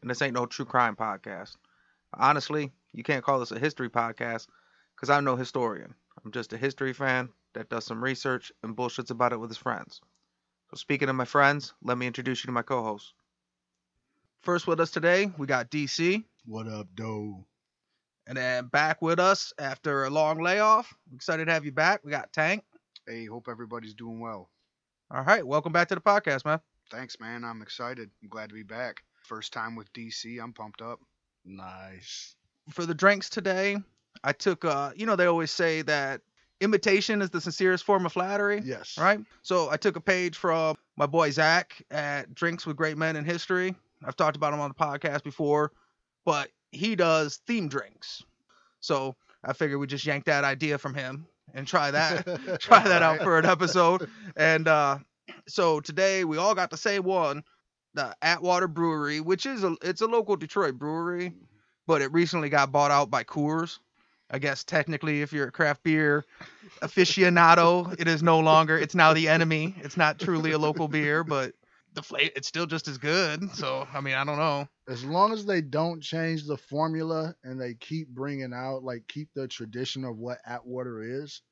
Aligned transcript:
and 0.00 0.10
this 0.10 0.22
ain't 0.22 0.34
no 0.34 0.46
true 0.46 0.64
crime 0.64 0.96
podcast. 0.96 1.56
Honestly, 2.14 2.72
you 2.92 3.02
can't 3.02 3.24
call 3.24 3.40
this 3.40 3.52
a 3.52 3.58
history 3.58 3.90
podcast 3.90 4.46
because 4.96 5.10
I'm 5.10 5.24
no 5.24 5.36
historian. 5.36 5.94
I'm 6.24 6.32
just 6.32 6.52
a 6.52 6.56
history 6.56 6.92
fan 6.92 7.28
that 7.54 7.68
does 7.68 7.84
some 7.84 8.02
research 8.02 8.52
and 8.62 8.76
bullshits 8.76 9.10
about 9.10 9.32
it 9.32 9.40
with 9.40 9.50
his 9.50 9.58
friends. 9.58 10.00
So, 10.70 10.76
speaking 10.76 11.08
of 11.08 11.16
my 11.16 11.24
friends, 11.24 11.74
let 11.82 11.98
me 11.98 12.06
introduce 12.06 12.42
you 12.42 12.48
to 12.48 12.52
my 12.52 12.62
co 12.62 12.82
hosts. 12.82 13.14
First 14.42 14.66
with 14.66 14.80
us 14.80 14.90
today, 14.90 15.32
we 15.36 15.46
got 15.46 15.70
DC. 15.70 16.24
What 16.44 16.68
up, 16.68 16.88
doe? 16.94 17.44
And 18.26 18.36
then 18.36 18.66
back 18.66 19.00
with 19.00 19.18
us 19.18 19.52
after 19.58 20.04
a 20.04 20.10
long 20.10 20.42
layoff. 20.42 20.92
I'm 21.08 21.16
excited 21.16 21.46
to 21.46 21.52
have 21.52 21.64
you 21.64 21.72
back. 21.72 22.04
We 22.04 22.10
got 22.10 22.32
Tank. 22.32 22.64
Hey, 23.06 23.24
hope 23.24 23.48
everybody's 23.50 23.94
doing 23.94 24.20
well. 24.20 24.50
All 25.10 25.22
right, 25.24 25.46
welcome 25.46 25.72
back 25.72 25.88
to 25.88 25.94
the 25.94 26.00
podcast, 26.00 26.44
man. 26.44 26.60
Thanks, 26.90 27.18
man. 27.18 27.44
I'm 27.44 27.62
excited. 27.62 28.10
I'm 28.22 28.28
glad 28.28 28.50
to 28.50 28.54
be 28.54 28.62
back. 28.62 29.02
First 29.28 29.52
time 29.52 29.76
with 29.76 29.92
DC. 29.92 30.42
I'm 30.42 30.54
pumped 30.54 30.80
up. 30.80 31.00
Nice. 31.44 32.34
For 32.70 32.86
the 32.86 32.94
drinks 32.94 33.28
today, 33.28 33.76
I 34.24 34.32
took 34.32 34.64
uh, 34.64 34.92
you 34.96 35.04
know, 35.04 35.16
they 35.16 35.26
always 35.26 35.50
say 35.50 35.82
that 35.82 36.22
imitation 36.60 37.20
is 37.20 37.28
the 37.28 37.40
sincerest 37.40 37.84
form 37.84 38.06
of 38.06 38.12
flattery. 38.12 38.62
Yes. 38.64 38.96
Right? 38.98 39.20
So 39.42 39.70
I 39.70 39.76
took 39.76 39.96
a 39.96 40.00
page 40.00 40.36
from 40.36 40.76
my 40.96 41.04
boy 41.04 41.30
Zach 41.30 41.80
at 41.90 42.34
Drinks 42.34 42.66
with 42.66 42.76
Great 42.76 42.96
Men 42.96 43.16
in 43.16 43.24
History. 43.26 43.74
I've 44.02 44.16
talked 44.16 44.36
about 44.36 44.54
him 44.54 44.60
on 44.60 44.70
the 44.70 44.74
podcast 44.74 45.24
before, 45.24 45.72
but 46.24 46.48
he 46.72 46.96
does 46.96 47.40
theme 47.46 47.68
drinks. 47.68 48.22
So 48.80 49.14
I 49.44 49.52
figured 49.52 49.78
we 49.78 49.86
just 49.86 50.06
yank 50.06 50.24
that 50.24 50.44
idea 50.44 50.78
from 50.78 50.94
him 50.94 51.26
and 51.54 51.66
try 51.66 51.90
that 51.90 52.24
try 52.60 52.82
that 52.82 53.02
out 53.02 53.20
for 53.20 53.38
an 53.38 53.44
episode. 53.44 54.08
And 54.36 54.68
uh 54.68 54.98
so 55.46 55.80
today 55.80 56.24
we 56.24 56.38
all 56.38 56.54
got 56.54 56.70
the 56.70 56.76
same 56.76 57.02
one, 57.02 57.42
the 57.98 58.14
Atwater 58.22 58.68
Brewery, 58.68 59.20
which 59.20 59.44
is 59.44 59.64
a 59.64 59.76
it's 59.82 60.02
a 60.02 60.06
local 60.06 60.36
Detroit 60.36 60.78
brewery, 60.78 61.30
mm-hmm. 61.30 61.44
but 61.88 62.00
it 62.00 62.12
recently 62.12 62.48
got 62.48 62.70
bought 62.70 62.92
out 62.92 63.10
by 63.10 63.24
Coors. 63.24 63.80
I 64.30 64.38
guess 64.38 64.62
technically 64.62 65.22
if 65.22 65.32
you're 65.32 65.48
a 65.48 65.50
craft 65.50 65.82
beer 65.82 66.24
aficionado, 66.82 67.98
it 67.98 68.06
is 68.06 68.22
no 68.22 68.38
longer 68.38 68.78
it's 68.78 68.94
now 68.94 69.14
the 69.14 69.28
enemy. 69.28 69.74
It's 69.78 69.96
not 69.96 70.20
truly 70.20 70.52
a 70.52 70.58
local 70.58 70.86
beer, 70.86 71.24
but 71.24 71.54
the 71.94 72.02
flavor 72.02 72.30
it's 72.36 72.46
still 72.46 72.66
just 72.66 72.86
as 72.86 72.98
good. 72.98 73.50
So, 73.56 73.88
I 73.92 74.00
mean, 74.00 74.14
I 74.14 74.22
don't 74.22 74.38
know. 74.38 74.68
as 74.86 75.04
long 75.04 75.32
as 75.32 75.44
they 75.44 75.60
don't 75.60 76.00
change 76.00 76.46
the 76.46 76.56
formula 76.56 77.34
and 77.42 77.60
they 77.60 77.74
keep 77.74 78.10
bringing 78.10 78.52
out 78.54 78.84
like 78.84 79.08
keep 79.08 79.28
the 79.34 79.48
tradition 79.48 80.04
of 80.04 80.18
what 80.18 80.38
Atwater 80.46 81.02
is 81.02 81.42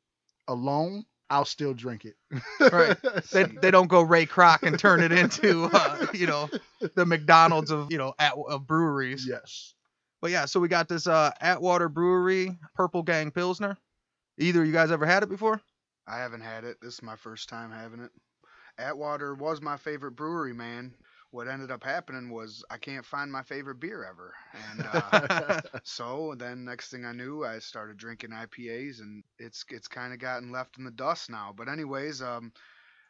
alone, 0.46 1.06
I'll 1.30 1.44
still 1.44 1.74
drink 1.74 2.04
it. 2.04 2.14
Right. 2.72 2.96
They, 3.32 3.44
they 3.44 3.70
don't 3.70 3.88
go 3.88 4.02
Ray 4.02 4.26
Kroc 4.26 4.62
and 4.62 4.78
turn 4.78 5.00
it 5.02 5.12
into 5.12 5.68
uh, 5.72 6.06
you 6.14 6.26
know 6.26 6.48
the 6.94 7.04
McDonald's 7.06 7.70
of 7.70 7.90
you 7.90 7.98
know 7.98 8.14
at 8.18 8.34
of 8.36 8.66
breweries. 8.66 9.26
yes. 9.28 9.74
But 10.20 10.30
yeah, 10.30 10.46
so 10.46 10.60
we 10.60 10.68
got 10.68 10.88
this 10.88 11.06
uh 11.06 11.30
Atwater 11.40 11.88
Brewery 11.88 12.58
Purple 12.74 13.02
Gang 13.02 13.30
Pilsner. 13.30 13.76
Either 14.38 14.64
you 14.64 14.72
guys 14.72 14.90
ever 14.90 15.06
had 15.06 15.22
it 15.22 15.28
before? 15.28 15.60
I 16.06 16.18
haven't 16.18 16.42
had 16.42 16.64
it. 16.64 16.78
This 16.80 16.94
is 16.94 17.02
my 17.02 17.16
first 17.16 17.48
time 17.48 17.70
having 17.70 18.00
it. 18.00 18.10
Atwater 18.78 19.34
was 19.34 19.60
my 19.60 19.76
favorite 19.76 20.12
brewery, 20.12 20.52
man. 20.52 20.94
What 21.36 21.48
ended 21.48 21.70
up 21.70 21.84
happening 21.84 22.30
was 22.30 22.64
I 22.70 22.78
can't 22.78 23.04
find 23.04 23.30
my 23.30 23.42
favorite 23.42 23.78
beer 23.78 24.02
ever. 24.02 24.32
And 24.70 24.88
uh, 24.90 25.60
so 25.82 26.34
then 26.34 26.64
next 26.64 26.88
thing 26.88 27.04
I 27.04 27.12
knew, 27.12 27.44
I 27.44 27.58
started 27.58 27.98
drinking 27.98 28.30
IPAs 28.30 29.00
and 29.00 29.22
it's 29.38 29.62
it's 29.68 29.86
kind 29.86 30.14
of 30.14 30.18
gotten 30.18 30.50
left 30.50 30.78
in 30.78 30.84
the 30.84 30.90
dust 30.90 31.28
now. 31.28 31.52
But 31.54 31.68
anyways, 31.68 32.22
um 32.22 32.54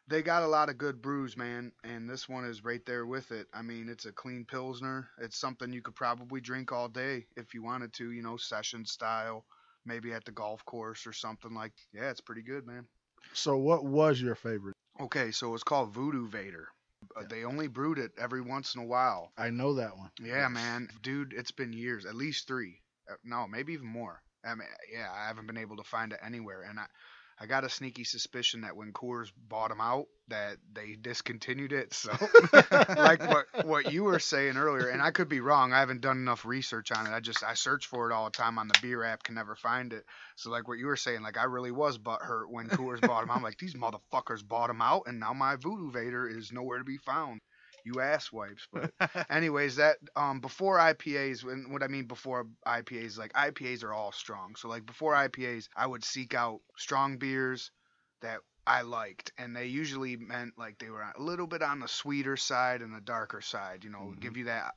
they 0.09 0.23
got 0.23 0.43
a 0.43 0.49
lot 0.49 0.69
of 0.69 0.77
good 0.77 1.01
brews, 1.01 1.37
man, 1.37 1.71
and 1.85 2.11
this 2.11 2.29
one 2.29 2.45
is 2.45 2.65
right 2.65 2.85
there 2.85 3.07
with 3.07 3.31
it. 3.31 3.47
I 3.55 3.63
mean, 3.63 3.89
it's 3.89 4.07
a 4.07 4.13
clean 4.13 4.45
pilsner. 4.45 5.09
It's 5.19 5.39
something 5.39 5.73
you 5.73 5.83
could 5.83 5.95
probably 5.95 6.41
drink 6.41 6.73
all 6.73 6.89
day 6.89 7.29
if 7.37 7.55
you 7.55 7.63
wanted 7.63 7.93
to, 7.93 8.11
you 8.11 8.23
know, 8.23 8.37
session 8.37 8.85
style, 8.87 9.45
maybe 9.85 10.13
at 10.13 10.25
the 10.25 10.33
golf 10.33 10.65
course 10.65 11.07
or 11.07 11.13
something 11.13 11.55
like. 11.55 11.75
Yeah, 11.95 12.11
it's 12.11 12.21
pretty 12.21 12.43
good, 12.43 12.67
man. 12.67 12.89
So 13.35 13.57
what 13.57 13.85
was 13.85 14.21
your 14.21 14.35
favorite? 14.35 14.75
Okay, 15.01 15.31
so 15.31 15.55
it's 15.55 15.63
called 15.63 15.93
Voodoo 15.93 16.29
Vator. 16.29 16.65
Uh, 17.17 17.25
They 17.29 17.45
only 17.45 17.67
brewed 17.67 17.99
it 17.99 18.13
every 18.19 18.41
once 18.41 18.75
in 18.75 18.81
a 18.83 18.87
while. 18.87 19.33
I 19.37 19.51
know 19.51 19.75
that 19.75 19.97
one. 19.97 20.11
Yeah, 20.21 20.49
man, 20.49 20.89
dude, 21.03 21.33
it's 21.33 21.51
been 21.51 21.73
years, 21.73 22.07
at 22.07 22.15
least 22.15 22.47
three. 22.47 22.83
Uh, 23.11 23.15
No, 23.25 23.47
maybe 23.49 23.73
even 23.73 23.87
more. 23.87 24.23
I 24.45 24.55
mean, 24.55 24.69
yeah, 24.93 25.11
I 25.13 25.27
haven't 25.27 25.47
been 25.47 25.57
able 25.57 25.77
to 25.79 25.85
find 25.85 26.13
it 26.13 26.21
anywhere, 26.23 26.63
and 26.63 26.79
I, 26.79 26.87
I 27.39 27.47
got 27.47 27.65
a 27.65 27.69
sneaky 27.69 28.05
suspicion 28.05 28.63
that 28.63 28.77
when 28.77 28.93
Coors 28.93 29.31
bought 29.37 29.69
them 29.69 29.81
out, 29.81 30.07
that 30.29 30.57
they 30.73 30.97
discontinued 31.01 31.73
it. 31.73 31.93
So, 31.93 32.11
like 32.97 33.21
what 33.29 33.47
what 33.67 33.93
you 33.93 34.05
were 34.05 34.19
saying 34.19 34.57
earlier, 34.57 34.89
and 34.89 35.03
I 35.03 35.11
could 35.11 35.29
be 35.29 35.41
wrong. 35.41 35.73
I 35.73 35.81
haven't 35.81 36.01
done 36.01 36.17
enough 36.17 36.47
research 36.47 36.91
on 36.93 37.07
it. 37.07 37.15
I 37.15 37.21
just 37.21 37.45
I 37.45 37.55
search 37.55 37.87
for 37.87 38.11
it 38.11 38.15
all 38.15 38.25
the 38.25 38.31
time 38.31 38.59
on 38.59 38.69
the 38.69 38.75
beer 38.75 39.05
app, 39.05 39.23
can 39.23 39.35
never 39.35 39.55
find 39.55 39.93
it. 39.93 40.05
So, 40.37 40.51
like 40.51 40.67
what 40.67 40.79
you 40.79 40.87
were 40.87 40.97
saying, 40.97 41.23
like 41.23 41.37
I 41.37 41.45
really 41.45 41.71
was 41.71 41.99
butthurt 41.99 42.49
when 42.49 42.69
Coors 42.69 43.07
bought 43.07 43.21
them. 43.21 43.31
I'm 43.31 43.43
like, 43.43 43.59
these 43.59 43.75
motherfuckers 43.75 44.47
bought 44.47 44.69
them 44.69 44.81
out, 44.81 45.03
and 45.07 45.21
now 45.21 45.35
my 45.35 45.57
Voodoo 45.57 45.93
Vator 45.93 46.35
is 46.35 46.53
nowhere 46.53 46.79
to 46.79 46.85
be 46.85 46.97
found. 46.99 47.41
You 47.87 48.01
ass 48.01 48.33
wipes, 48.33 48.67
but 48.73 48.93
anyways, 49.31 49.77
that 49.77 49.99
um 50.17 50.41
before 50.41 50.79
IPAs, 50.79 51.45
when 51.45 51.71
what 51.71 51.85
I 51.85 51.87
mean 51.87 52.07
before 52.07 52.47
IPAs, 52.67 53.17
like 53.17 53.33
IPAs 53.33 53.85
are 53.85 53.93
all 53.93 54.11
strong. 54.11 54.57
So 54.57 54.69
like 54.69 54.85
before 54.85 55.15
IPAs, 55.15 55.69
I 55.77 55.87
would 55.87 56.05
seek 56.05 56.35
out 56.35 56.61
strong 56.77 57.17
beers 57.19 57.71
that 58.23 58.41
I 58.67 58.83
liked, 58.83 59.31
and 59.39 59.55
they 59.55 59.67
usually 59.67 60.17
meant 60.17 60.55
like 60.59 60.79
they 60.79 60.91
were 60.91 61.03
a 61.03 61.23
little 61.23 61.47
bit 61.47 61.63
on 61.63 61.79
the 61.79 61.87
sweeter 61.87 62.37
side 62.37 62.83
and 62.83 62.93
the 62.93 63.01
darker 63.01 63.41
side. 63.41 63.85
You 63.85 63.91
know, 63.91 64.15
give 64.19 64.37
you 64.37 64.47
that 64.47 64.75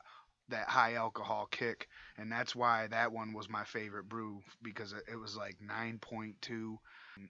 that 0.49 0.67
high 0.69 0.95
alcohol 0.95 1.47
kick, 1.49 1.87
and 2.17 2.31
that's 2.31 2.55
why 2.55 2.87
that 2.87 3.11
one 3.11 3.33
was 3.33 3.49
my 3.49 3.63
favorite 3.63 4.07
brew 4.07 4.41
because 4.61 4.93
it, 4.93 5.03
it 5.11 5.15
was 5.15 5.35
like 5.35 5.57
9.2. 5.61 6.79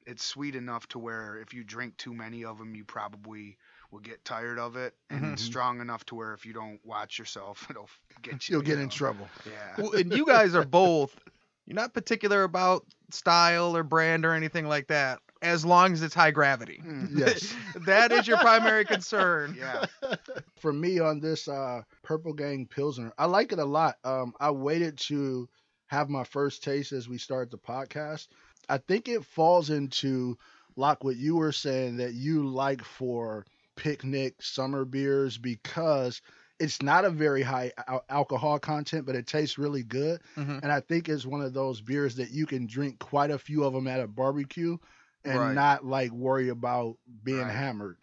It's 0.05 0.25
sweet 0.25 0.55
enough 0.55 0.87
to 0.89 0.99
where 0.99 1.37
if 1.37 1.53
you 1.53 1.63
drink 1.63 1.97
too 1.97 2.13
many 2.13 2.43
of 2.45 2.57
them, 2.57 2.75
you 2.75 2.83
probably 2.85 3.57
will 3.91 3.99
get 3.99 4.23
tired 4.23 4.59
of 4.59 4.75
it, 4.75 4.93
and 5.09 5.23
Mhm. 5.23 5.33
it's 5.33 5.41
strong 5.43 5.81
enough 5.81 6.05
to 6.05 6.15
where 6.15 6.33
if 6.33 6.45
you 6.45 6.53
don't 6.53 6.79
watch 6.85 7.17
yourself, 7.19 7.65
it'll 7.69 7.89
get 8.21 8.47
you. 8.47 8.53
You'll 8.55 8.61
get 8.61 8.77
you 8.77 8.83
in 8.83 8.89
trouble. 8.89 9.27
Yeah. 9.45 9.75
Well, 9.81 9.93
and 9.93 10.11
you 10.13 10.25
guys 10.25 10.55
are 10.55 10.65
both 10.65 11.17
you're 11.65 11.75
not 11.75 11.93
particular 11.93 12.43
about 12.43 12.83
style 13.11 13.75
or 13.77 13.83
brand 13.83 14.25
or 14.25 14.33
anything 14.33 14.65
like 14.67 14.87
that 14.87 15.19
as 15.43 15.63
long 15.63 15.93
as 15.93 16.01
it's 16.01 16.15
high 16.15 16.31
gravity. 16.31 16.81
Mm. 16.83 17.09
Yes. 17.15 17.53
that 17.85 18.11
is 18.11 18.27
your 18.27 18.37
primary 18.39 18.85
concern. 18.85 19.55
Yeah. 19.57 19.85
For 20.59 20.73
me 20.73 20.99
on 20.99 21.19
this 21.19 21.47
uh 21.47 21.81
Purple 22.03 22.33
Gang 22.33 22.65
Pilsner, 22.67 23.13
I 23.17 23.25
like 23.25 23.51
it 23.51 23.59
a 23.59 23.65
lot. 23.65 23.97
Um 24.03 24.33
I 24.39 24.51
waited 24.51 24.97
to 25.09 25.47
have 25.87 26.09
my 26.09 26.23
first 26.23 26.63
taste 26.63 26.91
as 26.91 27.07
we 27.09 27.17
started 27.17 27.51
the 27.51 27.57
podcast. 27.57 28.27
I 28.67 28.77
think 28.77 29.07
it 29.07 29.23
falls 29.25 29.69
into 29.69 30.37
like 30.75 31.03
what 31.03 31.17
you 31.17 31.35
were 31.35 31.51
saying 31.51 31.97
that 31.97 32.13
you 32.13 32.47
like 32.47 32.83
for 32.83 33.45
picnic 33.79 34.35
summer 34.41 34.83
beers 34.83 35.37
because 35.37 36.21
it's 36.59 36.81
not 36.81 37.05
a 37.05 37.09
very 37.09 37.41
high 37.41 37.71
al- 37.87 38.03
alcohol 38.09 38.59
content, 38.59 39.05
but 39.05 39.15
it 39.15 39.25
tastes 39.25 39.57
really 39.57 39.81
good. 39.83 40.19
Mhm. 40.35 40.61
And 40.61 40.71
I 40.71 40.81
think 40.81 41.07
it's 41.07 41.25
one 41.25 41.41
of 41.41 41.53
those 41.53 41.79
beers 41.79 42.15
that 42.17 42.31
you 42.31 42.45
can 42.45 42.67
drink 42.67 42.99
quite 42.99 43.31
a 43.31 43.39
few 43.39 43.63
of 43.63 43.71
them 43.71 43.87
at 43.87 44.01
a 44.01 44.07
barbecue 44.07 44.77
and 45.23 45.39
Right. 45.39 45.53
not 45.53 45.85
like 45.85 46.11
worry 46.11 46.49
about 46.49 46.97
being 47.23 47.39
Right. 47.39 47.51
hammered. 47.55 47.97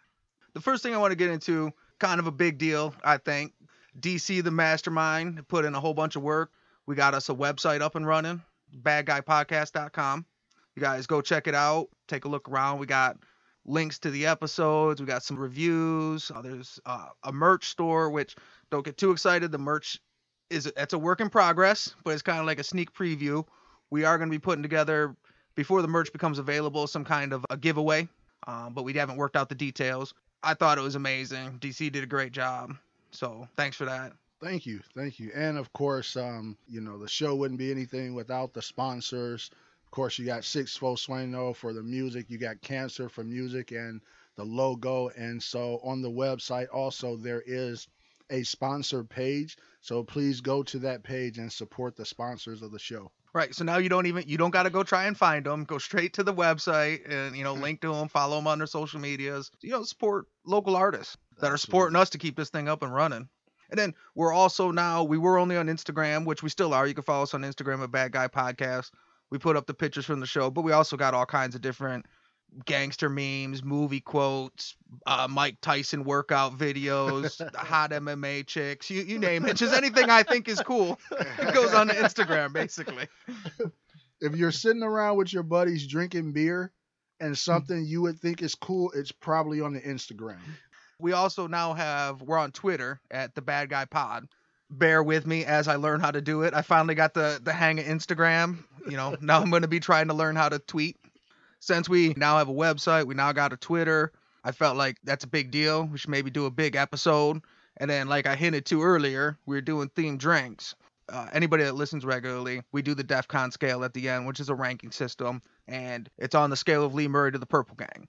The 0.53 0.61
first 0.61 0.81
thing 0.81 0.95
I 0.95 0.97
want 0.97 1.11
to 1.11 1.15
get 1.15 1.29
into, 1.29 1.71
kind 1.99 2.19
of 2.19 2.25
a 2.25 2.31
big 2.31 2.57
deal, 2.57 2.95
I 3.03 3.17
think. 3.17 3.53
DC, 3.99 4.41
the 4.41 4.49
mastermind, 4.51 5.47
put 5.47 5.63
in 5.65 5.75
a 5.75 5.79
whole 5.79 5.93
bunch 5.93 6.15
of 6.15 6.23
work. 6.23 6.51
We 6.87 6.95
got 6.95 7.13
us 7.13 7.29
a 7.29 7.33
website 7.35 7.81
up 7.81 7.93
and 7.95 8.07
running, 8.07 8.41
badguypodcast.com. 8.75 10.25
You 10.75 10.81
guys 10.81 11.07
go 11.07 11.21
check 11.21 11.47
it 11.47 11.55
out, 11.55 11.89
take 12.07 12.25
a 12.25 12.27
look 12.27 12.49
around. 12.49 12.79
We 12.79 12.85
got 12.85 13.17
links 13.67 13.99
to 13.99 14.09
the 14.09 14.25
episodes, 14.25 14.99
we 14.99 15.05
got 15.05 15.23
some 15.23 15.37
reviews. 15.37 16.31
Uh, 16.33 16.41
there's 16.41 16.79
uh, 16.85 17.07
a 17.23 17.31
merch 17.31 17.69
store, 17.69 18.09
which 18.09 18.35
don't 18.71 18.85
get 18.85 18.97
too 18.97 19.11
excited. 19.11 19.51
The 19.51 19.57
merch 19.57 19.99
is 20.49 20.65
it's 20.77 20.93
a 20.93 20.97
work 20.97 21.21
in 21.21 21.29
progress, 21.29 21.93
but 22.03 22.11
it's 22.11 22.21
kind 22.21 22.39
of 22.39 22.45
like 22.45 22.59
a 22.59 22.63
sneak 22.63 22.93
preview. 22.93 23.45
We 23.89 24.05
are 24.05 24.17
going 24.17 24.29
to 24.29 24.33
be 24.33 24.39
putting 24.39 24.63
together 24.63 25.15
before 25.55 25.81
the 25.81 25.87
merch 25.87 26.11
becomes 26.11 26.39
available 26.39 26.87
some 26.87 27.03
kind 27.03 27.33
of 27.33 27.45
a 27.49 27.57
giveaway, 27.57 28.07
um, 28.47 28.73
but 28.73 28.83
we 28.83 28.93
haven't 28.93 29.17
worked 29.17 29.35
out 29.35 29.49
the 29.49 29.55
details. 29.55 30.13
I 30.43 30.53
thought 30.53 30.77
it 30.77 30.81
was 30.81 30.95
amazing. 30.95 31.59
DC 31.59 31.91
did 31.91 32.03
a 32.03 32.07
great 32.07 32.31
job, 32.31 32.75
so 33.11 33.47
thanks 33.57 33.75
for 33.75 33.85
that. 33.85 34.13
Thank 34.41 34.65
you, 34.65 34.81
thank 34.95 35.19
you, 35.19 35.31
and 35.35 35.57
of 35.57 35.73
course, 35.73 36.15
um, 36.15 36.55
you 36.67 36.79
know 36.79 36.97
the 36.97 37.09
show 37.09 37.35
wouldn't 37.35 37.57
be 37.57 37.71
anything 37.71 38.13
without 38.13 38.53
the 38.53 38.61
sponsors. 38.61 39.49
Of 39.87 39.91
course, 39.91 40.19
you 40.19 40.25
got 40.25 40.43
Six 40.43 40.75
Fo 40.75 40.95
Sueno 40.95 41.53
for 41.55 41.71
the 41.73 41.81
music, 41.81 42.25
you 42.29 42.37
got 42.37 42.61
Cancer 42.61 43.07
for 43.07 43.23
music 43.23 43.71
and 43.71 44.01
the 44.35 44.43
logo, 44.43 45.09
and 45.17 45.41
so 45.41 45.79
on 45.83 46.01
the 46.01 46.11
website 46.11 46.67
also 46.73 47.15
there 47.15 47.41
is 47.45 47.87
a 48.29 48.43
sponsor 48.43 49.03
page. 49.05 49.57
So 49.79 50.03
please 50.03 50.41
go 50.41 50.61
to 50.63 50.79
that 50.79 51.03
page 51.03 51.37
and 51.37 51.51
support 51.51 51.95
the 51.95 52.05
sponsors 52.05 52.61
of 52.61 52.71
the 52.71 52.79
show. 52.79 53.11
Right. 53.33 53.55
So 53.55 53.63
now 53.63 53.77
you 53.77 53.87
don't 53.87 54.05
even 54.07 54.25
you 54.27 54.37
don't 54.37 54.51
got 54.51 54.63
to 54.63 54.69
go 54.69 54.83
try 54.83 55.05
and 55.05 55.17
find 55.17 55.45
them. 55.45 55.63
Go 55.63 55.77
straight 55.77 56.13
to 56.13 56.23
the 56.23 56.33
website 56.33 57.09
and 57.09 57.35
you 57.35 57.43
know 57.43 57.55
Hmm. 57.55 57.61
link 57.61 57.81
to 57.81 57.93
them, 57.93 58.09
follow 58.09 58.35
them 58.35 58.47
on 58.47 58.57
their 58.57 58.67
social 58.67 58.99
medias. 58.99 59.49
You 59.61 59.71
know, 59.71 59.83
support 59.83 60.25
local 60.45 60.75
artists 60.75 61.15
that 61.39 61.51
are 61.51 61.57
supporting 61.57 61.95
us 61.95 62.09
to 62.11 62.17
keep 62.17 62.35
this 62.35 62.49
thing 62.49 62.67
up 62.67 62.83
and 62.83 62.93
running. 62.93 63.29
And 63.69 63.77
then 63.77 63.93
we're 64.15 64.33
also 64.33 64.71
now 64.71 65.03
we 65.03 65.17
were 65.17 65.37
only 65.37 65.55
on 65.57 65.67
Instagram, 65.67 66.25
which 66.25 66.43
we 66.43 66.49
still 66.49 66.73
are. 66.73 66.87
You 66.87 66.93
can 66.93 67.03
follow 67.03 67.23
us 67.23 67.33
on 67.33 67.41
Instagram 67.41 67.83
at 67.83 67.91
Bad 67.91 68.11
Guy 68.11 68.27
Podcast. 68.27 68.91
We 69.29 69.37
put 69.37 69.57
up 69.57 69.65
the 69.67 69.73
pictures 69.73 70.05
from 70.05 70.19
the 70.19 70.25
show, 70.25 70.49
but 70.49 70.61
we 70.61 70.71
also 70.71 70.97
got 70.97 71.13
all 71.13 71.25
kinds 71.25 71.55
of 71.55 71.61
different 71.61 72.05
gangster 72.65 73.09
memes, 73.09 73.63
movie 73.63 73.99
quotes, 73.99 74.75
uh, 75.05 75.27
Mike 75.29 75.57
Tyson 75.61 76.03
workout 76.03 76.57
videos, 76.57 77.41
hot 77.55 77.91
MMA 77.91 78.45
chicks, 78.47 78.89
you 78.89 79.01
you 79.03 79.19
name 79.19 79.45
it. 79.45 79.57
Just 79.57 79.75
anything 79.75 80.09
I 80.09 80.23
think 80.23 80.47
is 80.47 80.61
cool 80.61 80.99
It 81.11 81.53
goes 81.53 81.73
on 81.73 81.87
the 81.87 81.93
Instagram, 81.93 82.53
basically. 82.53 83.07
If 84.19 84.35
you're 84.35 84.51
sitting 84.51 84.83
around 84.83 85.17
with 85.17 85.31
your 85.31 85.43
buddies 85.43 85.85
drinking 85.85 86.31
beer 86.31 86.71
and 87.19 87.37
something 87.37 87.85
you 87.85 88.01
would 88.01 88.19
think 88.19 88.41
is 88.41 88.55
cool, 88.55 88.91
it's 88.95 89.11
probably 89.11 89.61
on 89.61 89.73
the 89.73 89.81
Instagram. 89.81 90.39
We 90.99 91.13
also 91.13 91.47
now 91.47 91.73
have 91.73 92.21
we're 92.21 92.39
on 92.39 92.51
Twitter 92.51 92.99
at 93.11 93.35
the 93.35 93.41
Bad 93.41 93.69
Guy 93.69 93.85
Pod. 93.85 94.27
Bear 94.69 95.01
with 95.01 95.25
me 95.25 95.45
as 95.45 95.67
I 95.67 95.75
learn 95.75 96.01
how 96.01 96.11
to 96.11 96.21
do 96.21 96.41
it. 96.41 96.53
I 96.53 96.61
finally 96.61 96.95
got 96.95 97.13
the 97.13 97.39
the 97.41 97.53
hang 97.53 97.79
of 97.79 97.85
Instagram. 97.85 98.63
You 98.87 98.97
know, 98.97 99.15
now 99.21 99.41
I'm 99.41 99.49
going 99.49 99.61
to 99.61 99.67
be 99.67 99.79
trying 99.79 100.07
to 100.07 100.13
learn 100.13 100.35
how 100.35 100.49
to 100.49 100.59
tweet. 100.59 100.97
Since 101.59 101.89
we 101.89 102.13
now 102.17 102.37
have 102.37 102.49
a 102.49 102.53
website, 102.53 103.05
we 103.05 103.15
now 103.15 103.31
got 103.31 103.53
a 103.53 103.57
Twitter. 103.57 104.11
I 104.43 104.51
felt 104.51 104.77
like 104.77 104.97
that's 105.03 105.23
a 105.23 105.27
big 105.27 105.51
deal. 105.51 105.85
We 105.85 105.97
should 105.97 106.09
maybe 106.09 106.29
do 106.29 106.45
a 106.45 106.51
big 106.51 106.75
episode. 106.75 107.41
And 107.77 107.89
then, 107.89 108.07
like 108.07 108.27
I 108.27 108.35
hinted 108.35 108.65
to 108.67 108.81
earlier, 108.83 109.37
we're 109.45 109.61
doing 109.61 109.89
themed 109.89 110.19
drinks. 110.19 110.75
Uh, 111.09 111.27
anybody 111.31 111.63
that 111.63 111.75
listens 111.75 112.03
regularly, 112.03 112.61
we 112.71 112.81
do 112.81 112.93
the 112.93 113.03
DEF 113.03 113.27
CON 113.27 113.51
scale 113.51 113.83
at 113.83 113.93
the 113.93 114.09
end, 114.09 114.27
which 114.27 114.39
is 114.39 114.49
a 114.49 114.55
ranking 114.55 114.91
system, 114.91 115.41
and 115.67 116.09
it's 116.17 116.35
on 116.35 116.49
the 116.49 116.57
scale 116.57 116.83
of 116.83 116.93
Lee 116.93 117.07
Murray 117.07 117.31
to 117.31 117.37
the 117.37 117.45
Purple 117.45 117.75
Gang. 117.75 118.07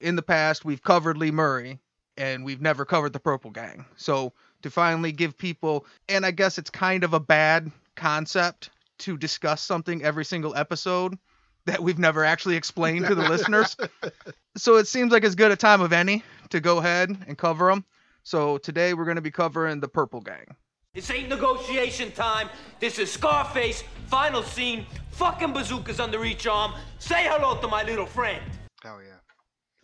In 0.00 0.16
the 0.16 0.22
past, 0.22 0.64
we've 0.64 0.82
covered 0.82 1.18
Lee 1.18 1.30
Murray, 1.30 1.80
and 2.16 2.44
we've 2.44 2.62
never 2.62 2.84
covered 2.84 3.12
the 3.12 3.20
Purple 3.20 3.50
Gang. 3.50 3.84
So 3.96 4.32
to 4.64 4.70
finally 4.70 5.12
give 5.12 5.36
people, 5.36 5.84
and 6.08 6.24
I 6.24 6.30
guess 6.30 6.56
it's 6.56 6.70
kind 6.70 7.04
of 7.04 7.12
a 7.12 7.20
bad 7.20 7.70
concept 7.96 8.70
to 9.00 9.18
discuss 9.18 9.60
something 9.60 10.02
every 10.02 10.24
single 10.24 10.56
episode 10.56 11.18
that 11.66 11.82
we've 11.82 11.98
never 11.98 12.24
actually 12.24 12.56
explained 12.56 13.06
to 13.06 13.14
the 13.14 13.28
listeners. 13.28 13.76
So 14.56 14.76
it 14.76 14.86
seems 14.86 15.10
like 15.10 15.24
as 15.24 15.34
good 15.34 15.50
a 15.50 15.56
time 15.56 15.80
of 15.80 15.92
any 15.92 16.22
to 16.50 16.60
go 16.60 16.78
ahead 16.78 17.10
and 17.26 17.36
cover 17.36 17.70
them. 17.70 17.84
So 18.22 18.56
today 18.58 18.94
we're 18.94 19.04
going 19.04 19.16
to 19.16 19.20
be 19.20 19.32
covering 19.32 19.80
the 19.80 19.88
Purple 19.88 20.20
Gang. 20.20 20.46
This 20.94 21.10
ain't 21.10 21.28
negotiation 21.28 22.12
time. 22.12 22.48
This 22.78 23.00
is 23.00 23.10
Scarface, 23.10 23.82
final 24.06 24.44
scene, 24.44 24.86
fucking 25.10 25.52
bazookas 25.52 25.98
under 25.98 26.24
each 26.24 26.46
arm. 26.46 26.72
Say 27.00 27.26
hello 27.28 27.60
to 27.60 27.66
my 27.66 27.82
little 27.82 28.06
friend. 28.06 28.40
Hell 28.80 29.00
yeah. 29.02 29.16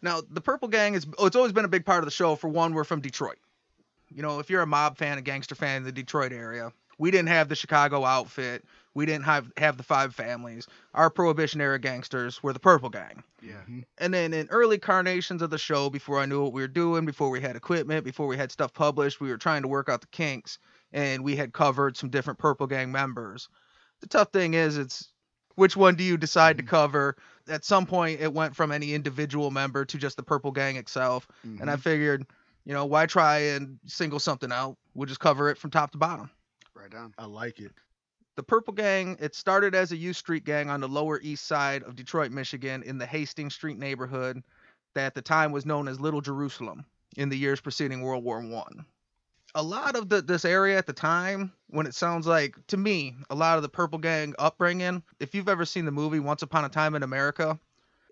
Now, 0.02 0.20
the 0.30 0.40
Purple 0.40 0.68
Gang 0.68 0.94
is 0.94 1.04
oh, 1.18 1.26
it's 1.26 1.34
always 1.34 1.52
been 1.52 1.64
a 1.64 1.68
big 1.68 1.84
part 1.84 1.98
of 1.98 2.04
the 2.04 2.12
show. 2.12 2.36
For 2.36 2.48
one, 2.48 2.72
we're 2.72 2.84
from 2.84 3.00
Detroit. 3.00 3.38
You 4.12 4.22
know, 4.22 4.38
if 4.40 4.50
you're 4.50 4.62
a 4.62 4.66
mob 4.66 4.98
fan, 4.98 5.18
a 5.18 5.22
gangster 5.22 5.54
fan 5.54 5.78
in 5.78 5.84
the 5.84 5.92
Detroit 5.92 6.32
area, 6.32 6.72
we 6.98 7.10
didn't 7.10 7.28
have 7.28 7.48
the 7.48 7.56
Chicago 7.56 8.04
outfit. 8.04 8.64
We 8.92 9.06
didn't 9.06 9.24
have 9.24 9.50
have 9.56 9.76
the 9.76 9.82
five 9.82 10.14
families. 10.14 10.66
Our 10.94 11.10
Prohibition 11.10 11.60
era 11.60 11.78
gangsters 11.78 12.42
were 12.42 12.52
the 12.52 12.58
Purple 12.58 12.90
Gang. 12.90 13.22
Yeah. 13.40 13.52
Mm-hmm. 13.52 13.80
And 13.98 14.12
then 14.12 14.34
in 14.34 14.48
early 14.50 14.78
carnations 14.78 15.42
of 15.42 15.50
the 15.50 15.58
show, 15.58 15.90
before 15.90 16.18
I 16.18 16.26
knew 16.26 16.42
what 16.42 16.52
we 16.52 16.60
were 16.60 16.68
doing, 16.68 17.06
before 17.06 17.30
we 17.30 17.40
had 17.40 17.56
equipment, 17.56 18.04
before 18.04 18.26
we 18.26 18.36
had 18.36 18.50
stuff 18.50 18.74
published, 18.74 19.20
we 19.20 19.30
were 19.30 19.38
trying 19.38 19.62
to 19.62 19.68
work 19.68 19.88
out 19.88 20.00
the 20.00 20.08
kinks, 20.08 20.58
and 20.92 21.22
we 21.22 21.36
had 21.36 21.52
covered 21.52 21.96
some 21.96 22.10
different 22.10 22.38
Purple 22.38 22.66
Gang 22.66 22.90
members. 22.90 23.48
The 24.00 24.08
tough 24.08 24.32
thing 24.32 24.54
is, 24.54 24.76
it's 24.76 25.08
which 25.54 25.76
one 25.76 25.94
do 25.94 26.02
you 26.02 26.16
decide 26.16 26.56
to 26.56 26.64
mm-hmm. 26.64 26.70
cover? 26.70 27.16
At 27.48 27.64
some 27.64 27.86
point, 27.86 28.20
it 28.20 28.32
went 28.32 28.56
from 28.56 28.72
any 28.72 28.92
individual 28.92 29.50
member 29.50 29.84
to 29.84 29.98
just 29.98 30.16
the 30.16 30.22
Purple 30.22 30.50
Gang 30.50 30.76
itself, 30.76 31.28
and 31.44 31.70
I 31.70 31.74
mm-hmm. 31.74 31.80
figured, 31.80 32.26
you 32.64 32.72
know, 32.72 32.84
why 32.84 33.06
try 33.06 33.38
and 33.38 33.78
single 33.86 34.18
something 34.18 34.52
out? 34.52 34.76
We'll 34.94 35.06
just 35.06 35.20
cover 35.20 35.50
it 35.50 35.58
from 35.58 35.70
top 35.70 35.92
to 35.92 35.98
bottom. 35.98 36.30
Right 36.74 36.94
on. 36.94 37.14
I 37.18 37.26
like 37.26 37.60
it. 37.60 37.72
The 38.36 38.42
Purple 38.42 38.72
Gang, 38.72 39.16
it 39.20 39.34
started 39.34 39.74
as 39.74 39.92
a 39.92 39.96
youth 39.96 40.16
street 40.16 40.44
gang 40.44 40.70
on 40.70 40.80
the 40.80 40.88
Lower 40.88 41.20
East 41.20 41.46
Side 41.46 41.82
of 41.82 41.96
Detroit, 41.96 42.30
Michigan, 42.30 42.82
in 42.82 42.96
the 42.96 43.06
Hastings 43.06 43.54
Street 43.54 43.78
neighborhood 43.78 44.42
that 44.94 45.06
at 45.06 45.14
the 45.14 45.22
time 45.22 45.52
was 45.52 45.66
known 45.66 45.88
as 45.88 46.00
Little 46.00 46.20
Jerusalem 46.20 46.84
in 47.16 47.28
the 47.28 47.36
years 47.36 47.60
preceding 47.60 48.02
World 48.02 48.24
War 48.24 48.40
One. 48.40 48.86
A 49.54 49.62
lot 49.62 49.96
of 49.96 50.08
the, 50.08 50.22
this 50.22 50.44
area 50.44 50.78
at 50.78 50.86
the 50.86 50.92
time, 50.92 51.52
when 51.68 51.86
it 51.86 51.94
sounds 51.94 52.26
like, 52.26 52.54
to 52.68 52.76
me, 52.76 53.16
a 53.30 53.34
lot 53.34 53.56
of 53.56 53.62
the 53.62 53.68
Purple 53.68 53.98
Gang 53.98 54.34
upbringing, 54.38 55.02
if 55.18 55.34
you've 55.34 55.48
ever 55.48 55.64
seen 55.64 55.84
the 55.84 55.90
movie 55.90 56.20
Once 56.20 56.42
Upon 56.42 56.64
a 56.64 56.68
Time 56.68 56.94
in 56.94 57.02
America, 57.02 57.58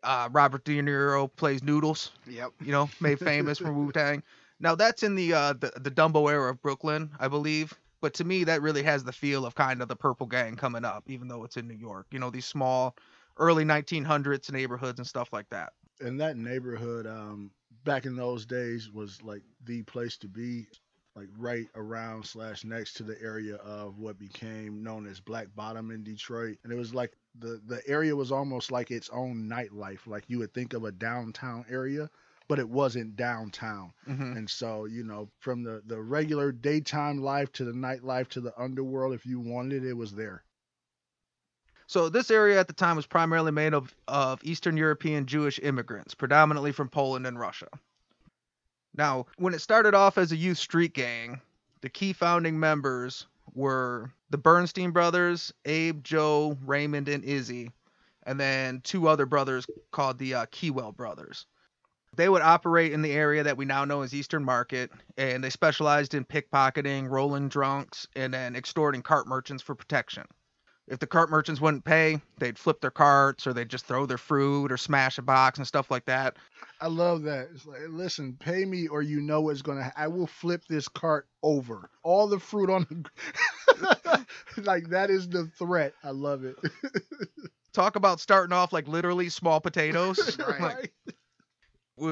uh, 0.08 0.28
Robert 0.32 0.64
De 0.64 0.80
Niro 0.82 1.30
plays 1.36 1.62
Noodles, 1.62 2.12
Yep. 2.26 2.52
you 2.64 2.72
know, 2.72 2.88
made 3.00 3.18
famous 3.20 3.58
from 3.58 3.76
Wu 3.86 3.92
Tang. 3.92 4.22
Now 4.60 4.74
that's 4.74 5.02
in 5.02 5.14
the, 5.14 5.32
uh, 5.34 5.52
the 5.52 5.72
the 5.80 5.90
Dumbo 5.90 6.30
era 6.30 6.50
of 6.50 6.60
Brooklyn, 6.62 7.10
I 7.20 7.28
believe. 7.28 7.72
But 8.00 8.14
to 8.14 8.24
me, 8.24 8.44
that 8.44 8.62
really 8.62 8.82
has 8.84 9.04
the 9.04 9.12
feel 9.12 9.44
of 9.44 9.54
kind 9.54 9.82
of 9.82 9.88
the 9.88 9.96
Purple 9.96 10.26
Gang 10.26 10.56
coming 10.56 10.84
up, 10.84 11.04
even 11.08 11.28
though 11.28 11.44
it's 11.44 11.56
in 11.56 11.66
New 11.68 11.74
York. 11.74 12.06
You 12.12 12.20
know, 12.20 12.30
these 12.30 12.46
small, 12.46 12.94
early 13.38 13.64
1900s 13.64 14.50
neighborhoods 14.52 14.98
and 15.00 15.06
stuff 15.06 15.32
like 15.32 15.48
that. 15.50 15.72
And 16.00 16.20
that 16.20 16.36
neighborhood, 16.36 17.06
um, 17.06 17.50
back 17.84 18.06
in 18.06 18.14
those 18.16 18.46
days, 18.46 18.90
was 18.92 19.20
like 19.22 19.42
the 19.64 19.82
place 19.82 20.16
to 20.18 20.28
be, 20.28 20.68
like 21.18 21.28
right 21.36 21.66
around 21.74 22.24
slash 22.24 22.64
next 22.64 22.94
to 22.94 23.02
the 23.02 23.20
area 23.22 23.56
of 23.56 23.98
what 23.98 24.18
became 24.18 24.82
known 24.82 25.06
as 25.06 25.20
Black 25.20 25.48
Bottom 25.56 25.90
in 25.90 26.04
Detroit. 26.04 26.58
And 26.62 26.72
it 26.72 26.76
was 26.76 26.94
like 26.94 27.12
the 27.38 27.60
the 27.66 27.82
area 27.88 28.14
was 28.14 28.30
almost 28.32 28.70
like 28.70 28.90
its 28.90 29.10
own 29.10 29.48
nightlife. 29.48 30.06
Like 30.06 30.24
you 30.28 30.38
would 30.38 30.54
think 30.54 30.74
of 30.74 30.84
a 30.84 30.92
downtown 30.92 31.64
area, 31.68 32.10
but 32.48 32.58
it 32.60 32.68
wasn't 32.68 33.16
downtown. 33.16 33.92
hmm 34.04 34.34
And 34.34 34.48
so, 34.48 34.84
you 34.86 35.04
know, 35.04 35.30
from 35.40 35.62
the 35.64 35.82
the 35.86 36.00
regular 36.00 36.52
daytime 36.52 37.18
life 37.22 37.52
to 37.54 37.64
the 37.64 37.72
nightlife 37.72 38.28
to 38.30 38.40
the 38.40 38.58
underworld, 38.60 39.14
if 39.14 39.26
you 39.26 39.40
wanted 39.40 39.84
it, 39.84 39.90
it 39.90 39.94
was 39.96 40.12
there. 40.14 40.44
So 41.88 42.08
this 42.08 42.30
area 42.30 42.60
at 42.60 42.68
the 42.68 42.72
time 42.72 42.96
was 42.96 43.06
primarily 43.06 43.50
made 43.50 43.74
of, 43.74 43.94
of 44.06 44.44
Eastern 44.44 44.76
European 44.76 45.26
Jewish 45.26 45.58
immigrants, 45.58 46.14
predominantly 46.14 46.70
from 46.72 46.88
Poland 46.88 47.26
and 47.26 47.38
Russia. 47.38 47.68
Now, 48.94 49.26
when 49.36 49.54
it 49.54 49.60
started 49.60 49.94
off 49.94 50.18
as 50.18 50.32
a 50.32 50.36
youth 50.36 50.58
street 50.58 50.94
gang, 50.94 51.40
the 51.80 51.88
key 51.88 52.12
founding 52.12 52.58
members 52.58 53.26
were 53.54 54.10
the 54.30 54.38
Bernstein 54.38 54.90
brothers, 54.90 55.52
Abe, 55.64 56.02
Joe, 56.02 56.56
Raymond, 56.64 57.08
and 57.08 57.24
Izzy, 57.24 57.70
and 58.24 58.38
then 58.38 58.80
two 58.82 59.08
other 59.08 59.26
brothers 59.26 59.66
called 59.90 60.18
the 60.18 60.34
uh, 60.34 60.46
Keywell 60.46 60.92
brothers. 60.92 61.46
They 62.16 62.28
would 62.28 62.42
operate 62.42 62.92
in 62.92 63.02
the 63.02 63.12
area 63.12 63.44
that 63.44 63.56
we 63.56 63.64
now 63.64 63.84
know 63.84 64.02
as 64.02 64.14
Eastern 64.14 64.44
Market, 64.44 64.90
and 65.16 65.42
they 65.44 65.50
specialized 65.50 66.14
in 66.14 66.24
pickpocketing, 66.24 67.08
rolling 67.08 67.48
drunks, 67.48 68.08
and 68.16 68.34
then 68.34 68.56
extorting 68.56 69.02
cart 69.02 69.28
merchants 69.28 69.62
for 69.62 69.74
protection 69.74 70.24
if 70.90 70.98
the 70.98 71.06
cart 71.06 71.30
merchants 71.30 71.60
wouldn't 71.60 71.84
pay, 71.84 72.20
they'd 72.38 72.58
flip 72.58 72.80
their 72.80 72.90
carts 72.90 73.46
or 73.46 73.52
they'd 73.52 73.68
just 73.68 73.86
throw 73.86 74.06
their 74.06 74.18
fruit 74.18 74.72
or 74.72 74.76
smash 74.76 75.18
a 75.18 75.22
box 75.22 75.58
and 75.58 75.66
stuff 75.66 75.90
like 75.90 76.04
that. 76.06 76.36
I 76.80 76.86
love 76.86 77.22
that. 77.24 77.48
It's 77.54 77.66
like, 77.66 77.80
listen, 77.88 78.36
pay 78.38 78.64
me 78.64 78.86
or 78.88 79.02
you 79.02 79.20
know 79.20 79.40
what's 79.42 79.62
gonna. 79.62 79.84
Ha- 79.84 79.92
I 79.96 80.08
will 80.08 80.26
flip 80.26 80.62
this 80.68 80.88
cart 80.88 81.26
over. 81.42 81.90
All 82.02 82.26
the 82.28 82.38
fruit 82.38 82.70
on 82.70 82.86
the. 82.88 84.24
like 84.62 84.88
that 84.90 85.10
is 85.10 85.28
the 85.28 85.50
threat. 85.58 85.94
I 86.02 86.10
love 86.10 86.44
it. 86.44 86.56
Talk 87.72 87.96
about 87.96 88.20
starting 88.20 88.52
off 88.52 88.72
like 88.72 88.88
literally 88.88 89.28
small 89.28 89.60
potatoes, 89.60 90.38
Right. 90.48 90.60
like, 90.60 90.92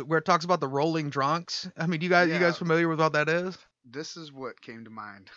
where 0.06 0.18
it 0.18 0.24
talks 0.24 0.44
about 0.44 0.60
the 0.60 0.68
rolling 0.68 1.10
drunks. 1.10 1.68
I 1.76 1.86
mean, 1.86 2.00
you 2.00 2.08
guys, 2.08 2.28
you 2.28 2.38
guys 2.38 2.58
familiar 2.58 2.88
with 2.88 2.98
what 3.00 3.12
that 3.14 3.28
is? 3.28 3.56
This 3.84 4.16
is 4.16 4.32
what 4.32 4.60
came 4.60 4.84
to 4.84 4.90
mind. 4.90 5.30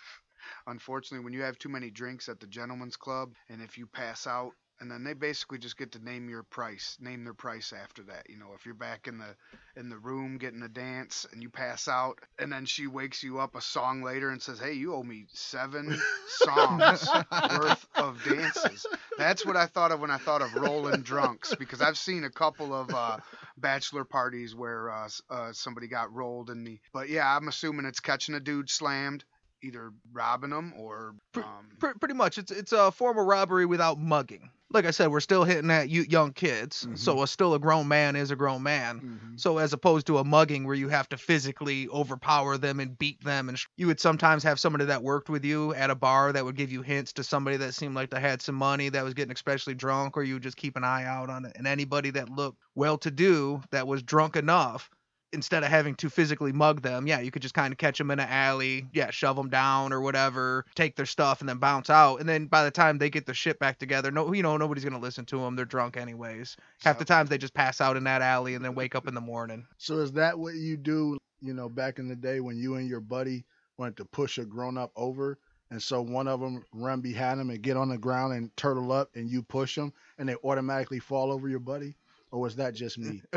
Unfortunately, 0.70 1.24
when 1.24 1.34
you 1.34 1.42
have 1.42 1.58
too 1.58 1.70
many 1.70 1.90
drinks 1.90 2.30
at 2.30 2.40
the 2.40 2.46
gentleman's 2.46 2.96
club, 2.96 3.34
and 3.50 3.60
if 3.60 3.78
you 3.78 3.88
pass 3.88 4.28
out, 4.28 4.52
and 4.80 4.90
then 4.90 5.04
they 5.04 5.14
basically 5.14 5.58
just 5.58 5.78
get 5.78 5.92
to 5.92 6.04
name 6.04 6.30
your 6.30 6.44
price, 6.44 6.96
name 7.02 7.24
their 7.24 7.34
price 7.34 7.74
after 7.74 8.04
that. 8.04 8.30
You 8.30 8.38
know, 8.38 8.52
if 8.56 8.66
you're 8.66 8.76
back 8.76 9.08
in 9.08 9.18
the 9.18 9.36
in 9.76 9.90
the 9.90 9.98
room 9.98 10.38
getting 10.38 10.62
a 10.62 10.70
dance 10.70 11.26
and 11.32 11.42
you 11.42 11.50
pass 11.50 11.88
out, 11.88 12.20
and 12.38 12.54
then 12.54 12.66
she 12.66 12.88
wakes 12.88 13.24
you 13.24 13.40
up 13.40 13.56
a 13.56 13.62
song 13.62 14.04
later 14.04 14.30
and 14.30 14.42
says, 14.42 14.60
"Hey, 14.60 14.74
you 14.74 14.94
owe 14.94 15.04
me 15.04 15.26
seven 15.34 16.00
songs 16.28 17.10
worth 17.58 17.88
of 17.96 18.24
dances." 18.24 18.86
That's 19.18 19.46
what 19.46 19.58
I 19.58 19.66
thought 19.66 19.92
of 19.92 20.00
when 20.00 20.12
I 20.12 20.18
thought 20.18 20.44
of 20.44 20.54
rolling 20.54 21.02
drunks 21.02 21.56
because 21.56 21.82
I've 21.82 21.98
seen 21.98 22.24
a 22.24 22.30
couple 22.30 22.74
of 22.74 22.94
uh, 22.94 23.18
bachelor 23.58 24.06
parties 24.06 24.56
where 24.56 24.92
uh, 24.92 25.10
uh, 25.30 25.52
somebody 25.52 25.88
got 25.88 26.14
rolled 26.14 26.52
in 26.52 26.64
the. 26.64 26.80
But 26.94 27.10
yeah, 27.10 27.36
I'm 27.36 27.48
assuming 27.48 27.86
it's 27.86 28.00
catching 28.00 28.36
a 28.36 28.40
dude 28.40 28.70
slammed 28.70 29.26
either 29.62 29.92
robbing 30.12 30.50
them 30.52 30.74
or 30.78 31.16
um, 31.36 31.44
Pre- 31.80 31.94
pretty 31.94 32.14
much, 32.16 32.38
it's 32.38 32.52
it's 32.52 32.72
a 32.72 32.92
form 32.92 33.18
of 33.18 33.26
robbery 33.26 33.66
without 33.66 34.00
mugging. 34.00 34.50
Like 34.72 34.86
I 34.86 34.92
said, 34.92 35.08
we're 35.10 35.20
still 35.20 35.44
hitting 35.46 35.72
at 35.72 35.90
you 35.90 36.04
young 36.04 36.32
kids, 36.32 36.88
so 36.94 37.24
a, 37.24 37.28
still 37.28 37.56
a 37.56 37.60
grown 37.60 37.88
man 37.88 38.16
is 38.16 38.30
a 38.30 38.36
grown 38.36 38.62
man. 38.62 39.00
Mhm. 39.02 39.40
So 39.40 39.58
as 39.58 39.74
opposed 39.74 40.06
to 40.08 40.20
a 40.20 40.24
mugging 40.24 40.64
where 40.64 40.76
you 40.76 40.90
have 40.90 41.10
to 41.10 41.18
physically 41.18 41.88
overpower 41.90 42.56
them 42.60 42.80
and 42.80 42.96
beat 42.96 43.24
them, 43.24 43.50
and 43.50 43.58
sh- 43.58 43.66
you 43.78 43.88
would 43.88 44.00
sometimes 44.00 44.44
have 44.44 44.60
somebody 44.60 44.86
that 44.86 45.02
worked 45.02 45.28
with 45.28 45.44
you 45.44 45.74
at 45.74 45.90
a 45.90 45.96
bar 45.96 46.32
that 46.34 46.46
would 46.46 46.56
give 46.56 46.72
you 46.72 46.84
hints 46.84 47.14
to 47.14 47.24
somebody 47.24 47.58
that 47.58 47.74
seemed 47.74 47.96
like 47.96 48.12
they 48.12 48.20
had 48.20 48.44
some 48.44 48.54
money 48.54 48.90
that 48.90 49.04
was 49.04 49.16
getting 49.16 49.32
especially 49.34 49.74
drunk, 49.74 50.16
or 50.16 50.22
you 50.22 50.36
would 50.36 50.44
just 50.44 50.58
keep 50.58 50.78
an 50.78 50.84
eye 50.84 51.04
out 51.06 51.32
on 51.32 51.46
it. 51.46 51.54
And 51.56 51.66
anybody 51.66 52.12
that 52.12 52.30
looked 52.30 52.60
well-to-do 52.76 53.62
that 53.72 53.88
was 53.88 54.04
drunk 54.04 54.36
enough, 54.36 54.92
instead 55.32 55.64
of 55.64 55.70
having 55.70 55.96
to 55.96 56.10
physically 56.10 56.52
mug 56.52 56.82
them, 56.82 57.08
yeah, 57.08 57.20
you 57.20 57.32
could 57.32 57.42
just 57.42 57.54
kind 57.54 57.72
of 57.72 57.78
catch 57.78 57.98
them 57.98 58.12
in 58.12 58.20
an 58.20 58.28
alley, 58.30 58.88
yeah, 58.94 59.10
shove 59.12 59.36
them 59.36 59.50
down 59.50 59.94
or 59.94 60.02
whatever, 60.02 60.66
take 60.76 60.96
their 60.96 61.06
stuff 61.06 61.40
and 61.40 61.50
then 61.50 61.58
bounce 61.58 61.90
out. 61.90 62.20
And 62.20 62.28
then 62.28 62.48
by 62.48 62.64
the 62.64 62.72
time 62.72 62.98
they 62.98 63.10
get 63.10 63.26
their 63.26 63.36
shit 63.36 63.60
back 63.60 63.80
together, 63.80 64.12
no, 64.12 64.34
you 64.34 64.44
know, 64.44 64.58
nobody's 64.58 64.84
gonna 64.84 65.00
listen 65.00 65.26
to 65.26 65.40
them. 65.40 65.56
They're 65.56 65.66
drunk 65.66 65.98
anyways. 65.98 66.58
Half 66.84 67.00
the 67.00 67.06
times 67.06 67.30
they 67.30 67.38
just 67.38 67.54
pass 67.54 67.82
out 67.82 67.98
in 67.98 68.04
that 68.06 68.22
alley 68.22 68.56
and 68.56 68.64
then 68.64 68.76
wake 68.76 68.96
up 68.96 69.08
in 69.08 69.14
the 69.14 69.22
morning. 69.22 69.66
So 69.78 70.00
is 70.00 70.12
that 70.14 70.38
what 70.38 70.56
you 70.56 70.78
do? 70.78 71.18
You 71.42 71.54
know, 71.54 71.70
back 71.70 72.00
in 72.00 72.08
the 72.08 72.16
day 72.16 72.40
when 72.40 72.58
you 72.58 72.76
and 72.76 72.88
your 72.88 73.00
buddy 73.00 73.46
wanted 73.78 73.98
to 73.98 74.06
push 74.06 74.38
a 74.38 74.46
grown 74.46 74.78
up 74.78 74.92
over, 74.96 75.40
and 75.72 75.82
so 75.82 76.02
one 76.02 76.28
of 76.28 76.40
them 76.42 76.66
run 76.74 77.00
behind 77.00 77.40
him 77.40 77.50
and 77.50 77.62
get 77.62 77.78
on 77.78 77.90
the 77.90 77.98
ground 77.98 78.34
and 78.34 78.56
turtle 78.58 78.92
up, 78.92 79.10
and 79.16 79.30
you 79.30 79.42
push 79.44 79.76
them, 79.76 79.94
and 80.18 80.28
they 80.28 80.36
automatically 80.44 81.00
fall 81.00 81.32
over 81.32 81.48
your 81.48 81.60
buddy, 81.60 81.96
or 82.32 82.40
was 82.40 82.56
that 82.58 82.74
just 82.74 82.98
me? 82.98 83.22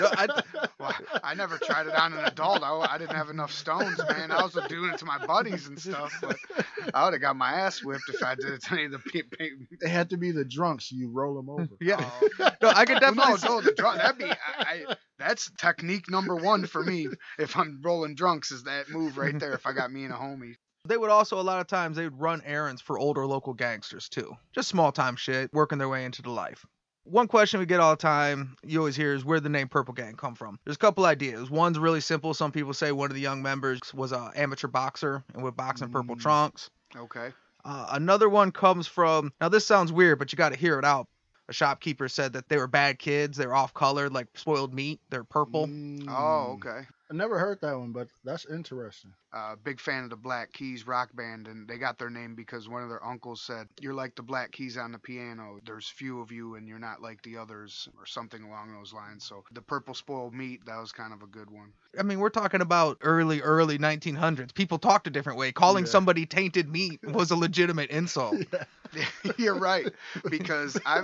No, 0.00 0.06
I- 0.12 0.42
Well, 0.78 0.94
I 1.24 1.34
never 1.34 1.56
tried 1.58 1.86
it 1.86 1.94
on 1.94 2.12
an 2.12 2.24
adult. 2.24 2.62
I, 2.62 2.72
I 2.90 2.98
didn't 2.98 3.16
have 3.16 3.30
enough 3.30 3.52
stones, 3.52 3.98
man. 4.08 4.30
I 4.30 4.42
was 4.42 4.56
doing 4.68 4.90
it 4.92 4.98
to 4.98 5.04
my 5.04 5.24
buddies 5.24 5.66
and 5.66 5.78
stuff, 5.80 6.12
but 6.20 6.36
I 6.94 7.04
would 7.04 7.14
have 7.14 7.20
got 7.22 7.36
my 7.36 7.52
ass 7.52 7.82
whipped 7.82 8.02
if 8.08 8.22
I 8.22 8.34
did 8.34 8.46
it 8.52 8.62
to 8.64 8.72
any 8.74 8.84
of 8.84 8.92
the 8.92 8.98
people. 8.98 9.38
They 9.80 9.88
had 9.88 10.10
to 10.10 10.16
be 10.16 10.30
the 10.30 10.44
drunks. 10.44 10.90
You 10.92 11.10
roll 11.10 11.34
them 11.34 11.48
over. 11.50 11.68
yeah. 11.80 11.98
Oh. 12.00 12.50
No, 12.62 12.68
I 12.70 12.84
could 12.84 13.00
Well, 13.00 13.14
definitely. 13.14 13.30
no, 13.32 13.36
see- 13.36 13.48
no, 13.48 13.60
the 13.60 13.72
drunk. 13.72 13.98
That'd 13.98 14.18
be. 14.18 14.24
I, 14.24 14.34
I, 14.58 14.96
that's 15.18 15.50
technique 15.60 16.10
number 16.10 16.34
one 16.36 16.66
for 16.66 16.82
me. 16.82 17.08
If 17.38 17.56
I'm 17.56 17.80
rolling 17.82 18.14
drunks, 18.14 18.50
is 18.50 18.64
that 18.64 18.88
move 18.90 19.16
right 19.16 19.38
there? 19.38 19.52
If 19.54 19.66
I 19.66 19.72
got 19.72 19.92
me 19.92 20.04
and 20.04 20.12
a 20.12 20.16
homie. 20.16 20.54
They 20.86 20.96
would 20.96 21.10
also 21.10 21.40
a 21.40 21.42
lot 21.42 21.60
of 21.60 21.66
times 21.66 21.96
they 21.96 22.04
would 22.04 22.18
run 22.20 22.42
errands 22.44 22.80
for 22.82 22.98
older 22.98 23.26
local 23.26 23.52
gangsters 23.54 24.08
too. 24.08 24.34
Just 24.54 24.68
small 24.68 24.90
time 24.92 25.16
shit, 25.16 25.52
working 25.52 25.78
their 25.78 25.88
way 25.88 26.04
into 26.04 26.22
the 26.22 26.30
life. 26.30 26.64
One 27.10 27.26
question 27.26 27.58
we 27.58 27.64
get 27.66 27.80
all 27.80 27.92
the 27.92 27.96
time, 27.96 28.56
you 28.62 28.78
always 28.80 28.94
hear, 28.96 29.14
is 29.14 29.24
where 29.24 29.40
the 29.40 29.48
name 29.48 29.68
Purple 29.68 29.94
Gang 29.94 30.14
come 30.14 30.34
from. 30.34 30.58
There's 30.64 30.76
a 30.76 30.78
couple 30.80 31.06
ideas. 31.06 31.50
One's 31.50 31.78
really 31.78 32.00
simple. 32.02 32.34
Some 32.34 32.52
people 32.52 32.74
say 32.74 32.92
one 32.92 33.10
of 33.10 33.14
the 33.14 33.20
young 33.22 33.40
members 33.42 33.80
was 33.94 34.12
a 34.12 34.30
amateur 34.36 34.68
boxer 34.68 35.24
and 35.32 35.42
would 35.42 35.56
box 35.56 35.80
in 35.80 35.90
purple 35.90 36.16
Mm. 36.16 36.20
trunks. 36.20 36.70
Okay. 36.94 37.32
Uh, 37.64 37.86
another 37.92 38.28
one 38.28 38.52
comes 38.52 38.86
from 38.86 39.32
now 39.40 39.48
this 39.48 39.66
sounds 39.66 39.90
weird, 39.90 40.18
but 40.18 40.32
you 40.32 40.36
got 40.36 40.50
to 40.50 40.58
hear 40.58 40.78
it 40.78 40.84
out. 40.84 41.06
A 41.48 41.52
shopkeeper 41.54 42.10
said 42.10 42.34
that 42.34 42.48
they 42.50 42.58
were 42.58 42.66
bad 42.66 42.98
kids. 42.98 43.38
They're 43.38 43.54
off 43.54 43.72
colored, 43.72 44.12
like 44.12 44.26
spoiled 44.34 44.74
meat. 44.74 45.00
They're 45.08 45.24
purple. 45.24 45.66
Mm. 45.66 46.04
Oh, 46.08 46.58
okay. 46.62 46.86
I 47.10 47.14
never 47.14 47.38
heard 47.38 47.58
that 47.62 47.78
one, 47.78 47.92
but 47.92 48.08
that's 48.22 48.44
interesting. 48.44 49.14
Uh, 49.32 49.56
big 49.56 49.80
fan 49.80 50.04
of 50.04 50.10
the 50.10 50.16
Black 50.16 50.52
Keys 50.52 50.86
rock 50.86 51.14
band, 51.14 51.46
and 51.48 51.68
they 51.68 51.78
got 51.78 51.98
their 51.98 52.10
name 52.10 52.34
because 52.34 52.68
one 52.68 52.82
of 52.82 52.88
their 52.88 53.04
uncles 53.04 53.40
said, 53.42 53.68
"You're 53.80 53.94
like 53.94 54.14
the 54.16 54.22
Black 54.22 54.52
Keys 54.52 54.76
on 54.76 54.92
the 54.92 54.98
piano. 54.98 55.60
There's 55.64 55.88
few 55.88 56.20
of 56.20 56.30
you, 56.32 56.54
and 56.54 56.68
you're 56.68 56.78
not 56.78 57.00
like 57.02 57.22
the 57.22 57.36
others, 57.38 57.88
or 57.96 58.06
something 58.06 58.42
along 58.42 58.72
those 58.72 58.92
lines." 58.92 59.24
So 59.24 59.44
the 59.52 59.62
purple 59.62 59.94
spoiled 59.94 60.34
meat, 60.34 60.64
that 60.66 60.78
was 60.78 60.92
kind 60.92 61.12
of 61.12 61.22
a 61.22 61.26
good 61.26 61.50
one. 61.50 61.72
I 61.98 62.02
mean, 62.02 62.18
we're 62.20 62.28
talking 62.30 62.60
about 62.60 62.98
early, 63.02 63.40
early 63.40 63.78
1900s. 63.78 64.52
People 64.52 64.78
talked 64.78 65.06
a 65.06 65.10
different 65.10 65.38
way. 65.38 65.52
Calling 65.52 65.84
Yeah. 65.84 65.86
somebody 65.86 66.26
tainted 66.26 66.68
meat 66.68 67.00
was 67.06 67.30
a 67.30 67.36
legitimate 67.36 67.90
insult. 67.90 68.42
you're 69.38 69.56
right, 69.58 69.90
because 70.28 70.78
I 70.86 71.02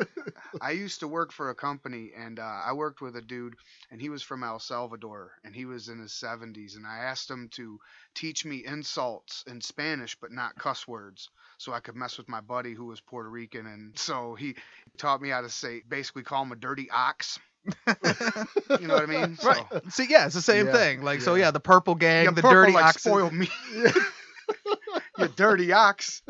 I 0.60 0.70
used 0.72 1.00
to 1.00 1.08
work 1.08 1.32
for 1.32 1.50
a 1.50 1.54
company, 1.54 2.12
and 2.16 2.38
uh, 2.38 2.42
I 2.64 2.72
worked 2.72 3.00
with 3.00 3.16
a 3.16 3.22
dude, 3.22 3.54
and 3.90 4.00
he 4.00 4.08
was 4.08 4.22
from 4.22 4.42
El 4.42 4.58
Salvador, 4.58 5.32
and 5.44 5.54
he 5.54 5.64
was 5.66 5.88
in 5.88 5.98
his 5.98 6.12
70s, 6.12 6.76
and 6.76 6.86
I 6.86 6.98
asked 6.98 7.30
him 7.30 7.48
to 7.54 7.78
teach 8.14 8.44
me 8.44 8.64
insults 8.64 9.44
in 9.46 9.60
Spanish, 9.60 10.16
but 10.20 10.32
not 10.32 10.56
cuss 10.58 10.86
words, 10.88 11.30
so 11.58 11.72
I 11.72 11.80
could 11.80 11.96
mess 11.96 12.18
with 12.18 12.28
my 12.28 12.40
buddy 12.40 12.74
who 12.74 12.86
was 12.86 13.00
Puerto 13.00 13.28
Rican, 13.28 13.66
and 13.66 13.98
so 13.98 14.34
he 14.34 14.56
taught 14.98 15.20
me 15.22 15.30
how 15.30 15.40
to 15.42 15.48
say, 15.50 15.82
basically 15.88 16.22
call 16.22 16.42
him 16.44 16.52
a 16.52 16.56
dirty 16.56 16.90
ox. 16.90 17.38
you 17.86 18.86
know 18.86 18.94
what 18.94 19.02
I 19.02 19.06
mean? 19.06 19.36
So, 19.36 19.48
Right. 19.48 19.64
See, 19.90 20.06
yeah, 20.08 20.26
it's 20.26 20.34
the 20.34 20.42
same 20.42 20.66
Yeah, 20.66 20.72
thing. 20.72 21.02
Like, 21.02 21.20
so 21.22 21.34
yeah. 21.34 21.46
yeah, 21.46 21.50
the 21.50 21.60
purple 21.60 21.94
gang, 21.94 22.24
Yeah, 22.24 22.30
the 22.32 22.42
purple 22.42 22.54
dirty 22.54 22.72
like 22.72 22.84
oxen. 22.84 23.12
spoiled 23.12 23.32
meat. 23.32 23.50
you 25.18 25.28
dirty 25.28 25.72
ox. 25.72 26.22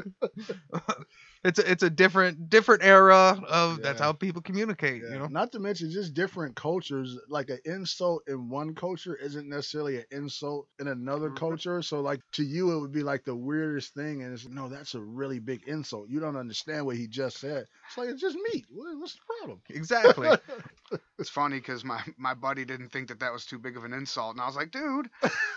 It's 1.45 1.59
a, 1.59 1.71
it's 1.71 1.83
a 1.83 1.91
different 1.91 2.49
different 2.49 2.83
era 2.83 3.39
of 3.49 3.83
that's 3.83 4.01
how 4.01 4.13
people 4.13 4.41
communicate. 4.41 5.03
Yeah. 5.05 5.13
You 5.13 5.19
know. 5.21 5.27
Not 5.27 5.53
to 5.53 5.61
mention 5.61 5.91
just 5.91 6.15
different 6.15 6.57
cultures. 6.57 7.19
Like 7.29 7.51
an 7.51 7.59
insult 7.67 8.23
in 8.27 8.49
one 8.49 8.75
culture 8.75 9.15
isn't 9.15 9.49
necessarily 9.49 9.99
an 9.99 10.05
insult 10.11 10.69
in 10.81 10.89
another 10.89 11.29
Right. 11.29 11.39
culture. 11.39 11.83
So 11.83 12.01
like 12.01 12.21
to 12.33 12.43
you 12.45 12.73
it 12.73 12.81
would 12.81 12.93
be 12.93 13.03
like 13.03 13.25
the 13.25 13.37
weirdest 13.37 13.95
thing, 13.95 14.23
and 14.23 14.33
it's 14.33 14.49
no, 14.49 14.69
that's 14.69 14.95
a 14.95 15.01
really 15.01 15.39
big 15.39 15.63
insult. 15.67 16.09
You 16.09 16.19
don't 16.21 16.37
understand 16.37 16.87
what 16.87 16.97
he 16.97 17.07
just 17.07 17.39
said. 17.39 17.67
It's 17.89 17.99
like 17.99 18.09
it's 18.09 18.21
just 18.23 18.37
meat. 18.53 18.67
What- 18.71 18.99
What's 18.99 19.15
the 19.15 19.21
problem? 19.39 19.61
Exactly. 19.69 20.29
It's 21.19 21.31
funny 21.31 21.59
because 21.59 21.85
my, 21.85 22.03
my 22.17 22.35
buddy 22.35 22.65
didn't 22.65 22.89
think 22.91 23.09
that 23.09 23.21
that 23.21 23.33
was 23.33 23.45
too 23.45 23.59
big 23.59 23.77
of 23.77 23.85
an 23.85 23.93
insult, 23.93 24.33
and 24.33 24.41
I 24.41 24.47
was 24.47 24.57
like, 24.57 24.73
dude, 24.73 25.09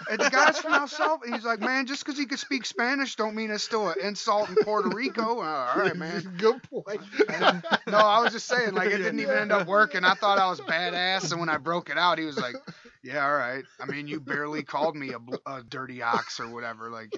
and 0.09 0.19
the 0.19 0.29
guy's 0.29 0.59
from 0.59 0.73
El 0.73 0.87
Salvador. 0.87 1.33
He's 1.35 1.45
like, 1.45 1.59
man, 1.59 1.87
just 1.87 2.05
because 2.05 2.19
he 2.19 2.25
could 2.25 2.39
speak 2.39 2.65
Spanish 2.65 3.15
don't 3.15 3.35
mean 3.35 3.49
it's 3.49 3.63
still 3.63 3.89
an 3.89 3.95
insult 4.03 4.49
in 4.49 4.55
Puerto 4.57 4.89
Rico. 4.89 5.41
All 5.41 5.77
right, 5.77 5.95
man. 5.95 6.35
Good 6.37 6.61
point. 6.63 7.01
And, 7.29 7.63
no, 7.87 7.97
I 7.97 8.21
was 8.21 8.33
just 8.33 8.45
saying, 8.47 8.73
like, 8.73 8.89
it 8.89 8.97
didn't 8.97 9.19
even 9.19 9.35
end 9.35 9.51
up 9.51 9.67
working. 9.67 10.03
I 10.03 10.13
thought 10.13 10.37
I 10.37 10.47
was 10.49 10.61
badass, 10.61 11.31
and 11.31 11.39
when 11.39 11.49
I 11.49 11.57
broke 11.57 11.89
it 11.89 11.97
out, 11.97 12.19
he 12.19 12.25
was 12.25 12.37
like, 12.37 12.55
yeah, 13.03 13.25
all 13.25 13.35
right. 13.35 13.63
I 13.81 13.85
mean, 13.85 14.07
you 14.07 14.19
barely 14.19 14.63
called 14.63 14.95
me 14.95 15.13
a, 15.13 15.49
a 15.49 15.63
dirty 15.63 16.01
ox 16.01 16.39
or 16.39 16.49
whatever. 16.49 16.89
Like, 16.89 17.11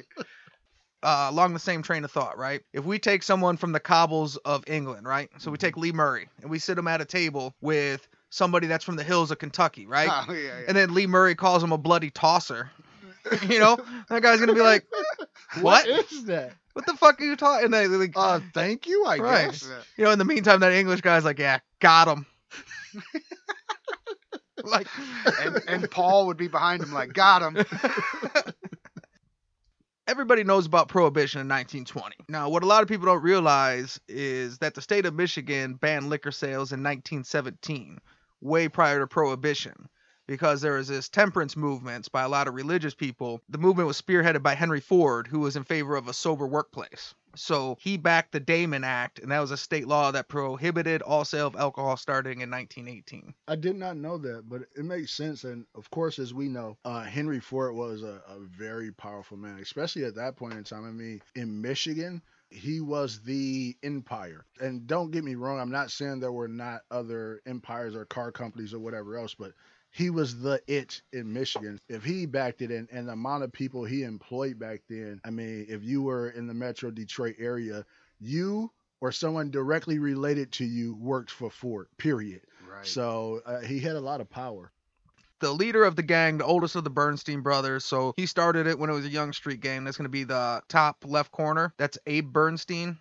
uh, 1.04 1.28
along 1.30 1.54
the 1.54 1.60
same 1.60 1.82
train 1.82 2.04
of 2.04 2.12
thought, 2.12 2.38
right? 2.38 2.62
If 2.74 2.84
we 2.86 3.00
take 3.00 3.24
someone 3.24 3.58
from 3.58 3.72
the 3.72 3.80
cobbles 3.80 4.38
of 4.38 4.64
England, 4.68 5.08
right? 5.08 5.30
So 5.38 5.52
we 5.52 5.58
take 5.58 5.78
Lee 5.78 5.92
Murray 5.92 6.28
and 6.42 6.50
we 6.50 6.60
sit 6.60 6.78
him 6.78 6.88
at 6.88 7.02
a 7.02 7.06
table 7.06 7.54
with 7.62 8.08
somebody 8.30 8.68
that's 8.68 8.84
from 8.86 8.96
the 8.96 9.04
hills 9.04 9.32
of 9.32 9.40
Kentucky, 9.40 9.86
right? 9.88 10.10
oh, 10.12 10.34
yeah, 10.34 10.40
yeah. 10.42 10.66
And 10.68 10.76
then 10.78 10.94
Lee 10.94 11.08
Murray 11.08 11.36
calls 11.36 11.64
him 11.64 11.72
a 11.72 11.78
bloody 11.78 12.10
tosser. 12.10 12.70
you 13.48 13.60
know, 13.60 13.78
that 14.10 14.22
guy's 14.22 14.40
gonna 14.40 14.54
be 14.54 14.62
like, 14.62 14.86
"What? 15.62 15.86
is 15.88 16.26
that? 16.26 16.54
What 16.74 16.86
the 16.86 16.94
fuck 16.94 17.20
are 17.20 17.24
you 17.26 17.36
talking?" 17.36 17.66
And 17.66 17.74
they 17.74 17.88
like, 17.88 18.14
Uh, 18.16 18.40
thank 18.54 18.88
you. 18.88 19.04
I 19.06 19.18
Right. 19.18 19.46
guess. 19.48 19.68
Yeah. 19.70 19.76
you 19.98 20.04
know, 20.06 20.12
in 20.12 20.20
the 20.20 20.26
meantime, 20.26 20.62
that 20.62 20.72
English 20.72 21.02
guy's 21.02 21.26
like, 21.26 21.38
"Yeah, 21.38 21.60
got 21.80 22.08
him." 22.08 22.26
like, 24.64 24.88
And, 25.42 25.62
and 25.68 25.92
Paul 25.92 26.28
would 26.28 26.38
be 26.38 26.48
behind 26.48 26.82
him, 26.84 26.92
like, 26.94 27.14
got 27.14 27.42
him. 27.42 27.58
Everybody 30.10 30.44
knows 30.44 30.66
about 30.66 30.88
prohibition 30.88 31.40
in 31.40 31.48
1920. 31.48 32.16
Now, 32.28 32.50
what 32.50 32.64
a 32.64 32.66
lot 32.66 32.82
of 32.82 32.90
people 32.90 33.06
don't 33.06 33.22
realize 33.22 34.00
is 34.08 34.58
that 34.58 34.74
the 34.74 34.82
state 34.82 35.06
of 35.06 35.14
Michigan 35.14 35.76
banned 35.76 36.10
liquor 36.10 36.32
sales 36.32 36.72
in 36.72 36.80
1917, 36.80 38.00
way 38.42 38.68
prior 38.68 39.00
to 39.00 39.08
prohibition, 39.08 39.88
because 40.30 40.62
there 40.62 40.76
was 40.76 40.88
this 40.88 41.10
temperance 41.10 41.58
movement 41.58 42.12
by 42.12 42.22
a 42.22 42.30
lot 42.30 42.48
of 42.48 42.54
religious 42.54 42.94
people. 42.94 43.42
The 43.50 43.58
movement 43.58 43.88
was 43.88 44.00
spearheaded 44.00 44.44
by 44.44 44.54
Henry 44.54 44.80
Ford, 44.80 45.26
who 45.26 45.40
was 45.40 45.56
in 45.56 45.64
favor 45.64 45.96
of 45.96 46.08
a 46.08 46.14
sober 46.14 46.46
workplace. 46.46 47.16
So 47.36 47.78
he 47.82 47.98
backed 47.98 48.32
the 48.32 48.40
Damon 48.40 48.84
Act, 48.84 49.18
and 49.18 49.32
that 49.32 49.40
was 49.40 49.50
a 49.50 49.58
state 49.58 49.88
law 49.88 50.12
that 50.12 50.28
prohibited 50.28 51.02
all 51.02 51.26
sale 51.26 51.48
of 51.48 51.56
alcohol 51.56 51.98
starting 51.98 52.42
in 52.42 52.52
1918. 52.52 53.34
I 53.48 53.56
did 53.56 53.76
not 53.76 53.98
know 53.98 54.20
that, 54.20 54.48
but 54.48 54.62
it 54.76 54.86
makes 54.86 55.14
sense. 55.14 55.46
And 55.46 55.66
of 55.74 55.90
course, 55.90 56.20
as 56.20 56.32
we 56.32 56.48
know, 56.48 56.78
uh, 56.86 57.02
Henry 57.02 57.40
Ford 57.40 57.74
was 57.74 58.04
a, 58.04 58.22
a 58.28 58.40
very 58.40 58.92
powerful 58.92 59.36
man, 59.36 59.58
especially 59.60 60.04
at 60.04 60.16
that 60.16 60.36
point 60.36 60.54
in 60.54 60.64
time. 60.64 60.86
I 60.86 60.92
mean, 60.92 61.24
in 61.34 61.60
Michigan, 61.60 62.22
he 62.52 62.82
was 62.82 63.22
the 63.22 63.76
empire. 63.82 64.46
And 64.62 64.86
don't 64.86 65.10
get 65.10 65.24
me 65.24 65.34
wrong, 65.34 65.60
I'm 65.60 65.72
not 65.72 65.90
saying 65.90 66.20
there 66.20 66.32
were 66.32 66.48
not 66.48 66.82
other 66.92 67.42
empires 67.48 67.96
or 67.96 68.06
car 68.06 68.32
companies 68.32 68.76
or 68.76 68.80
whatever 68.80 69.18
else, 69.18 69.34
but 69.34 69.54
he 69.92 70.10
was 70.10 70.40
the 70.40 70.62
it 70.68 71.02
in 71.14 71.32
Michigan. 71.34 71.80
If 71.90 72.04
he 72.04 72.26
backed 72.26 72.62
it 72.62 72.72
in 72.72 72.88
and 72.92 73.08
the 73.08 73.14
amount 73.14 73.44
of 73.44 73.52
people 73.52 73.84
he 73.84 74.04
employed 74.04 74.60
back 74.60 74.82
then, 74.90 75.20
I 75.26 75.30
mean, 75.30 75.66
if 75.70 75.84
you 75.84 76.04
were 76.04 76.30
in 76.30 76.48
the 76.48 76.54
metro 76.54 76.92
Detroit 76.92 77.36
area, 77.40 77.86
you 78.20 78.72
or 79.02 79.12
someone 79.12 79.50
directly 79.50 79.98
related 79.98 80.52
to 80.52 80.66
you 80.66 80.96
worked 80.96 81.32
for 81.32 81.50
Ford, 81.50 81.88
period. 81.98 82.42
Right. 82.70 82.86
So 82.86 83.42
uh, 83.46 83.62
he 83.62 83.80
had 83.80 83.96
a 83.96 84.02
lot 84.02 84.22
of 84.22 84.30
power. 84.30 84.72
the 85.40 85.52
leader 85.52 85.84
of 85.84 85.96
the 85.96 86.04
gang, 86.04 86.38
the 86.38 86.46
oldest 86.46 86.76
of 86.76 86.84
the 86.84 86.90
Bernstein 86.90 87.42
brothers. 87.42 87.86
So 87.86 88.14
he 88.18 88.26
started 88.26 88.68
it 88.68 88.78
when 88.78 88.90
it 88.90 88.94
was 88.94 89.06
a 89.06 89.10
young 89.10 89.34
street 89.34 89.62
gang. 89.62 89.84
That's 89.84 89.98
going 89.98 90.06
to 90.06 90.10
be 90.10 90.24
the 90.24 90.62
top 90.68 90.98
left 91.06 91.32
corner. 91.32 91.74
That's 91.78 91.98
Abe 92.06 92.32
Bernstein. 92.32 92.98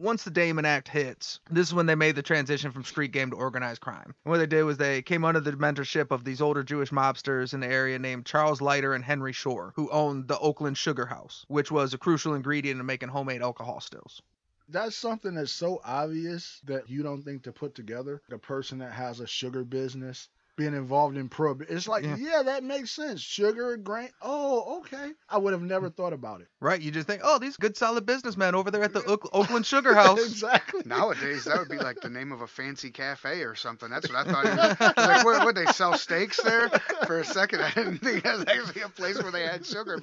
Once 0.00 0.24
the 0.24 0.30
Damon 0.30 0.64
Act 0.64 0.88
hits, 0.88 1.40
this 1.50 1.68
is 1.68 1.74
when 1.74 1.84
they 1.84 1.94
made 1.94 2.16
the 2.16 2.22
transition 2.22 2.72
from 2.72 2.84
street 2.84 3.12
game 3.12 3.28
to 3.28 3.36
organized 3.36 3.82
crime. 3.82 4.14
And 4.24 4.30
what 4.30 4.38
they 4.38 4.46
did 4.46 4.62
was 4.62 4.78
they 4.78 5.02
came 5.02 5.26
under 5.26 5.40
the 5.40 5.52
mentorship 5.52 6.10
of 6.10 6.24
these 6.24 6.40
older 6.40 6.62
Jewish 6.62 6.90
mobsters 6.90 7.52
in 7.52 7.60
the 7.60 7.66
area 7.66 7.98
named 7.98 8.24
Charles 8.24 8.62
Leiter 8.62 8.94
and 8.94 9.04
Henry 9.04 9.34
Shorr, 9.34 9.74
who 9.76 9.90
owned 9.90 10.26
the 10.26 10.38
Oakland 10.38 10.78
Sugar 10.78 11.04
House, 11.04 11.44
which 11.48 11.70
was 11.70 11.92
a 11.92 11.98
crucial 11.98 12.32
ingredient 12.32 12.80
in 12.80 12.86
making 12.86 13.10
homemade 13.10 13.42
alcohol 13.42 13.78
stills. 13.80 14.22
That's 14.70 14.96
something 14.96 15.34
that's 15.34 15.52
so 15.52 15.82
obvious 15.84 16.62
that 16.64 16.88
you 16.88 17.02
don't 17.02 17.22
think 17.22 17.42
to 17.42 17.52
put 17.52 17.74
together. 17.74 18.22
The 18.30 18.38
person 18.38 18.78
that 18.78 18.92
has 18.92 19.20
a 19.20 19.26
sugar 19.26 19.64
business 19.64 20.30
being 20.60 20.74
involved 20.74 21.16
in 21.16 21.28
prob 21.28 21.62
it's 21.68 21.88
like 21.88 22.04
Yeah. 22.04 22.16
yeah. 22.18 22.42
that 22.44 22.62
makes 22.62 22.90
sense 22.90 23.20
sugar 23.20 23.76
grain 23.78 24.10
oh 24.22 24.80
okay 24.80 25.12
i 25.28 25.38
would 25.38 25.52
have 25.54 25.62
never 25.62 25.88
mm. 25.90 25.94
thought 25.96 26.12
about 26.12 26.42
it 26.42 26.46
Right? 26.62 26.82
You 26.82 26.90
just 26.90 27.06
think, 27.06 27.22
oh, 27.24 27.38
these 27.38 27.56
good 27.56 27.74
solid 27.74 28.04
businessmen 28.04 28.54
over 28.54 28.70
there 28.70 28.82
at 28.82 28.92
the 28.92 29.02
Oak- 29.04 29.30
Oakland 29.32 29.64
Sugar 29.64 29.94
House. 29.94 30.20
exactly 30.22 30.82
Nowadays, 30.84 31.44
that 31.44 31.58
would 31.58 31.70
be 31.70 31.78
like 31.78 32.00
the 32.02 32.10
name 32.10 32.32
of 32.32 32.42
a 32.42 32.46
fancy 32.46 32.90
cafe 32.90 33.40
or 33.44 33.54
something. 33.54 33.88
That's 33.88 34.06
what 34.10 34.26
I 34.26 34.30
thought. 34.30 34.44
It 34.44 34.80
was. 34.80 34.92
Like, 35.10 35.24
what, 35.24 35.44
would 35.46 35.56
they 35.56 35.64
sell 35.72 35.94
steaks 35.96 36.38
there? 36.42 36.68
For 37.06 37.20
a 37.20 37.24
second, 37.24 37.62
I 37.62 37.70
didn't 37.70 37.98
think 37.98 38.24
that 38.24 38.36
was 38.36 38.44
actually 38.46 38.82
a 38.82 38.88
place 38.90 39.22
where 39.22 39.32
they 39.32 39.46
had 39.46 39.64
sugar. 39.64 40.02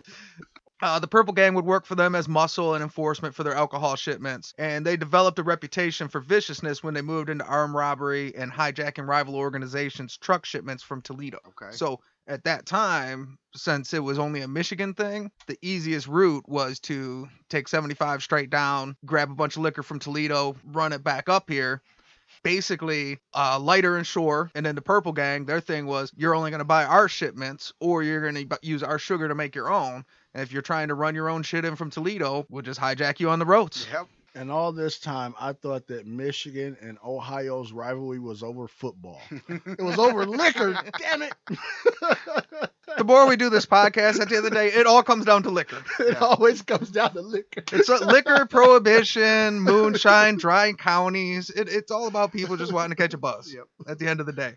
Uh, 0.82 1.00
the 1.00 1.08
Purple 1.08 1.34
Gang 1.34 1.56
would 1.56 1.66
work 1.66 1.86
for 1.86 1.96
them 1.96 2.14
as 2.14 2.28
muscle 2.28 2.76
and 2.76 2.84
enforcement 2.84 3.34
for 3.34 3.44
their 3.44 3.56
alcohol 3.56 3.96
shipments, 3.96 4.54
and 4.60 4.86
they 4.86 4.96
developed 4.96 5.40
a 5.40 5.44
reputation 5.44 6.08
for 6.08 6.20
viciousness 6.20 6.84
when 6.84 6.94
they 6.94 7.02
moved 7.02 7.30
into 7.30 7.46
armed 7.46 7.74
robbery 7.74 8.36
and 8.36 8.52
hijacking 8.52 9.08
rival 9.08 9.36
organizations' 9.36 10.18
truck 10.18 10.46
shipments 10.46 10.84
from 10.84 11.02
Toledo. 11.02 11.40
Okay. 11.48 11.72
So 11.72 12.00
at 12.28 12.44
that 12.44 12.68
time, 12.68 13.40
since 13.56 13.94
it 13.94 14.04
was 14.04 14.20
only 14.20 14.42
a 14.42 14.48
Michigan 14.48 14.94
thing, 14.94 15.32
the 15.48 15.58
easiest 15.64 16.08
route 16.08 16.48
was 16.48 16.80
to 16.82 17.28
take 17.50 17.68
75 17.68 18.22
straight 18.22 18.52
down, 18.52 18.96
grab 19.04 19.32
a 19.32 19.36
bunch 19.36 19.56
of 19.56 19.64
liquor 19.64 19.82
from 19.84 19.98
Toledo, 19.98 20.56
run 20.64 20.94
it 20.94 21.04
back 21.04 21.28
up 21.28 21.50
here. 21.50 21.82
Basically, 22.44 23.18
uh, 23.34 23.58
Leiter 23.58 23.98
and 23.98 24.06
Shorr, 24.06 24.52
and 24.54 24.66
then 24.66 24.76
the 24.76 24.82
Purple 24.82 25.14
Gang, 25.14 25.46
their 25.46 25.62
thing 25.62 25.88
was 25.88 26.12
you're 26.16 26.36
only 26.36 26.52
going 26.52 26.60
to 26.60 26.66
buy 26.66 26.86
our 26.86 27.08
shipments 27.08 27.74
or 27.80 28.04
you're 28.04 28.30
going 28.30 28.48
to 28.48 28.60
use 28.62 28.84
our 28.84 29.00
sugar 29.00 29.28
to 29.28 29.36
make 29.36 29.56
your 29.56 29.72
own. 29.72 30.06
And 30.38 30.44
if 30.44 30.52
you're 30.54 30.62
trying 30.62 30.90
to 30.90 30.94
run 30.94 31.16
your 31.16 31.30
own 31.30 31.42
shit 31.42 31.66
in 31.66 31.76
from 31.76 31.90
Toledo, 31.90 32.46
we'll 32.52 32.62
just 32.62 32.80
hijack 32.80 33.20
you 33.20 33.32
on 33.32 33.40
the 33.40 33.46
roads. 33.46 33.88
Yep. 33.92 34.08
and 34.36 34.52
all 34.52 34.72
this 34.72 35.00
time 35.00 35.34
i 35.40 35.52
thought 35.52 35.88
that 35.88 36.06
michigan 36.06 36.78
and 36.80 37.00
ohio's 37.04 37.72
rivalry 37.72 38.20
was 38.20 38.44
over 38.44 38.68
football 38.68 39.20
it 39.50 39.82
was 39.82 39.98
over 39.98 40.28
liquor 40.28 40.78
damn 41.00 41.24
it 41.24 41.34
The 42.98 43.04
more 43.04 43.28
we 43.28 43.36
do 43.36 43.50
this 43.50 43.66
podcast, 43.66 44.20
at 44.22 44.30
the 44.30 44.38
end 44.38 44.46
of 44.46 44.52
the 44.52 44.58
day, 44.58 44.68
it 44.68 44.86
all 44.88 45.04
comes 45.04 45.26
down 45.26 45.44
to 45.44 45.50
liquor. 45.50 45.84
it 46.00 46.14
Yeah. 46.14 46.20
always 46.20 46.62
comes 46.62 46.90
down 46.90 47.14
to 47.14 47.22
liquor 47.22 47.64
It's 47.72 47.90
a 47.90 47.98
liquor 48.06 48.46
prohibition, 48.46 49.60
moonshine, 49.60 50.38
dry 50.38 50.72
counties. 50.74 51.50
It, 51.50 51.68
it's 51.70 51.92
all 51.92 52.08
about 52.08 52.32
people 52.32 52.56
just 52.58 52.72
wanting 52.72 52.92
to 52.92 52.96
catch 52.96 53.14
a 53.14 53.18
buzz 53.18 53.54
Yep. 53.54 53.66
at 53.88 54.00
the 54.00 54.08
end 54.08 54.20
of 54.20 54.26
the 54.26 54.34
day. 54.34 54.56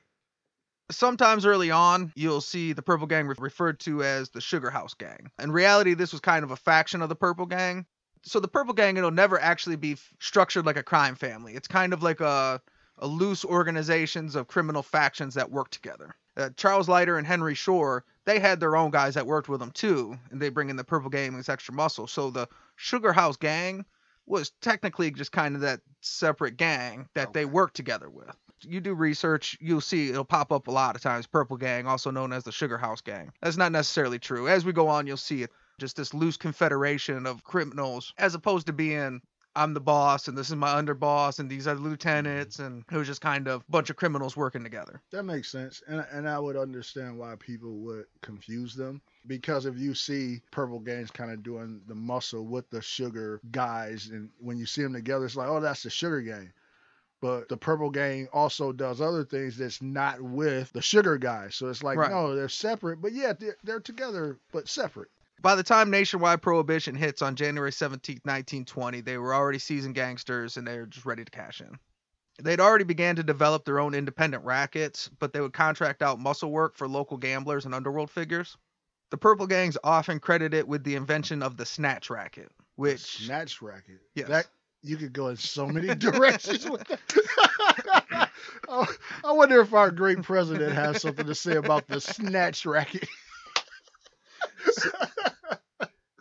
Sometimes 0.91 1.47
early 1.47 1.71
on, 1.71 2.13
you'll 2.17 2.41
see 2.41 2.73
the 2.73 2.83
Purple 2.83 3.07
Gang 3.07 3.27
re- 3.27 3.37
referred 3.39 3.81
to 3.81 4.03
as 4.03 4.31
the 4.31 4.41
Sugar 4.41 4.71
House 4.71 4.95
Gang. 4.95 5.31
In 5.41 5.53
reality, 5.53 5.95
this 5.95 6.13
was 6.13 6.21
kind 6.21 6.45
of 6.45 6.51
a 6.51 6.57
faction 6.57 7.03
of 7.03 7.09
the 7.09 7.15
Purple 7.17 7.47
Gang. 7.47 7.87
So 8.23 8.41
the 8.41 8.49
Purple 8.49 8.75
Gang, 8.75 8.97
it'll 8.97 9.11
never 9.11 9.41
actually 9.41 9.77
be 9.77 9.93
f- 9.93 10.13
structured 10.19 10.67
like 10.67 10.77
a 10.77 10.83
crime 10.83 11.15
family. 11.15 11.55
It's 11.55 11.69
kind 11.69 11.93
of 11.93 12.03
like 12.03 12.21
a, 12.21 12.61
a 12.99 13.07
loose 13.07 13.45
organizations 13.45 14.35
of 14.35 14.49
criminal 14.49 14.83
factions 14.83 15.35
that 15.35 15.51
work 15.51 15.71
together. 15.71 16.15
Uh, 16.37 16.51
Charles 16.57 16.89
Leiter 16.89 17.17
and 17.19 17.27
Henry 17.27 17.55
Shorr, 17.55 18.05
they 18.25 18.39
had 18.39 18.61
their 18.61 18.77
own 18.77 18.91
guys 18.91 19.15
that 19.15 19.27
worked 19.27 19.49
with 19.49 19.61
them 19.61 19.71
too, 19.73 20.19
and 20.31 20.41
they 20.41 20.49
bring 20.49 20.71
in 20.71 20.77
the 20.77 20.85
Purple 20.85 21.11
Gang 21.11 21.35
as 21.37 21.49
extra 21.49 21.75
muscle. 21.75 22.07
So 22.07 22.31
the 22.31 22.49
Sugar 22.77 23.13
House 23.13 23.37
Gang 23.37 23.85
was 24.27 24.51
technically 24.61 25.11
just 25.11 25.33
kind 25.33 25.55
of 25.57 25.63
that 25.63 25.81
separate 26.03 26.57
gang 26.57 27.09
that 27.15 27.33
they 27.33 27.41
Okay. 27.41 27.53
worked 27.53 27.75
together 27.75 28.09
with. 28.09 28.31
You 28.63 28.81
do 28.81 28.95
research, 28.95 29.57
you'll 29.61 29.81
see 29.81 30.11
it'll 30.11 30.25
pop 30.25 30.53
up 30.53 30.67
a 30.67 30.71
lot 30.71 30.97
of 30.97 31.03
times. 31.03 31.27
Purple 31.27 31.57
Gang, 31.57 31.87
also 31.87 32.11
known 32.11 32.33
as 32.33 32.45
the 32.45 32.53
Sugar 32.53 32.79
House 32.79 33.01
Gang. 33.01 33.33
That's 33.41 33.57
not 33.57 33.73
necessarily 33.73 34.19
true. 34.19 34.49
As 34.49 34.65
we 34.65 34.73
go 34.73 34.89
on, 34.89 35.07
you'll 35.07 35.17
see 35.17 35.43
it 35.43 35.51
just 35.79 35.97
this 35.97 36.13
loose 36.13 36.37
confederation 36.37 37.27
of 37.27 37.43
criminals, 37.43 38.13
as 38.19 38.35
opposed 38.35 38.67
to 38.67 38.73
being 38.73 39.23
I'm 39.57 39.75
the 39.75 39.81
boss 39.81 40.29
and 40.29 40.39
this 40.39 40.49
is 40.49 40.57
my 40.57 40.81
underboss 40.81 41.41
and 41.41 41.51
these 41.51 41.67
are 41.67 41.75
the 41.75 41.81
lieutenants 41.81 42.59
mm-hmm. 42.59 42.67
and 42.67 42.85
it 42.91 42.97
was 42.97 43.09
just 43.09 43.21
kind 43.21 43.49
of 43.49 43.63
a 43.63 43.71
bunch 43.71 43.91
of 43.91 43.97
criminals 43.97 44.37
working 44.37 44.63
together. 44.63 45.03
That 45.11 45.25
makes 45.25 45.51
sense, 45.51 45.83
and 45.89 46.05
and 46.13 46.29
I 46.29 46.39
would 46.39 46.57
understand 46.57 47.19
why 47.19 47.35
people 47.39 47.79
would 47.79 48.07
confuse 48.23 48.75
them 48.75 49.01
because 49.27 49.67
if 49.67 49.79
you 49.79 49.95
see 49.95 50.41
Purple 50.51 50.79
Gangs 50.79 51.11
kind 51.11 51.31
of 51.31 51.43
doing 51.43 51.81
the 51.87 51.95
muscle 51.95 52.47
with 52.47 52.71
the 52.71 52.81
Sugar 52.81 53.41
guys, 53.51 54.09
and 54.11 54.31
when 54.39 54.57
you 54.57 54.67
see 54.67 54.83
them 54.83 54.93
together, 54.93 55.25
it's 55.25 55.37
like, 55.37 55.49
oh, 55.49 55.61
that's 55.61 55.83
the 55.83 55.91
Sugar 55.91 56.23
Gang. 56.23 56.53
But 57.21 57.49
the 57.49 57.57
Purple 57.57 57.91
Gang 57.91 58.29
also 58.33 58.73
does 58.73 59.01
other 59.01 59.25
things 59.25 59.59
that's 59.59 59.83
not 59.83 60.21
with 60.23 60.73
the 60.73 60.81
Sugar 60.81 61.19
guys, 61.19 61.55
so 61.55 61.69
it's 61.69 61.83
like, 61.83 61.99
Right. 61.99 62.11
no, 62.11 62.35
they're 62.35 62.49
separate, 62.49 63.03
but 63.03 63.13
yeah, 63.13 63.35
they're, 63.39 63.57
they're 63.63 63.81
together 63.81 64.39
but 64.53 64.69
separate. 64.69 65.11
By 65.43 65.55
the 65.55 65.63
time 65.63 65.91
nationwide 65.91 66.43
prohibition 66.43 66.95
hits 66.95 67.23
on 67.23 67.35
January 67.37 67.73
17, 67.73 68.17
1920, 68.25 69.01
they 69.03 69.19
were 69.19 69.35
already 69.35 69.59
seasoned 69.59 69.95
gangsters 69.95 70.57
and 70.57 70.67
they 70.67 70.79
were 70.79 70.87
just 70.87 71.07
ready 71.07 71.25
to 71.25 71.31
cash 71.31 71.61
in. 71.61 71.79
They'd 72.43 72.61
already 72.61 72.85
began 72.85 73.17
to 73.17 73.23
develop 73.23 73.65
their 73.65 73.81
own 73.81 73.95
independent 73.95 74.45
rackets, 74.45 75.11
but 75.19 75.33
they 75.33 75.41
would 75.41 75.53
contract 75.53 76.03
out 76.03 76.19
muscle 76.19 76.51
work 76.51 76.75
for 76.77 76.89
local 76.89 77.19
gamblers 77.19 77.67
and 77.67 77.75
underworld 77.75 78.11
figures. 78.11 78.57
The 79.11 79.19
Purple 79.19 79.47
Gangs 79.47 79.77
often 79.85 80.21
credit 80.21 80.55
it 80.55 80.67
with 80.69 80.85
the 80.85 80.95
invention 80.95 81.43
of 81.43 81.57
the 81.57 81.67
snatch 81.67 82.09
racket, 82.11 82.51
which 82.77 83.25
Snatch 83.25 83.61
racket. 83.61 84.01
Yes. 84.15 84.29
That 84.29 84.47
you 84.83 84.97
could 84.97 85.13
go 85.13 85.29
in 85.29 85.37
so 85.37 85.67
many 85.67 85.95
directions 85.95 86.69
with 86.69 86.87
that. 86.89 88.31
I 88.69 88.87
I 89.25 89.33
wonder 89.33 89.61
if 89.61 89.75
our 89.75 89.91
great 89.91 90.23
president 90.23 90.73
has 90.73 91.03
something 91.03 91.27
to 91.27 91.35
say 91.35 91.57
about 91.57 91.87
the 91.87 92.01
snatch 92.01 92.65
racket. 92.67 93.07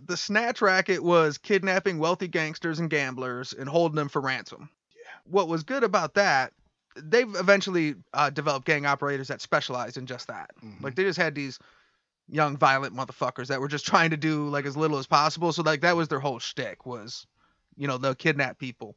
the 0.06 0.18
snatch 0.18 0.62
racket 0.62 1.04
was 1.04 1.38
kidnapping 1.38 2.00
wealthy 2.00 2.28
gangsters 2.28 2.80
and 2.80 2.90
gamblers 2.90 3.54
and 3.54 3.70
holding 3.70 3.96
them 3.96 4.10
for 4.10 4.22
ransom. 4.22 4.70
Yeah. 4.96 5.02
What 5.32 5.48
was 5.48 5.64
good 5.64 5.84
about 5.84 6.16
that, 6.16 6.54
they've 6.96 7.34
eventually 7.36 7.96
uh, 8.14 8.30
developed 8.30 8.66
gang 8.66 8.86
operators 8.86 9.28
that 9.28 9.42
specialized 9.42 9.98
in 9.98 10.06
just 10.06 10.28
that. 10.28 10.50
Mhm. 10.64 10.82
Like 10.82 10.96
they 10.96 11.04
just 11.04 11.20
had 11.20 11.36
these 11.36 11.60
young 12.28 12.58
violent 12.58 12.96
motherfuckers 12.96 13.48
that 13.48 13.60
were 13.62 13.68
just 13.68 13.86
trying 13.86 14.10
to 14.12 14.18
do 14.18 14.48
like 14.50 14.66
as 14.66 14.78
little 14.78 14.98
as 14.98 15.08
possible. 15.08 15.52
So 15.54 15.62
like 15.64 15.82
that 15.82 15.96
was 15.96 16.08
their 16.08 16.20
whole 16.20 16.40
shtick 16.40 16.86
was, 16.86 17.26
you 17.80 17.88
know, 17.88 17.98
they'll 17.98 18.14
kidnap 18.14 18.60
people. 18.60 18.96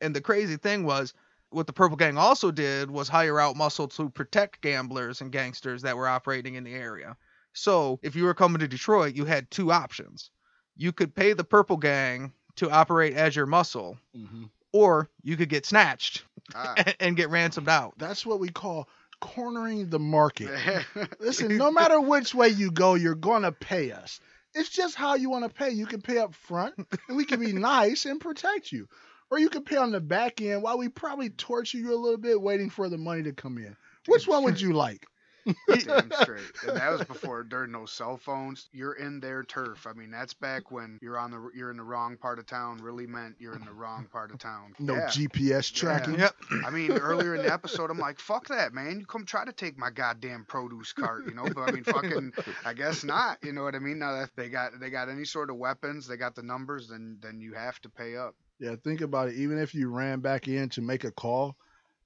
And 0.00 0.16
the 0.16 0.20
crazy 0.22 0.56
thing 0.56 0.84
was 0.84 1.12
what 1.50 1.66
the 1.66 1.72
Purple 1.74 1.96
Gang 1.98 2.16
also 2.16 2.50
did 2.50 2.90
was 2.90 3.08
hire 3.08 3.38
out 3.38 3.56
muscle 3.56 3.88
to 3.88 4.08
protect 4.08 4.62
gamblers 4.62 5.20
and 5.20 5.30
gangsters 5.30 5.82
that 5.82 5.96
were 5.96 6.08
operating 6.08 6.54
in 6.54 6.64
the 6.64 6.72
area. 6.72 7.16
So 7.52 7.98
if 8.02 8.16
you 8.16 8.24
were 8.24 8.32
coming 8.34 8.60
to 8.60 8.68
Detroit, 8.68 9.14
you 9.14 9.26
had 9.26 9.50
two 9.50 9.70
options. 9.70 10.30
You 10.76 10.92
could 10.92 11.14
pay 11.14 11.34
the 11.34 11.44
Purple 11.44 11.76
Gang 11.76 12.32
to 12.56 12.70
operate 12.70 13.14
as 13.14 13.36
your 13.36 13.44
muscle, 13.46 13.98
Mhm. 14.16 14.48
or 14.72 15.10
you 15.22 15.36
could 15.36 15.50
get 15.50 15.66
snatched 15.66 16.24
Ah. 16.54 16.74
and 17.00 17.16
get 17.16 17.28
ransomed 17.28 17.68
out. 17.68 17.94
That's 17.98 18.24
what 18.24 18.40
we 18.40 18.48
call 18.48 18.88
cornering 19.20 19.90
the 19.90 19.98
market. 19.98 20.48
Listen, 21.20 21.56
no 21.56 21.70
matter 21.70 22.00
which 22.00 22.34
way 22.34 22.48
you 22.48 22.70
go, 22.70 22.94
you're 22.94 23.14
going 23.14 23.42
to 23.42 23.52
pay 23.52 23.92
us. 23.92 24.20
It's 24.54 24.68
just 24.68 24.94
how 24.94 25.14
you 25.14 25.30
want 25.30 25.44
to 25.44 25.50
pay. 25.50 25.70
You 25.70 25.86
can 25.86 26.02
pay 26.02 26.18
up 26.18 26.34
front, 26.34 26.74
and 27.08 27.16
we 27.16 27.24
can 27.24 27.40
be 27.40 27.52
nice 27.52 28.06
and 28.06 28.20
protect 28.20 28.72
you. 28.72 28.88
Or 29.30 29.38
you 29.38 29.48
can 29.48 29.64
pay 29.64 29.76
on 29.76 29.92
the 29.92 30.00
back 30.00 30.42
end 30.42 30.62
while 30.62 30.76
we 30.76 30.88
probably 30.88 31.30
torture 31.30 31.78
you 31.78 31.94
a 31.94 31.96
little 31.96 32.18
bit 32.18 32.40
waiting 32.40 32.68
for 32.68 32.88
the 32.90 32.98
money 32.98 33.22
to 33.22 33.32
come 33.32 33.56
in. 33.56 33.74
Which 34.06 34.28
one 34.28 34.44
would 34.44 34.60
you 34.60 34.74
like? 34.74 35.06
Damn 35.68 36.10
straight. 36.20 36.40
And 36.66 36.76
that 36.76 36.90
was 36.90 37.04
before 37.04 37.46
there 37.48 37.60
were 37.60 37.66
no 37.66 37.86
cell 37.86 38.16
phones. 38.16 38.68
You're 38.72 38.94
in 38.94 39.20
their 39.20 39.42
turf. 39.42 39.86
I 39.86 39.92
mean, 39.92 40.10
that's 40.10 40.34
back 40.34 40.70
when 40.70 40.98
you're 41.02 41.18
on 41.18 41.30
the 41.30 41.50
you're 41.54 41.70
in 41.70 41.76
the 41.76 41.82
wrong 41.82 42.16
part 42.16 42.38
of 42.38 42.46
town. 42.46 42.78
Really 42.78 43.06
meant 43.06 43.36
you're 43.38 43.54
in 43.54 43.64
the 43.64 43.72
wrong 43.72 44.06
part 44.10 44.30
of 44.30 44.38
town. 44.38 44.74
No 44.82 44.94
yeah. 44.94 45.06
GPS 45.06 45.72
tracking. 45.72 46.18
Yep. 46.18 46.34
I 46.66 46.70
mean, 46.70 46.92
earlier 46.92 47.36
in 47.36 47.42
the 47.42 47.52
episode, 47.52 47.88
I'm 47.90 47.98
like, 47.98 48.18
"Fuck 48.18 48.48
that, 48.48 48.74
man! 48.74 48.98
You 48.98 49.06
come 49.06 49.24
try 49.24 49.44
to 49.44 49.52
take 49.52 49.78
my 49.78 49.90
goddamn 49.90 50.44
produce 50.48 50.92
cart, 50.92 51.24
you 51.26 51.34
know?" 51.34 51.44
But 51.44 51.68
I 51.68 51.70
mean, 51.70 51.84
fucking, 51.84 52.32
I 52.64 52.74
guess 52.74 53.04
not. 53.04 53.38
You 53.42 53.52
know 53.52 53.62
what 53.62 53.76
I 53.76 53.78
mean? 53.78 54.00
Now 54.00 54.18
that 54.18 54.30
they 54.34 54.48
got 54.48 54.72
they 54.80 54.90
got 54.90 55.08
any 55.08 55.24
sort 55.24 55.50
of 55.50 55.56
weapons, 55.56 56.08
they 56.08 56.16
got 56.16 56.34
the 56.34 56.42
numbers, 56.42 56.88
then 56.88 57.18
then 57.22 57.40
you 57.40 57.54
have 57.54 57.80
to 57.82 57.88
pay 57.88 58.16
up. 58.16 58.34
Yeah, 58.58 58.74
think 58.82 59.00
about 59.00 59.28
it. 59.28 59.34
Even 59.36 59.58
if 59.58 59.74
you 59.74 59.88
ran 59.88 60.20
back 60.20 60.48
in 60.48 60.68
to 60.70 60.82
make 60.82 61.04
a 61.04 61.12
call, 61.12 61.56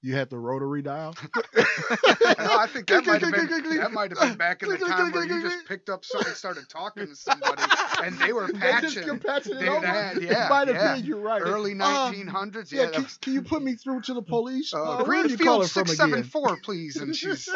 you 0.06 0.14
had 0.14 0.30
the 0.30 0.38
rotary 0.38 0.82
dial. 0.82 1.14
No, 2.38 2.58
I 2.58 2.66
think 2.66 2.86
that 2.88 3.06
might 3.06 3.22
have 3.22 3.32
been 3.32 3.76
that 3.78 3.92
might 3.92 4.10
have 4.10 4.20
been 4.20 4.36
back 4.36 4.62
in 4.62 4.68
the 4.68 4.76
time 4.76 5.10
where 5.12 5.24
you 5.24 5.42
just 5.42 5.66
picked 5.66 5.88
up 5.88 6.04
something, 6.04 6.32
started 6.34 6.68
talking 6.68 7.06
to 7.06 7.16
somebody, 7.16 7.62
and 8.04 8.16
they 8.18 8.32
were 8.32 8.46
They 8.52 8.58
patching. 8.58 9.04
kept 9.04 9.24
patching 9.26 9.54
it 9.56 9.60
They 9.60 9.68
over. 9.68 9.86
had- 9.86 10.22
yeah, 10.22 10.46
it 10.46 10.50
might 10.50 10.68
have 10.68 10.76
yeah. 10.76 10.94
been. 10.96 11.04
You're 11.04 11.20
right. 11.20 11.40
Early 11.42 11.72
Uh, 11.72 12.10
1900s, 12.12 12.70
yeah, 12.72 12.82
yeah. 12.82 12.90
can, 12.90 13.06
can 13.20 13.32
you 13.32 13.42
put 13.42 13.62
me 13.62 13.74
through 13.74 14.02
to 14.02 14.14
the 14.14 14.22
police? 14.34 14.72
uh, 14.74 14.82
Uh, 14.82 14.98
you 14.98 15.04
Greenfield 15.04 15.40
calling 15.40 15.68
from 15.68 15.90
again? 15.90 16.30
please. 16.62 16.96
And 16.96 17.14
she's 17.16 17.48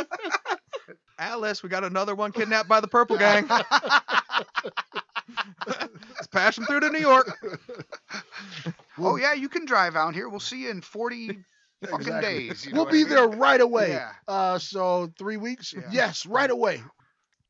Alice, 1.18 1.62
we 1.62 1.68
got 1.68 1.84
another 1.84 2.14
one 2.14 2.32
kidnapped 2.32 2.68
by 2.68 2.80
the 2.80 2.88
Purple 2.88 3.18
Gang. 3.18 3.46
Let's 5.66 6.26
pass 6.30 6.56
them 6.56 6.64
through 6.66 6.80
to 6.80 6.90
New 6.90 6.98
York. 7.00 7.38
oh 8.98 9.16
yeah, 9.16 9.34
you 9.34 9.48
can 9.48 9.64
drive 9.66 9.96
out 9.96 10.14
here. 10.14 10.28
We'll 10.28 10.40
see 10.40 10.62
you 10.62 10.70
in 10.70 10.80
40 10.80 11.44
fucking 11.82 11.98
Exactly. 12.00 12.48
days. 12.48 12.64
you 12.66 12.72
know 12.72 12.76
we'll 12.78 12.84
what 12.86 12.92
be 12.92 13.00
I 13.00 13.04
mean? 13.04 13.08
there 13.10 13.28
right 13.28 13.60
away. 13.60 13.90
Yeah. 13.90 14.12
Uh, 14.28 14.58
so 14.58 15.12
three 15.18 15.36
weeks. 15.36 15.72
Yeah. 15.72 15.82
Yes, 15.90 16.26
right 16.26 16.50
away. 16.50 16.82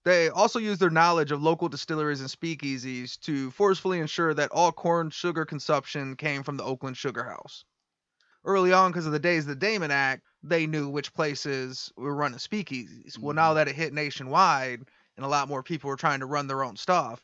They 0.05 0.31
also 0.31 0.59
use 0.59 0.79
their 0.79 0.89
knowledge 0.91 1.31
of 1.31 1.43
local 1.43 1.69
distilleries 1.69 2.21
and 2.21 2.31
speakeasies 2.31 3.21
to 3.21 3.51
forcefully 3.51 3.99
ensure 4.01 4.33
that 4.33 4.51
all 4.51 4.73
corn 4.73 5.11
sugar 5.11 5.45
consumption 5.45 6.17
came 6.17 6.43
from 6.43 6.57
the 6.57 6.65
Oakland 6.65 6.97
Sugar 6.97 7.23
House. 7.25 7.65
Early 8.43 8.73
on, 8.73 8.91
because 8.91 9.05
of 9.05 9.13
the 9.13 9.19
Days 9.19 9.43
of 9.43 9.49
the 9.49 9.55
Damon 9.57 9.91
Act, 9.91 10.23
they 10.43 10.67
knew 10.67 10.89
which 10.89 11.13
places 11.13 11.93
were 11.99 12.15
running 12.15 12.39
speakeasies. 12.39 13.19
Well, 13.19 13.35
now 13.35 13.53
that 13.55 13.69
it 13.69 13.75
hit 13.77 13.93
nationwide 13.93 14.81
and 15.19 15.27
a 15.27 15.29
lot 15.29 15.49
more 15.49 15.63
people 15.63 15.89
were 15.89 15.97
trying 15.97 16.21
to 16.21 16.27
run 16.27 16.47
their 16.47 16.65
own 16.65 16.77
stuff, 16.77 17.23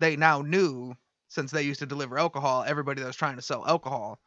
they 0.00 0.16
now 0.16 0.42
knew, 0.42 0.96
since 1.28 1.52
they 1.52 1.62
used 1.62 1.78
to 1.78 1.86
deliver 1.86 2.18
alcohol, 2.18 2.64
everybody 2.66 3.00
that 3.02 3.06
was 3.06 3.14
trying 3.14 3.36
to 3.36 3.42
sell 3.42 3.64
alcohol, 3.64 4.18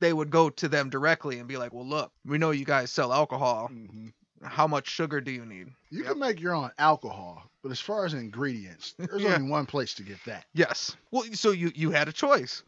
they 0.00 0.12
would 0.12 0.30
go 0.30 0.50
to 0.50 0.68
them 0.68 0.90
directly 0.90 1.38
and 1.38 1.48
be 1.48 1.56
like, 1.56 1.72
well, 1.72 1.86
look, 1.86 2.12
we 2.24 2.38
know 2.38 2.50
you 2.50 2.64
guys 2.64 2.90
sell 2.90 3.12
alcohol. 3.12 3.68
Mhm. 3.72 4.12
How 4.42 4.66
much 4.66 4.88
sugar 4.88 5.20
do 5.20 5.30
you 5.30 5.46
need? 5.46 5.68
You 5.90 6.00
Yep. 6.02 6.06
can 6.12 6.18
make 6.18 6.40
your 6.40 6.54
own 6.54 6.70
alcohol, 6.78 7.42
but 7.62 7.72
as 7.72 7.80
far 7.80 8.04
as 8.04 8.12
ingredients, 8.12 8.94
there's 8.98 9.22
Yeah. 9.22 9.36
only 9.36 9.50
one 9.50 9.64
place 9.66 9.94
to 9.94 10.02
get 10.02 10.18
that. 10.26 10.44
Yes. 10.52 10.94
Well, 11.10 11.24
so 11.32 11.50
you 11.52 11.72
you 11.74 11.90
had 11.90 12.08
a 12.08 12.12
choice. 12.12 12.62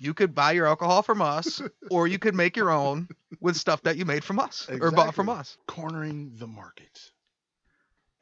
You 0.00 0.14
could 0.14 0.32
buy 0.32 0.52
your 0.52 0.66
alcohol 0.66 1.02
from 1.02 1.20
us, 1.20 1.60
or 1.90 2.06
you 2.06 2.20
could 2.20 2.36
make 2.36 2.56
your 2.56 2.70
own 2.70 3.08
with 3.40 3.56
stuff 3.56 3.82
that 3.82 3.96
you 3.96 4.04
made 4.04 4.22
from 4.22 4.38
us 4.38 4.68
or 4.70 4.92
bought 4.92 5.14
from 5.16 5.28
us. 5.28 5.58
Cornering 5.66 6.36
the 6.36 6.46
market. 6.46 7.10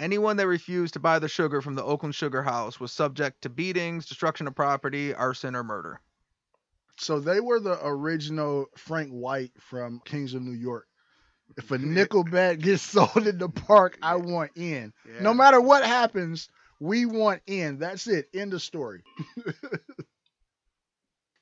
Anyone 0.00 0.36
that 0.38 0.46
refused 0.46 0.94
to 0.94 1.00
buy 1.00 1.18
the 1.18 1.28
sugar 1.28 1.60
from 1.62 1.74
the 1.74 1.82
Oakland 1.84 2.14
Sugar 2.14 2.42
House 2.42 2.78
was 2.80 2.92
subject 2.92 3.42
to 3.42 3.48
beatings, 3.50 4.06
destruction 4.06 4.46
of 4.46 4.54
property, 4.54 5.14
arson, 5.14 5.54
or 5.56 5.62
murder. 5.64 6.00
So 6.98 7.20
they 7.20 7.40
were 7.40 7.60
the 7.60 7.78
original 7.84 8.66
Frank 8.76 9.10
White 9.10 9.52
from 9.58 10.00
Kings 10.04 10.34
of 10.34 10.42
New 10.42 10.56
York. 10.56 10.86
If 11.56 11.70
a 11.70 11.78
nickel 11.78 12.24
nickelback 12.24 12.60
gets 12.62 12.82
sold 12.82 13.26
in 13.26 13.38
the 13.38 13.48
park, 13.48 13.98
I 14.02 14.16
want 14.16 14.52
in. 14.56 14.92
Yeah. 15.06 15.22
No 15.22 15.34
matter 15.34 15.60
what 15.60 15.84
happens, 15.84 16.48
we 16.80 17.06
want 17.06 17.42
in. 17.46 17.78
That's 17.78 18.06
it. 18.06 18.28
End 18.34 18.54
of 18.54 18.62
story. 18.62 19.02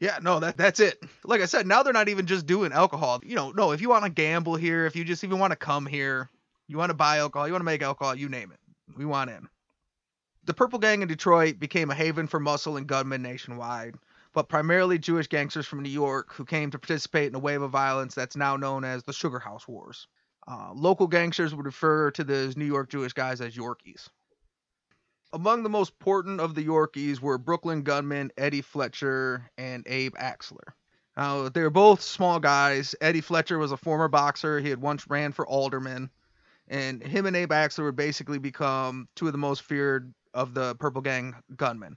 Yeah, 0.01 0.19
no, 0.21 0.39
that 0.41 0.59
that's 0.59 0.81
it. 0.81 1.03
Like 1.25 1.41
I 1.41 1.47
said, 1.47 1.67
now 1.67 1.83
they're 1.83 1.95
not 1.95 2.11
even 2.11 2.27
just 2.27 2.45
doing 2.45 2.73
alcohol. 2.73 3.23
You 3.25 3.37
know, 3.37 3.53
no, 3.53 3.73
if 3.73 3.81
you 3.81 3.89
want 3.89 4.05
to 4.05 4.11
gamble 4.11 4.55
here, 4.55 4.85
if 4.85 4.97
you 4.97 5.03
just 5.03 5.25
even 5.25 5.39
want 5.39 5.53
to 5.53 5.57
come 5.57 5.87
here, 5.87 6.29
you 6.69 6.77
want 6.77 6.91
to 6.91 6.95
buy 6.95 7.19
alcohol, 7.19 7.47
you 7.47 7.55
want 7.55 7.63
to 7.63 7.67
make 7.67 7.81
alcohol, 7.81 8.15
you 8.15 8.29
name 8.29 8.53
it. 8.53 8.59
We 8.99 9.07
want 9.07 9.31
in. 9.31 9.49
The 10.45 10.53
Purple 10.53 10.79
Gang 10.79 11.01
in 11.01 11.09
Detroit 11.09 11.59
became 11.59 11.91
a 11.91 11.95
haven 11.95 12.27
for 12.27 12.39
muscle 12.39 12.77
and 12.77 12.87
gunmen 12.87 13.23
nationwide, 13.23 13.95
but 14.35 14.49
primarily 14.49 14.99
Jewish 14.99 15.29
gangsters 15.29 15.67
from 15.67 15.83
New 15.83 15.89
York 15.89 16.35
who 16.35 16.45
came 16.45 16.71
to 16.73 16.79
participate 16.79 17.29
in 17.29 17.35
a 17.35 17.39
wave 17.39 17.63
of 17.63 17.71
violence 17.71 18.15
that's 18.15 18.37
now 18.37 18.57
known 18.57 18.85
as 18.85 19.05
the 19.05 19.13
Sugar 19.13 19.39
House 19.39 19.67
Wars. 19.67 20.09
Uh, 20.47 20.73
local 20.75 21.07
gangsters 21.07 21.55
would 21.55 21.65
refer 21.65 22.11
to 22.11 22.25
those 22.25 22.57
New 22.57 22.67
York 22.67 22.91
Jewish 22.91 23.15
guys 23.15 23.41
as 23.41 23.57
Yorkies. 23.57 24.09
Among 25.33 25.63
the 25.63 25.71
most 25.71 25.93
important 25.93 26.41
of 26.41 26.55
the 26.55 26.65
Yorkies 26.67 27.21
were 27.21 27.39
Brooklyn 27.39 27.83
gunmen 27.83 28.31
Eddie 28.37 28.61
Fletcher 28.61 29.51
and 29.57 29.85
Abe 29.87 30.15
Axler. 30.17 30.75
They 31.53 31.63
were 31.63 31.71
both 31.71 32.03
small 32.03 32.41
guys. 32.41 32.95
Eddie 33.01 33.21
Fletcher 33.21 33.59
was 33.59 33.73
a 33.73 33.77
former 33.77 34.09
boxer. 34.09 34.61
He 34.61 34.69
had 34.69 34.81
once 34.81 35.09
ran 35.09 35.33
for 35.33 35.47
alderman. 35.47 36.11
And 36.69 37.03
him 37.03 37.27
and 37.27 37.37
Abe 37.37 37.51
Axler 37.51 37.85
would 37.85 37.97
basically 37.97 38.39
become 38.39 39.09
two 39.15 39.27
of 39.27 39.33
the 39.33 39.39
most 39.39 39.63
feared 39.63 40.13
of 40.35 40.55
the 40.55 40.75
Purple 40.77 41.03
Gang 41.03 41.35
gunmen. 41.57 41.97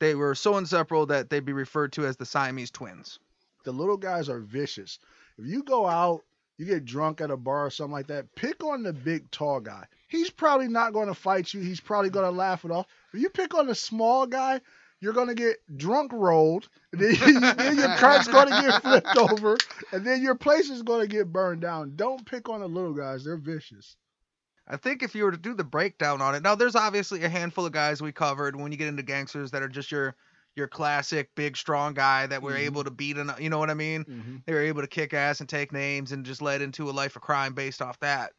They 0.00 0.14
were 0.14 0.34
so 0.34 0.56
inseparable 0.56 1.06
that 1.06 1.30
they'd 1.30 1.44
be 1.44 1.52
referred 1.52 1.92
to 1.94 2.06
as 2.06 2.16
the 2.16 2.26
Siamese 2.26 2.70
twins. 2.70 3.18
The 3.64 3.72
little 3.72 3.96
guys 3.96 4.28
are 4.28 4.40
vicious. 4.40 4.98
If 5.38 5.46
you 5.46 5.62
go 5.62 5.86
out, 5.86 6.22
you 6.56 6.66
get 6.66 6.84
drunk 6.84 7.20
at 7.20 7.30
a 7.30 7.36
bar 7.36 7.66
or 7.66 7.70
something 7.70 7.92
like 7.92 8.08
that, 8.08 8.34
pick 8.34 8.64
on 8.64 8.82
the 8.82 8.92
big 8.92 9.30
tall 9.30 9.60
guy. 9.60 9.84
He's 10.08 10.30
probably 10.30 10.68
not 10.68 10.92
going 10.92 11.08
to 11.08 11.14
fight 11.14 11.52
you. 11.54 11.60
He's 11.60 11.80
probably 11.80 12.10
going 12.10 12.26
to 12.26 12.36
laugh 12.36 12.64
it 12.64 12.70
off. 12.70 12.86
If 13.12 13.20
you 13.20 13.28
pick 13.30 13.54
on 13.54 13.66
the 13.66 13.74
small 13.74 14.26
guy, 14.26 14.60
you're 15.00 15.12
going 15.12 15.28
to 15.28 15.34
get 15.34 15.58
drunk 15.76 16.12
rolled. 16.12 16.68
Then, 16.92 17.40
then 17.58 17.76
your 17.76 17.96
cart's 17.96 18.28
going 18.28 18.48
to 18.48 18.62
get 18.62 18.82
flipped 18.82 19.16
over. 19.18 19.58
And 19.92 20.06
then 20.06 20.22
your 20.22 20.34
place 20.34 20.70
is 20.70 20.82
going 20.82 21.02
to 21.02 21.06
get 21.06 21.30
burned 21.30 21.60
down. 21.60 21.92
Don't 21.96 22.24
pick 22.24 22.48
on 22.48 22.60
the 22.60 22.66
little 22.66 22.94
guys. 22.94 23.24
They're 23.24 23.36
vicious. 23.36 23.96
I 24.68 24.76
think 24.76 25.02
if 25.02 25.14
you 25.14 25.24
were 25.24 25.30
to 25.32 25.38
do 25.38 25.54
the 25.54 25.64
breakdown 25.64 26.20
on 26.20 26.34
it, 26.34 26.42
now 26.42 26.54
there's 26.54 26.76
obviously 26.76 27.24
a 27.24 27.28
handful 27.28 27.64
of 27.66 27.72
guys 27.72 28.02
we 28.02 28.12
covered 28.12 28.54
when 28.54 28.70
you 28.70 28.78
get 28.78 28.88
into 28.88 29.02
gangsters 29.02 29.50
that 29.52 29.62
are 29.62 29.68
just 29.68 29.90
your 29.90 30.14
your 30.56 30.66
classic 30.66 31.30
big 31.36 31.56
strong 31.56 31.94
guy 31.94 32.26
that 32.26 32.42
were 32.42 32.52
Mhm. 32.54 32.58
able 32.66 32.82
to 32.82 32.90
beat 32.90 33.16
an, 33.16 33.30
you 33.38 33.48
know 33.48 33.58
what 33.60 33.70
I 33.70 33.74
mean? 33.74 34.04
Mm-hmm. 34.04 34.36
They 34.44 34.52
were 34.52 34.60
able 34.62 34.80
to 34.82 34.88
kick 34.88 35.14
ass 35.14 35.38
and 35.38 35.48
take 35.48 35.70
names 35.72 36.10
and 36.10 36.26
just 36.26 36.42
led 36.42 36.62
into 36.62 36.90
a 36.90 36.92
life 36.92 37.14
of 37.14 37.22
crime 37.22 37.54
based 37.54 37.80
off 37.80 37.96
that. 38.00 38.32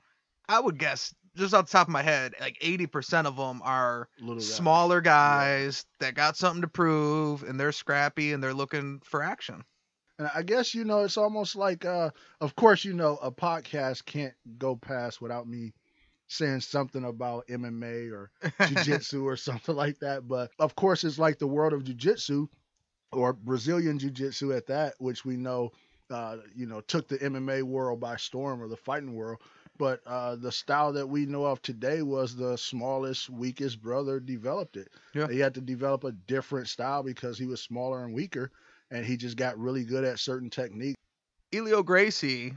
I 0.49 0.59
would 0.59 0.77
guess 0.77 1.15
just 1.37 1.53
off 1.53 1.67
the 1.67 1.71
top 1.71 1.87
of 1.87 1.93
my 1.93 2.01
head, 2.03 2.33
like 2.41 2.57
80% 2.61 3.25
of 3.25 3.37
them 3.37 3.61
are 3.63 4.09
guys. 4.19 4.53
smaller 4.53 4.99
guys 4.99 5.85
that 6.01 6.13
got 6.15 6.35
something 6.35 6.61
to 6.63 6.67
prove 6.67 7.43
and 7.43 7.57
they're 7.57 7.71
scrappy 7.71 8.33
and 8.33 8.43
they're 8.43 8.53
looking 8.53 8.99
for 9.05 9.23
action. 9.23 9.63
And 10.17 10.29
I 10.35 10.41
guess 10.43 10.75
you 10.75 10.83
know 10.83 11.03
it's 11.03 11.15
almost 11.17 11.55
like 11.55 11.85
uh 11.85 12.09
of 12.41 12.53
course 12.57 12.83
you 12.83 12.91
know 12.93 13.15
a 13.21 13.31
podcast 13.31 14.03
can't 14.05 14.33
go 14.57 14.75
past 14.75 15.21
without 15.21 15.47
me 15.47 15.71
saying 16.29 16.61
something 16.61 17.05
about 17.05 17.45
MMA 17.49 18.09
or 18.09 18.31
jiu-jitsu 18.61 19.25
or 19.27 19.37
something 19.37 19.75
like 19.75 19.99
that, 19.99 20.27
but 20.27 20.51
of 20.59 20.75
course 20.75 21.03
it's 21.03 21.19
like 21.19 21.39
the 21.39 21.47
world 21.47 21.73
of 21.73 21.83
jiu-jitsu 21.83 22.47
or 23.11 23.33
Brazilian 23.33 23.99
jiu-jitsu 23.99 24.53
at 24.53 24.67
that, 24.67 24.95
which 24.99 25.25
we 25.25 25.37
know 25.37 25.71
uh 26.11 26.37
you 26.55 26.65
know 26.67 26.81
took 26.81 27.07
the 27.07 27.21
MMA 27.23 27.63
world 27.63 27.99
by 27.99 28.15
storm 28.17 28.61
or 28.61 28.67
the 28.67 28.77
fighting 28.77 29.13
world. 29.15 29.41
But 29.77 30.01
uh, 30.05 30.35
the 30.35 30.51
style 30.51 30.91
that 30.93 31.07
we 31.07 31.25
know 31.25 31.45
of 31.45 31.61
today 31.61 32.01
was 32.01 32.35
the 32.35 32.57
smallest, 32.57 33.29
weakest 33.29 33.81
brother 33.81 34.19
developed 34.19 34.75
it. 34.75 34.89
Yeah. 35.13 35.27
He 35.29 35.39
had 35.39 35.53
to 35.55 35.61
develop 35.61 36.03
a 36.03 36.11
different 36.11 36.67
style 36.67 37.01
because 37.03 37.37
he 37.37 37.45
was 37.45 37.61
smaller 37.61 38.03
and 38.03 38.13
weaker, 38.13 38.51
and 38.91 39.05
he 39.05 39.17
just 39.17 39.37
got 39.37 39.57
really 39.57 39.85
good 39.85 40.03
at 40.03 40.19
certain 40.19 40.49
techniques. 40.49 40.97
Helio 41.51 41.81
Gracie, 41.83 42.53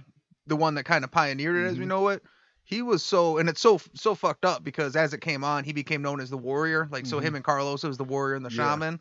the 0.46 0.56
one 0.56 0.74
that 0.74 0.85
kind 0.85 1.04
of 1.04 1.11
pioneered 1.11 1.56
it 1.56 1.66
as 1.68 1.78
we 1.78 1.85
Mhm. 1.85 1.88
know 1.88 2.08
it, 2.08 2.22
he 2.64 2.83
was 2.83 3.03
so 3.03 3.38
and 3.38 3.48
it's 3.48 3.61
so 3.61 3.81
so 3.94 4.14
fucked 4.14 4.44
up 4.44 4.62
because 4.64 4.96
as 4.96 5.12
it 5.14 5.20
came 5.20 5.44
on, 5.44 5.64
he 5.64 5.72
became 5.72 6.03
known 6.03 6.20
as 6.20 6.31
the 6.31 6.38
warrior. 6.38 6.88
Like 6.90 7.07
so, 7.07 7.18
Mhm. 7.18 7.22
him 7.22 7.35
and 7.37 7.44
Carlos 7.44 7.83
was 7.83 7.98
the 7.98 8.05
warrior 8.05 8.35
and 8.37 8.44
the 8.44 8.51
Yeah. 8.51 8.72
shaman. 8.72 9.01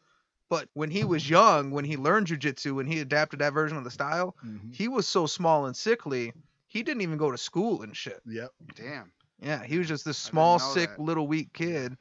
But 0.50 0.68
when 0.74 0.92
he 0.92 1.06
was 1.06 1.30
young, 1.30 1.72
when 1.72 1.86
he 1.86 1.96
learned 1.96 2.28
jujitsu 2.28 2.80
and 2.82 2.88
he 2.92 3.00
adapted 3.00 3.40
that 3.40 3.54
version 3.54 3.78
of 3.78 3.84
the 3.86 3.92
style, 3.92 4.36
Mhm. 4.46 4.76
he 4.76 4.88
was 4.90 5.08
so 5.08 5.26
small 5.26 5.66
and 5.66 5.76
sickly, 5.78 6.34
he 6.68 6.84
didn't 6.84 7.02
even 7.02 7.18
go 7.18 7.32
to 7.32 7.38
school 7.38 7.82
and 7.84 7.96
shit. 7.96 8.22
Yep. 8.26 8.52
Damn. 8.76 9.12
Yeah, 9.42 9.64
he 9.64 9.78
was 9.78 9.88
just 9.88 10.04
this 10.06 10.18
small, 10.18 10.60
sick, 10.60 10.90
that. 10.90 11.00
little, 11.00 11.26
weak 11.28 11.54
kid. 11.54 11.98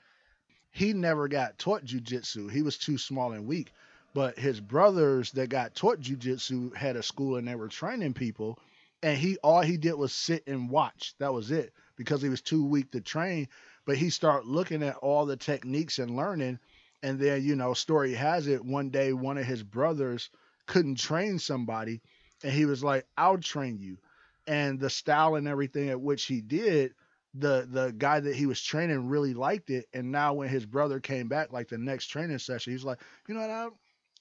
He 0.72 0.92
never 0.92 1.28
got 1.28 1.58
taught 1.58 1.84
jujitsu. 1.84 2.50
He 2.50 2.62
was 2.62 2.76
too 2.76 2.98
small 2.98 3.32
and 3.32 3.46
weak. 3.46 3.72
But 4.14 4.36
his 4.38 4.60
brothers 4.60 5.30
that 5.32 5.48
got 5.48 5.74
taught 5.76 6.00
jujitsu 6.00 6.74
had 6.74 6.96
a 6.96 7.02
school 7.02 7.36
and 7.36 7.46
they 7.46 7.54
were 7.54 7.68
training 7.68 8.14
people. 8.14 8.58
And 9.02 9.16
he 9.16 9.38
all 9.38 9.62
he 9.62 9.76
did 9.76 9.94
was 9.94 10.12
sit 10.12 10.46
and 10.46 10.68
watch. 10.70 11.14
That 11.18 11.32
was 11.32 11.50
it 11.50 11.72
because 11.96 12.22
he 12.22 12.28
was 12.28 12.42
too 12.42 12.64
weak 12.64 12.92
to 12.92 13.00
train. 13.00 13.48
But 13.86 13.96
he 13.96 14.10
started 14.10 14.46
looking 14.48 14.82
at 14.82 14.96
all 14.96 15.26
the 15.26 15.36
techniques 15.36 15.98
and 15.98 16.16
learning. 16.16 16.58
And 17.02 17.18
then, 17.18 17.42
you 17.42 17.56
know, 17.56 17.72
story 17.72 18.12
has 18.14 18.46
it 18.46 18.64
one 18.64 18.90
day 18.90 19.12
one 19.12 19.38
of 19.38 19.46
his 19.46 19.62
brothers 19.62 20.28
couldn't 20.66 20.96
train 20.96 21.38
somebody. 21.38 22.02
And 22.42 22.52
he 22.52 22.66
was 22.66 22.84
like, 22.84 23.06
I'll 23.16 23.38
train 23.38 23.78
you. 23.78 23.98
And 24.46 24.78
the 24.78 24.90
style 24.90 25.34
and 25.36 25.48
everything 25.48 25.88
at 25.90 26.00
which 26.00 26.24
he 26.24 26.40
did, 26.40 26.94
the 27.34 27.66
the 27.70 27.94
guy 27.96 28.20
that 28.20 28.34
he 28.34 28.46
was 28.46 28.60
training 28.60 29.08
really 29.08 29.34
liked 29.34 29.70
it. 29.70 29.86
And 29.94 30.10
now 30.10 30.34
when 30.34 30.48
his 30.48 30.66
brother 30.66 31.00
came 31.00 31.28
back, 31.28 31.52
like 31.52 31.68
the 31.68 31.78
next 31.78 32.06
training 32.06 32.38
session, 32.38 32.72
he's 32.72 32.84
like, 32.84 32.98
you 33.28 33.34
know 33.34 33.40
what, 33.40 33.50
I'm, 33.50 33.70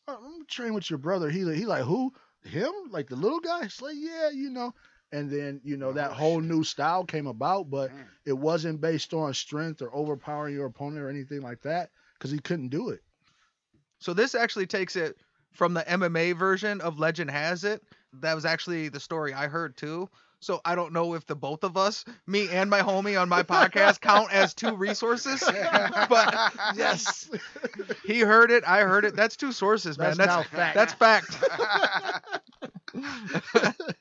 I'm 0.07 0.21
gonna 0.21 0.45
train 0.45 0.73
with 0.73 0.89
your 0.89 0.99
brother. 0.99 1.29
He 1.29 1.39
he 1.53 1.65
like 1.65 1.83
who? 1.83 2.13
Him? 2.43 2.71
Like 2.89 3.07
the 3.09 3.15
little 3.15 3.39
guy? 3.39 3.63
It's 3.63 3.81
like 3.81 3.95
yeah, 3.97 4.29
you 4.29 4.49
know. 4.49 4.73
And 5.11 5.29
then 5.29 5.61
you 5.63 5.77
know 5.77 5.93
that 5.93 6.11
Oh, 6.11 6.13
whole 6.13 6.39
new 6.41 6.63
style 6.63 7.03
came 7.05 7.27
about, 7.27 7.69
but 7.69 7.91
Man. 7.91 8.07
it 8.25 8.33
wasn't 8.33 8.81
based 8.81 9.13
on 9.13 9.33
strength 9.33 9.81
or 9.81 9.93
overpowering 9.93 10.55
your 10.55 10.65
opponent 10.67 11.01
or 11.01 11.09
anything 11.09 11.41
like 11.41 11.61
that 11.61 11.89
because 12.13 12.31
he 12.31 12.39
couldn't 12.39 12.69
do 12.69 12.89
it. 12.89 13.01
So 13.99 14.13
this 14.13 14.35
actually 14.35 14.67
takes 14.67 14.95
it 14.95 15.17
from 15.51 15.73
the 15.73 15.89
MMA 15.89 16.33
version 16.33 16.81
of 16.81 16.99
Legend 16.99 17.29
Has 17.31 17.63
It. 17.63 17.83
That 18.13 18.33
was 18.35 18.45
actually 18.45 18.89
the 18.89 18.99
story 18.99 19.33
I 19.33 19.47
heard 19.47 19.75
too. 19.77 20.09
So 20.41 20.61
I 20.63 20.75
don't 20.75 20.93
know 20.93 21.15
if 21.15 21.25
the 21.25 21.35
both 21.35 21.63
of 21.63 21.75
us, 21.75 22.05
me 22.25 22.49
and 22.49 22.69
my 22.69 22.81
homie 22.81 23.21
on 23.21 23.27
my 23.27 23.43
podcast, 23.43 23.99
count 24.01 24.31
as 24.31 24.53
two 24.53 24.75
resources. 24.75 25.43
but 25.43 26.53
Yes, 26.75 27.29
he 28.05 28.19
heard 28.21 28.51
it, 28.51 28.63
I 28.65 28.81
heard 28.81 29.03
it. 29.05 29.15
That's 29.15 29.35
two 29.35 29.51
sources, 29.51 29.97
man. 29.97 30.15
That's 30.17 30.49
That's 30.49 30.93
fact. 30.93 31.35
that's 31.35 31.43
fact. 32.93 33.75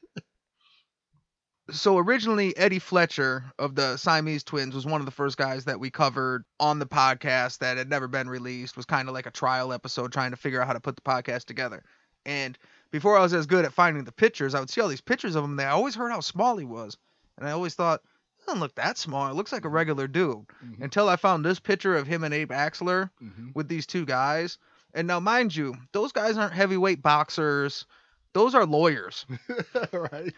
so 1.71 1.99
originally 1.99 2.57
Eddie 2.57 2.79
Fletcher 2.79 3.45
of 3.59 3.75
the 3.75 3.97
Siamese 3.97 4.45
twins 4.45 4.75
was 4.75 4.87
one 4.87 5.01
of 5.01 5.07
the 5.07 5.13
first 5.13 5.37
guys 5.37 5.65
that 5.65 5.81
we 5.81 5.91
covered 5.91 6.45
on 6.61 6.79
the 6.79 6.87
podcast 6.87 7.59
that 7.59 7.77
had 7.77 7.91
never 7.91 8.09
been 8.09 8.29
released 8.29 8.77
was 8.77 8.87
kind 8.87 9.09
of 9.09 9.15
like 9.15 9.27
a 9.27 9.31
trial 9.31 9.73
episode 9.73 10.13
trying 10.13 10.31
to 10.31 10.37
figure 10.37 10.61
out 10.61 10.67
how 10.67 10.73
to 10.73 10.81
put 10.81 10.97
the 10.97 11.03
podcast 11.03 11.45
together 11.45 11.83
and 12.25 12.57
before 12.91 13.17
I 13.17 13.23
was 13.23 13.33
as 13.35 13.47
good 13.47 13.65
at 13.65 13.73
finding 13.73 14.05
the 14.05 14.13
pictures, 14.13 14.55
I 14.55 14.61
would 14.61 14.71
see 14.71 14.81
all 14.81 14.89
these 14.89 15.01
pictures 15.01 15.35
of 15.35 15.45
him. 15.45 15.53
And 15.59 15.61
I 15.69 15.73
always 15.73 15.95
heard 15.95 16.11
how 16.11 16.21
small 16.21 16.57
he 16.57 16.65
was, 16.65 16.97
and 17.37 17.47
I 17.47 17.53
always 17.53 17.75
thought, 17.75 18.01
he 18.39 18.45
doesn't 18.47 18.61
look 18.61 18.75
that 18.77 18.97
small. 18.99 19.29
It 19.31 19.35
looks 19.35 19.53
like 19.53 19.65
a 19.65 19.69
regular 19.69 20.07
dude. 20.07 20.47
Mhm. 20.65 20.81
Until 20.83 21.09
I 21.09 21.17
found 21.17 21.45
this 21.45 21.61
picture 21.61 21.97
of 21.97 22.07
him 22.07 22.25
and 22.25 22.33
Abe 22.33 22.51
Axler 22.51 23.11
Mhm. 23.23 23.55
with 23.55 23.69
these 23.69 23.87
two 23.87 24.05
guys. 24.07 24.59
And 24.95 25.07
now, 25.07 25.21
mind 25.21 25.55
you, 25.55 25.75
those 25.93 26.13
guys 26.13 26.39
aren't 26.39 26.55
heavyweight 26.55 27.03
boxers. 27.03 27.85
Those 28.33 28.55
are 28.55 28.65
lawyers. 28.65 29.27
right. 29.93 30.35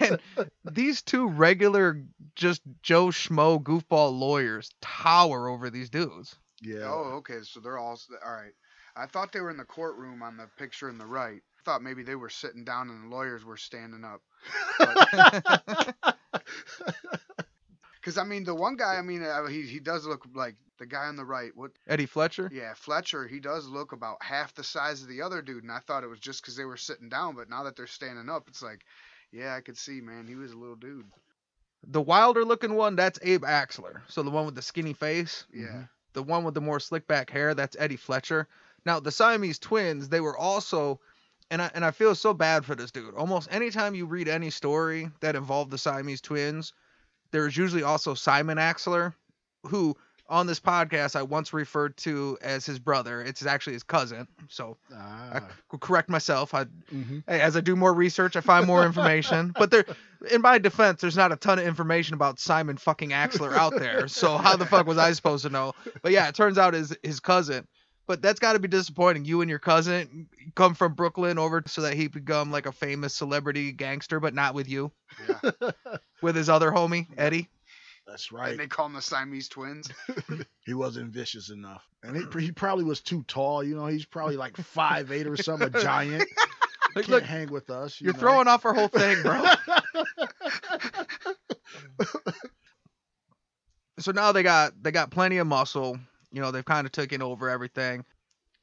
And 0.00 0.18
these 0.64 1.02
two 1.02 1.28
regular, 1.28 2.02
just 2.34 2.60
Joe 2.82 3.06
Schmo 3.08 3.62
goofball 3.62 4.18
lawyers 4.18 4.70
tower 4.80 5.48
over 5.48 5.70
these 5.70 5.88
dudes. 5.90 6.36
yeah. 6.60 6.84
Oh, 6.90 7.16
okay. 7.18 7.40
So 7.42 7.60
they're 7.60 7.78
all 7.78 7.98
all 8.24 8.32
right. 8.32 8.52
I 8.96 9.06
thought 9.06 9.32
they 9.32 9.40
were 9.40 9.50
in 9.50 9.56
the 9.56 9.64
courtroom 9.64 10.22
on 10.22 10.36
the 10.36 10.48
picture 10.58 10.88
in 10.88 10.98
the 10.98 11.06
right. 11.06 11.42
Thought 11.64 11.82
maybe 11.82 12.02
they 12.02 12.14
were 12.14 12.28
sitting 12.30 12.64
down 12.64 12.90
and 12.90 13.04
the 13.04 13.14
lawyers 13.14 13.44
were 13.44 13.56
standing 13.56 14.04
up. 14.04 14.20
Because 18.00 18.18
I 18.18 18.24
mean, 18.24 18.44
the 18.44 18.54
one 18.54 18.76
guy, 18.76 18.96
I 18.96 19.02
mean, 19.02 19.22
uh, 19.22 19.46
he 19.46 19.62
he 19.62 19.80
does 19.80 20.06
look 20.06 20.26
like 20.34 20.56
the 20.78 20.86
guy 20.86 21.06
on 21.06 21.16
the 21.16 21.24
right. 21.24 21.52
What? 21.54 21.72
Eddie 21.86 22.06
Fletcher. 22.06 22.50
Yeah, 22.52 22.74
Fletcher. 22.74 23.26
He 23.26 23.40
does 23.40 23.66
look 23.68 23.92
about 23.92 24.22
half 24.22 24.54
the 24.54 24.64
size 24.64 25.02
of 25.02 25.08
the 25.08 25.22
other 25.22 25.42
dude, 25.42 25.62
and 25.62 25.72
I 25.72 25.78
thought 25.78 26.04
it 26.04 26.08
was 26.08 26.20
just 26.20 26.42
because 26.42 26.56
they 26.56 26.64
were 26.64 26.76
sitting 26.76 27.08
down. 27.08 27.34
But 27.34 27.48
now 27.48 27.64
that 27.64 27.76
they're 27.76 27.86
standing 27.86 28.28
up, 28.28 28.48
it's 28.48 28.62
like, 28.62 28.84
yeah, 29.32 29.54
I 29.54 29.60
could 29.60 29.78
see, 29.78 30.00
man. 30.00 30.26
He 30.26 30.34
was 30.34 30.52
a 30.52 30.58
little 30.58 30.76
dude. 30.76 31.06
The 31.86 32.02
wilder 32.02 32.44
looking 32.44 32.74
one, 32.74 32.96
that's 32.96 33.18
Abe 33.22 33.44
Axler. 33.44 34.00
So 34.08 34.22
the 34.22 34.30
one 34.30 34.46
with 34.46 34.54
the 34.54 34.62
skinny 34.62 34.94
face. 34.94 35.44
Yeah. 35.52 35.84
The 36.14 36.22
one 36.22 36.44
with 36.44 36.54
the 36.54 36.60
more 36.60 36.80
slick 36.80 37.06
back 37.06 37.30
hair, 37.30 37.54
that's 37.54 37.76
Eddie 37.78 37.96
Fletcher. 37.96 38.48
Now 38.86 39.00
the 39.00 39.10
Siamese 39.10 39.58
twins, 39.58 40.08
they 40.08 40.20
were 40.20 40.36
also 40.36 41.00
and 41.50 41.60
I 41.62 41.70
and 41.74 41.84
I 41.84 41.90
feel 41.90 42.14
so 42.14 42.34
bad 42.34 42.64
for 42.64 42.74
this 42.74 42.90
dude. 42.90 43.14
Almost 43.14 43.48
anytime 43.52 43.94
you 43.94 44.06
read 44.06 44.28
any 44.28 44.50
story 44.50 45.10
that 45.20 45.36
involved 45.36 45.70
the 45.70 45.78
Siamese 45.78 46.20
twins, 46.20 46.72
there's 47.32 47.56
usually 47.56 47.82
also 47.82 48.14
Simon 48.14 48.58
Axler, 48.58 49.14
who 49.66 49.96
on 50.26 50.46
this 50.46 50.58
podcast 50.58 51.16
I 51.16 51.22
once 51.22 51.52
referred 51.52 51.98
to 51.98 52.38
as 52.40 52.64
his 52.64 52.78
brother. 52.78 53.20
It's 53.20 53.44
actually 53.44 53.74
his 53.74 53.82
cousin. 53.82 54.26
So 54.48 54.78
I 54.90 55.40
Ah. 55.42 55.48
could 55.68 55.80
correct 55.80 56.08
myself. 56.08 56.54
I 56.54 56.64
hmm 56.88 57.18
as 57.28 57.56
I 57.56 57.60
do 57.60 57.76
more 57.76 57.92
research, 57.92 58.34
I 58.36 58.40
find 58.40 58.66
more 58.66 58.84
information. 58.86 59.52
but 59.58 59.70
there, 59.70 59.84
in 60.30 60.40
my 60.40 60.56
defense, 60.58 61.00
there's 61.02 61.16
not 61.16 61.30
a 61.32 61.36
ton 61.36 61.58
of 61.58 61.66
information 61.66 62.14
about 62.14 62.38
Simon 62.38 62.76
fucking 62.78 63.10
Axler 63.10 63.52
out 63.54 63.74
there. 63.78 64.08
So 64.08 64.38
how 64.38 64.56
the 64.56 64.66
fuck 64.66 64.86
was 64.86 64.96
I 64.98 65.12
supposed 65.12 65.44
to 65.44 65.50
know? 65.50 65.74
But 66.02 66.12
yeah, 66.12 66.28
it 66.28 66.34
turns 66.34 66.56
out 66.58 66.74
is 66.74 66.96
his 67.02 67.20
cousin. 67.20 67.66
But 68.06 68.20
that's 68.20 68.38
got 68.40 68.52
to 68.52 68.58
be 68.58 68.68
disappointing. 68.68 69.24
You 69.24 69.40
and 69.40 69.48
your 69.48 69.58
cousin 69.58 70.28
come 70.54 70.74
from 70.74 70.92
Brooklyn 70.92 71.38
over 71.38 71.62
so 71.66 71.80
that 71.82 71.94
he 71.94 72.08
become 72.08 72.50
like 72.50 72.66
a 72.66 72.72
famous 72.72 73.14
celebrity 73.14 73.72
gangster, 73.72 74.20
but 74.20 74.34
not 74.34 74.54
with 74.54 74.68
you, 74.68 74.92
Yeah. 75.26 75.50
with 76.22 76.36
his 76.36 76.48
other 76.50 76.70
homie 76.70 77.06
Eddie. 77.16 77.48
That's 78.06 78.30
right. 78.30 78.50
And 78.50 78.60
they 78.60 78.66
call 78.66 78.84
him 78.86 78.92
the 78.92 79.00
Siamese 79.02 79.48
twins. 79.48 79.88
He 80.66 80.72
wasn't 80.72 81.10
vicious 81.12 81.50
enough, 81.50 81.86
and 82.02 82.16
he, 82.16 82.40
he 82.40 82.50
probably 82.50 82.84
was 82.84 83.02
too 83.02 83.22
tall. 83.28 83.62
You 83.62 83.74
know, 83.76 83.84
he's 83.86 84.06
probably 84.06 84.38
like 84.38 84.56
five 84.56 85.12
eight 85.12 85.26
or 85.26 85.36
something, 85.36 85.68
a 85.74 85.80
giant. 85.82 86.24
Like, 86.96 87.04
Can't 87.04 87.08
look, 87.08 87.22
hang 87.22 87.50
with 87.52 87.68
us. 87.68 88.00
you 88.00 88.06
you're 88.06 88.14
know? 88.14 88.20
throwing 88.20 88.48
off 88.48 88.64
our 88.64 88.72
whole 88.72 88.88
thing, 88.88 89.20
bro. 89.22 89.44
so 93.98 94.12
now 94.12 94.32
they 94.32 94.42
got 94.42 94.72
they 94.82 94.90
got 94.90 95.10
plenty 95.10 95.36
of 95.38 95.46
muscle. 95.46 95.98
You 96.34 96.40
know, 96.40 96.50
they've 96.50 96.64
kind 96.64 96.84
of 96.84 96.92
taken 96.92 97.22
over 97.22 97.48
everything. 97.48 98.04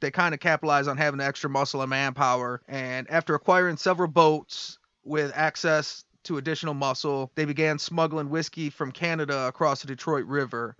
They 0.02 0.12
kind 0.12 0.34
of 0.34 0.42
capitalize 0.42 0.88
on 0.88 0.98
having 0.98 1.20
the 1.20 1.26
extra 1.26 1.50
muscle 1.50 1.82
and 1.82 1.90
manpower. 1.90 2.62
And 2.68 3.10
after 3.10 3.34
acquiring 3.34 3.78
several 3.78 4.10
boats 4.10 4.78
with 5.06 5.32
access 5.34 6.04
to 6.24 6.38
additional 6.38 6.74
muscle, 6.74 7.32
they 7.36 7.46
began 7.46 7.80
smuggling 7.80 8.30
whiskey 8.30 8.70
from 8.70 8.92
Canada 8.92 9.48
across 9.48 9.82
the 9.82 9.88
Detroit 9.88 10.26
River. 10.26 10.76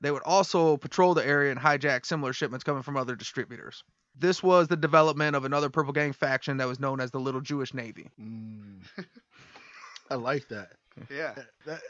They 0.00 0.10
would 0.10 0.22
also 0.22 0.76
patrol 0.76 1.14
the 1.14 1.26
area 1.26 1.50
and 1.50 1.58
hijack 1.58 2.06
similar 2.06 2.32
shipments 2.32 2.64
coming 2.64 2.82
from 2.82 2.96
other 2.96 3.16
distributors. 3.16 3.82
This 4.18 4.42
was 4.42 4.68
the 4.68 4.76
development 4.76 5.34
of 5.34 5.44
another 5.44 5.68
Purple 5.68 5.92
Gang 5.92 6.12
faction 6.12 6.58
that 6.58 6.68
was 6.68 6.78
known 6.78 7.00
as 7.00 7.10
the 7.10 7.20
Little 7.20 7.40
Jewish 7.40 7.74
Navy. 7.74 8.08
Mm. 8.20 8.82
I 10.10 10.14
like 10.14 10.48
that. 10.48 10.72
Yeah. 11.10 11.34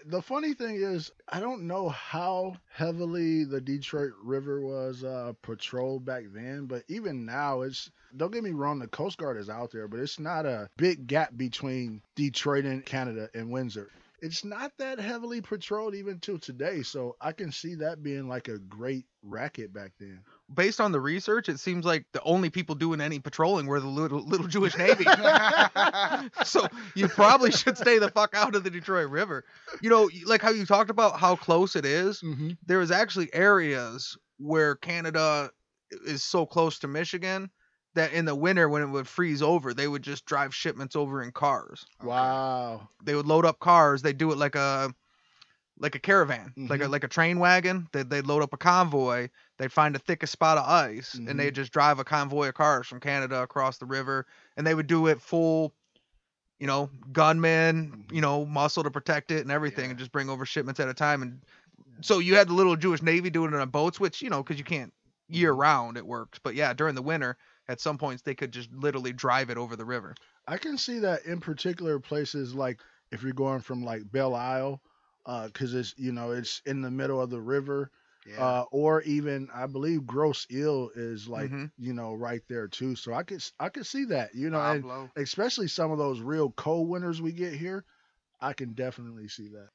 The 0.06 0.22
funny 0.22 0.54
thing 0.54 0.76
is, 0.76 1.10
I 1.28 1.40
don't 1.40 1.66
know 1.66 1.88
how 1.88 2.56
heavily 2.68 3.44
the 3.44 3.60
Detroit 3.60 4.12
River 4.22 4.60
was 4.60 5.04
uh, 5.04 5.32
patrolled 5.42 6.04
back 6.04 6.24
then, 6.32 6.66
but 6.66 6.84
even 6.88 7.24
now, 7.24 7.62
it's 7.62 7.90
don't 8.16 8.32
get 8.32 8.44
me 8.44 8.50
wrong, 8.50 8.78
the 8.78 8.88
Coast 8.88 9.18
Guard 9.18 9.36
is 9.36 9.50
out 9.50 9.70
there, 9.70 9.88
but 9.88 10.00
it's 10.00 10.18
not 10.18 10.46
a 10.46 10.68
big 10.76 11.06
gap 11.06 11.36
between 11.36 12.02
Detroit 12.14 12.64
and 12.64 12.84
Canada 12.84 13.28
and 13.34 13.50
Windsor. 13.50 13.90
It's 14.22 14.44
not 14.44 14.72
that 14.78 14.98
heavily 14.98 15.42
patrolled 15.42 15.94
even 15.94 16.18
till 16.20 16.38
today, 16.38 16.82
so 16.82 17.16
I 17.20 17.32
can 17.32 17.52
see 17.52 17.74
that 17.76 18.02
being 18.02 18.28
like 18.28 18.48
a 18.48 18.58
great 18.58 19.04
racket 19.22 19.72
back 19.72 19.92
then. 20.00 20.20
Based 20.54 20.80
on 20.80 20.92
the 20.92 21.00
research, 21.00 21.48
it 21.48 21.58
seems 21.58 21.84
like 21.84 22.04
the 22.12 22.22
only 22.22 22.50
people 22.50 22.76
doing 22.76 23.00
any 23.00 23.18
patrolling 23.18 23.66
were 23.66 23.80
the 23.80 23.88
little, 23.88 24.24
little 24.24 24.46
Jewish 24.48 24.76
Navy. 24.76 25.04
so 26.44 26.66
you 26.94 27.08
probably 27.08 27.50
should 27.50 27.76
stay 27.76 27.98
the 27.98 28.10
fuck 28.10 28.34
out 28.34 28.54
of 28.54 28.62
the 28.64 28.70
Detroit 28.70 29.10
River. 29.10 29.44
You 29.80 29.90
know, 29.90 30.08
like 30.24 30.42
how 30.42 30.50
you 30.50 30.64
talked 30.66 30.90
about 30.90 31.18
how 31.18 31.36
close 31.36 31.74
it 31.76 31.84
is. 31.84 32.20
Mm-hmm. 32.22 32.50
There 32.64 32.78
was 32.78 32.90
actually 32.90 33.32
areas 33.34 34.16
where 34.38 34.76
Canada 34.76 35.50
is 36.06 36.22
so 36.22 36.46
close 36.46 36.78
to 36.80 36.88
Michigan 36.88 37.50
that 37.94 38.12
in 38.12 38.24
the 38.24 38.34
winter 38.34 38.68
when 38.68 38.82
it 38.82 38.88
would 38.88 39.08
freeze 39.08 39.42
over, 39.42 39.72
they 39.74 39.88
would 39.88 40.02
just 40.02 40.26
drive 40.26 40.54
shipments 40.54 40.94
over 40.94 41.22
in 41.22 41.32
cars. 41.32 41.86
Wow. 42.02 42.88
They 43.02 43.14
would 43.14 43.26
load 43.26 43.46
up 43.46 43.58
cars. 43.58 44.02
They 44.02 44.12
do 44.12 44.30
it 44.32 44.38
like 44.38 44.54
a 44.54 44.92
like 45.78 45.94
a 45.94 45.98
caravan, 45.98 46.54
like 46.56 46.80
a 46.80 46.84
Mhm. 46.84 46.90
like 46.90 47.04
a 47.04 47.08
train 47.08 47.38
wagon. 47.38 47.88
They 47.92 48.02
they'd 48.02 48.26
load 48.26 48.42
up 48.42 48.52
a 48.54 48.56
convoy. 48.58 49.28
They'd 49.58 49.72
find 49.72 49.94
the 49.94 49.98
thickest 49.98 50.32
spot 50.32 50.58
of 50.58 50.64
ice, 50.68 51.14
Mhm. 51.14 51.28
and 51.28 51.40
they'd 51.40 51.48
mm-hmm. 51.48 51.54
just 51.54 51.72
drive 51.72 51.98
a 51.98 52.04
convoy 52.04 52.48
of 52.48 52.54
cars 52.54 52.86
from 52.86 53.00
Canada 53.00 53.42
across 53.42 53.78
the 53.78 53.86
river, 53.86 54.26
and 54.56 54.66
they 54.66 54.74
would 54.74 54.86
do 54.86 55.06
it 55.06 55.20
full, 55.20 55.74
you 56.58 56.66
know, 56.66 56.90
gunmen, 57.12 58.04
you 58.10 58.20
know, 58.20 58.42
mm-hmm. 58.44 58.52
muscle 58.52 58.82
to 58.82 58.90
protect 58.90 59.30
it 59.30 59.40
and 59.42 59.50
everything, 59.50 59.84
Yeah. 59.84 59.90
and 59.90 59.98
just 59.98 60.12
bring 60.12 60.28
over 60.28 60.44
shipments 60.44 60.80
at 60.80 60.88
a 60.88 60.94
time. 60.94 61.22
And 61.22 61.40
so 62.00 62.18
you 62.18 62.36
had 62.36 62.48
the 62.48 62.54
little 62.54 62.76
Jewish 62.76 63.02
Navy 63.02 63.30
doing 63.30 63.52
it 63.52 63.60
on 63.60 63.70
boats, 63.70 63.98
which 63.98 64.20
you 64.22 64.30
know, 64.30 64.42
because 64.42 64.58
you 64.58 64.64
can't 64.64 64.92
year 65.28 65.52
mm-hmm. 65.52 65.60
round 65.60 65.96
it 65.96 66.06
works. 66.06 66.38
But 66.42 66.54
yeah, 66.54 66.72
during 66.72 66.94
the 66.94 67.02
winter, 67.02 67.36
at 67.68 67.80
some 67.80 67.98
points 67.98 68.22
they 68.22 68.34
could 68.34 68.52
just 68.52 68.72
literally 68.72 69.12
drive 69.12 69.50
it 69.50 69.58
over 69.58 69.76
the 69.76 69.84
river. 69.84 70.14
I 70.46 70.58
can 70.58 70.78
see 70.78 71.00
that 71.00 71.24
in 71.24 71.40
particular 71.40 71.98
places 71.98 72.54
like 72.54 72.80
if 73.10 73.22
you're 73.22 73.32
going 73.32 73.60
from 73.60 73.84
like 73.84 74.10
Belle 74.10 74.34
Isle, 74.34 74.80
uh, 75.26 75.46
because 75.46 75.74
it's 75.74 75.94
you 75.96 76.12
know 76.12 76.30
it's 76.32 76.62
in 76.66 76.82
the 76.82 76.90
middle 76.90 77.20
of 77.20 77.30
the 77.30 77.40
river, 77.40 77.90
Yeah. 78.26 78.42
uh, 78.42 78.64
or 78.72 79.02
even 79.02 79.48
I 79.54 79.66
believe 79.66 80.04
Grosse 80.06 80.46
Ile 80.52 80.90
is 80.94 81.28
like 81.28 81.50
Mhm. 81.50 81.70
you 81.78 81.92
know 81.92 82.14
right 82.14 82.42
there 82.48 82.66
too. 82.68 82.96
So 82.96 83.12
I 83.14 83.22
could 83.22 83.42
I 83.60 83.68
could 83.68 83.86
see 83.86 84.06
that 84.06 84.34
you 84.34 84.50
know, 84.50 84.60
and 84.60 84.84
especially 85.16 85.68
some 85.68 85.92
of 85.92 85.98
those 85.98 86.20
real 86.20 86.50
cold 86.50 86.88
winters 86.88 87.22
we 87.22 87.32
get 87.32 87.54
here, 87.54 87.84
I 88.40 88.52
can 88.52 88.72
definitely 88.72 89.28
see 89.28 89.48
that. 89.48 89.68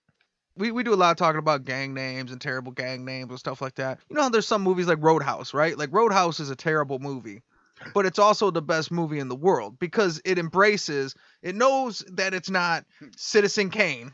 we, 0.57 0.71
we 0.71 0.83
do 0.83 0.93
a 0.93 0.95
lot 0.95 1.11
of 1.11 1.17
talking 1.17 1.39
about 1.39 1.63
gang 1.63 1.93
names 1.93 2.31
and 2.31 2.41
terrible 2.41 2.71
gang 2.73 3.05
names 3.05 3.29
and 3.29 3.39
stuff 3.39 3.61
like 3.61 3.75
that. 3.75 3.99
You 4.09 4.17
know, 4.17 4.29
there's 4.29 4.45
some 4.47 4.61
movies 4.61 4.87
like 4.87 5.01
Roadhouse, 5.01 5.53
right? 5.53 5.77
Like 5.77 5.93
Roadhouse 5.93 6.39
is 6.41 6.49
a 6.49 6.55
terrible 6.55 6.99
movie, 6.99 7.41
but 7.93 8.05
it's 8.05 8.19
also 8.19 8.51
the 8.51 8.61
best 8.61 8.91
movie 8.91 9.19
in 9.19 9.29
the 9.29 9.35
world 9.35 9.79
because 9.79 10.21
it 10.25 10.37
embraces, 10.37 11.15
it 11.41 11.55
knows 11.55 11.99
that 12.09 12.33
it's 12.33 12.49
not 12.49 12.85
Citizen 13.15 13.69
Kane. 13.69 14.11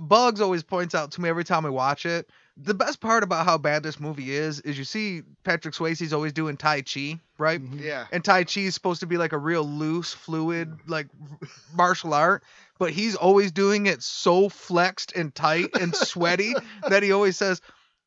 Bugs 0.00 0.40
always 0.40 0.62
points 0.64 0.94
out 0.94 1.12
to 1.12 1.20
me 1.20 1.28
every 1.28 1.44
time 1.44 1.64
I 1.64 1.70
watch 1.70 2.04
it. 2.04 2.28
The 2.58 2.72
best 2.74 3.00
part 3.00 3.22
about 3.22 3.44
how 3.44 3.58
bad 3.58 3.82
this 3.82 4.00
movie 4.00 4.34
is 4.34 4.60
is 4.60 4.78
you 4.78 4.84
see 4.84 5.22
Patrick 5.44 5.74
Swayze's 5.74 6.12
always 6.14 6.32
doing 6.32 6.56
Tai 6.56 6.82
Chi, 6.82 7.20
right? 7.38 7.60
Mhm. 7.62 7.80
Yeah. 7.82 8.06
and 8.10 8.24
Tai 8.24 8.44
Chi 8.44 8.62
is 8.62 8.72
supposed 8.74 9.00
to 9.00 9.06
be 9.06 9.18
like 9.18 9.32
a 9.32 9.38
real 9.38 9.62
loose, 9.62 10.14
fluid, 10.14 10.74
like 10.86 11.08
martial 11.74 12.14
art, 12.14 12.42
but 12.78 12.92
he's 12.92 13.14
always 13.14 13.52
doing 13.52 13.84
it 13.86 14.02
so 14.02 14.48
flexed 14.48 15.12
and 15.14 15.34
tight 15.34 15.76
and 15.78 15.94
sweaty 15.94 16.54
that 16.88 17.02
he 17.02 17.12
always 17.12 17.36
says, 17.36 17.60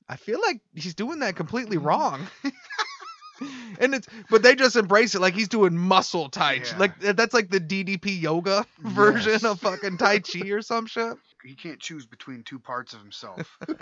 "I 0.08 0.16
feel 0.16 0.42
like 0.42 0.62
he's 0.74 0.96
doing 0.96 1.20
that 1.20 1.36
completely 1.36 1.78
wrong." 1.78 2.28
and 3.80 3.94
it's 3.96 4.08
but 4.30 4.42
they 4.44 4.56
just 4.56 4.76
embrace 4.76 5.16
it 5.16 5.22
like 5.22 5.34
he's 5.34 5.48
doing 5.48 5.78
muscle 5.78 6.28
tai 6.28 6.60
chi. 6.60 6.66
Yeah. 6.72 6.78
Like 6.78 7.00
that's 7.00 7.34
like 7.34 7.50
the 7.50 7.60
DDP 7.62 8.20
yoga 8.20 8.66
version 8.80 9.34
Yes. 9.34 9.44
of 9.44 9.60
fucking 9.60 9.98
Tai 9.98 10.20
Chi 10.20 10.50
or 10.50 10.62
some 10.62 10.88
shit. 10.88 11.14
He 11.44 11.56
can't 11.56 11.80
choose 11.80 12.06
between 12.06 12.44
two 12.44 12.60
parts 12.60 12.94
of 12.94 13.00
himself. 13.00 13.58
is 13.68 13.78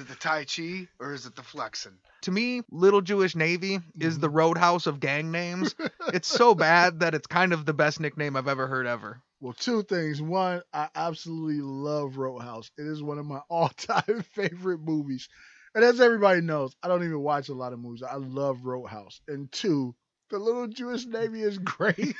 it 0.00 0.08
the 0.08 0.16
Tai 0.18 0.44
Chi 0.44 0.88
or 1.00 1.12
is 1.12 1.26
it 1.26 1.34
the 1.34 1.42
flexing? 1.42 1.98
To 2.22 2.30
me, 2.30 2.62
Little 2.70 3.00
Jewish 3.00 3.34
Navy 3.34 3.80
is 3.98 4.18
the 4.18 4.28
mm-hmm. 4.28 4.36
roadhouse 4.36 4.86
of 4.86 5.00
gang 5.00 5.30
names. 5.30 5.74
it's 6.12 6.28
so 6.28 6.54
bad 6.56 7.00
that 7.00 7.14
it's 7.14 7.26
kind 7.26 7.52
of 7.52 7.66
the 7.66 7.74
best 7.74 8.00
nickname 8.00 8.36
I've 8.36 8.48
ever 8.48 8.66
heard 8.66 8.86
ever. 8.86 9.20
Well, 9.40 9.54
two 9.54 9.82
things. 9.82 10.22
One, 10.22 10.62
I 10.72 10.88
absolutely 10.94 11.60
love 11.60 12.16
Roadhouse. 12.16 12.70
It 12.78 12.86
is 12.86 13.02
one 13.02 13.18
of 13.18 13.26
my 13.26 13.40
all-time 13.50 14.22
favorite 14.34 14.80
movies. 14.80 15.28
And 15.74 15.82
as 15.82 16.00
everybody 16.00 16.42
knows, 16.42 16.76
I 16.82 16.88
don't 16.88 17.02
even 17.02 17.20
watch 17.20 17.48
a 17.48 17.54
lot 17.54 17.72
of 17.72 17.80
movies. 17.80 18.02
I 18.02 18.16
love 18.16 18.64
Roadhouse. 18.64 19.20
And 19.26 19.50
two, 19.50 19.94
The 20.32 20.38
little 20.38 20.66
Jewish 20.66 21.04
Navy 21.04 21.42
is 21.42 21.58
great. 21.58 22.16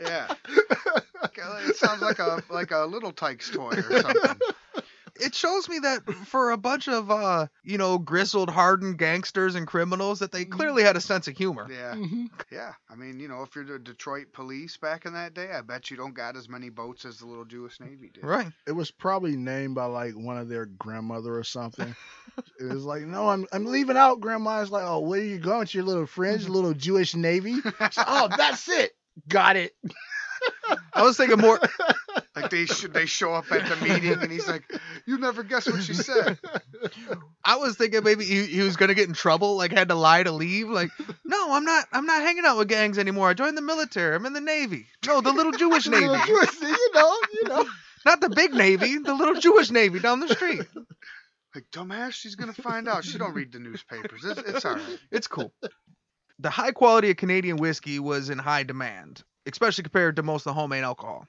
Yeah. 0.00 0.34
it 1.68 1.76
sounds 1.76 2.00
like 2.00 2.18
a 2.18 2.42
like 2.48 2.70
a 2.70 2.86
Little 2.86 3.12
Tikes 3.12 3.50
toy 3.50 3.72
or 3.72 4.00
something. 4.00 4.40
It 5.20 5.34
shows 5.34 5.68
me 5.68 5.80
that 5.80 6.04
for 6.26 6.50
a 6.50 6.56
bunch 6.56 6.88
of 6.88 7.10
uh, 7.10 7.46
you 7.62 7.78
know, 7.78 7.98
grizzled, 7.98 8.50
hardened 8.50 8.98
gangsters 8.98 9.54
and 9.54 9.66
criminals, 9.66 10.20
that 10.20 10.32
they 10.32 10.44
clearly 10.44 10.82
had 10.82 10.96
a 10.96 11.00
sense 11.00 11.28
of 11.28 11.36
humor. 11.36 11.66
Yeah. 11.70 11.94
Mhm. 11.94 12.28
Yeah. 12.50 12.72
I 12.90 12.94
mean, 12.94 13.20
you 13.20 13.28
know, 13.28 13.42
if 13.42 13.54
you're 13.54 13.64
the 13.64 13.78
Detroit 13.78 14.32
police 14.32 14.76
back 14.76 15.06
in 15.06 15.14
that 15.14 15.34
day, 15.34 15.50
I 15.52 15.60
bet 15.62 15.90
you 15.90 15.96
don't 15.96 16.14
got 16.14 16.36
as 16.36 16.48
many 16.48 16.70
boats 16.70 17.04
as 17.04 17.18
the 17.18 17.26
little 17.26 17.44
Jewish 17.44 17.80
Navy 17.80 18.10
did. 18.12 18.24
Right. 18.24 18.52
It 18.66 18.72
was 18.72 18.90
probably 18.90 19.36
named 19.36 19.74
by 19.74 19.86
like 19.86 20.14
one 20.14 20.38
of 20.38 20.48
their 20.48 20.66
grandmother 20.66 21.36
or 21.36 21.44
something. 21.44 21.94
it 22.60 22.64
was 22.64 22.84
like, 22.84 23.02
no, 23.02 23.28
I'm 23.28 23.46
I'm 23.52 23.66
leaving 23.66 23.96
out. 23.96 24.20
Grandma's 24.20 24.70
like, 24.70 24.84
oh, 24.84 25.00
where 25.00 25.20
are 25.20 25.24
you 25.24 25.38
going? 25.38 25.66
To 25.66 25.78
your 25.78 25.86
little 25.86 26.06
friends, 26.06 26.48
little 26.48 26.74
Jewish 26.74 27.14
Navy. 27.14 27.60
So, 27.60 28.02
oh, 28.06 28.28
that's 28.36 28.68
it. 28.68 28.92
Got 29.28 29.56
it. 29.56 29.74
I 30.92 31.02
was 31.02 31.16
thinking 31.16 31.38
more. 31.38 31.60
Like 32.34 32.50
they 32.50 32.66
should 32.66 32.92
they 32.92 33.06
show 33.06 33.34
up 33.34 33.50
at 33.50 33.68
the 33.68 33.76
meeting 33.84 34.12
and 34.12 34.30
he's 34.30 34.46
like, 34.46 34.64
You 35.06 35.18
never 35.18 35.42
guess 35.42 35.66
what 35.66 35.82
she 35.82 35.94
said. 35.94 36.38
I 37.44 37.56
was 37.56 37.76
thinking 37.76 38.04
maybe 38.04 38.24
he, 38.24 38.44
he 38.44 38.60
was 38.60 38.76
gonna 38.76 38.94
get 38.94 39.08
in 39.08 39.14
trouble, 39.14 39.56
like 39.56 39.72
had 39.72 39.88
to 39.88 39.94
lie 39.94 40.22
to 40.22 40.32
leave. 40.32 40.68
Like, 40.68 40.90
no, 41.24 41.52
I'm 41.52 41.64
not. 41.64 41.86
I'm 41.92 42.06
not 42.06 42.22
hanging 42.22 42.44
out 42.46 42.58
with 42.58 42.68
gangs 42.68 42.98
anymore. 42.98 43.28
I 43.28 43.34
joined 43.34 43.56
the 43.56 43.62
military. 43.62 44.14
I'm 44.14 44.26
in 44.26 44.32
the 44.32 44.40
navy. 44.40 44.86
No, 45.06 45.20
the 45.20 45.32
little 45.32 45.52
Jewish 45.52 45.86
Little 45.88 46.12
navy, 46.12 46.24
Jewish, 46.26 46.60
you 46.60 46.90
know, 46.94 47.16
you 47.32 47.48
know. 47.48 47.64
not 48.04 48.20
the 48.20 48.30
big 48.30 48.54
navy. 48.54 48.98
The 48.98 49.14
little 49.14 49.40
Jewish 49.40 49.70
navy 49.70 49.98
down 49.98 50.20
the 50.20 50.28
street. 50.28 50.62
Like, 51.54 51.64
dumbass, 51.72 52.12
she's 52.12 52.34
gonna 52.34 52.52
find 52.52 52.88
out. 52.88 53.04
She 53.04 53.18
don't 53.18 53.34
read 53.34 53.52
the 53.52 53.58
newspapers. 53.58 54.24
It's, 54.24 54.40
it's 54.40 54.64
all 54.64 54.74
right. 54.74 54.98
It's 55.10 55.26
cool. 55.26 55.52
The 56.38 56.50
high 56.50 56.70
quality 56.70 57.10
of 57.10 57.16
Canadian 57.16 57.56
whiskey 57.56 57.98
was 57.98 58.30
in 58.30 58.38
high 58.38 58.62
demand, 58.62 59.24
especially 59.50 59.84
compared 59.84 60.16
to 60.16 60.22
most 60.22 60.46
of 60.46 60.54
the 60.54 60.60
homemade 60.60 60.84
alcohol. 60.84 61.26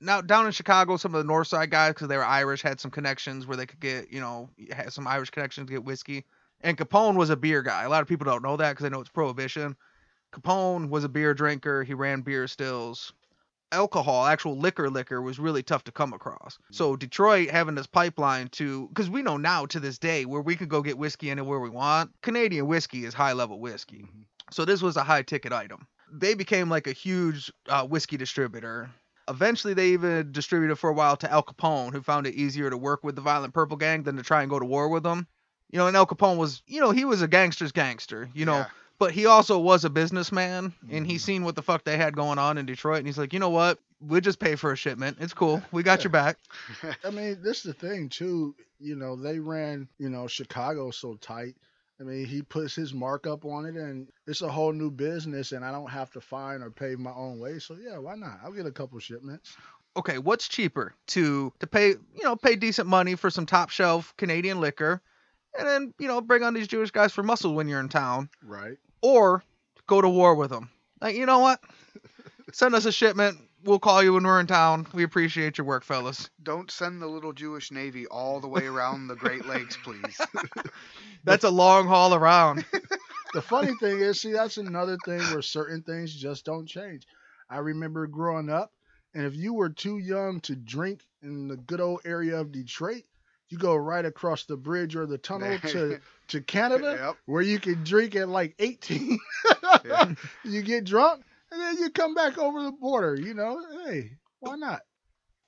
Now, 0.00 0.20
down 0.20 0.46
in 0.46 0.52
Chicago, 0.52 0.96
some 0.96 1.14
of 1.14 1.18
the 1.18 1.26
North 1.26 1.46
Side 1.46 1.70
guys, 1.70 1.94
because 1.94 2.08
they 2.08 2.16
were 2.16 2.24
Irish, 2.24 2.62
had 2.62 2.80
some 2.80 2.90
connections 2.90 3.46
where 3.46 3.56
they 3.56 3.66
could 3.66 3.80
get, 3.80 4.12
you 4.12 4.20
know, 4.20 4.50
had 4.70 4.92
some 4.92 5.06
Irish 5.06 5.30
connections 5.30 5.66
to 5.68 5.72
get 5.72 5.84
whiskey. 5.84 6.24
And 6.60 6.76
Capone 6.76 7.16
was 7.16 7.30
a 7.30 7.36
beer 7.36 7.62
guy. 7.62 7.84
A 7.84 7.88
lot 7.88 8.02
of 8.02 8.08
people 8.08 8.24
don't 8.24 8.42
know 8.42 8.56
that 8.56 8.72
because 8.72 8.84
they 8.84 8.90
know 8.90 9.00
it's 9.00 9.08
prohibition. 9.08 9.76
Capone 10.32 10.88
was 10.88 11.04
a 11.04 11.08
beer 11.08 11.32
drinker. 11.32 11.84
He 11.84 11.94
ran 11.94 12.22
beer 12.22 12.48
stills. 12.48 13.12
Alcohol, 13.72 14.26
actual 14.26 14.58
liquor, 14.58 14.90
liquor 14.90 15.20
was 15.20 15.38
really 15.38 15.62
tough 15.62 15.84
to 15.84 15.92
come 15.92 16.12
across. 16.12 16.58
So 16.70 16.96
Detroit 16.96 17.50
having 17.50 17.74
this 17.74 17.86
pipeline 17.86 18.48
to, 18.48 18.88
because 18.88 19.10
we 19.10 19.22
know 19.22 19.36
now 19.36 19.66
to 19.66 19.80
this 19.80 19.98
day 19.98 20.26
where 20.26 20.42
we 20.42 20.54
could 20.54 20.68
go 20.68 20.82
get 20.82 20.98
whiskey 20.98 21.30
anywhere 21.30 21.60
we 21.60 21.70
want. 21.70 22.12
Canadian 22.20 22.66
whiskey 22.66 23.04
is 23.04 23.14
high 23.14 23.32
level 23.32 23.58
whiskey. 23.58 24.02
Mm-hmm. 24.02 24.22
So 24.52 24.64
this 24.64 24.82
was 24.82 24.96
a 24.96 25.02
high 25.02 25.22
ticket 25.22 25.52
item. 25.52 25.86
They 26.16 26.34
became 26.34 26.68
like 26.70 26.86
a 26.86 26.92
huge 26.92 27.52
uh, 27.68 27.84
whiskey 27.86 28.16
distributor. 28.16 28.90
Eventually, 29.28 29.74
they 29.74 29.88
even 29.88 30.32
distributed 30.32 30.76
for 30.76 30.90
a 30.90 30.92
while 30.92 31.16
to 31.16 31.32
Al 31.32 31.42
Capone, 31.42 31.92
who 31.92 32.02
found 32.02 32.26
it 32.26 32.34
easier 32.34 32.70
to 32.70 32.76
work 32.76 33.02
with 33.02 33.16
the 33.16 33.22
Violent 33.22 33.54
Purple 33.54 33.76
Gang 33.76 34.02
than 34.02 34.16
to 34.16 34.22
try 34.22 34.42
and 34.42 34.50
go 34.50 34.58
to 34.58 34.64
war 34.66 34.88
with 34.88 35.02
them. 35.02 35.26
You 35.70 35.78
know, 35.78 35.86
and 35.88 35.96
Al 35.96 36.06
Capone 36.06 36.36
was, 36.36 36.62
you 36.66 36.80
know, 36.80 36.90
he 36.92 37.04
was 37.04 37.22
a 37.22 37.26
gangster's 37.28 37.72
gangster, 37.72 38.28
you 38.34 38.44
know, 38.44 38.58
Yeah. 38.58 38.66
but 38.98 39.12
he 39.12 39.26
also 39.26 39.58
was 39.58 39.84
a 39.84 39.90
businessman, 39.90 40.72
and 40.90 41.06
he 41.06 41.18
seen 41.18 41.42
what 41.42 41.56
the 41.56 41.62
fuck 41.62 41.84
they 41.84 41.96
had 41.96 42.14
going 42.14 42.38
on 42.38 42.58
in 42.58 42.66
Detroit, 42.66 42.98
and 42.98 43.06
he's 43.06 43.18
like, 43.18 43.32
you 43.32 43.38
know 43.40 43.50
what? 43.50 43.78
We'll 44.00 44.20
just 44.20 44.38
pay 44.38 44.54
for 44.56 44.70
a 44.72 44.76
shipment. 44.76 45.16
It's 45.20 45.32
cool. 45.34 45.62
We 45.72 45.82
got 45.82 46.04
your 46.04 46.10
back. 46.10 46.36
I 47.04 47.10
mean, 47.10 47.38
this 47.42 47.64
is 47.64 47.72
the 47.72 47.72
thing 47.72 48.08
too. 48.10 48.54
You 48.78 48.94
know, 48.94 49.16
they 49.16 49.38
ran, 49.38 49.88
you 49.98 50.10
know, 50.10 50.26
Chicago 50.26 50.90
so 50.90 51.14
tight. 51.16 51.56
I 52.00 52.04
mean, 52.04 52.26
he 52.26 52.42
puts 52.42 52.74
his 52.74 52.92
markup 52.92 53.44
on 53.44 53.66
it, 53.66 53.76
and 53.76 54.08
it's 54.26 54.42
a 54.42 54.48
whole 54.50 54.72
new 54.72 54.90
business, 54.90 55.52
and 55.52 55.64
I 55.64 55.70
don't 55.70 55.90
have 55.90 56.10
to 56.12 56.20
find 56.20 56.62
or 56.62 56.70
pay 56.70 56.96
my 56.96 57.12
own 57.12 57.38
way. 57.38 57.58
So 57.60 57.76
yeah, 57.80 57.98
why 57.98 58.16
not? 58.16 58.40
I'll 58.44 58.52
get 58.52 58.66
a 58.66 58.72
couple 58.72 58.98
shipments. 58.98 59.56
okay, 59.96 60.18
what's 60.18 60.48
cheaper 60.48 60.94
to 61.08 61.52
to 61.60 61.66
pay 61.68 61.90
you 61.90 62.22
know 62.24 62.34
pay 62.36 62.56
decent 62.56 62.88
money 62.88 63.14
for 63.14 63.30
some 63.30 63.46
top 63.46 63.70
shelf 63.70 64.12
Canadian 64.16 64.60
liquor, 64.60 65.00
and 65.56 65.68
then 65.68 65.94
you 65.98 66.08
know 66.08 66.20
bring 66.20 66.42
on 66.42 66.52
these 66.54 66.66
Jewish 66.66 66.90
guys 66.90 67.12
for 67.12 67.22
muscle 67.22 67.54
when 67.54 67.68
you're 67.68 67.80
in 67.80 67.88
town, 67.88 68.28
Right. 68.42 68.76
or 69.00 69.44
go 69.86 70.00
to 70.00 70.08
war 70.08 70.34
with 70.34 70.50
them? 70.50 70.70
Like 71.00 71.14
you 71.14 71.26
know 71.26 71.38
what? 71.38 71.60
Send 72.52 72.74
us 72.74 72.86
a 72.86 72.92
shipment. 72.92 73.38
We'll 73.64 73.78
call 73.78 74.02
you 74.02 74.12
when 74.12 74.24
we're 74.24 74.40
in 74.40 74.46
town. 74.46 74.86
We 74.92 75.04
appreciate 75.04 75.56
your 75.56 75.66
work, 75.66 75.84
fellas. 75.84 76.28
Don't 76.42 76.70
send 76.70 77.00
the 77.00 77.06
little 77.06 77.32
Jewish 77.32 77.70
Navy 77.70 78.06
all 78.06 78.38
the 78.40 78.48
way 78.48 78.66
around 78.66 79.08
the 79.08 79.16
Great 79.16 79.46
Lakes, 79.48 79.78
please. 79.82 80.20
That's 81.24 81.44
a 81.44 81.50
long 81.50 81.86
haul 81.86 82.14
around. 82.14 82.64
The 83.32 83.42
funny 83.42 83.72
thing 83.80 83.98
is, 83.98 84.20
see, 84.20 84.30
that's 84.30 84.58
another 84.58 84.96
thing 85.04 85.18
where 85.18 85.42
certain 85.42 85.82
things 85.82 86.14
just 86.14 86.44
don't 86.44 86.68
change. 86.68 87.04
I 87.50 87.56
remember 87.58 88.06
growing 88.06 88.48
up, 88.48 88.72
and 89.12 89.26
if 89.26 89.34
you 89.34 89.52
were 89.54 89.70
too 89.70 89.98
young 89.98 90.38
to 90.42 90.54
drink 90.54 91.00
in 91.20 91.48
the 91.48 91.56
good 91.56 91.80
old 91.80 92.02
area 92.04 92.38
of 92.38 92.52
Detroit, 92.52 93.02
you 93.48 93.58
go 93.58 93.74
right 93.74 94.04
across 94.04 94.44
the 94.44 94.56
bridge 94.56 94.94
or 94.94 95.06
the 95.06 95.18
tunnel 95.18 95.58
to, 95.58 95.98
to 96.28 96.40
Canada, 96.42 96.96
Yep. 97.06 97.16
where 97.26 97.42
you 97.42 97.58
can 97.58 97.82
drink 97.82 98.14
at 98.14 98.28
like 98.28 98.54
18. 98.60 99.18
Yeah. 99.84 100.14
you 100.44 100.62
get 100.62 100.84
drunk, 100.84 101.24
and 101.54 101.62
then 101.62 101.78
you 101.78 101.90
come 101.90 102.14
back 102.14 102.36
over 102.36 102.62
the 102.62 102.72
border. 102.72 103.14
You 103.14 103.32
know, 103.32 103.62
hey, 103.86 104.10
why 104.40 104.56
not? 104.56 104.80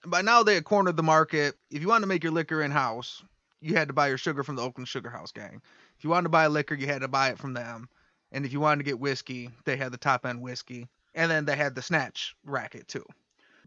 By 0.07 0.23
now 0.23 0.43
they 0.45 0.55
had 0.55 0.65
cornered 0.65 0.97
the 0.97 1.03
market. 1.03 1.57
If 1.71 1.83
you 1.83 1.89
wanted 1.89 2.03
to 2.03 2.07
make 2.07 2.23
your 2.23 2.33
liquor 2.33 2.63
in 2.63 2.71
house, 2.71 3.25
you 3.61 3.75
had 3.75 3.89
to 3.89 3.95
buy 3.95 4.09
your 4.09 4.19
sugar 4.19 4.45
from 4.45 4.55
the 4.55 4.63
Oakland 4.63 4.87
Sugar 4.87 5.11
House 5.11 5.33
gang. 5.33 5.61
If 5.99 6.05
you 6.05 6.11
wanted 6.11 6.25
to 6.25 6.31
buy 6.31 6.47
liquor, 6.47 6.77
you 6.77 6.87
had 6.87 7.01
to 7.01 7.09
buy 7.09 7.31
it 7.31 7.39
from 7.39 7.55
them. 7.55 7.89
And 8.31 8.47
if 8.47 8.53
you 8.53 8.61
wanted 8.61 8.79
to 8.79 8.85
get 8.85 9.01
whiskey, 9.01 9.51
they 9.65 9.77
had 9.77 9.91
the 9.91 9.99
top 9.99 10.25
end 10.25 10.41
whiskey. 10.41 10.87
And 11.15 11.31
then 11.31 11.45
they 11.45 11.57
had 11.57 11.75
the 11.75 11.83
snatch 11.83 12.37
racket 12.45 12.87
too. 12.87 13.05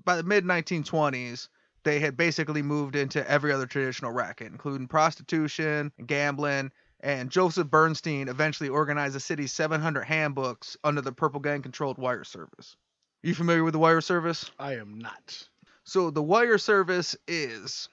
By 0.05 0.15
the 0.15 0.23
mid 0.23 0.45
1920s, 0.45 1.49
they 1.83 1.99
had 1.99 2.15
basically 2.15 2.61
moved 2.61 2.95
into 2.95 3.29
every 3.29 3.51
other 3.51 3.65
traditional 3.65 4.11
racket, 4.11 4.47
including 4.47 4.87
prostitution, 4.87 5.91
gambling, 6.05 6.71
and 7.01 7.29
Joseph 7.29 7.67
Bernstein 7.69 8.27
eventually 8.27 8.69
organized 8.69 9.15
the 9.15 9.19
city's 9.19 9.51
700 9.53 10.03
handbooks 10.03 10.77
under 10.83 11.01
the 11.01 11.11
Purple 11.11 11.39
Gang 11.39 11.61
controlled 11.61 11.97
wire 11.97 12.23
service. 12.23 12.75
You 13.23 13.33
familiar 13.35 13.63
with 13.63 13.73
the 13.73 13.79
wire 13.79 14.01
service? 14.01 14.49
I 14.59 14.75
am 14.75 14.97
not. 14.99 15.47
So 15.83 16.09
the 16.11 16.23
wire 16.23 16.57
service 16.57 17.15
is, 17.27 17.89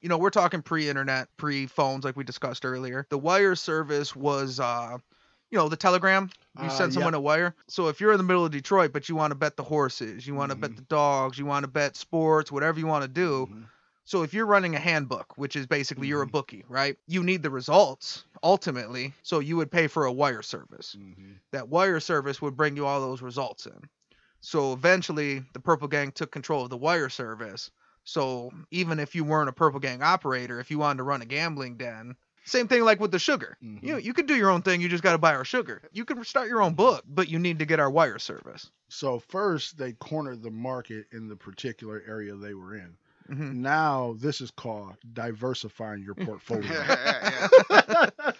you 0.00 0.08
know, 0.08 0.18
we're 0.18 0.30
talking 0.30 0.62
pre-internet, 0.62 1.28
pre-phones, 1.36 2.04
like 2.04 2.16
we 2.16 2.24
discussed 2.24 2.64
earlier. 2.64 3.06
The 3.08 3.18
wire 3.18 3.54
service 3.54 4.14
was, 4.16 4.60
uh, 4.60 4.98
you 5.50 5.58
know, 5.58 5.68
the 5.68 5.76
telegram. 5.76 6.28
You 6.58 6.66
Uh, 6.66 6.68
send 6.70 6.92
someone 6.92 7.12
yeah. 7.12 7.18
a 7.18 7.22
wire. 7.22 7.54
So 7.68 7.88
if 7.88 8.00
you're 8.00 8.12
in 8.12 8.18
the 8.18 8.24
middle 8.24 8.44
of 8.44 8.50
Detroit, 8.50 8.92
but 8.92 9.08
you 9.08 9.14
want 9.14 9.30
to 9.30 9.34
bet 9.36 9.56
the 9.56 9.62
horses, 9.62 10.26
you 10.26 10.34
want 10.34 10.50
to 10.50 10.56
bet 10.56 10.72
Mhm. 10.72 10.76
the 10.76 10.82
dogs, 10.82 11.38
you 11.38 11.46
want 11.46 11.64
to 11.64 11.68
bet 11.68 11.96
sports, 11.96 12.50
whatever 12.50 12.78
you 12.80 12.86
want 12.86 13.02
to 13.02 13.08
do. 13.08 13.46
Mhm. 13.50 13.64
So 14.06 14.22
if 14.22 14.32
you're 14.32 14.46
running 14.46 14.74
a 14.74 14.80
handbook, 14.80 15.36
which 15.36 15.56
is 15.56 15.66
basically 15.66 16.06
you're 16.08 16.22
a 16.22 16.26
Mhm. 16.26 16.32
bookie, 16.32 16.64
right? 16.68 16.96
You 17.06 17.22
need 17.22 17.42
the 17.42 17.50
results 17.50 18.24
ultimately. 18.42 19.12
So 19.22 19.40
you 19.40 19.56
would 19.58 19.70
pay 19.70 19.86
for 19.88 20.06
a 20.06 20.12
wire 20.12 20.42
service 20.42 20.96
Mhm. 20.96 21.40
that 21.52 21.68
wire 21.68 22.00
service 22.00 22.40
would 22.40 22.56
bring 22.56 22.76
you 22.76 22.86
all 22.86 23.00
those 23.00 23.22
results 23.22 23.66
in. 23.66 23.88
So 24.40 24.72
eventually, 24.72 25.40
the 25.52 25.60
Purple 25.60 25.88
Gang 25.88 26.12
took 26.12 26.30
control 26.30 26.64
of 26.64 26.70
the 26.70 26.76
wire 26.76 27.08
service. 27.08 27.70
So 28.04 28.52
even 28.70 29.00
if 29.00 29.14
you 29.14 29.24
weren't 29.24 29.48
a 29.48 29.52
Purple 29.52 29.80
Gang 29.80 30.02
operator, 30.02 30.60
if 30.60 30.70
you 30.70 30.78
wanted 30.78 30.98
to 30.98 31.02
run 31.04 31.22
a 31.22 31.26
gambling 31.26 31.76
den, 31.76 32.16
same 32.44 32.68
thing 32.68 32.84
like 32.84 33.00
with 33.00 33.10
the 33.10 33.18
sugar. 33.18 33.58
You 33.82 33.96
Mhm. 33.96 33.98
you 33.98 34.14
could 34.14 34.26
do 34.26 34.36
your 34.36 34.50
own 34.50 34.62
thing. 34.62 34.80
You 34.80 34.88
just 34.88 35.02
got 35.02 35.12
to 35.12 35.18
buy 35.18 35.34
our 35.34 35.44
sugar. 35.44 35.82
You 35.92 36.04
can 36.04 36.22
start 36.24 36.48
your 36.48 36.62
own 36.62 36.74
book, 36.74 37.04
but 37.06 37.28
you 37.28 37.38
need 37.40 37.58
to 37.58 37.66
get 37.66 37.80
our 37.80 37.90
wire 37.90 38.18
service. 38.20 38.70
So 38.88 39.18
first 39.20 39.76
they 39.78 39.92
cornered 39.92 40.42
the 40.42 40.50
market 40.50 41.06
in 41.12 41.28
the 41.28 41.36
particular 41.36 42.02
area 42.06 42.34
they 42.36 42.54
were 42.54 42.74
in. 42.76 42.96
Hmm 43.28 43.52
Now 43.62 44.14
this 44.18 44.40
is 44.40 44.50
called 44.50 44.96
diversifying 45.12 46.02
your 46.02 46.14
portfolio. 46.14 46.92
Yeah, 47.10 47.48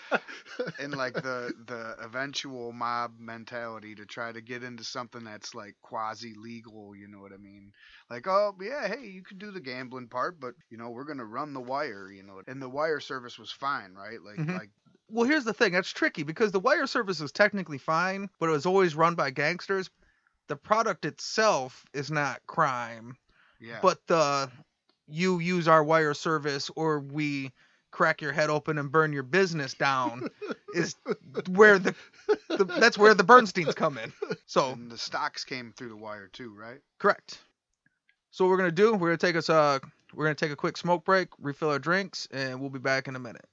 and 0.79 0.97
like 0.97 1.21
the 1.23 1.53
the 1.67 1.95
eventual 2.01 2.73
mob 2.73 3.13
mentality 3.19 3.95
to 3.95 4.05
try 4.07 4.33
to 4.33 4.41
get 4.41 4.63
into 4.63 4.85
something 4.85 5.25
that's 5.25 5.55
like 5.55 5.75
quasi 5.83 6.35
legal, 6.35 6.95
you 6.95 7.09
know 7.09 7.21
what 7.21 7.33
I 7.33 7.37
mean? 7.39 7.73
Like, 8.11 8.27
oh 8.27 8.55
yeah, 8.61 8.87
hey, 8.89 9.07
you 9.07 9.23
can 9.23 9.39
do 9.39 9.51
the 9.51 9.61
gambling 9.61 10.09
part, 10.09 10.41
but 10.41 10.55
you 10.71 10.77
know, 10.79 10.91
we're 10.91 11.05
gonna 11.05 11.25
run 11.25 11.53
the 11.55 11.61
wire, 11.61 12.11
you 12.11 12.23
know. 12.23 12.43
And 12.47 12.61
the 12.63 12.69
wire 12.69 13.01
service 13.01 13.39
was 13.39 13.51
fine, 13.53 13.95
right? 13.95 14.21
Like 14.23 14.41
Mhm. 14.41 14.53
like 14.53 14.71
Well, 15.11 15.27
here's 15.29 15.45
the 15.45 15.53
thing. 15.55 15.73
That's 15.73 15.91
tricky 15.93 16.23
because 16.23 16.53
the 16.53 16.61
wire 16.61 16.87
service 16.87 17.21
is 17.21 17.33
technically 17.33 17.79
fine, 17.79 18.29
but 18.39 18.49
it 18.49 18.53
was 18.53 18.67
always 18.67 18.95
run 18.95 19.15
by 19.15 19.31
gangsters. 19.31 19.91
The 20.49 20.57
product 20.57 21.05
itself 21.05 21.85
is 21.95 22.11
not 22.11 22.45
crime. 22.47 23.17
yeah. 23.61 23.83
but 23.83 23.99
the 24.07 24.51
you 25.09 25.39
use 25.39 25.69
our 25.69 25.83
wire 25.83 26.15
service 26.15 26.71
or 26.77 27.01
we 27.01 27.53
crack 27.91 28.21
your 28.21 28.33
head 28.33 28.51
open 28.51 28.79
and 28.79 28.93
burn 28.93 29.13
your 29.13 29.23
business 29.23 29.75
down 29.75 30.29
is 30.75 30.97
where 31.49 31.79
the, 31.79 31.95
the 32.49 32.65
that's 32.65 32.99
where 32.99 33.15
the 33.15 33.25
Bernsteins 33.25 33.75
come 33.75 33.99
in. 33.99 34.13
So 34.47 34.71
and 34.71 34.91
the 34.91 34.99
stocks 34.99 35.45
came 35.45 35.73
through 35.77 35.89
the 35.89 35.97
wire 35.97 36.29
too, 36.33 36.55
right? 36.55 36.81
correct. 36.99 37.39
So 38.31 38.45
what 38.45 38.51
we're 38.51 38.59
gonna 38.59 38.71
do, 38.73 38.93
we're 38.93 39.09
gonna 39.09 39.17
take 39.17 39.37
us 39.37 39.49
uh 39.49 39.79
we're 40.15 40.25
gonna 40.25 40.35
take 40.35 40.53
a 40.53 40.57
quick 40.57 40.77
smoke 40.77 41.05
break, 41.05 41.29
refill 41.39 41.71
our 41.71 41.79
drinks, 41.79 42.29
and 42.31 42.61
we'll 42.61 42.71
be 42.71 42.79
back 42.79 43.09
in 43.09 43.17
a 43.17 43.19
minute. 43.19 43.47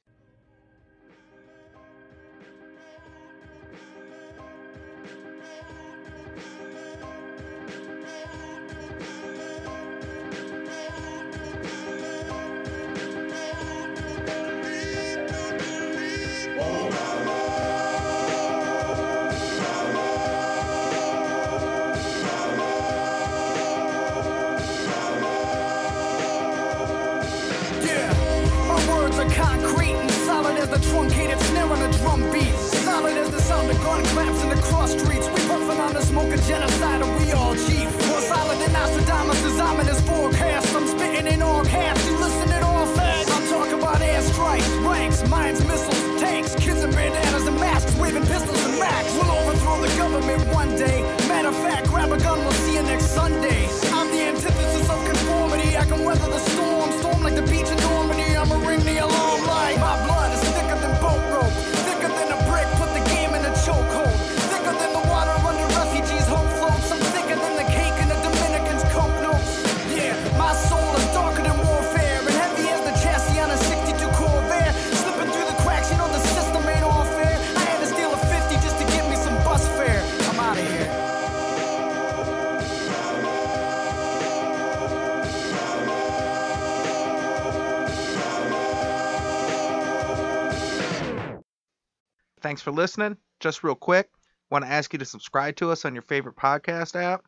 Listening. 92.74 93.18
Just 93.40 93.64
real 93.64 93.76
quick, 93.76 94.10
want 94.50 94.66
to 94.66 94.72
ask 94.72 94.94
you 94.94 95.00
to 95.00 95.06
subscribe 95.06 95.56
to 95.58 95.72
us 95.72 95.86
on 95.86 95.94
your 95.94 96.02
favorite 96.02 96.36
podcast 96.36 96.96
app. 96.96 97.26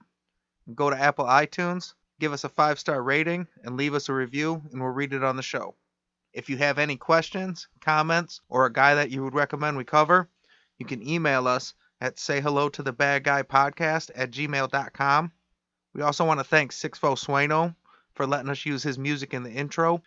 Go 0.73 0.89
to 0.89 0.99
Apple 0.99 1.25
iTunes, 1.25 1.93
give 2.19 2.33
us 2.33 2.43
a 2.43 2.49
five 2.49 2.79
star 2.79 3.01
rating, 3.01 3.47
and 3.63 3.77
leave 3.77 3.93
us 3.93 4.09
a 4.09 4.13
review, 4.13 4.61
and 4.71 4.81
we'll 4.81 4.91
read 4.91 5.13
it 5.13 5.23
on 5.23 5.35
the 5.35 5.43
show. 5.43 5.75
If 6.33 6.49
you 6.49 6.57
have 6.57 6.79
any 6.79 6.97
questions, 6.97 7.67
comments, 7.81 8.41
or 8.49 8.65
a 8.65 8.73
guy 8.73 8.95
that 8.95 9.09
you 9.09 9.23
would 9.23 9.33
recommend 9.35 9.77
we 9.77 9.85
cover, 9.85 10.29
you 10.77 10.85
can 10.85 11.07
email 11.07 11.47
us 11.47 11.73
at 12.01 12.19
say 12.19 12.41
hello 12.41 12.69
to 12.69 12.83
the 12.83 12.91
bad 12.91 13.23
guy 13.23 13.43
podcast 13.43 14.11
at 14.15 14.31
gmail.com. 14.31 15.31
We 15.93 16.01
also 16.01 16.25
want 16.25 16.39
to 16.39 16.43
thank 16.43 16.71
Sixfo 16.71 17.17
Sueno 17.17 17.75
for 18.13 18.27
letting 18.27 18.49
us 18.49 18.65
use 18.65 18.83
his 18.83 18.97
music 18.97 19.33
in 19.33 19.43
the 19.43 19.51
intro. 19.51 20.03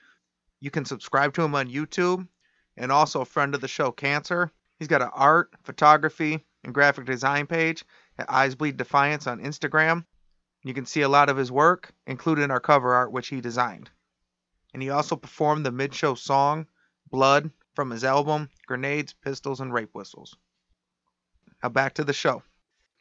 You 0.60 0.70
can 0.70 0.84
subscribe 0.84 1.34
to 1.34 1.42
him 1.42 1.54
on 1.54 1.68
YouTube, 1.70 2.28
and 2.76 2.92
also 2.92 3.22
a 3.22 3.26
friend 3.26 3.54
of 3.54 3.60
the 3.60 3.68
show, 3.68 3.90
Cancer. 3.90 4.52
He's 4.78 4.88
got 4.88 5.02
an 5.02 5.10
art, 5.12 5.50
photography, 5.62 6.44
and 6.64 6.74
graphic 6.74 7.04
design 7.04 7.46
page 7.46 7.84
at 8.18 8.30
Eyes 8.30 8.54
Bleed 8.54 8.76
Defiance 8.76 9.26
on 9.26 9.40
Instagram. 9.40 10.04
You 10.64 10.74
can 10.74 10.86
see 10.86 11.02
a 11.02 11.08
lot 11.08 11.28
of 11.28 11.36
his 11.36 11.52
work, 11.52 11.92
including 12.06 12.50
our 12.50 12.60
cover 12.60 12.94
art, 12.94 13.12
which 13.12 13.28
he 13.28 13.40
designed. 13.40 13.90
And 14.74 14.82
he 14.82 14.90
also 14.90 15.16
performed 15.16 15.64
the 15.64 15.72
mid 15.72 15.94
show 15.94 16.14
song, 16.14 16.66
Blood, 17.10 17.50
from 17.74 17.90
his 17.90 18.04
album, 18.04 18.50
Grenades, 18.66 19.14
Pistols, 19.14 19.60
and 19.60 19.72
Rape 19.72 19.94
Whistles. 19.94 20.36
Now 21.62 21.68
back 21.70 21.94
to 21.94 22.04
the 22.04 22.12
show. 22.12 22.42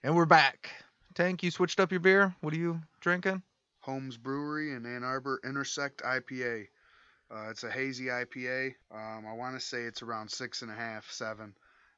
And 0.03 0.15
we're 0.15 0.25
back. 0.25 0.69
Tank, 1.13 1.43
you 1.43 1.51
switched 1.51 1.79
up 1.79 1.91
your 1.91 1.99
beer. 1.99 2.35
What 2.41 2.53
are 2.53 2.57
you 2.57 2.81
drinking? 3.01 3.41
Homes 3.79 4.17
Brewery 4.17 4.73
in 4.73 4.85
Ann 4.85 5.03
Arbor 5.03 5.39
Intersect 5.43 6.01
IPA. 6.03 6.67
Uh, 7.29 7.49
it's 7.49 7.63
a 7.63 7.71
hazy 7.71 8.05
IPA. 8.05 8.75
Um, 8.91 9.25
I 9.27 9.33
want 9.33 9.59
to 9.59 9.65
say 9.65 9.81
it's 9.81 10.01
around 10.01 10.29
six 10.29 10.61
and 10.61 10.71
a 10.71 10.75
half, 10.75 11.09
seven, 11.11 11.53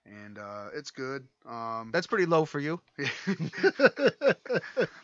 and 0.05 0.37
uh, 0.37 0.67
it's 0.73 0.91
good. 0.91 1.27
Um, 1.47 1.89
That's 1.93 2.07
pretty 2.07 2.25
low 2.25 2.45
for 2.45 2.59
you. 2.59 2.79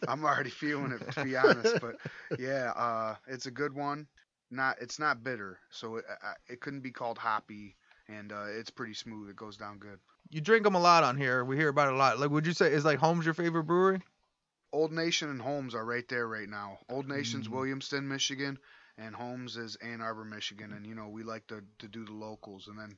I'm 0.08 0.24
already 0.24 0.50
feeling 0.50 0.92
it 0.92 1.12
to 1.14 1.24
be 1.24 1.36
honest, 1.36 1.80
but 1.82 1.96
yeah, 2.40 2.72
uh, 2.76 3.16
it's 3.28 3.46
a 3.46 3.52
good 3.52 3.74
one. 3.74 4.08
Not, 4.52 4.78
it's 4.80 5.00
not 5.00 5.24
bitter, 5.24 5.60
so 5.72 5.98
it, 5.98 6.06
I, 6.24 6.34
it 6.54 6.62
couldn't 6.62 6.82
be 6.82 6.92
called 6.92 7.18
hoppy, 7.18 7.76
and 8.08 8.32
uh, 8.32 8.46
it's 8.48 8.70
pretty 8.70 8.94
smooth. 8.94 9.30
It 9.30 9.36
goes 9.36 9.58
down 9.58 9.80
good. 9.80 10.00
You 10.30 10.42
drink 10.42 10.64
them 10.64 10.76
a 10.76 10.80
lot 10.80 11.04
on 11.04 11.18
here. 11.18 11.44
We 11.44 11.56
hear 11.58 11.70
about 11.70 11.88
it 11.88 11.94
a 11.94 11.98
lot. 11.98 12.20
Like, 12.20 12.30
would 12.30 12.46
you 12.46 12.54
say 12.54 12.72
is 12.72 12.86
like 12.86 13.00
Homes 13.00 13.26
your 13.26 13.34
favorite 13.34 13.64
brewery? 13.64 14.02
Old 14.72 14.92
Nation 14.92 15.30
and 15.30 15.42
Homes 15.42 15.74
are 15.74 15.86
right 15.86 16.08
there 16.08 16.28
right 16.28 16.50
now. 16.50 16.80
Old 16.90 17.08
Nation's 17.08 17.48
Mm. 17.48 17.54
Williamston, 17.54 18.04
Michigan, 18.04 18.58
and 18.98 19.16
Homes 19.16 19.58
is 19.58 19.76
Ann 19.78 20.02
Arbor, 20.02 20.26
Michigan. 20.26 20.74
And 20.74 20.86
you 20.86 20.96
know 20.96 21.08
we 21.10 21.24
like 21.24 21.48
to, 21.48 21.64
to 21.80 21.88
do 21.88 22.06
the 22.06 22.12
locals. 22.14 22.68
And 22.68 22.78
then 22.78 22.98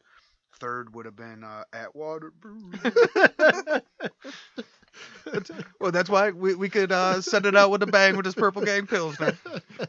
third 0.59 0.93
would 0.95 1.05
have 1.05 1.15
been 1.15 1.43
uh, 1.43 1.63
Atwater 1.73 2.31
Brewery. 2.39 3.81
Well, 5.79 5.91
that's 5.91 6.09
why 6.09 6.31
we, 6.31 6.55
we 6.55 6.69
could 6.69 6.91
uh, 6.91 7.21
send 7.21 7.45
it 7.45 7.55
out 7.55 7.69
with 7.69 7.83
a 7.83 7.87
bang 7.87 8.15
with 8.15 8.25
this 8.25 8.33
Purple 8.33 8.63
Gang 8.63 8.87
Pilsner. 8.87 9.37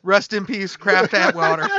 Rest 0.03 0.33
in 0.33 0.45
peace, 0.45 0.77
Craft 0.77 1.15
Atwater. 1.15 1.69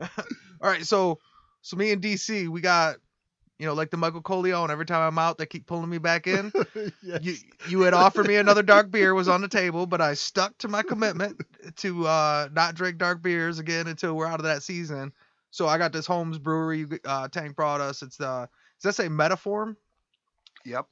All 0.00 0.70
right, 0.70 0.84
so 0.86 1.18
so 1.62 1.76
me 1.76 1.92
and 1.92 2.02
DC, 2.02 2.48
we 2.48 2.60
got 2.60 2.96
you 3.58 3.66
know 3.66 3.74
like 3.74 3.90
the 3.90 3.96
Michael 3.96 4.22
Corleone. 4.22 4.70
Every 4.70 4.86
time 4.86 5.02
I'm 5.02 5.18
out, 5.18 5.38
they 5.38 5.46
keep 5.46 5.66
pulling 5.66 5.90
me 5.90 5.98
back 5.98 6.26
in. 6.26 6.52
Yes. 7.02 7.20
You 7.22 7.34
you 7.68 7.80
had 7.82 7.94
offered 7.94 8.26
me 8.26 8.36
another 8.36 8.62
dark 8.62 8.90
beer 8.90 9.14
was 9.14 9.28
on 9.28 9.40
the 9.42 9.48
table, 9.48 9.86
but 9.86 10.00
I 10.00 10.14
stuck 10.14 10.56
to 10.58 10.68
my 10.68 10.82
commitment 10.82 11.40
to 11.76 12.06
uh, 12.06 12.48
not 12.52 12.74
drink 12.74 12.98
dark 12.98 13.22
beers 13.22 13.58
again 13.58 13.86
until 13.86 14.14
we're 14.14 14.26
out 14.26 14.40
of 14.40 14.44
that 14.44 14.62
season. 14.62 15.12
So 15.54 15.68
I 15.68 15.78
got 15.78 15.92
this 15.92 16.04
Homes 16.04 16.36
Brewery 16.36 16.84
uh, 17.04 17.28
Tank 17.28 17.54
brought 17.54 17.80
us. 17.80 18.02
It's 18.02 18.16
the 18.16 18.48
does 18.82 18.82
that 18.82 18.94
say 18.96 19.08
Metaform? 19.08 19.76
yep. 20.64 20.86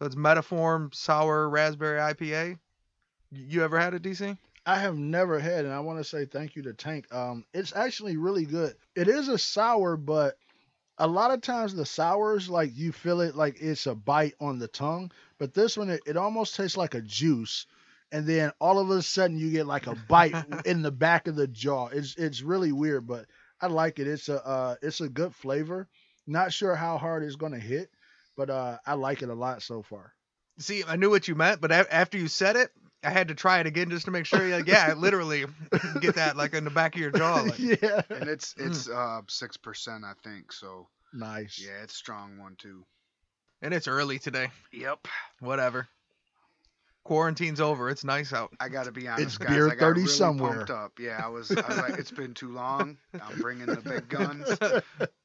So 0.00 0.06
it's 0.06 0.16
Metaform 0.16 0.92
Sour 0.92 1.48
Raspberry 1.48 2.00
IPA. 2.00 2.58
You 3.30 3.62
ever 3.62 3.78
had 3.78 3.94
it, 3.94 4.02
DC? 4.02 4.36
I 4.66 4.80
have 4.80 4.98
never 4.98 5.38
had, 5.38 5.66
and 5.66 5.72
I 5.72 5.78
want 5.78 6.00
to 6.00 6.04
say 6.04 6.24
thank 6.24 6.56
you 6.56 6.62
to 6.62 6.72
Tank. 6.72 7.14
Um, 7.14 7.44
it's 7.54 7.72
actually 7.76 8.16
really 8.16 8.44
good. 8.44 8.74
It 8.96 9.06
is 9.06 9.28
a 9.28 9.38
sour, 9.38 9.96
but 9.96 10.36
a 10.98 11.06
lot 11.06 11.30
of 11.30 11.40
times 11.40 11.72
the 11.72 11.86
sours, 11.86 12.50
like 12.50 12.76
you 12.76 12.90
feel 12.90 13.20
it 13.20 13.36
like 13.36 13.58
it's 13.60 13.86
a 13.86 13.94
bite 13.94 14.34
on 14.40 14.58
the 14.58 14.66
tongue, 14.66 15.12
but 15.38 15.54
this 15.54 15.76
one 15.76 15.90
it, 15.90 16.00
it 16.06 16.16
almost 16.16 16.56
tastes 16.56 16.76
like 16.76 16.96
a 16.96 17.02
juice, 17.02 17.66
and 18.10 18.26
then 18.26 18.50
all 18.60 18.80
of 18.80 18.90
a 18.90 19.00
sudden 19.00 19.38
you 19.38 19.52
get 19.52 19.68
like 19.68 19.86
a 19.86 19.94
bite 20.08 20.34
in 20.66 20.82
the 20.82 20.90
back 20.90 21.28
of 21.28 21.36
the 21.36 21.46
jaw. 21.46 21.86
It's 21.86 22.16
it's 22.16 22.42
really 22.42 22.72
weird, 22.72 23.06
but 23.06 23.26
I 23.60 23.66
like 23.66 23.98
it. 23.98 24.06
It's 24.06 24.28
a 24.28 24.44
uh, 24.46 24.74
it's 24.82 25.00
a 25.00 25.08
good 25.08 25.34
flavor. 25.34 25.88
Not 26.26 26.52
sure 26.52 26.74
how 26.74 26.98
hard 26.98 27.22
it's 27.22 27.36
gonna 27.36 27.58
hit, 27.58 27.90
but 28.36 28.50
uh, 28.50 28.78
I 28.86 28.94
like 28.94 29.22
it 29.22 29.28
a 29.30 29.34
lot 29.34 29.62
so 29.62 29.82
far. 29.82 30.12
See, 30.58 30.82
I 30.86 30.96
knew 30.96 31.10
what 31.10 31.28
you 31.28 31.34
meant, 31.34 31.60
but 31.60 31.70
a- 31.72 31.94
after 31.94 32.18
you 32.18 32.28
said 32.28 32.56
it, 32.56 32.70
I 33.04 33.10
had 33.10 33.28
to 33.28 33.34
try 33.34 33.60
it 33.60 33.66
again 33.66 33.90
just 33.90 34.06
to 34.06 34.10
make 34.10 34.26
sure. 34.26 34.46
Like, 34.48 34.66
yeah, 34.66 34.94
literally 34.96 35.44
get 36.00 36.16
that 36.16 36.36
like 36.36 36.52
in 36.54 36.64
the 36.64 36.70
back 36.70 36.94
of 36.94 37.00
your 37.00 37.10
jaw. 37.12 37.42
Like, 37.42 37.58
yeah, 37.82 38.02
And 38.10 38.28
it's 38.28 38.54
it's 38.58 38.88
uh 38.88 39.20
six 39.28 39.56
percent, 39.56 40.04
I 40.04 40.12
think. 40.22 40.52
So 40.52 40.88
nice. 41.12 41.60
yeah, 41.64 41.82
it's 41.82 41.94
strong 41.94 42.38
one 42.38 42.56
too. 42.58 42.84
and 43.62 43.72
it's 43.74 43.88
early 43.88 44.18
today. 44.18 44.48
Yep. 44.72 45.06
Whatever. 45.40 45.88
Quarantine's 47.08 47.58
over. 47.58 47.88
It's 47.88 48.04
nice 48.04 48.34
out. 48.34 48.52
I 48.60 48.68
gotta 48.68 48.92
be 48.92 49.08
honest, 49.08 49.26
It's 49.26 49.38
guys. 49.38 49.48
beer 49.48 49.66
I 49.66 49.70
got 49.70 49.78
30 49.80 50.00
really 50.02 50.12
somewhere. 50.12 50.52
pumped 50.56 50.70
up. 50.70 50.92
Yeah, 51.00 51.18
I 51.24 51.28
was. 51.28 51.50
I 51.50 51.66
was 51.66 51.78
like, 51.78 51.98
it's 51.98 52.10
been 52.10 52.34
too 52.34 52.52
long. 52.52 52.98
I'm 53.14 53.40
bringing 53.40 53.64
the 53.64 53.76
big 53.80 54.10
guns. 54.10 54.46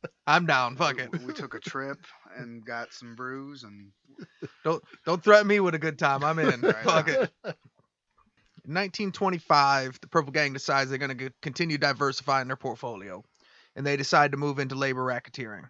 I'm 0.28 0.46
down. 0.46 0.78
Fuck 0.78 1.00
it. 1.00 1.12
We, 1.12 1.26
we 1.26 1.34
took 1.34 1.56
a 1.56 1.60
trip 1.60 1.98
and 2.38 2.64
got 2.64 2.94
some 2.94 3.16
brews, 3.16 3.64
and 3.64 3.92
Don't 4.64 4.82
don't 5.06 5.22
threaten 5.22 5.46
me 5.46 5.60
with 5.60 5.76
a 5.76 5.80
good 5.80 6.00
time. 6.00 6.24
I'm 6.24 6.40
in. 6.40 6.62
Right 6.62 6.76
Fuck 6.84 7.10
it. 7.10 7.30
In 8.66 8.74
1925, 8.76 10.00
the 10.00 10.08
Purple 10.08 10.32
Gang 10.32 10.54
decides 10.54 10.90
they're 10.90 10.98
going 10.98 11.18
to 11.18 11.34
continue 11.42 11.78
diversifying 11.78 12.48
their 12.48 12.56
portfolio, 12.56 13.22
and 13.76 13.86
they 13.86 13.98
decide 13.98 14.32
to 14.32 14.38
move 14.38 14.58
into 14.60 14.76
labor 14.76 15.02
racketeering. 15.04 15.68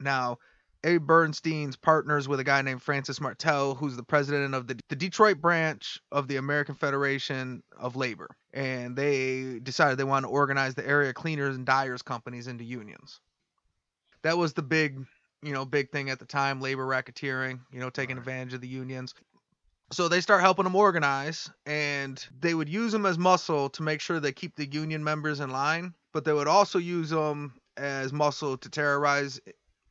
Now, 0.00 0.38
Abe 0.86 1.04
Bernstein's 1.04 1.76
partners 1.76 2.28
with 2.28 2.38
a 2.38 2.44
guy 2.44 2.62
named 2.62 2.80
Francis 2.80 3.20
Martel, 3.20 3.74
who's 3.74 3.96
the 3.96 4.04
president 4.04 4.54
of 4.54 4.68
the, 4.68 4.78
the 4.88 4.96
Detroit 4.96 5.40
branch 5.40 6.00
of 6.12 6.28
the 6.28 6.36
American 6.36 6.76
Federation 6.76 7.62
of 7.76 7.96
Labor, 7.96 8.28
and 8.54 8.94
they 8.94 9.58
decided 9.58 9.98
they 9.98 10.04
want 10.04 10.24
to 10.24 10.30
organize 10.30 10.74
the 10.74 10.86
area 10.86 11.12
cleaners 11.12 11.56
and 11.56 11.66
dyers 11.66 12.02
companies 12.02 12.46
into 12.46 12.62
unions. 12.62 13.20
That 14.22 14.38
was 14.38 14.52
the 14.52 14.62
big 14.62 15.04
you 15.42 15.52
know, 15.52 15.64
big 15.64 15.90
thing 15.90 16.10
at 16.10 16.18
the 16.18 16.24
time, 16.24 16.60
labor 16.60 16.86
racketeering, 16.86 17.60
you 17.70 17.78
know, 17.78 17.90
taking 17.90 18.18
advantage 18.18 18.54
of 18.54 18.60
the 18.60 18.68
unions. 18.68 19.14
So 19.92 20.08
they 20.08 20.20
start 20.20 20.40
helping 20.40 20.64
them 20.64 20.74
organize, 20.74 21.50
and 21.64 22.24
they 22.40 22.54
would 22.54 22.68
use 22.68 22.90
them 22.90 23.06
as 23.06 23.18
muscle 23.18 23.68
to 23.70 23.82
make 23.82 24.00
sure 24.00 24.18
they 24.18 24.32
keep 24.32 24.56
the 24.56 24.66
union 24.66 25.04
members 25.04 25.38
in 25.38 25.50
line, 25.50 25.94
but 26.12 26.24
they 26.24 26.32
would 26.32 26.48
also 26.48 26.78
use 26.78 27.10
them 27.10 27.54
as 27.76 28.12
muscle 28.12 28.56
to 28.56 28.68
terrorize 28.68 29.40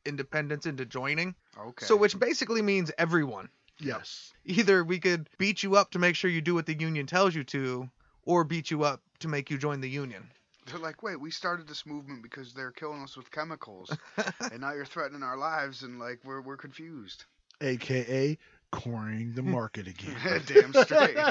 independents 0.06 0.66
into 0.66 0.84
joining. 0.84 1.34
okay. 1.58 1.86
So, 1.86 1.96
which 1.96 2.18
basically 2.18 2.62
means 2.62 2.90
everyone. 2.98 3.48
Yes. 3.78 4.32
Either 4.44 4.84
we 4.84 4.98
could 4.98 5.28
beat 5.38 5.62
you 5.62 5.76
up 5.76 5.90
to 5.90 5.98
make 5.98 6.16
sure 6.16 6.30
you 6.30 6.40
do 6.40 6.54
what 6.54 6.66
the 6.66 6.78
union 6.78 7.06
tells 7.06 7.34
you 7.34 7.44
to, 7.44 7.90
or 8.24 8.44
beat 8.44 8.70
you 8.70 8.84
up 8.84 9.02
to 9.20 9.28
make 9.28 9.50
you 9.50 9.58
join 9.58 9.80
the 9.80 9.90
union. 9.90 10.30
They're 10.66 10.80
like, 10.80 11.02
wait, 11.02 11.20
we 11.20 11.30
started 11.30 11.68
this 11.68 11.86
movement 11.86 12.22
because 12.22 12.52
they're 12.52 12.72
killing 12.72 13.02
us 13.02 13.16
with 13.16 13.30
chemicals, 13.30 13.96
and 14.50 14.60
now 14.60 14.72
you're 14.72 14.84
threatening 14.84 15.22
our 15.22 15.36
lives, 15.36 15.82
and 15.82 15.98
like 16.00 16.20
we're 16.24 16.40
we're 16.40 16.56
confused. 16.56 17.24
AKA 17.60 18.36
cornering 18.72 19.32
the 19.34 19.42
market 19.42 19.86
again. 19.86 20.42
Damn 20.46 20.72
straight. 20.72 21.16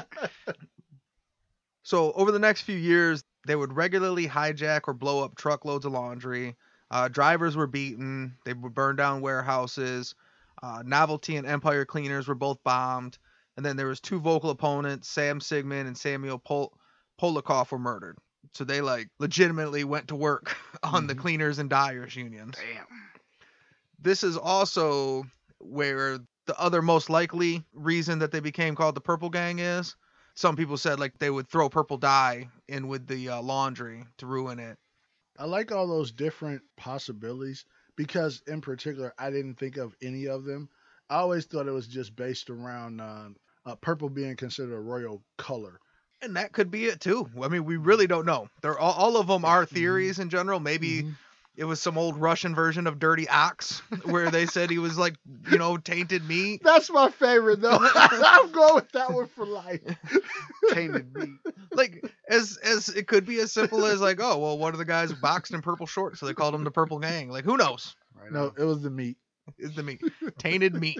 So 1.83 2.13
over 2.13 2.31
the 2.31 2.39
next 2.39 2.61
few 2.63 2.75
years, 2.75 3.23
they 3.45 3.55
would 3.55 3.71
regularly 3.71 4.27
hijack 4.27 4.81
or 4.87 4.95
blow 4.95 5.23
up 5.23 5.35
truckloads 5.35 5.85
of 5.85 5.91
laundry. 5.91 6.55
Uh, 6.91 7.07
drivers 7.07 7.55
were 7.55 7.67
beaten. 7.67 8.37
They 8.45 8.53
would 8.53 8.73
burn 8.75 8.95
down 8.95 9.21
warehouses. 9.21 10.15
Uh, 10.61 10.83
Novelty 10.85 11.35
and 11.35 11.47
Empire 11.47 11.85
Cleaners 11.85 12.27
were 12.27 12.35
both 12.35 12.63
bombed. 12.63 13.17
And 13.57 13.65
then 13.65 13.77
there 13.77 13.87
was 13.87 14.01
two 14.01 14.19
vocal 14.19 14.49
opponents, 14.49 15.07
Sam 15.09 15.39
Sigmund 15.39 15.87
and 15.87 15.97
Samuel 15.97 16.39
Pol- 16.39 16.73
Polikoff, 17.19 17.71
were 17.71 17.79
murdered. 17.79 18.17
So 18.53 18.63
they 18.63 18.81
like 18.81 19.09
legitimately 19.19 19.83
went 19.83 20.09
to 20.09 20.15
work 20.15 20.55
on 20.83 21.07
the 21.07 21.15
Mhm. 21.15 21.19
cleaners 21.19 21.59
and 21.59 21.69
dyers 21.69 22.15
unions. 22.15 22.55
Damn. 22.57 22.85
This 23.99 24.23
is 24.23 24.37
also 24.37 25.23
where 25.59 26.19
the 26.45 26.59
other 26.59 26.81
most 26.81 27.09
likely 27.09 27.63
reason 27.73 28.19
that 28.19 28.31
they 28.31 28.39
became 28.39 28.75
called 28.75 28.95
the 28.95 29.01
Purple 29.01 29.29
Gang 29.29 29.59
is. 29.59 29.95
Some 30.35 30.55
people 30.55 30.77
said 30.77 30.99
like 30.99 31.17
they 31.17 31.29
would 31.29 31.47
throw 31.49 31.69
purple 31.69 31.97
dye 31.97 32.49
in 32.67 32.87
with 32.87 33.07
the 33.07 33.29
uh, 33.29 33.41
laundry 33.41 34.03
to 34.17 34.25
ruin 34.25 34.59
it. 34.59 34.77
I 35.37 35.45
like 35.45 35.71
all 35.71 35.87
those 35.87 36.11
different 36.11 36.61
possibilities 36.77 37.65
because, 37.95 38.41
in 38.47 38.61
particular, 38.61 39.13
I 39.17 39.29
didn't 39.29 39.55
think 39.55 39.77
of 39.77 39.95
any 40.01 40.27
of 40.27 40.45
them. 40.45 40.69
I 41.09 41.17
always 41.17 41.45
thought 41.45 41.67
it 41.67 41.71
was 41.71 41.87
just 41.87 42.15
based 42.15 42.49
around 42.49 42.99
uh, 43.01 43.29
uh, 43.65 43.75
purple 43.75 44.09
being 44.09 44.35
considered 44.35 44.73
a 44.73 44.79
royal 44.79 45.21
color. 45.37 45.79
And 46.21 46.35
that 46.37 46.53
could 46.53 46.71
be 46.71 46.85
it 46.85 47.01
too. 47.01 47.29
I 47.41 47.47
mean, 47.49 47.65
we 47.65 47.77
really 47.77 48.07
don't 48.07 48.25
know. 48.25 48.47
They're 48.61 48.79
all, 48.79 48.93
all 48.93 49.17
of 49.17 49.27
them 49.27 49.45
are 49.45 49.65
theories 49.65 50.19
in 50.19 50.29
general. 50.29 50.59
Maybe 50.59 51.03
Mhm. 51.03 51.15
It 51.57 51.63
was 51.65 51.81
some 51.81 51.97
old 51.97 52.17
Russian 52.17 52.53
version 52.55 52.87
of 52.87 52.99
Dirty 52.99 53.27
Ox 53.29 53.81
where 54.03 54.29
they 54.31 54.45
said 54.45 54.69
he 54.69 54.77
was 54.77 54.97
like, 54.97 55.15
you 55.49 55.57
know, 55.57 55.77
tainted 55.77 56.23
meat. 56.27 56.61
That's 56.63 56.89
my 56.89 57.09
favorite, 57.09 57.61
though. 57.61 57.77
I'm 57.95 58.51
going 58.51 58.75
with 58.75 58.91
that 58.91 59.13
one 59.13 59.27
for 59.27 59.45
life. 59.45 59.81
Tainted 60.71 61.13
meat. 61.15 61.39
Like 61.73 62.03
as 62.29 62.57
as 62.63 62.89
it 62.89 63.07
could 63.07 63.25
be 63.25 63.39
as 63.39 63.51
simple 63.51 63.85
as 63.85 64.01
like, 64.01 64.19
oh 64.21 64.37
well, 64.37 64.57
one 64.57 64.73
of 64.73 64.79
the 64.79 64.85
guys 64.85 65.11
boxed 65.13 65.53
in 65.53 65.61
purple 65.61 65.85
shorts, 65.85 66.19
so 66.19 66.25
they 66.25 66.33
called 66.33 66.55
him 66.55 66.63
the 66.63 66.71
Purple 66.71 66.99
Gang. 66.99 67.29
Like 67.29 67.45
who 67.45 67.57
knows? 67.57 67.95
Right 68.13 68.31
No, 68.31 68.45
on. 68.47 68.53
it 68.57 68.63
was 68.63 68.81
the 68.81 68.89
meat. 68.89 69.17
It's 69.57 69.75
the 69.75 69.83
meat. 69.83 70.01
Tainted 70.39 70.73
meat. 70.73 70.99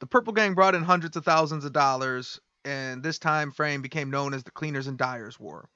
The 0.00 0.06
Purple 0.06 0.32
Gang 0.32 0.54
brought 0.54 0.74
in 0.74 0.82
hundreds 0.82 1.16
of 1.16 1.24
thousands 1.24 1.64
of 1.64 1.72
dollars, 1.72 2.40
and 2.64 3.02
this 3.02 3.18
time 3.18 3.50
frame 3.50 3.82
became 3.82 4.10
known 4.10 4.34
as 4.34 4.42
the 4.44 4.50
Cleaners 4.50 4.86
and 4.86 4.96
Dyers 4.98 5.38
War. 5.40 5.68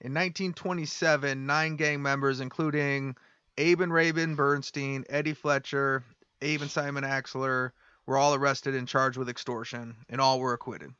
In 0.00 0.14
1927, 0.14 1.46
nine 1.46 1.76
gang 1.76 2.02
members, 2.02 2.40
including 2.40 3.16
Abe 3.58 3.82
and 3.82 3.92
Rabin 3.92 4.34
Bernstein, 4.34 5.04
Eddie 5.08 5.34
Fletcher, 5.34 6.04
Abe 6.40 6.62
and 6.62 6.70
Simon 6.70 7.04
Axler, 7.04 7.72
were 8.06 8.16
all 8.16 8.34
arrested 8.34 8.74
and 8.74 8.88
charged 8.88 9.18
with 9.18 9.28
extortion, 9.28 9.96
and 10.08 10.20
all 10.20 10.40
were 10.40 10.54
acquitted. 10.54 10.94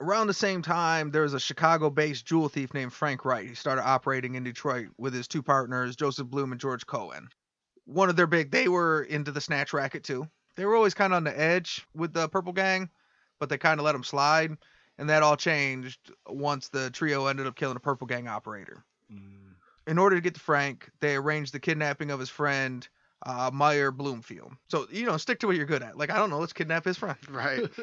Around 0.00 0.26
the 0.26 0.34
same 0.34 0.62
time, 0.62 1.10
there 1.10 1.22
was 1.22 1.34
a 1.34 1.40
Chicago 1.40 1.90
based 1.90 2.26
jewel 2.26 2.48
thief 2.48 2.74
named 2.74 2.92
Frank 2.92 3.24
Wright. 3.24 3.48
He 3.48 3.54
started 3.54 3.86
operating 3.86 4.34
in 4.34 4.44
Detroit 4.44 4.88
with 4.98 5.14
his 5.14 5.28
two 5.28 5.42
partners, 5.42 5.96
Joseph 5.96 6.28
Bloom 6.28 6.52
and 6.52 6.60
George 6.60 6.86
Cohen 6.86 7.30
one 7.90 8.08
of 8.08 8.16
their 8.16 8.26
big 8.26 8.50
they 8.50 8.68
were 8.68 9.02
into 9.02 9.32
the 9.32 9.40
snatch 9.40 9.72
racket 9.72 10.04
too 10.04 10.28
they 10.56 10.64
were 10.64 10.76
always 10.76 10.94
kind 10.94 11.12
of 11.12 11.18
on 11.18 11.24
the 11.24 11.40
edge 11.40 11.86
with 11.94 12.12
the 12.12 12.28
purple 12.28 12.52
gang 12.52 12.88
but 13.38 13.48
they 13.48 13.58
kind 13.58 13.80
of 13.80 13.84
let 13.84 13.92
them 13.92 14.04
slide 14.04 14.56
and 15.00 15.08
that 15.10 15.24
all 15.24 15.36
changed 15.36 16.12
once 16.28 16.68
the 16.68 16.90
trio 16.90 17.26
ended 17.26 17.46
up 17.48 17.56
killing 17.56 17.76
a 17.76 17.80
purple 17.80 18.06
gang 18.06 18.28
operator 18.28 18.84
in 19.86 19.98
order 19.98 20.14
to 20.14 20.22
get 20.22 20.34
to 20.34 20.40
frank 20.40 20.88
they 21.00 21.16
arranged 21.16 21.52
the 21.52 21.58
kidnapping 21.60 22.12
of 22.12 22.20
his 22.20 22.28
friend 22.30 22.88
uh, 23.26 23.50
meyer 23.52 23.90
bloomfield 23.90 24.52
so 24.68 24.86
you 24.92 25.04
know 25.04 25.16
stick 25.16 25.40
to 25.40 25.46
what 25.48 25.56
you're 25.56 25.66
good 25.66 25.82
at 25.82 25.98
like 25.98 26.10
i 26.10 26.16
don't 26.18 26.30
know 26.30 26.38
let's 26.38 26.52
kidnap 26.52 26.84
his 26.84 26.96
friend 26.96 27.16
Right. 27.28 27.62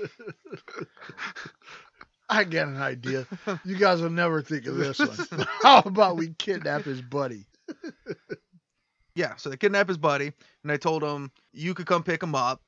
I 2.29 2.43
get 2.43 2.67
an 2.67 2.75
idea. 2.75 3.25
You 3.63 3.77
guys 3.77 4.01
will 4.01 4.09
never 4.09 4.41
think 4.41 4.65
of 4.67 4.75
this 4.75 4.99
one. 4.99 5.17
How 5.63 5.79
about 5.79 6.17
we 6.17 6.33
kidnap 6.37 6.83
his 6.83 7.01
buddy? 7.01 7.45
yeah 9.15 9.35
so 9.37 9.49
they 9.49 9.57
kidnapped 9.57 9.87
his 9.89 9.97
buddy 9.97 10.25
and 10.25 10.69
they 10.69 10.77
told 10.77 11.03
him 11.03 11.31
you 11.53 11.73
could 11.73 11.85
come 11.87 12.03
pick 12.03 12.21
him 12.21 12.35
up 12.35 12.61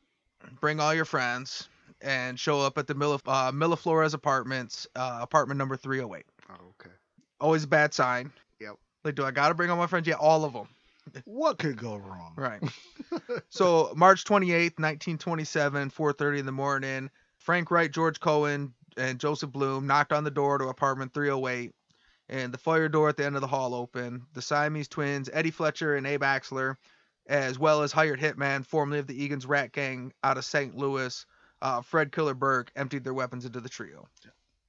bring 0.62 0.80
all 0.80 0.94
your 0.94 1.06
friends 1.06 1.68
and 2.02 2.40
show 2.40 2.62
up 2.62 2.78
at 2.78 2.88
the 2.88 2.96
Milla, 2.96 3.20
uh, 3.28 3.52
Milaflores 3.52 4.14
apartments 4.14 4.88
uh, 4.96 5.20
apartment 5.22 5.58
number 5.58 5.76
308 5.78 6.26
Oh, 6.50 6.74
okay. 6.80 6.94
always 7.40 7.64
a 7.64 7.68
bad 7.68 7.94
sign. 7.94 8.32
Yep. 8.60 8.76
Like, 9.04 9.16
do 9.16 9.24
I 9.26 9.32
gotta 9.32 9.54
bring 9.54 9.70
all 9.70 9.78
my 9.78 9.88
friends? 9.88 10.08
Yeah, 10.08 10.16
all 10.16 10.46
of 10.46 10.54
them. 10.54 10.68
What 11.26 11.58
could 11.58 11.78
go 11.78 11.96
wrong? 11.96 12.34
Right. 12.36 12.62
so 13.50 13.92
March 13.96 14.26
28th, 14.26 14.78
1927, 14.80 15.90
4:30 15.90 16.40
in 16.40 16.46
the 16.46 16.52
morning, 16.52 17.10
Frank 17.38 17.72
Wright, 17.72 17.92
George 17.92 18.20
Cohen, 18.20 18.74
and 18.98 19.20
Joseph 19.20 19.52
Bloom 19.52 19.88
knocked 19.88 20.14
on 20.14 20.24
the 20.24 20.32
door 20.32 20.58
to 20.58 20.68
apartment 20.68 21.14
308, 21.14 21.74
and 22.30 22.54
the 22.54 22.58
fire 22.58 22.90
door 22.90 23.10
at 23.10 23.18
the 23.18 23.26
end 23.26 23.36
of 23.36 23.42
the 23.42 23.48
hall 23.48 23.74
opened. 23.74 24.22
The 24.34 24.42
Siamese 24.42 24.88
twins, 24.88 25.30
Eddie 25.34 25.52
Fletcher 25.52 25.96
and 25.96 26.06
Abe 26.06 26.22
Axler, 26.22 26.76
as 27.28 27.58
well 27.58 27.82
as 27.82 27.92
hired 27.92 28.20
hitman, 28.20 28.66
formerly 28.66 29.00
of 29.00 29.08
the 29.08 29.24
Egan's 29.24 29.46
Rat 29.46 29.72
Gang 29.72 30.12
out 30.24 30.38
of 30.38 30.46
St. 30.46 30.76
Louis, 30.76 31.26
uh, 31.62 31.82
Fred 31.82 32.12
Killer 32.12 32.34
Burke, 32.34 32.72
emptied 32.76 33.04
their 33.04 33.14
weapons 33.14 33.46
into 33.46 33.60
the 33.60 33.70
trio. 33.70 34.08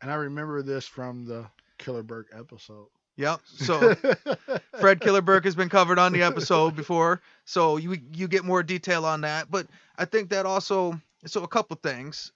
And 0.01 0.11
I 0.11 0.14
remember 0.14 0.62
this 0.62 0.86
from 0.86 1.24
the 1.26 1.47
Killer 1.78 2.03
Burke 2.03 2.28
episode. 2.32 2.88
Yep. 3.16 3.41
So 3.59 3.95
Fred 4.80 5.01
Killer 5.01 5.20
Burke 5.22 5.45
has 5.45 5.55
been 5.55 5.68
covered 5.68 5.99
on 5.99 6.12
the 6.12 6.22
episode 6.22 6.74
before, 6.76 7.20
so 7.45 7.76
you 7.76 7.97
you 8.14 8.28
get 8.28 8.45
more 8.45 8.62
detail 8.62 9.05
on 9.05 9.22
that. 9.22 9.51
But 9.51 9.66
I 9.99 10.05
think 10.05 10.30
that 10.30 10.47
also 10.47 10.99
so 11.26 11.43
a 11.43 11.49
couple 11.49 11.76
things 11.82 12.32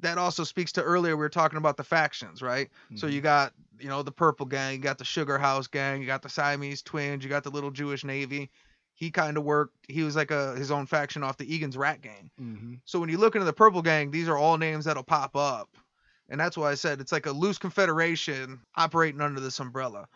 that 0.00 0.18
also 0.18 0.44
speaks 0.44 0.72
to 0.72 0.82
earlier 0.82 1.16
we 1.16 1.20
were 1.20 1.28
talking 1.28 1.58
about 1.58 1.76
the 1.76 1.84
factions, 1.84 2.42
right? 2.42 2.68
So 2.94 3.06
Mm-hmm. 3.06 3.14
you 3.14 3.20
got 3.20 3.52
you 3.78 3.88
know 3.88 4.02
the 4.02 4.12
Purple 4.12 4.46
Gang, 4.46 4.74
you 4.74 4.80
got 4.80 4.98
the 4.98 5.04
Sugar 5.04 5.38
House 5.38 5.66
Gang, 5.66 6.00
you 6.00 6.06
got 6.06 6.22
the 6.22 6.28
Siamese 6.28 6.82
Twins, 6.82 7.24
you 7.24 7.30
got 7.30 7.42
the 7.44 7.50
Little 7.50 7.70
Jewish 7.70 8.04
Navy. 8.04 8.50
He 8.94 9.10
kind 9.10 9.36
of 9.36 9.44
worked. 9.44 9.74
He 9.88 10.02
was 10.02 10.16
like 10.16 10.30
a 10.30 10.54
his 10.54 10.70
own 10.70 10.86
faction 10.86 11.22
off 11.22 11.36
the 11.36 11.52
Egan's 11.52 11.76
Rat 11.76 12.02
Gang. 12.02 12.30
hmm 12.38 12.74
So 12.84 13.00
when 13.00 13.08
you 13.08 13.18
look 13.18 13.34
into 13.34 13.44
the 13.44 13.52
Purple 13.52 13.82
Gang, 13.82 14.10
these 14.10 14.28
are 14.28 14.36
all 14.36 14.58
names 14.58 14.84
that'll 14.84 15.02
pop 15.02 15.36
up. 15.36 15.68
And 16.28 16.40
that's 16.40 16.56
why 16.56 16.70
I 16.70 16.74
said 16.74 17.00
it's 17.00 17.12
like 17.12 17.26
a 17.26 17.32
loose 17.32 17.58
confederation 17.58 18.60
operating 18.76 19.20
under 19.20 19.40
this 19.40 19.60
umbrella. 19.60 20.06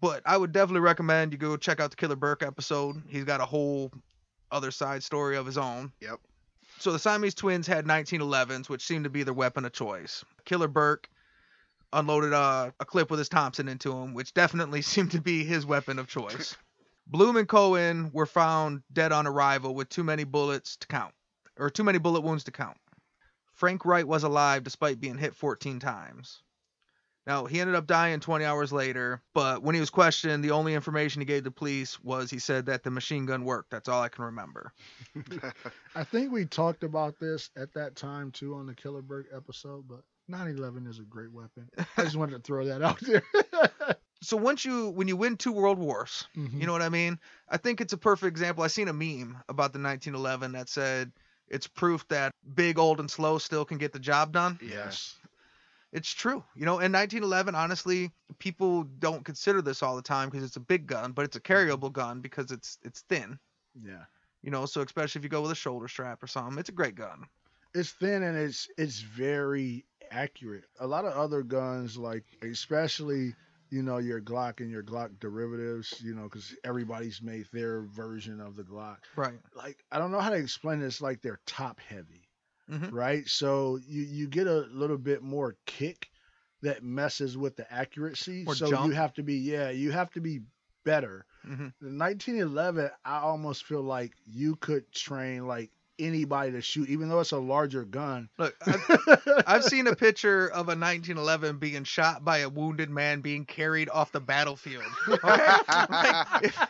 But 0.00 0.22
I 0.26 0.36
would 0.36 0.52
definitely 0.52 0.80
recommend 0.80 1.32
you 1.32 1.38
go 1.38 1.56
check 1.56 1.80
out 1.80 1.90
the 1.90 1.96
Killer 1.96 2.16
Burke 2.16 2.42
episode. 2.42 3.02
He's 3.08 3.24
got 3.24 3.40
a 3.40 3.46
whole 3.46 3.90
other 4.50 4.70
side 4.70 5.02
story 5.02 5.36
of 5.36 5.46
his 5.46 5.58
own. 5.58 5.92
Yep. 6.00 6.20
So 6.78 6.92
the 6.92 6.98
Siamese 6.98 7.34
twins 7.34 7.66
had 7.66 7.86
1911s, 7.86 8.68
which 8.68 8.84
seemed 8.84 9.04
to 9.04 9.10
be 9.10 9.22
their 9.22 9.34
weapon 9.34 9.64
of 9.64 9.72
choice. 9.72 10.24
Killer 10.44 10.68
Burke 10.68 11.08
unloaded 11.92 12.32
a, 12.32 12.74
a 12.78 12.84
clip 12.84 13.10
with 13.10 13.18
his 13.18 13.28
Thompson 13.28 13.68
into 13.68 13.92
him, 13.92 14.12
which 14.12 14.34
definitely 14.34 14.82
seemed 14.82 15.12
to 15.12 15.20
be 15.20 15.44
his 15.44 15.64
weapon 15.64 15.98
of 15.98 16.06
choice. 16.06 16.56
Bloom 17.06 17.36
and 17.36 17.48
Cohen 17.48 18.10
were 18.12 18.26
found 18.26 18.82
dead 18.92 19.12
on 19.12 19.26
arrival 19.26 19.74
with 19.74 19.88
too 19.88 20.02
many 20.02 20.24
bullets 20.24 20.76
to 20.78 20.88
count, 20.88 21.14
or 21.56 21.70
too 21.70 21.84
many 21.84 21.98
bullet 21.98 22.22
wounds 22.22 22.44
to 22.44 22.50
count. 22.50 22.76
Frank 23.54 23.84
Wright 23.84 24.06
was 24.06 24.24
alive 24.24 24.64
despite 24.64 25.00
being 25.00 25.16
hit 25.16 25.34
14 25.34 25.78
times. 25.78 26.42
Now, 27.26 27.46
he 27.46 27.60
ended 27.60 27.74
up 27.74 27.88
dying 27.88 28.20
20 28.20 28.44
hours 28.44 28.72
later, 28.72 29.20
but 29.34 29.62
when 29.62 29.74
he 29.74 29.80
was 29.80 29.90
questioned, 29.90 30.44
the 30.44 30.52
only 30.52 30.74
information 30.74 31.20
he 31.20 31.26
gave 31.26 31.42
the 31.42 31.50
police 31.50 31.98
was 32.00 32.30
he 32.30 32.38
said 32.38 32.66
that 32.66 32.84
the 32.84 32.90
machine 32.90 33.26
gun 33.26 33.44
worked. 33.44 33.70
That's 33.70 33.88
all 33.88 34.00
I 34.00 34.08
can 34.08 34.24
remember. 34.24 34.72
I 35.96 36.04
think 36.04 36.30
we 36.30 36.44
talked 36.44 36.84
about 36.84 37.18
this 37.18 37.50
at 37.56 37.72
that 37.74 37.96
time 37.96 38.30
too 38.30 38.54
on 38.54 38.66
the 38.66 38.74
Killer 38.74 39.02
Burke 39.02 39.26
episode, 39.34 39.88
but 39.88 40.02
9/11 40.30 40.88
is 40.88 41.00
a 41.00 41.02
great 41.02 41.32
weapon. 41.32 41.68
I 41.96 42.04
just 42.04 42.16
wanted 42.16 42.36
to 42.36 42.42
throw 42.42 42.64
that 42.66 42.82
out 42.82 43.00
there. 43.00 43.22
So 44.26 44.36
once 44.36 44.64
you 44.64 44.88
when 44.90 45.06
you 45.08 45.16
win 45.16 45.36
two 45.36 45.52
world 45.52 45.78
wars, 45.78 46.26
Mhm. 46.36 46.60
you 46.60 46.66
know 46.66 46.72
what 46.72 46.82
I 46.82 46.88
mean? 46.88 47.20
I 47.48 47.56
think 47.58 47.80
it's 47.80 47.92
a 47.92 47.98
perfect 47.98 48.28
example. 48.28 48.64
I 48.64 48.66
seen 48.66 48.88
a 48.88 48.92
meme 48.92 49.42
about 49.48 49.72
the 49.72 49.78
1911 49.78 50.52
that 50.52 50.68
said 50.68 51.12
it's 51.48 51.68
proof 51.68 52.06
that 52.08 52.32
big, 52.54 52.76
old, 52.78 52.98
and 52.98 53.08
slow 53.10 53.38
still 53.38 53.64
can 53.64 53.78
get 53.78 53.92
the 53.92 54.00
job 54.00 54.32
done. 54.32 54.58
Yes. 54.60 55.14
It's 55.92 56.10
true. 56.10 56.44
You 56.56 56.64
know, 56.66 56.80
in 56.80 56.90
1911, 56.90 57.54
honestly, 57.54 58.10
people 58.38 58.82
don't 58.82 59.24
consider 59.24 59.62
this 59.62 59.82
all 59.82 59.94
the 59.96 60.02
time 60.02 60.28
because 60.28 60.44
it's 60.44 60.56
a 60.56 60.60
big 60.60 60.86
gun, 60.86 61.12
but 61.12 61.24
it's 61.24 61.36
a 61.36 61.40
carryable 61.40 61.92
gun 61.92 62.20
because 62.20 62.50
it's 62.50 62.78
it's 62.82 63.02
thin. 63.02 63.38
yeah. 63.80 64.04
You 64.42 64.50
know, 64.50 64.66
so 64.66 64.82
especially 64.82 65.20
if 65.20 65.24
you 65.24 65.30
go 65.30 65.42
with 65.42 65.52
a 65.52 65.56
shoulder 65.56 65.88
strap 65.88 66.22
or 66.22 66.26
something, 66.26 66.58
it's 66.58 66.68
a 66.68 66.72
great 66.72 66.96
gun. 66.96 67.26
It's 67.74 67.92
thin 67.92 68.22
and 68.22 68.36
it's 68.36 68.68
it's 68.76 69.00
very 69.00 69.86
accurate. 70.10 70.64
A 70.80 70.86
lot 70.86 71.04
of 71.04 71.12
other 71.12 71.42
guns, 71.42 71.96
like 71.96 72.24
especially 72.42 73.34
you 73.70 73.82
know 73.82 73.98
your 73.98 74.20
Glock 74.20 74.60
and 74.60 74.70
your 74.70 74.82
Glock 74.82 75.18
derivatives, 75.20 76.00
you 76.02 76.14
know, 76.14 76.24
because 76.24 76.54
everybody's 76.64 77.20
made 77.22 77.46
their 77.52 77.82
version 77.82 78.40
of 78.40 78.56
the 78.56 78.62
Glock. 78.62 78.98
Right. 79.16 79.38
Like 79.54 79.84
I 79.90 79.98
don't 79.98 80.10
know 80.10 80.20
how 80.20 80.30
to 80.30 80.36
explain 80.36 80.80
this. 80.80 81.00
Like 81.00 81.22
they're 81.22 81.40
top 81.46 81.80
heavy, 81.80 82.28
Mhm. 82.70 82.92
right? 82.92 83.26
So 83.28 83.78
you 83.86 84.02
you 84.02 84.28
get 84.28 84.46
a 84.46 84.60
little 84.72 84.98
bit 84.98 85.22
more 85.22 85.56
kick 85.66 86.08
that 86.62 86.82
messes 86.82 87.36
with 87.36 87.56
the 87.56 87.70
accuracy. 87.72 88.44
Or 88.46 88.54
so 88.54 88.70
jump. 88.70 88.86
you 88.86 88.92
have 88.92 89.14
to 89.14 89.22
be 89.22 89.34
yeah, 89.36 89.70
you 89.70 89.90
have 89.92 90.10
to 90.12 90.20
be 90.20 90.40
better. 90.84 91.26
Mhm. 91.46 91.72
In 91.82 91.98
1911, 91.98 92.90
I 93.04 93.18
almost 93.18 93.64
feel 93.64 93.82
like 93.82 94.12
you 94.24 94.56
could 94.56 94.90
train 94.92 95.46
like 95.46 95.70
anybody 95.98 96.52
to 96.52 96.60
shoot, 96.60 96.88
even 96.88 97.08
though 97.08 97.20
it's 97.20 97.32
a 97.32 97.38
larger 97.38 97.84
gun. 97.84 98.28
Look, 98.38 98.54
I've, 98.66 99.42
I've 99.46 99.64
seen 99.64 99.86
a 99.86 99.94
picture 99.96 100.46
of 100.48 100.66
a 100.68 100.76
1911 100.76 101.58
being 101.58 101.84
shot 101.84 102.24
by 102.24 102.38
a 102.38 102.48
wounded 102.48 102.90
man 102.90 103.20
being 103.20 103.44
carried 103.44 103.88
off 103.88 104.12
the 104.12 104.20
battlefield. 104.20 104.84
Okay? 105.08 105.18
Like, 105.68 106.44
if, 106.44 106.68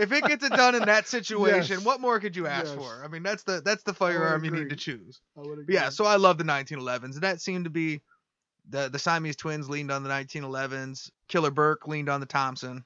if 0.00 0.12
it 0.12 0.24
gets 0.24 0.44
it 0.44 0.52
done 0.52 0.74
in 0.74 0.84
that 0.84 1.08
situation, 1.08 1.76
Yes. 1.78 1.84
what 1.84 2.00
more 2.00 2.20
could 2.20 2.36
you 2.36 2.46
ask 2.46 2.66
Yes. 2.66 2.74
for? 2.74 3.02
I 3.04 3.08
mean, 3.08 3.22
that's 3.22 3.42
the 3.42 3.60
that's 3.64 3.82
the 3.82 3.94
firearm 3.94 4.44
you 4.44 4.50
need 4.50 4.70
to 4.70 4.76
choose. 4.76 5.20
I 5.36 5.40
would 5.40 5.66
But 5.66 5.74
yeah, 5.74 5.88
so 5.90 6.04
I 6.04 6.16
love 6.16 6.38
the 6.38 6.44
1911s, 6.44 7.14
and 7.14 7.22
that 7.22 7.40
seemed 7.40 7.64
to 7.64 7.70
be 7.70 8.00
the 8.68 8.88
the 8.88 8.98
Siamese 8.98 9.36
twins 9.36 9.68
leaned 9.68 9.90
on 9.90 10.02
the 10.02 10.10
1911s. 10.10 11.10
Killer 11.28 11.50
Burke 11.50 11.88
leaned 11.88 12.08
on 12.08 12.20
the 12.20 12.26
Thompson. 12.26 12.84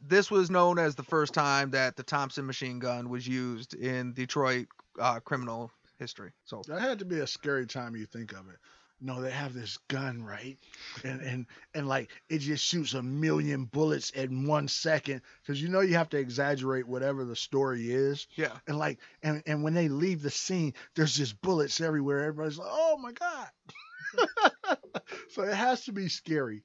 This 0.00 0.30
was 0.30 0.50
known 0.50 0.78
as 0.78 0.94
the 0.94 1.02
first 1.02 1.34
time 1.34 1.70
that 1.70 1.96
the 1.96 2.02
Thompson 2.02 2.46
machine 2.46 2.78
gun 2.78 3.08
was 3.08 3.26
used 3.26 3.74
in 3.74 4.12
Detroit 4.12 4.66
uh, 4.98 5.20
criminal 5.20 5.70
history. 5.98 6.32
So 6.44 6.62
That 6.68 6.80
had 6.80 6.98
to 7.00 7.04
be 7.04 7.20
a 7.20 7.26
scary 7.26 7.66
time 7.66 7.96
you 7.96 8.06
think 8.06 8.32
of 8.32 8.48
it. 8.48 8.56
No, 9.00 9.20
they 9.20 9.32
have 9.32 9.52
this 9.52 9.78
gun, 9.88 10.22
right? 10.22 10.56
And 11.02 11.20
and 11.20 11.46
and 11.74 11.88
like 11.88 12.10
it 12.28 12.38
just 12.38 12.64
shoots 12.64 12.94
a 12.94 13.02
million 13.02 13.64
bullets 13.64 14.10
in 14.10 14.46
one 14.46 14.68
second 14.68 15.22
because 15.42 15.60
you 15.60 15.68
know 15.68 15.80
you 15.80 15.94
have 15.96 16.10
to 16.10 16.18
exaggerate 16.18 16.86
whatever 16.86 17.24
the 17.24 17.34
story 17.34 17.90
is. 17.90 18.28
yeah, 18.36 18.56
And 18.68 18.78
like 18.78 19.00
and 19.22 19.42
and 19.46 19.64
when 19.64 19.74
they 19.74 19.88
leave 19.88 20.22
the 20.22 20.30
scene, 20.30 20.74
there's 20.94 21.16
just 21.16 21.40
bullets 21.42 21.80
everywhere. 21.80 22.20
Everybody's 22.20 22.58
like, 22.58 22.68
"Oh 22.70 22.96
my 22.98 23.10
god!" 23.12 23.48
so 25.30 25.42
it 25.42 25.54
has 25.54 25.84
to 25.84 25.92
be 25.92 26.08
scary. 26.08 26.62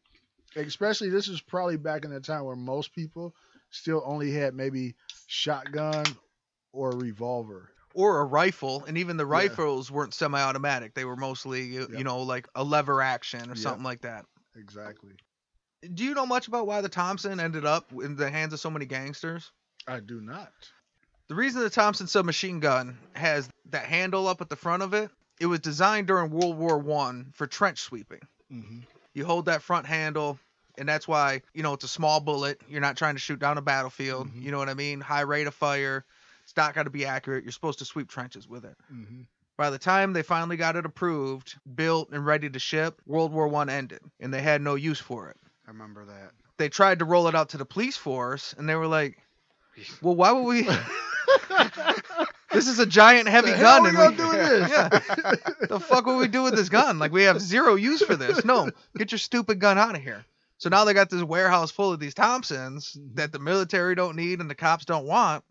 Especially 0.55 1.09
this 1.09 1.27
is 1.27 1.41
probably 1.41 1.77
back 1.77 2.05
in 2.05 2.11
the 2.11 2.19
time 2.19 2.43
where 2.45 2.55
most 2.55 2.93
people 2.93 3.35
still 3.69 4.01
only 4.05 4.31
had 4.31 4.55
maybe 4.55 4.95
shotgun 5.27 6.15
or 6.73 6.95
revolver. 6.95 7.69
or 7.93 8.19
a 8.19 8.25
rifle, 8.25 8.85
and 8.85 8.97
even 8.97 9.17
the 9.17 9.25
Yeah. 9.25 9.31
rifles 9.31 9.89
weren't 9.89 10.13
semi-automatic. 10.13 10.93
They 10.93 11.05
were 11.05 11.15
mostly, 11.15 11.63
you, 11.63 11.87
you 11.91 12.03
know, 12.03 12.21
like 12.21 12.47
a 12.55 12.63
lever 12.63 13.01
action 13.01 13.41
or 13.49 13.55
Yep. 13.55 13.63
something 13.63 13.83
like 13.83 14.01
that. 14.01 14.25
Exactly. 14.55 15.13
Do 15.93 16.03
you 16.03 16.13
know 16.13 16.25
much 16.25 16.47
about 16.47 16.67
why 16.67 16.81
the 16.81 16.89
Thompson 16.89 17.39
ended 17.39 17.65
up 17.65 17.91
in 17.91 18.15
the 18.15 18.29
hands 18.29 18.53
of 18.53 18.59
so 18.59 18.69
many 18.69 18.85
gangsters? 18.85 19.51
I 19.87 19.99
do 19.99 20.21
not. 20.21 20.51
The 21.27 21.35
reason 21.35 21.61
the 21.61 21.69
Thompson 21.69 22.07
submachine 22.07 22.59
gun 22.59 22.97
has 23.13 23.49
that 23.69 23.85
handle 23.85 24.27
up 24.27 24.41
at 24.41 24.49
the 24.49 24.55
front 24.55 24.83
of 24.83 24.93
it, 24.93 25.09
it 25.39 25.45
was 25.45 25.59
designed 25.59 26.07
during 26.07 26.31
World 26.31 26.57
War 26.57 26.77
One 26.79 27.31
for 27.35 27.47
trench 27.47 27.79
sweeping. 27.79 28.21
hmm 28.49 28.79
You 29.17 29.25
hold 29.25 29.45
that 29.45 29.63
front 29.63 29.87
handle, 29.87 30.37
and 30.77 30.87
that's 30.87 31.07
why 31.07 31.41
you 31.55 31.63
know 31.63 31.73
it's 31.73 31.83
a 31.83 31.87
small 31.87 32.19
bullet. 32.19 32.61
You're 32.69 32.81
not 32.81 32.97
trying 32.97 33.15
to 33.15 33.19
shoot 33.19 33.39
down 33.39 33.57
a 33.57 33.63
battlefield. 33.63 34.27
Mhm. 34.27 34.43
You 34.43 34.51
know 34.51 34.59
what 34.59 34.69
I 34.69 34.75
mean? 34.75 35.01
High 35.01 35.21
rate 35.21 35.47
of 35.47 35.55
fire. 35.55 36.05
It's 36.43 36.55
not 36.55 36.75
got 36.75 36.83
to 36.83 36.91
be 36.91 37.03
accurate. 37.07 37.43
You're 37.43 37.51
supposed 37.51 37.79
to 37.79 37.85
sweep 37.85 38.09
trenches 38.09 38.47
with 38.47 38.63
it. 38.63 38.77
hmm 38.87 39.21
By 39.57 39.71
the 39.71 39.79
time 39.79 40.13
they 40.13 40.21
finally 40.21 40.55
got 40.55 40.75
it 40.75 40.85
approved, 40.85 41.57
built, 41.73 42.09
and 42.11 42.23
ready 42.27 42.47
to 42.47 42.59
ship, 42.59 43.01
World 43.07 43.33
War 43.33 43.47
One 43.47 43.69
ended, 43.69 44.01
and 44.19 44.31
they 44.31 44.43
had 44.43 44.61
no 44.61 44.75
use 44.75 44.99
for 44.99 45.29
it. 45.31 45.37
I 45.67 45.71
remember 45.71 46.05
that. 46.05 46.33
They 46.57 46.69
tried 46.69 46.99
to 46.99 47.05
roll 47.05 47.27
it 47.27 47.33
out 47.33 47.49
to 47.49 47.57
the 47.57 47.65
police 47.65 47.97
force, 47.97 48.53
and 48.55 48.69
they 48.69 48.75
were 48.75 48.85
like, 48.85 49.17
"Well, 49.99 50.15
why 50.15 50.31
would 50.31 50.43
we? 50.43 50.69
this 52.51 52.67
is 52.67 52.79
a 52.79 52.85
giant 52.85 53.27
heavy 53.27 53.51
The 53.51 53.57
gun, 53.57 53.85
and 53.87 53.97
we, 53.97 54.15
do 54.17 54.27
with 54.27 54.37
this? 54.49 54.69
Yeah. 54.69 54.89
the 55.67 55.79
fuck 55.79 56.05
would 56.05 56.17
we 56.17 56.27
do 56.27 56.43
with 56.43 56.55
this 56.55 56.69
gun? 56.69 56.99
Like 56.99 57.11
we 57.11 57.23
have 57.23 57.41
zero 57.41 57.75
use 57.75 58.01
for 58.01 58.15
this. 58.15 58.43
No, 58.45 58.69
get 58.97 59.11
your 59.11 59.19
stupid 59.19 59.59
gun 59.59 59.77
out 59.77 59.95
of 59.95 60.01
here." 60.01 60.25
So 60.59 60.69
now 60.69 60.85
they 60.85 60.93
got 60.93 61.09
this 61.11 61.21
warehouse 61.23 61.69
full 61.71 61.93
of 61.93 61.99
these 61.99 62.13
Thompsons 62.15 62.93
Mm-hmm. 62.97 63.15
that 63.15 63.31
the 63.31 63.39
military 63.39 63.93
don't 63.95 64.15
need 64.15 64.39
and 64.39 64.49
the 64.49 64.55
cops 64.55 64.85
don't 64.85 65.05
want. 65.05 65.43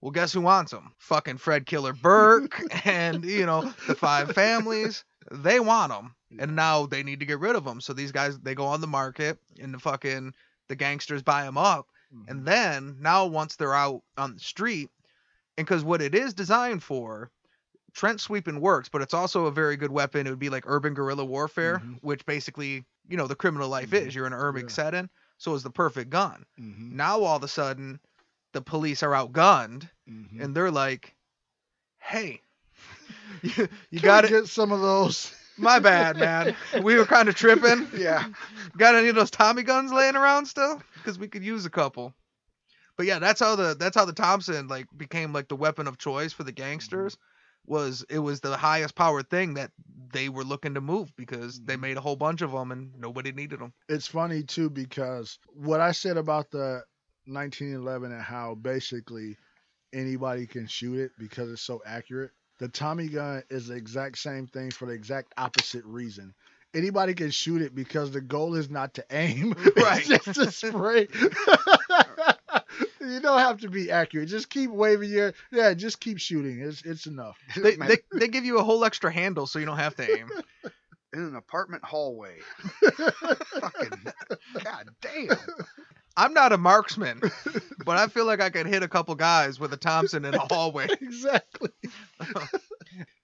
Well, 0.00 0.10
guess 0.10 0.32
who 0.34 0.42
wants 0.42 0.70
them? 0.70 0.92
Fucking 0.98 1.38
Fred 1.38 1.64
Killer 1.64 1.94
Burke 1.94 2.60
and 2.86 3.24
you 3.24 3.46
know 3.46 3.72
the 3.86 3.94
five 3.94 4.32
families. 4.32 5.04
They 5.30 5.58
want 5.60 5.90
them, 5.90 6.14
and 6.38 6.54
now 6.54 6.84
they 6.84 7.02
need 7.02 7.20
to 7.20 7.26
get 7.26 7.40
rid 7.40 7.56
of 7.56 7.64
them. 7.64 7.80
So 7.80 7.94
these 7.94 8.12
guys 8.12 8.38
they 8.38 8.54
go 8.54 8.66
on 8.66 8.82
the 8.82 8.86
market, 8.86 9.38
and 9.60 9.72
the 9.72 9.78
fucking 9.78 10.34
the 10.68 10.76
gangsters 10.76 11.22
buy 11.22 11.44
them 11.44 11.56
up, 11.58 11.86
Mm-hmm. 12.14 12.30
and 12.30 12.44
then 12.46 12.96
now 13.00 13.26
once 13.26 13.56
they're 13.56 13.74
out 13.74 14.02
on 14.18 14.34
the 14.34 14.40
street, 14.40 14.90
and 15.56 15.66
because 15.66 15.84
what 15.84 16.02
it 16.02 16.14
is 16.14 16.34
designed 16.34 16.82
for, 16.82 17.30
trench 17.92 18.20
sweeping 18.20 18.60
works, 18.60 18.88
but 18.88 19.02
it's 19.02 19.14
also 19.14 19.46
a 19.46 19.52
very 19.52 19.76
good 19.76 19.90
weapon. 19.92 20.26
It 20.26 20.30
would 20.30 20.38
be 20.38 20.50
like 20.50 20.64
urban 20.66 20.94
guerrilla 20.94 21.24
warfare, 21.24 21.78
Mhm. 21.78 21.98
which 22.02 22.26
basically 22.26 22.84
you 23.08 23.16
know 23.16 23.26
the 23.26 23.36
criminal 23.36 23.68
life 23.68 23.90
Mhm. 23.90 24.06
is. 24.08 24.14
You're 24.14 24.26
in 24.26 24.32
an 24.32 24.38
urban 24.38 24.62
Yeah. 24.62 24.68
setting, 24.72 25.10
so 25.38 25.54
it's 25.54 25.62
the 25.62 25.70
perfect 25.70 26.10
gun. 26.10 26.44
Mhm. 26.58 26.92
Now 26.92 27.20
all 27.22 27.36
of 27.36 27.42
a 27.44 27.48
sudden, 27.48 28.00
the 28.52 28.62
police 28.62 29.02
are 29.02 29.10
outgunned, 29.12 29.88
Mhm. 30.08 30.40
and 30.42 30.54
they're 30.56 30.70
like, 30.70 31.14
"Hey, 31.98 32.40
you, 33.42 33.68
you 33.90 34.00
got 34.00 34.22
to 34.22 34.28
get 34.28 34.46
some 34.48 34.72
of 34.72 34.80
those. 34.80 35.32
My 35.56 35.78
bad, 35.78 36.16
man. 36.16 36.56
We 36.82 36.96
were 36.96 37.04
kind 37.06 37.28
of 37.28 37.36
tripping. 37.36 37.88
Yeah. 37.96 38.24
Got 38.76 38.96
any 38.96 39.08
of 39.08 39.14
those 39.14 39.30
Tommy 39.30 39.62
guns 39.62 39.92
laying 39.92 40.16
around 40.16 40.46
still? 40.46 40.82
Because 40.94 41.16
we 41.18 41.28
could 41.28 41.44
use 41.44 41.64
a 41.64 41.70
couple. 41.70 42.12
But 42.96 43.06
yeah, 43.06 43.18
that's 43.18 43.40
how 43.40 43.56
the 43.56 43.74
that's 43.78 43.96
how 43.96 44.04
the 44.04 44.12
Thompson 44.12 44.68
like 44.68 44.86
became 44.96 45.32
like 45.32 45.48
the 45.48 45.56
weapon 45.56 45.86
of 45.86 45.98
choice 45.98 46.32
for 46.32 46.44
the 46.44 46.52
mm-hmm. 46.52 46.64
gangsters. 46.64 47.16
Was 47.66 48.04
it 48.10 48.18
was 48.18 48.40
the 48.40 48.56
highest 48.56 48.94
powered 48.94 49.30
thing 49.30 49.54
that 49.54 49.70
they 50.12 50.28
were 50.28 50.44
looking 50.44 50.74
to 50.74 50.80
move 50.80 51.14
because 51.16 51.60
they 51.60 51.74
mm-hmm. 51.74 51.82
made 51.82 51.96
a 51.96 52.00
whole 52.00 52.16
bunch 52.16 52.42
of 52.42 52.52
them 52.52 52.72
and 52.72 52.92
nobody 52.98 53.32
needed 53.32 53.60
them. 53.60 53.72
It's 53.88 54.06
funny 54.06 54.42
too 54.42 54.68
because 54.70 55.38
what 55.48 55.80
I 55.80 55.92
said 55.92 56.18
about 56.18 56.50
the 56.50 56.84
1911 57.26 58.12
and 58.12 58.22
how 58.22 58.54
basically 58.54 59.36
anybody 59.94 60.46
can 60.46 60.66
shoot 60.66 60.98
it 60.98 61.12
because 61.18 61.50
it's 61.50 61.62
so 61.62 61.80
accurate. 61.86 62.32
The 62.58 62.68
Tommy 62.68 63.08
gun 63.08 63.42
is 63.50 63.68
the 63.68 63.74
exact 63.74 64.18
same 64.18 64.46
thing 64.46 64.70
for 64.70 64.86
the 64.86 64.92
exact 64.92 65.32
opposite 65.36 65.84
reason. 65.84 66.34
Anybody 66.74 67.14
can 67.14 67.30
shoot 67.30 67.62
it 67.62 67.74
because 67.74 68.10
the 68.10 68.20
goal 68.20 68.56
is 68.56 68.68
not 68.68 68.94
to 68.94 69.04
aim, 69.10 69.54
Right. 69.76 70.08
it's 70.10 70.24
just 70.24 70.40
to 70.40 70.50
spray. 70.50 71.08
you 73.04 73.20
don't 73.20 73.38
have 73.38 73.60
to 73.60 73.68
be 73.68 73.90
accurate. 73.90 74.28
Just 74.28 74.50
keep 74.50 74.70
waving 74.70 75.10
your 75.10 75.34
yeah. 75.52 75.74
Just 75.74 76.00
keep 76.00 76.18
shooting. 76.18 76.60
It's 76.60 76.82
it's 76.82 77.06
enough. 77.06 77.38
They, 77.56 77.76
they 77.76 77.98
they 78.12 78.28
give 78.28 78.44
you 78.44 78.58
a 78.58 78.64
whole 78.64 78.84
extra 78.84 79.12
handle 79.12 79.46
so 79.46 79.58
you 79.58 79.66
don't 79.66 79.76
have 79.76 79.96
to 79.96 80.18
aim. 80.18 80.28
in 81.12 81.20
an 81.20 81.36
apartment 81.36 81.84
hallway. 81.84 82.36
Fucking 82.80 84.04
god 84.62 84.88
damn. 85.00 85.36
I'm 86.16 86.32
not 86.32 86.52
a 86.52 86.58
marksman, 86.58 87.20
but 87.84 87.96
I 87.96 88.06
feel 88.06 88.24
like 88.24 88.40
I 88.40 88.50
could 88.50 88.66
hit 88.66 88.84
a 88.84 88.88
couple 88.88 89.14
guys 89.16 89.58
with 89.58 89.72
a 89.72 89.76
Thompson 89.76 90.24
in 90.24 90.34
a 90.34 90.38
hallway. 90.38 90.86
exactly. 91.00 91.70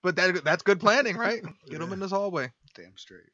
But 0.03 0.17
that 0.17 0.43
that's 0.45 0.63
good 0.63 0.81
planning, 0.81 1.17
right? 1.17 1.43
Get 1.69 1.81
them 1.81 1.93
in 1.93 2.01
this 2.01 2.11
hallway. 2.11 2.51
Damn 2.75 2.97
straight. 2.97 3.31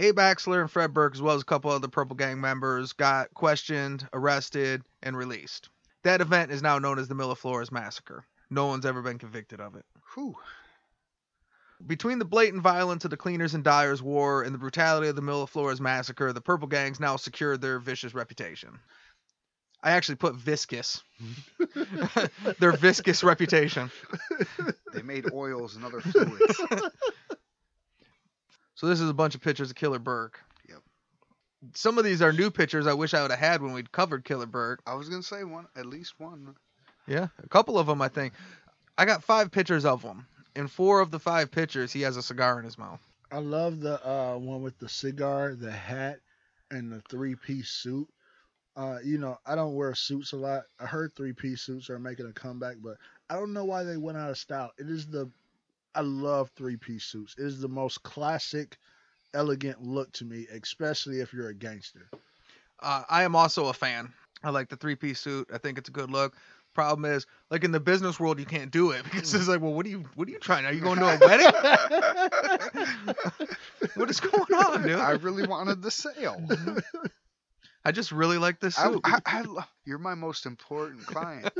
Abe 0.00 0.16
Axler 0.16 0.62
and 0.62 0.70
Fred 0.70 0.94
Burke, 0.94 1.14
as 1.14 1.20
well 1.20 1.34
as 1.36 1.42
a 1.42 1.44
couple 1.44 1.70
other 1.70 1.88
Purple 1.88 2.16
Gang 2.16 2.40
members, 2.40 2.94
got 2.94 3.34
questioned, 3.34 4.08
arrested, 4.14 4.82
and 5.02 5.14
released. 5.14 5.68
That 6.02 6.20
event 6.20 6.50
is 6.50 6.62
now 6.62 6.78
known 6.78 6.98
as 6.98 7.08
the 7.08 7.14
Milaflores 7.14 7.70
Massacre. 7.70 8.24
No 8.48 8.66
one's 8.66 8.86
ever 8.86 9.02
been 9.02 9.18
convicted 9.18 9.60
of 9.60 9.74
it. 9.76 9.84
Whew. 10.14 10.34
Between 11.86 12.18
the 12.18 12.24
blatant 12.24 12.62
violence 12.62 13.04
of 13.04 13.10
the 13.10 13.16
Cleaners 13.16 13.54
and 13.54 13.64
Dyers 13.64 14.02
War 14.02 14.42
and 14.42 14.54
the 14.54 14.58
brutality 14.58 15.08
of 15.08 15.16
the 15.16 15.22
Milaflores 15.22 15.80
Massacre, 15.80 16.32
the 16.32 16.40
Purple 16.40 16.68
Gangs 16.68 17.00
now 17.00 17.16
secured 17.16 17.60
their 17.60 17.78
vicious 17.78 18.14
reputation. 18.14 18.78
I 19.82 19.92
actually 19.92 20.16
put 20.16 20.34
viscous. 20.34 21.02
their 22.58 22.72
viscous 22.72 23.24
reputation. 23.24 23.90
They 24.92 25.00
made 25.02 25.32
oils 25.32 25.76
and 25.76 25.84
other 25.84 26.00
fluids. 26.00 26.60
So 28.80 28.86
this 28.86 29.02
is 29.02 29.10
a 29.10 29.14
bunch 29.14 29.34
of 29.34 29.42
pictures 29.42 29.68
of 29.68 29.76
Killer 29.76 29.98
Burke. 29.98 30.40
Yep. 31.62 31.76
Some 31.76 31.98
of 31.98 32.04
these 32.04 32.22
are 32.22 32.32
new 32.32 32.50
pictures 32.50 32.86
I 32.86 32.94
wish 32.94 33.14
I 33.14 33.22
would 33.22 33.30
have 33.30 33.40
had 33.40 33.62
when 33.62 33.72
we'd 33.72 33.92
covered 33.92 34.24
Killer 34.24 34.46
Burke. 34.46 34.80
I 34.86 34.94
was 34.94 35.08
gonna 35.08 35.22
say 35.22 35.44
one, 35.44 35.66
at 35.76 35.86
least 35.86 36.14
one. 36.18 36.54
Yeah, 37.06 37.28
a 37.42 37.48
couple 37.48 37.78
of 37.78 37.86
them 37.86 38.00
I 38.02 38.08
think. 38.08 38.34
I 38.96 39.04
got 39.04 39.24
five 39.24 39.50
pictures 39.50 39.84
of 39.84 40.02
him. 40.02 40.26
In 40.56 40.68
four 40.68 41.00
of 41.00 41.10
the 41.10 41.18
five 41.18 41.50
pictures, 41.50 41.92
he 41.92 42.02
has 42.02 42.16
a 42.16 42.22
cigar 42.22 42.58
in 42.58 42.64
his 42.64 42.76
mouth. 42.76 43.00
I 43.30 43.38
love 43.38 43.80
the 43.80 44.04
uh, 44.06 44.36
one 44.36 44.62
with 44.62 44.78
the 44.78 44.88
cigar, 44.88 45.54
the 45.54 45.70
hat, 45.70 46.18
and 46.70 46.92
the 46.92 47.00
three 47.02 47.36
piece 47.36 47.70
suit. 47.70 48.08
Uh, 48.76 48.98
you 49.04 49.18
know, 49.18 49.38
I 49.46 49.54
don't 49.54 49.74
wear 49.74 49.94
suits 49.94 50.32
a 50.32 50.36
lot. 50.36 50.62
I 50.80 50.86
heard 50.86 51.12
three 51.14 51.32
piece 51.32 51.62
suits 51.62 51.90
are 51.90 51.98
making 51.98 52.26
a 52.26 52.32
comeback, 52.32 52.76
but 52.82 52.96
I 53.28 53.34
don't 53.34 53.52
know 53.52 53.64
why 53.64 53.84
they 53.84 53.96
went 53.96 54.18
out 54.18 54.30
of 54.30 54.38
style. 54.38 54.72
It 54.78 54.88
is 54.88 55.06
the 55.06 55.30
I 55.94 56.00
love 56.02 56.50
three 56.56 56.76
piece 56.76 57.04
suits. 57.04 57.34
It 57.38 57.44
is 57.44 57.60
the 57.60 57.68
most 57.68 58.02
classic, 58.02 58.78
elegant 59.34 59.82
look 59.82 60.12
to 60.12 60.24
me, 60.24 60.46
especially 60.52 61.20
if 61.20 61.32
you're 61.32 61.48
a 61.48 61.54
gangster. 61.54 62.08
Uh, 62.80 63.02
I 63.08 63.24
am 63.24 63.36
also 63.36 63.66
a 63.66 63.72
fan. 63.72 64.12
I 64.42 64.50
like 64.50 64.68
the 64.68 64.76
three 64.76 64.96
piece 64.96 65.20
suit. 65.20 65.48
I 65.52 65.58
think 65.58 65.78
it's 65.78 65.88
a 65.88 65.92
good 65.92 66.10
look. 66.10 66.36
problem 66.72 67.04
is, 67.10 67.26
like 67.50 67.64
in 67.64 67.72
the 67.72 67.80
business 67.80 68.18
world, 68.18 68.38
you 68.38 68.46
can't 68.46 68.70
do 68.70 68.90
it 68.92 69.04
because 69.10 69.34
it's 69.34 69.48
like, 69.48 69.60
well, 69.60 69.74
what 69.74 69.84
are 69.86 69.90
you, 69.90 70.04
what 70.14 70.28
are 70.28 70.30
you 70.30 70.38
trying? 70.38 70.64
Are 70.64 70.72
you 70.72 70.80
going 70.80 70.98
to 70.98 71.06
a 71.06 71.18
wedding? 71.18 71.46
what 73.94 74.10
is 74.10 74.20
going 74.20 74.54
on, 74.54 74.82
dude? 74.82 74.98
I 74.98 75.12
really 75.12 75.46
wanted 75.46 75.82
the 75.82 75.90
sale. 75.90 76.40
I 77.84 77.92
just 77.92 78.12
really 78.12 78.38
like 78.38 78.60
this 78.60 78.78
I, 78.78 78.92
soup. 78.92 79.00
I, 79.04 79.20
I 79.24 79.42
lo- 79.42 79.64
you're 79.84 79.98
my 79.98 80.14
most 80.14 80.44
important 80.44 81.06
client. 81.06 81.50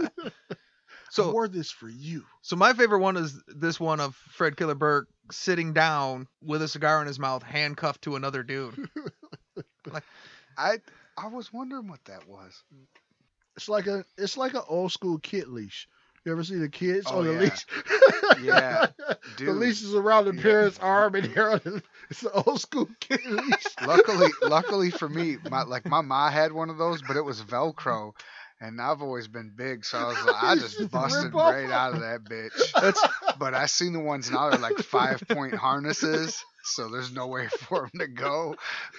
so 1.10 1.30
I 1.30 1.32
wore 1.32 1.48
this 1.48 1.70
for 1.70 1.88
you. 1.88 2.24
so 2.42 2.56
my 2.56 2.74
favorite 2.74 3.00
one 3.00 3.16
is 3.16 3.42
this 3.46 3.80
one 3.80 4.00
of 4.00 4.14
Fred 4.14 4.56
Killer 4.56 4.74
Burke 4.74 5.08
sitting 5.30 5.72
down 5.72 6.28
with 6.42 6.62
a 6.62 6.68
cigar 6.68 7.00
in 7.00 7.06
his 7.06 7.18
mouth, 7.18 7.42
handcuffed 7.42 8.02
to 8.02 8.16
another 8.16 8.42
dude. 8.42 8.76
like, 9.92 10.04
I 10.56 10.78
I 11.16 11.26
was 11.28 11.52
wondering 11.52 11.88
what 11.88 12.04
that 12.04 12.26
was. 12.26 12.62
It's 13.56 13.68
like 13.68 13.86
a 13.86 14.04
it's 14.16 14.36
like 14.36 14.54
an 14.54 14.62
old 14.68 14.92
school 14.92 15.18
kid 15.18 15.48
leash. 15.48 15.88
You 16.24 16.32
ever 16.32 16.44
see 16.44 16.56
the 16.56 16.68
kids 16.68 17.10
Oh, 17.10 17.12
on 17.12 17.24
the 17.26 17.32
yeah. 17.32 17.40
leash? 17.40 17.66
Yeah, 18.36 18.86
the 19.44 19.52
leash 19.52 19.82
is 19.82 19.94
around 19.94 20.24
the 20.26 20.32
Yeah. 20.32 20.42
parent's 20.42 20.78
arm 20.78 21.14
and 21.14 21.26
they're 21.34 21.50
on 21.52 21.60
the, 21.64 21.82
it's 22.10 22.22
an 22.22 22.30
old 22.46 22.60
school 22.60 22.88
kid 23.00 23.24
leash. 23.26 23.76
luckily, 23.80 24.34
luckily 24.40 24.90
for 24.90 25.08
me, 25.08 25.36
my 25.42 25.62
like 25.62 25.86
my 25.86 26.00
ma 26.00 26.30
had 26.30 26.52
one 26.52 26.70
of 26.70 26.78
those, 26.78 27.02
but 27.02 27.16
it 27.16 27.22
was 27.24 27.42
Velcro, 27.42 28.12
and 28.60 28.80
I've 28.80 29.00
always 29.00 29.26
been 29.26 29.52
big, 29.56 29.84
so 29.84 29.98
I 29.98 30.04
was 30.08 30.24
like, 30.24 30.42
I 30.42 30.54
just 30.56 30.90
busted 30.92 31.32
right 31.32 31.70
out 31.70 31.94
of 31.94 32.00
that 32.00 32.24
bitch. 32.30 32.72
That's 32.80 33.02
But 33.38 33.54
I 33.54 33.66
seen 33.66 33.92
the 33.92 34.00
ones 34.00 34.30
now 34.30 34.50
they're 34.50 34.58
like 34.58 34.78
five 34.78 35.22
point 35.28 35.54
harnesses, 35.54 36.44
so 36.62 36.88
there's 36.88 37.12
no 37.12 37.26
way 37.26 37.48
for 37.58 37.88
them 37.92 38.00
to 38.00 38.08
go. 38.08 38.54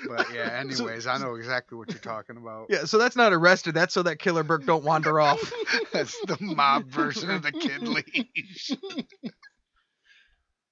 But 0.07 0.34
yeah, 0.34 0.49
anyways, 0.59 1.05
I 1.05 1.18
know 1.18 1.36
exactly 1.36 1.78
what 1.78 1.89
you're 1.89 1.99
talking 1.99 2.38
about. 2.38 2.68
yeah. 2.70 2.86
So 2.86 2.97
that's 2.97 3.16
not 3.16 3.34
arrested. 3.34 3.76
That's 3.76 3.93
so 3.93 4.03
that 4.03 4.18
Killer 4.20 4.43
Burke 4.43 4.66
don't 4.66 4.84
wander 4.84 5.20
off. 5.20 5.39
That's 5.93 6.20
the 6.26 6.38
mob 6.39 6.88
version 6.88 7.30
of 7.30 7.43
the 7.43 7.51
kid 7.51 7.88
leash. 7.88 8.72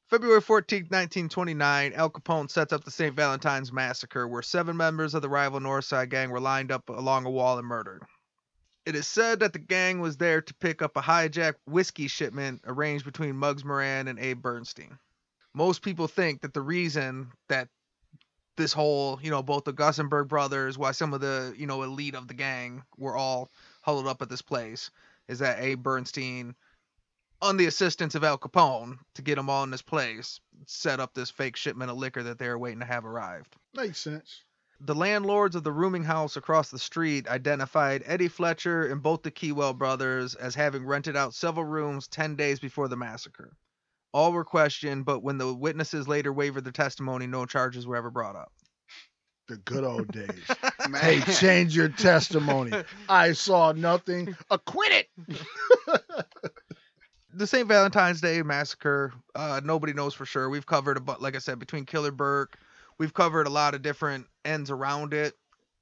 February 0.09 0.41
14, 0.41 0.85
1929, 0.85 1.93
Al 1.93 2.09
Capone 2.09 2.49
sets 2.49 2.73
up 2.73 2.83
the 2.83 2.89
St. 2.89 3.15
Valentine's 3.15 3.71
Massacre, 3.71 4.27
where 4.27 4.41
seven 4.41 4.75
members 4.75 5.13
of 5.13 5.21
the 5.21 5.29
rival 5.29 5.59
Northside 5.59 6.09
gang 6.09 6.31
were 6.31 6.39
lined 6.39 6.71
up 6.71 6.89
along 6.89 7.27
a 7.27 7.29
wall 7.29 7.59
and 7.59 7.67
murdered. 7.67 8.01
It 8.89 8.95
is 8.95 9.05
said 9.05 9.41
that 9.41 9.53
the 9.53 9.59
gang 9.59 9.99
was 9.99 10.17
there 10.17 10.41
to 10.41 10.53
pick 10.55 10.81
up 10.81 10.97
a 10.97 11.01
hijacked 11.01 11.59
whiskey 11.67 12.07
shipment 12.07 12.61
arranged 12.65 13.05
between 13.05 13.39
Bugs 13.39 13.63
Moran 13.63 14.07
and 14.07 14.17
Abe 14.17 14.41
Bernstein. 14.41 14.97
Most 15.53 15.83
people 15.83 16.07
think 16.07 16.41
that 16.41 16.55
the 16.55 16.63
reason 16.63 17.31
that 17.49 17.67
this 18.57 18.73
whole, 18.73 19.19
you 19.21 19.29
know, 19.29 19.43
both 19.43 19.65
the 19.65 19.73
Gusenberg 19.73 20.27
brothers, 20.27 20.75
why 20.75 20.89
some 20.93 21.13
of 21.13 21.21
the, 21.21 21.53
you 21.55 21.67
know, 21.67 21.83
elite 21.83 22.15
of 22.15 22.27
the 22.27 22.33
gang 22.33 22.81
were 22.97 23.15
all 23.15 23.51
huddled 23.83 24.07
up 24.07 24.23
at 24.23 24.29
this 24.29 24.41
place, 24.41 24.89
is 25.27 25.37
that 25.37 25.59
Abe 25.59 25.83
Bernstein 25.83 26.55
on 27.43 27.57
the 27.57 27.67
assistance 27.67 28.15
of 28.15 28.23
Al 28.23 28.39
Capone 28.39 28.97
to 29.13 29.21
get 29.21 29.35
them 29.35 29.51
all 29.51 29.63
in 29.63 29.69
this 29.69 29.83
place, 29.83 30.39
set 30.65 30.99
up 30.99 31.13
this 31.13 31.29
fake 31.29 31.57
shipment 31.57 31.91
of 31.91 31.97
liquor 31.97 32.23
that 32.23 32.39
they 32.39 32.47
were 32.47 32.57
waiting 32.57 32.79
to 32.79 32.87
have 32.87 33.05
arrived. 33.05 33.55
Makes 33.75 33.99
sense. 33.99 34.41
The 34.81 34.95
landlords 34.95 35.55
of 35.55 35.63
the 35.63 35.73
rooming 35.73 36.05
house 36.05 36.37
across 36.37 36.69
the 36.69 36.79
street 36.79 37.27
identified 37.27 38.03
Eddie 38.05 38.29
Fletcher 38.29 38.87
and 38.87 39.03
both 39.03 39.23
the 39.23 39.31
Keywell 39.31 39.77
brothers 39.77 40.35
as 40.35 40.55
having 40.55 40.85
rented 40.85 41.17
out 41.17 41.33
several 41.33 41.65
rooms 41.65 42.07
10 42.07 42.37
days 42.37 42.59
before 42.59 42.87
the 42.87 42.95
massacre. 42.95 43.51
All 44.13 44.31
were 44.31 44.45
questioned, 44.45 45.05
but 45.05 45.21
when 45.21 45.37
the 45.37 45.53
witnesses 45.53 46.07
later 46.07 46.31
wavered 46.31 46.63
their 46.63 46.71
testimony, 46.71 47.27
no 47.27 47.45
charges 47.45 47.85
were 47.85 47.97
ever 47.97 48.09
brought 48.09 48.37
up. 48.37 48.51
The 49.49 49.57
good 49.57 49.83
old 49.83 50.07
days. 50.11 50.29
Man, 50.89 51.01
hey, 51.01 51.19
change 51.33 51.75
your 51.75 51.89
testimony. 51.89 52.71
I 53.09 53.33
saw 53.33 53.73
nothing. 53.73 54.35
Acquit 54.49 54.91
it. 54.91 55.09
the 57.33 57.47
St. 57.47 57.67
Valentine's 57.67 58.21
Day 58.21 58.41
massacre, 58.43 59.13
uh, 59.35 59.59
nobody 59.63 59.93
knows 59.93 60.13
for 60.13 60.25
sure. 60.25 60.49
We've 60.49 60.65
covered 60.65 60.97
about, 60.97 61.21
like 61.21 61.35
I 61.35 61.39
said, 61.39 61.59
between 61.59 61.85
Killer 61.85 62.11
Burke, 62.11 62.57
we've 62.99 63.13
covered 63.13 63.47
a 63.47 63.51
lot 63.51 63.73
of 63.73 63.81
different 63.81 64.27
ends 64.45 64.69
around 64.69 65.13
it. 65.13 65.33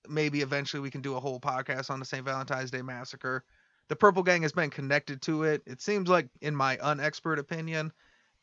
Maybe 0.08 0.42
eventually 0.42 0.80
we 0.80 0.92
can 0.92 1.02
do 1.02 1.16
a 1.16 1.20
whole 1.20 1.40
podcast 1.40 1.90
on 1.90 2.00
the 2.00 2.06
St. 2.06 2.24
Valentine's 2.24 2.72
Day 2.72 2.82
massacre. 2.82 3.44
The 3.90 3.96
Purple 3.96 4.24
Gang 4.24 4.44
has 4.44 4.54
been 4.54 4.70
connected 4.70 5.22
to 5.24 5.44
it. 5.44 5.64
It 5.66 5.82
seems 5.82 6.08
like, 6.10 6.30
in 6.42 6.56
my 6.56 6.78
unexpert 6.78 7.40
opinion, 7.40 7.92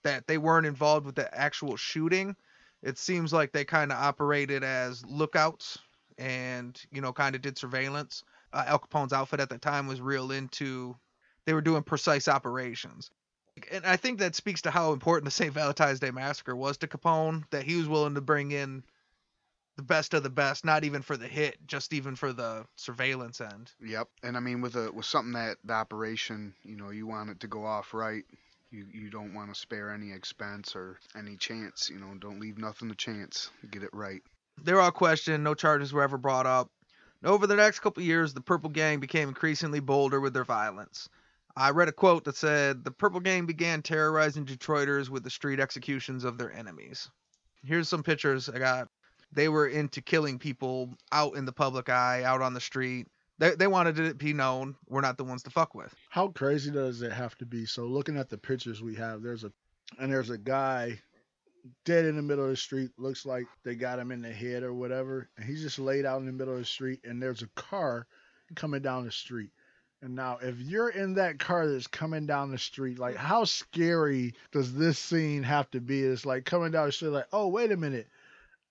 that 0.02 0.26
they 0.26 0.38
weren't 0.38 0.66
involved 0.66 1.06
with 1.06 1.14
the 1.14 1.34
actual 1.34 1.76
shooting. 1.76 2.36
It 2.82 2.98
seems 2.98 3.32
like 3.32 3.52
they 3.52 3.64
kind 3.64 3.92
of 3.92 3.98
operated 3.98 4.62
as 4.62 5.04
lookouts 5.06 5.78
and, 6.18 6.78
you 6.90 7.00
know, 7.00 7.12
kind 7.12 7.34
of 7.34 7.42
did 7.42 7.56
surveillance. 7.56 8.24
Uh, 8.52 8.64
Al 8.66 8.78
Capone's 8.78 9.12
outfit 9.12 9.40
at 9.40 9.48
the 9.48 9.58
time 9.58 9.86
was 9.86 10.00
real 10.00 10.30
into 10.30 10.94
they 11.46 11.54
were 11.54 11.60
doing 11.60 11.82
precise 11.82 12.28
operations. 12.28 13.10
And 13.70 13.86
I 13.86 13.96
think 13.96 14.18
that 14.18 14.34
speaks 14.34 14.62
to 14.62 14.70
how 14.70 14.92
important 14.92 15.26
the 15.26 15.30
St. 15.30 15.52
Valentine's 15.52 16.00
Day 16.00 16.10
massacre 16.10 16.56
was 16.56 16.76
to 16.78 16.88
Capone, 16.88 17.44
that 17.50 17.64
he 17.64 17.76
was 17.76 17.88
willing 17.88 18.14
to 18.14 18.20
bring 18.20 18.50
in 18.50 18.82
the 19.76 19.82
best 19.82 20.14
of 20.14 20.22
the 20.22 20.30
best, 20.30 20.64
not 20.64 20.84
even 20.84 21.02
for 21.02 21.16
the 21.16 21.26
hit, 21.26 21.56
just 21.66 21.92
even 21.92 22.14
for 22.16 22.32
the 22.32 22.64
surveillance 22.76 23.40
end. 23.40 23.72
Yep, 23.84 24.08
and 24.22 24.36
I 24.36 24.40
mean 24.40 24.60
with 24.60 24.76
a 24.76 24.90
with 24.92 25.06
something 25.06 25.32
that 25.32 25.56
the 25.64 25.72
operation, 25.72 26.54
you 26.62 26.76
know, 26.76 26.90
you 26.90 27.06
want 27.06 27.30
it 27.30 27.40
to 27.40 27.48
go 27.48 27.64
off 27.64 27.94
right. 27.94 28.24
You 28.70 28.86
you 28.92 29.10
don't 29.10 29.34
want 29.34 29.52
to 29.52 29.60
spare 29.60 29.90
any 29.90 30.12
expense 30.12 30.76
or 30.76 30.98
any 31.16 31.36
chance. 31.36 31.90
You 31.90 31.98
know, 31.98 32.14
don't 32.18 32.40
leave 32.40 32.58
nothing 32.58 32.88
to 32.88 32.94
chance. 32.94 33.50
Get 33.70 33.82
it 33.82 33.90
right. 33.92 34.22
They're 34.62 34.80
all 34.80 34.92
questioned, 34.92 35.42
no 35.42 35.54
charges 35.54 35.92
were 35.92 36.02
ever 36.02 36.18
brought 36.18 36.46
up. 36.46 36.70
Over 37.24 37.46
the 37.46 37.56
next 37.56 37.80
couple 37.80 38.02
of 38.02 38.06
years, 38.06 38.34
the 38.34 38.40
Purple 38.40 38.70
Gang 38.70 39.00
became 39.00 39.28
increasingly 39.28 39.80
bolder 39.80 40.20
with 40.20 40.34
their 40.34 40.44
violence. 40.44 41.08
I 41.56 41.70
read 41.70 41.88
a 41.88 41.92
quote 41.92 42.24
that 42.24 42.36
said, 42.36 42.84
The 42.84 42.90
Purple 42.90 43.20
Gang 43.20 43.46
began 43.46 43.82
terrorizing 43.82 44.44
Detroiters 44.44 45.08
with 45.08 45.22
the 45.22 45.30
street 45.30 45.60
executions 45.60 46.24
of 46.24 46.36
their 46.36 46.52
enemies. 46.52 47.08
Here's 47.64 47.88
some 47.88 48.02
pictures 48.02 48.48
I 48.48 48.58
got. 48.58 48.88
They 49.32 49.48
were 49.48 49.66
into 49.66 50.02
killing 50.02 50.38
people 50.38 50.90
out 51.12 51.36
in 51.36 51.44
the 51.44 51.52
public 51.52 51.88
eye, 51.88 52.22
out 52.24 52.42
on 52.42 52.54
the 52.54 52.60
street. 52.60 53.06
They, 53.38 53.54
they 53.54 53.66
wanted 53.66 53.98
it 53.98 54.08
to 54.08 54.14
be 54.14 54.32
known 54.32 54.76
we're 54.88 55.00
not 55.00 55.16
the 55.16 55.24
ones 55.24 55.42
to 55.44 55.50
fuck 55.50 55.74
with. 55.74 55.92
How 56.10 56.28
crazy 56.28 56.70
does 56.70 57.02
it 57.02 57.12
have 57.12 57.36
to 57.38 57.46
be? 57.46 57.66
So 57.66 57.86
looking 57.86 58.16
at 58.16 58.28
the 58.28 58.38
pictures 58.38 58.82
we 58.82 58.94
have, 58.96 59.22
there's 59.22 59.44
a 59.44 59.52
and 59.98 60.12
there's 60.12 60.30
a 60.30 60.38
guy 60.38 61.00
dead 61.84 62.04
in 62.04 62.16
the 62.16 62.22
middle 62.22 62.44
of 62.44 62.50
the 62.50 62.56
street. 62.56 62.90
Looks 62.96 63.26
like 63.26 63.46
they 63.64 63.74
got 63.74 63.98
him 63.98 64.12
in 64.12 64.22
the 64.22 64.32
head 64.32 64.62
or 64.62 64.72
whatever, 64.72 65.28
and 65.36 65.46
he's 65.46 65.62
just 65.62 65.78
laid 65.78 66.04
out 66.04 66.20
in 66.20 66.26
the 66.26 66.32
middle 66.32 66.54
of 66.54 66.60
the 66.60 66.64
street. 66.64 67.00
And 67.04 67.22
there's 67.22 67.42
a 67.42 67.48
car 67.56 68.06
coming 68.54 68.82
down 68.82 69.04
the 69.04 69.12
street. 69.12 69.50
And 70.02 70.14
now, 70.14 70.38
if 70.42 70.58
you're 70.58 70.90
in 70.90 71.14
that 71.14 71.38
car 71.38 71.66
that's 71.66 71.86
coming 71.86 72.26
down 72.26 72.50
the 72.50 72.58
street, 72.58 72.98
like 72.98 73.16
how 73.16 73.44
scary 73.44 74.34
does 74.52 74.74
this 74.74 74.98
scene 74.98 75.42
have 75.42 75.70
to 75.70 75.80
be? 75.80 76.02
It's 76.02 76.26
like 76.26 76.44
coming 76.44 76.72
down 76.72 76.86
the 76.86 76.92
street, 76.92 77.08
like, 77.08 77.28
oh 77.32 77.48
wait 77.48 77.72
a 77.72 77.76
minute. 77.76 78.08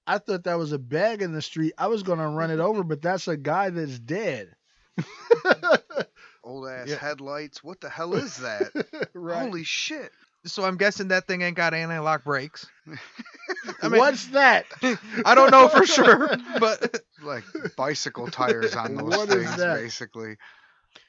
I 0.05 0.17
thought 0.19 0.43
that 0.43 0.59
was 0.59 0.74
a 0.74 0.78
bag 0.80 1.21
in 1.21 1.32
the 1.34 1.41
street. 1.41 1.74
I 1.78 1.88
was 1.88 2.03
gonna 2.03 2.30
run 2.30 2.51
it 2.51 2.59
over, 2.59 2.84
but 2.84 3.01
that's 3.01 3.28
a 3.28 3.38
guy 3.38 3.69
that's 3.71 3.97
dead. 3.97 4.53
Old 6.43 6.67
ass 6.67 6.89
Yeah. 6.89 6.97
headlights. 6.97 7.63
What 7.63 7.80
the 7.82 7.89
hell 7.89 8.13
is 8.15 8.38
that? 8.38 8.71
right. 9.13 9.45
Holy 9.45 9.63
shit! 9.63 10.11
So 10.45 10.65
I'm 10.65 10.76
guessing 10.78 11.07
that 11.07 11.26
thing 11.26 11.41
ain't 11.41 11.55
got 11.55 11.74
anti-lock 11.74 12.26
brakes. 12.26 12.67
I 13.82 13.88
mean- 13.88 13.99
What's 13.99 14.28
that? 14.28 14.65
I 15.26 15.36
don't 15.36 15.51
know 15.51 15.69
for 15.69 15.86
sure, 15.86 16.36
but 16.59 17.01
Like 17.21 17.45
bicycle 17.78 18.28
tires 18.28 18.76
on 18.76 18.95
those 18.95 19.05
What 19.17 19.30
is 19.30 19.45
things, 19.49 19.55
basically. 19.63 20.36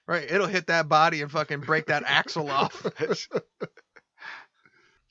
Right, 0.06 0.30
it'll 0.30 0.46
hit 0.46 0.66
that 0.66 0.88
body 0.88 1.22
and 1.22 1.30
fucking 1.30 1.60
break 1.60 1.86
that 1.86 2.02
axle 2.06 2.50
off. 2.50 2.86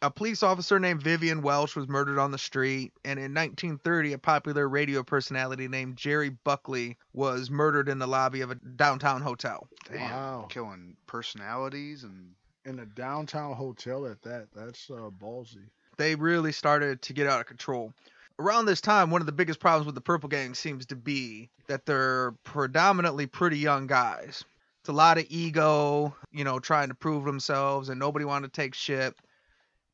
a 0.03 0.11
police 0.11 0.43
officer 0.43 0.79
named 0.79 1.01
Vivian 1.01 1.41
Welch 1.41 1.75
was 1.75 1.87
murdered 1.87 2.19
on 2.19 2.31
the 2.31 2.37
street, 2.37 2.93
and 3.03 3.17
in 3.17 3.33
1930, 3.33 4.13
a 4.13 4.17
popular 4.19 4.69
radio 4.69 5.01
personality 5.01 5.67
named 5.67 5.97
Jerry 5.97 6.29
Buckley 6.29 6.97
was 7.13 7.49
murdered 7.49 7.89
in 7.89 7.99
the 7.99 8.07
lobby 8.07 8.41
of 8.41 8.51
a 8.51 8.55
downtown 8.55 9.21
hotel. 9.21 9.67
Damn, 9.89 10.11
Wow. 10.11 10.45
killing 10.49 10.95
personalities 11.07 12.03
and 12.03 12.33
in 12.65 12.79
a 12.79 12.85
downtown 12.85 13.55
hotel 13.55 14.05
at 14.05 14.21
that. 14.23 14.47
That's 14.53 14.89
uh, 14.89 15.09
ballsy. 15.21 15.69
They 15.97 16.15
really 16.15 16.51
started 16.51 17.01
to 17.03 17.13
get 17.13 17.27
out 17.27 17.39
of 17.39 17.47
control. 17.47 17.93
Around 18.39 18.65
this 18.65 18.81
time, 18.81 19.09
one 19.09 19.21
of 19.21 19.25
the 19.25 19.31
biggest 19.31 19.59
problems 19.59 19.85
with 19.85 19.95
the 19.95 20.01
Purple 20.01 20.29
Gang 20.29 20.55
seems 20.55 20.85
to 20.87 20.95
be 20.95 21.49
that 21.67 21.85
they're 21.85 22.33
predominantly 22.43 23.27
pretty 23.27 23.57
young 23.57 23.87
guys. 23.87 24.43
It's 24.83 24.89
a 24.89 24.91
lot 24.91 25.17
of 25.17 25.25
ego, 25.29 26.13
you 26.33 26.43
know, 26.43 26.59
trying 26.59 26.89
to 26.89 26.93
prove 26.93 27.23
themselves, 27.23 27.87
and 27.87 27.97
nobody 27.97 28.25
wanted 28.25 28.53
to 28.53 28.61
take 28.61 28.75
shit. 28.75 29.15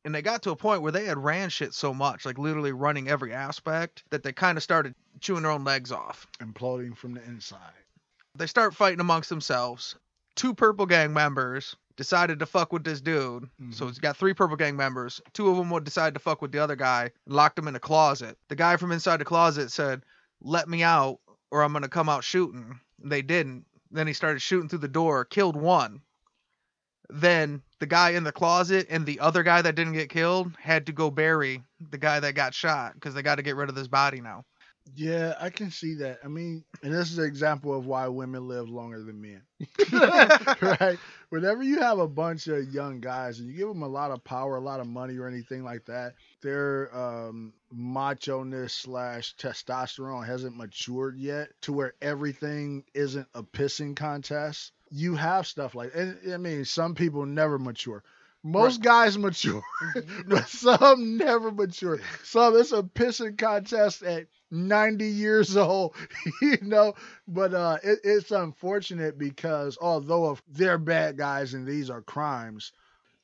And 0.04 0.12
they 0.12 0.20
got 0.20 0.42
to 0.42 0.50
a 0.50 0.56
point 0.56 0.82
where 0.82 0.90
they 0.90 1.04
had 1.04 1.16
ran 1.16 1.48
shit 1.48 1.74
so 1.74 1.94
much, 1.94 2.26
like 2.26 2.38
literally 2.38 2.72
running 2.72 3.08
every 3.08 3.32
aspect, 3.32 4.02
that 4.10 4.24
they 4.24 4.32
kind 4.32 4.58
of 4.58 4.64
started 4.64 4.96
chewing 5.20 5.42
their 5.42 5.52
own 5.52 5.62
legs 5.62 5.92
off. 5.92 6.26
Imploding 6.40 6.96
from 6.96 7.14
the 7.14 7.22
inside. 7.22 7.70
They 8.34 8.48
start 8.48 8.74
fighting 8.74 8.98
amongst 8.98 9.28
themselves. 9.28 9.94
Two 10.34 10.54
Purple 10.54 10.86
Gang 10.86 11.12
members 11.12 11.76
decided 11.96 12.40
to 12.40 12.46
fuck 12.46 12.72
with 12.72 12.82
this 12.82 13.00
dude. 13.00 13.44
So 13.44 13.84
mm-hmm. 13.84 13.86
he's 13.86 14.00
got 14.00 14.16
three 14.16 14.34
Purple 14.34 14.56
Gang 14.56 14.76
members. 14.76 15.20
Two 15.34 15.50
of 15.50 15.56
them 15.56 15.70
would 15.70 15.84
decide 15.84 16.14
to 16.14 16.20
fuck 16.20 16.42
with 16.42 16.50
the 16.50 16.58
other 16.58 16.74
guy 16.74 17.12
and 17.26 17.34
locked 17.36 17.60
him 17.60 17.68
in 17.68 17.76
a 17.76 17.80
closet. 17.80 18.36
The 18.48 18.56
guy 18.56 18.76
from 18.76 18.90
inside 18.90 19.18
the 19.18 19.24
closet 19.24 19.70
said, 19.70 20.02
Let 20.40 20.68
me 20.68 20.82
out 20.82 21.20
or 21.52 21.62
I'm 21.62 21.70
going 21.72 21.82
to 21.82 21.88
come 21.88 22.08
out 22.08 22.24
shooting. 22.24 22.80
They 22.98 23.22
didn't. 23.22 23.66
Then 23.90 24.06
he 24.06 24.12
started 24.12 24.40
shooting 24.40 24.68
through 24.68 24.78
the 24.80 24.88
door, 24.88 25.24
killed 25.24 25.56
one. 25.56 26.02
then 27.08 27.62
the 27.80 27.86
guy 27.86 28.10
in 28.10 28.24
the 28.24 28.32
closet 28.32 28.86
and 28.90 29.04
the 29.04 29.20
other 29.20 29.42
guy 29.42 29.62
that 29.62 29.74
didn't 29.74 29.94
get 29.94 30.10
killed 30.10 30.52
had 30.60 30.86
to 30.86 30.92
go 30.92 31.10
bury 31.10 31.62
the 31.90 31.98
guy 31.98 32.20
that 32.20 32.34
got 32.34 32.54
shot 32.54 32.94
because 32.94 33.14
they 33.14 33.22
got 33.22 33.36
to 33.36 33.42
get 33.42 33.56
rid 33.56 33.68
of 33.68 33.74
this 33.74 33.88
body 33.88 34.20
now. 34.20 34.44
Yeah, 34.94 35.34
I 35.40 35.50
can 35.50 35.70
see 35.70 35.94
that. 35.96 36.18
I 36.24 36.28
mean, 36.28 36.64
and 36.82 36.92
this 36.92 37.12
is 37.12 37.18
an 37.18 37.24
example 37.24 37.76
of 37.76 37.86
why 37.86 38.08
women 38.08 38.48
live 38.48 38.68
longer 38.68 39.02
than 39.02 39.20
men. 39.20 39.42
right? 40.62 40.98
Whenever 41.28 41.62
you 41.62 41.80
have 41.80 41.98
a 41.98 42.08
bunch 42.08 42.48
of 42.48 42.72
young 42.72 43.00
guys 43.00 43.38
and 43.38 43.48
you 43.48 43.56
give 43.56 43.68
them 43.68 43.82
a 43.82 43.88
lot 43.88 44.10
of 44.10 44.24
power, 44.24 44.56
a 44.56 44.60
lot 44.60 44.80
of 44.80 44.86
money, 44.86 45.16
or 45.16 45.28
anything 45.28 45.62
like 45.64 45.84
that, 45.86 46.14
their 46.40 46.94
um, 46.96 47.52
macho 47.72 48.42
ness 48.42 48.72
slash 48.72 49.34
testosterone 49.36 50.26
hasn't 50.26 50.56
matured 50.56 51.16
yet 51.16 51.50
to 51.62 51.72
where 51.72 51.94
everything 52.00 52.84
isn't 52.94 53.26
a 53.34 53.42
pissing 53.42 53.96
contest. 53.96 54.72
You 54.90 55.14
have 55.16 55.46
stuff 55.46 55.74
like, 55.74 55.92
and 55.94 56.18
I 56.32 56.36
mean, 56.36 56.64
some 56.64 56.94
people 56.94 57.26
never 57.26 57.58
mature. 57.58 58.02
Most 58.42 58.82
guys 58.82 59.18
mature, 59.18 59.62
but 60.26 60.48
some 60.48 61.18
never 61.18 61.50
mature. 61.52 62.00
Some 62.24 62.56
it's 62.56 62.72
a 62.72 62.82
pissing 62.82 63.36
contest 63.36 64.02
at 64.02 64.26
90 64.50 65.06
years 65.06 65.56
old, 65.56 65.94
you 66.42 66.56
know. 66.62 66.94
But 67.28 67.52
uh, 67.52 67.78
it, 67.82 67.98
it's 68.02 68.30
unfortunate 68.30 69.18
because 69.18 69.76
although 69.80 70.32
if 70.32 70.42
they're 70.48 70.78
bad 70.78 71.18
guys 71.18 71.52
and 71.52 71.66
these 71.66 71.90
are 71.90 72.00
crimes, 72.00 72.72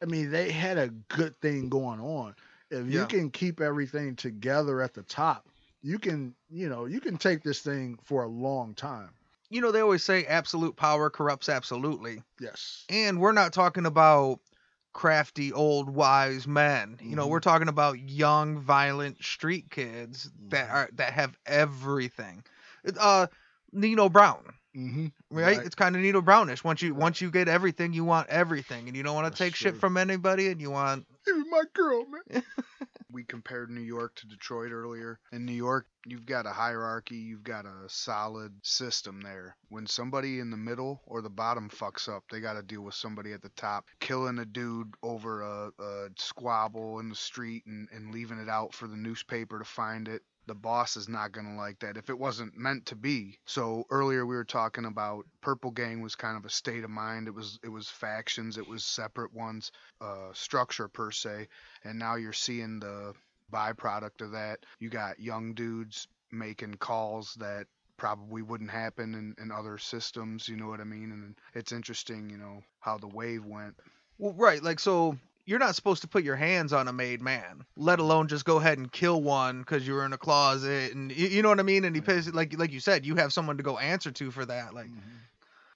I 0.02 0.06
mean 0.06 0.30
they 0.30 0.50
had 0.50 0.76
a 0.76 0.88
good 0.88 1.34
thing 1.40 1.70
going 1.70 2.00
on. 2.00 2.34
If 2.70 2.88
you 2.88 3.06
can 3.06 3.30
keep 3.30 3.60
everything 3.60 4.16
together 4.16 4.82
at 4.82 4.94
the 4.94 5.02
top, 5.02 5.48
you 5.82 5.98
can, 5.98 6.34
you 6.50 6.68
know, 6.68 6.86
you 6.86 7.00
can 7.00 7.16
take 7.16 7.42
this 7.42 7.60
thing 7.60 7.98
for 8.02 8.24
a 8.24 8.28
long 8.28 8.74
time. 8.74 9.10
You 9.50 9.60
know, 9.60 9.70
they 9.70 9.80
always 9.80 10.02
say 10.02 10.24
absolute 10.26 10.76
power 10.76 11.08
corrupts 11.08 11.48
absolutely. 11.48 12.22
Yes. 12.40 12.84
And 12.88 13.20
we're 13.20 13.32
not 13.32 13.52
talking 13.52 13.86
about 13.86 14.40
crafty 14.92 15.52
old 15.52 15.88
wise 15.90 16.48
men. 16.48 16.98
You 17.02 17.14
know, 17.14 17.26
Mhm. 17.26 17.30
we're 17.30 17.40
talking 17.40 17.68
about 17.68 17.98
young 18.00 18.58
violent 18.58 19.22
street 19.22 19.70
kids 19.70 20.30
that 20.48 20.68
Mhm. 20.68 20.72
are 20.74 20.88
that 20.94 21.12
have 21.12 21.36
everything. 21.46 22.42
Uh 22.98 23.26
Nino 23.72 24.08
Brown, 24.08 24.54
Mm-hmm. 24.74 25.06
right? 25.30 25.58
It's 25.64 25.74
kind 25.74 25.94
of 25.96 26.02
Nino 26.02 26.22
Brownish. 26.22 26.64
Once 26.64 26.82
you 26.82 26.94
once 26.94 27.20
you 27.20 27.30
get 27.30 27.46
everything, 27.46 27.92
you 27.92 28.04
want 28.04 28.28
everything 28.28 28.88
and 28.88 28.96
you 28.96 29.02
don't 29.02 29.14
want 29.14 29.32
to 29.32 29.38
take 29.38 29.54
shit 29.54 29.76
from 29.76 29.96
anybody 29.96 30.48
and 30.48 30.60
you 30.60 30.70
want 30.70 31.06
Even 31.29 31.51
my 31.51 31.62
girl, 31.74 32.05
man. 32.07 32.43
we 33.11 33.24
compared 33.24 33.70
New 33.70 33.81
York 33.81 34.14
to 34.16 34.27
Detroit 34.27 34.72
earlier. 34.72 35.18
In 35.33 35.45
New 35.45 35.53
York, 35.53 35.87
you've 36.05 36.27
got 36.27 36.47
a 36.47 36.51
hierarchy, 36.51 37.16
you've 37.16 37.43
got 37.43 37.64
a 37.64 37.89
solid 37.89 38.53
system 38.62 39.20
there. 39.22 39.57
When 39.68 39.87
somebody 39.87 40.39
in 40.39 40.51
the 40.51 40.57
middle 40.57 41.03
or 41.07 41.22
the 41.22 41.31
bottom 41.31 41.68
fucks 41.70 42.09
up, 42.09 42.24
they 42.31 42.41
got 42.41 42.55
to 42.55 42.62
deal 42.62 42.83
with 42.83 42.95
somebody 42.95 43.33
at 43.33 43.43
the 43.43 43.51
top 43.51 43.87
killing 44.01 44.39
a 44.39 44.45
dude 44.45 44.95
over 45.03 45.43
a, 45.43 45.70
a 45.83 46.09
squabble 46.16 46.99
in 47.01 47.09
the 47.09 47.14
street 47.14 47.64
and, 47.66 47.89
and 47.93 48.12
leaving 48.12 48.39
it 48.39 48.49
out 48.49 48.74
for 48.74 48.87
the 48.87 48.97
newspaper 48.97 49.59
to 49.59 49.64
find 49.64 50.09
it. 50.09 50.22
The 50.47 50.55
boss 50.55 50.97
is 50.97 51.09
not 51.09 51.32
going 51.32 51.47
to 51.47 51.55
like 51.55 51.80
that 51.80 51.97
if 51.97 52.09
it 52.09 52.18
wasn't 52.18 52.57
meant 52.57 52.86
to 52.86 52.97
be. 52.97 53.38
So 53.47 53.84
earlier 53.90 54.24
we 54.24 54.36
were 54.36 54.44
talking 54.44 54.84
about 54.84 55.26
Purple 55.40 55.70
Gang 55.72 56.01
was 56.01 56.14
kind 56.14 56.36
of 56.36 56.44
a 56.44 56.51
state 56.51 56.84
of 56.84 56.90
mind. 56.90 57.28
It 57.28 57.34
was 57.34 57.59
it 57.64 57.68
was 57.68 57.88
factions, 57.88 58.59
it 58.59 58.68
was 58.68 58.84
separate 58.84 59.32
ones, 59.34 59.72
uh, 60.01 60.32
structure 60.32 60.88
per 60.88 61.11
se 61.11 61.49
and 61.84 61.99
now 61.99 62.16
you're 62.16 62.32
seeing 62.32 62.80
the 62.80 63.14
byproduct 63.53 64.20
of 64.20 64.32
that. 64.32 64.61
You 64.78 64.90
got 64.90 65.20
young 65.20 65.55
dudes 65.55 66.09
making 66.32 66.74
calls 66.74 67.34
that 67.34 67.66
probably 67.97 68.42
wouldn't 68.42 68.70
happen 68.70 69.14
in, 69.14 69.34
in 69.42 69.51
other 69.51 69.78
systems, 69.78 70.49
you 70.49 70.57
know 70.57 70.68
what 70.68 70.80
I 70.80 70.84
mean? 70.84 71.12
And 71.12 71.34
it's 71.55 71.72
interesting, 71.72 72.28
you 72.28 72.36
know, 72.36 72.62
how 72.80 72.99
the 72.99 73.07
wave 73.07 73.44
went. 73.44 73.74
Well, 74.18 74.34
right, 74.34 74.62
like 74.62 74.80
so 74.80 75.16
you're 75.47 75.59
not 75.59 75.74
supposed 75.76 76.03
to 76.03 76.09
put 76.09 76.24
your 76.24 76.36
hands 76.36 76.72
on 76.72 76.88
a 76.88 76.92
made 76.92 77.22
man, 77.22 77.64
let 77.76 78.01
alone 78.01 78.28
just 78.28 78.44
go 78.44 78.59
ahead 78.59 78.78
and 78.78 78.92
kill 78.92 79.22
one 79.22 79.61
because 79.61 79.86
you 79.86 79.94
were 79.94 80.05
in 80.05 80.12
a 80.12 80.18
closet 80.18 80.92
and 80.94 81.11
you, 81.12 81.28
you 81.28 81.42
know 81.42 81.49
what 81.49 81.61
I 81.61 81.64
mean. 81.64 81.84
And 81.84 81.94
he 81.97 82.03
pays 82.03 82.32
like 82.32 82.59
like 82.59 82.72
you 82.72 82.80
said, 82.80 83.07
you 83.07 83.16
have 83.16 83.32
someone 83.32 83.57
to 83.59 83.62
go 83.62 83.78
answer 83.78 84.11
to 84.12 84.30
for 84.30 84.44
that. 84.47 84.74
Like, 84.74 84.88
mm-hmm. 84.88 85.16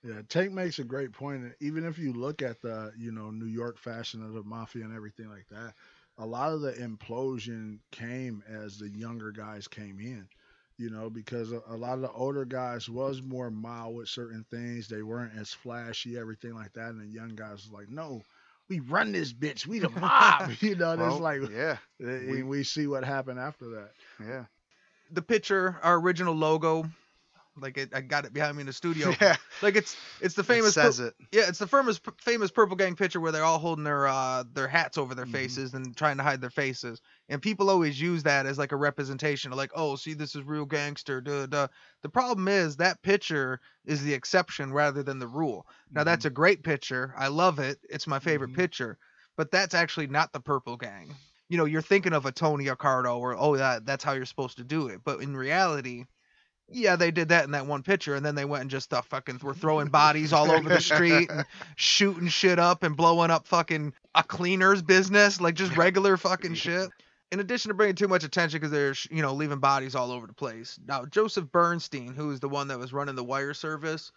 Yeah, 0.02 0.22
Tank 0.28 0.52
makes 0.52 0.78
a 0.78 0.84
great 0.84 1.12
point. 1.12 1.42
and 1.42 1.54
Even 1.60 1.84
if 1.84 1.98
you 1.98 2.12
look 2.12 2.42
at 2.42 2.60
the, 2.62 2.92
you 2.98 3.12
know, 3.12 3.30
New 3.30 3.46
York 3.46 3.78
fashion 3.78 4.22
of 4.24 4.32
the 4.32 4.42
mafia 4.42 4.84
and 4.84 4.94
everything 4.94 5.28
like 5.28 5.46
that, 5.50 5.74
a 6.18 6.26
lot 6.26 6.52
of 6.52 6.60
the 6.60 6.72
implosion 6.72 7.78
came 7.90 8.42
as 8.48 8.78
the 8.78 8.88
younger 8.88 9.30
guys 9.32 9.68
came 9.68 10.00
in. 10.00 10.28
You 10.78 10.90
know, 10.90 11.10
because 11.10 11.52
a, 11.52 11.60
a 11.68 11.76
lot 11.76 11.94
of 11.94 12.00
the 12.00 12.10
older 12.12 12.44
guys 12.46 12.88
was 12.88 13.22
more 13.22 13.50
mild 13.50 13.94
with 13.96 14.08
certain 14.08 14.44
things. 14.50 14.88
They 14.88 15.02
weren't 15.02 15.36
as 15.38 15.52
flashy, 15.52 16.16
everything 16.18 16.54
like 16.54 16.72
that. 16.72 16.90
And 16.90 17.00
the 17.00 17.06
young 17.06 17.34
guys 17.34 17.64
was 17.64 17.70
like, 17.72 17.90
no, 17.90 18.22
we 18.70 18.80
run 18.80 19.12
this 19.12 19.32
bitch. 19.34 19.66
We 19.66 19.80
the 19.80 19.90
mob. 20.00 20.52
you 20.60 20.76
know, 20.76 20.96
Well, 20.96 21.12
it's 21.12 21.20
like 21.20 21.40
yeah, 21.50 21.76
we, 21.98 22.42
we 22.42 22.62
see 22.64 22.86
what 22.86 23.04
happened 23.04 23.38
after 23.38 23.66
that. 23.70 23.90
yeah. 24.18 24.44
the 25.10 25.20
picture, 25.22 25.78
our 25.82 25.96
original 26.00 26.34
logo, 26.34 26.84
like 27.56 27.78
it, 27.78 27.90
I 27.94 28.00
got 28.00 28.24
it 28.24 28.32
behind 28.32 28.56
me 28.56 28.62
in 28.62 28.66
the 28.66 28.72
studio. 28.72 29.18
Yeah, 29.20 29.36
Like 29.62 29.76
it's 29.76 29.96
it's 30.20 30.34
the 30.34 30.44
it 30.48 30.62
famous 30.62 30.76
pur- 30.76 30.94
says 30.94 31.00
it. 31.00 31.14
yeah, 31.32 31.48
it's 31.48 31.58
the 31.58 31.66
famous 31.66 32.00
famous 32.18 32.50
Purple 32.50 32.76
Gang 32.76 32.96
picture 32.96 33.20
where 33.20 33.30
they're 33.30 33.44
all 33.44 33.58
holding 33.58 33.84
their 33.84 34.06
uh 34.06 34.42
their 34.52 34.68
hats 34.68 34.96
over 34.98 35.14
their 35.14 35.24
Mhm. 35.24 35.26
faces 35.26 35.74
and 35.74 35.94
trying 35.96 36.16
to 36.16 36.22
hide 36.22 36.40
their 36.40 36.50
faces. 36.50 37.00
And 37.28 37.42
people 37.42 37.68
always 37.70 38.00
use 38.00 38.22
that 38.22 38.46
as 38.46 38.58
like 38.58 38.72
a 38.72 38.76
representation 38.76 39.52
of 39.52 39.58
like, 39.58 39.70
oh, 39.74 39.96
see, 39.96 40.14
this 40.14 40.34
is 40.34 40.42
real 40.44 40.64
gangster. 40.64 41.20
Duh, 41.20 41.46
duh. 41.46 41.68
The 42.02 42.08
problem 42.08 42.48
is 42.48 42.76
that 42.76 43.02
picture 43.02 43.60
is 43.84 44.02
the 44.02 44.14
exception 44.14 44.72
rather 44.72 45.02
than 45.02 45.18
the 45.18 45.28
rule. 45.28 45.66
Now 45.94 46.04
that's 46.04 46.24
a 46.24 46.30
great 46.30 46.62
picture. 46.64 47.14
I 47.18 47.28
love 47.28 47.58
it. 47.58 47.78
It's 47.90 48.06
my 48.06 48.18
favorite 48.18 48.52
Mhm. 48.52 48.54
picture. 48.54 48.98
But 49.36 49.50
that's 49.50 49.74
actually 49.74 50.06
not 50.08 50.32
the 50.32 50.40
Purple 50.40 50.76
Gang. 50.76 51.18
You 51.48 51.58
know, 51.58 51.64
you're 51.66 51.82
thinking 51.82 52.12
of 52.12 52.26
a 52.26 52.32
Tony 52.32 52.66
Accardo 52.66 53.18
or 53.18 53.36
oh 53.38 53.56
that 53.56 53.84
that's 53.84 54.04
how 54.04 54.12
you're 54.12 54.24
supposed 54.24 54.56
to 54.58 54.64
do 54.64 54.88
it. 54.88 55.02
But 55.04 55.20
in 55.20 55.36
reality, 55.36 56.04
yeah, 56.70 56.96
they 56.96 57.10
did 57.10 57.28
that 57.28 57.44
in 57.44 57.50
that 57.52 57.66
one 57.66 57.82
picture, 57.82 58.14
and 58.14 58.24
then 58.24 58.34
they 58.34 58.44
went 58.44 58.62
and 58.62 58.70
just 58.70 58.92
uh, 58.92 59.02
fucking 59.02 59.40
were 59.42 59.54
throwing 59.54 59.88
bodies 59.90 60.32
all 60.32 60.50
over 60.50 60.68
the 60.68 60.80
street 60.80 61.30
and 61.30 61.44
shooting 61.76 62.28
shit 62.28 62.58
up 62.58 62.82
and 62.82 62.96
blowing 62.96 63.30
up 63.30 63.46
fucking 63.46 63.92
a 64.14 64.22
cleaner's 64.22 64.82
business, 64.82 65.40
like 65.40 65.54
just 65.54 65.76
regular 65.76 66.16
fucking 66.16 66.54
shit. 66.54 66.90
In 67.32 67.38
addition 67.38 67.68
to 67.68 67.74
bringing 67.74 67.94
too 67.94 68.08
much 68.08 68.24
attention 68.24 68.58
because 68.58 68.72
they're 68.72 68.94
you 69.16 69.22
know 69.22 69.34
leaving 69.34 69.60
bodies 69.60 69.94
all 69.94 70.10
over 70.10 70.26
the 70.26 70.32
place. 70.32 70.78
Now 70.86 71.04
Joseph 71.04 71.50
Bernstein, 71.52 72.14
who 72.14 72.30
is 72.32 72.40
the 72.40 72.48
one 72.48 72.68
that 72.68 72.78
was 72.78 72.92
running 72.92 73.14
the 73.14 73.24
wire 73.24 73.54
service, 73.54 74.10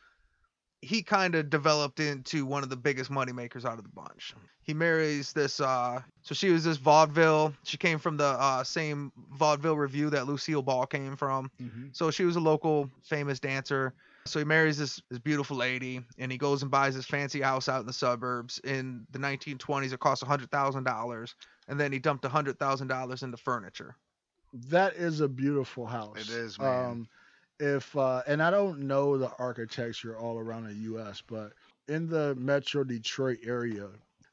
he 0.83 1.01
kind 1.01 1.35
of 1.35 1.49
developed 1.49 1.99
into 1.99 2.45
one 2.45 2.63
of 2.63 2.69
the 2.69 2.75
biggest 2.75 3.09
moneymakers 3.09 3.65
out 3.65 3.77
of 3.77 3.83
the 3.83 3.89
bunch. 3.89 4.35
He 4.61 4.73
marries 4.73 5.33
this 5.33 5.59
uh 5.59 6.01
so 6.21 6.35
she 6.35 6.49
was 6.49 6.63
this 6.63 6.77
vaudeville. 6.77 7.53
She 7.63 7.77
came 7.77 7.99
from 7.99 8.17
the 8.17 8.25
uh 8.25 8.63
same 8.63 9.11
vaudeville 9.33 9.77
review 9.77 10.09
that 10.09 10.27
Lucille 10.27 10.61
Ball 10.61 10.85
came 10.85 11.15
from. 11.15 11.49
Mm-hmm. 11.61 11.87
So 11.93 12.11
she 12.11 12.25
was 12.25 12.35
a 12.35 12.41
local 12.41 12.89
famous 13.03 13.39
dancer. 13.39 13.93
So 14.25 14.39
he 14.39 14.45
marries 14.45 14.77
this, 14.77 15.01
this 15.09 15.19
beautiful 15.19 15.57
lady 15.57 16.01
and 16.17 16.31
he 16.31 16.37
goes 16.37 16.61
and 16.61 16.71
buys 16.71 16.95
this 16.95 17.05
fancy 17.05 17.41
house 17.41 17.67
out 17.67 17.81
in 17.81 17.87
the 17.87 17.93
suburbs. 17.93 18.59
In 18.63 19.05
the 19.11 19.19
1920s, 19.19 19.91
it 19.91 19.99
cost 19.99 20.23
$100,000. 20.23 21.33
And 21.67 21.79
then 21.79 21.91
he 21.91 21.99
dumped 21.99 22.23
$100,000 22.23 23.23
into 23.23 23.37
furniture. 23.37 23.95
That 24.69 24.93
is 24.93 25.19
a 25.19 25.27
beautiful 25.27 25.85
house. 25.85 26.17
It 26.21 26.29
is, 26.29 26.57
man. 26.57 26.85
Um, 26.85 27.07
if 27.63 27.95
uh, 27.95 28.21
and 28.27 28.41
I 28.41 28.51
don't 28.51 28.81
know 28.87 29.17
the 29.17 29.31
architecture 29.39 30.17
all 30.17 30.37
around 30.39 30.67
the 30.67 30.73
U.S., 30.91 31.21
but 31.25 31.53
in 31.87 32.07
the 32.07 32.35
Metro 32.35 32.83
Detroit 32.83 33.39
area, 33.45 33.87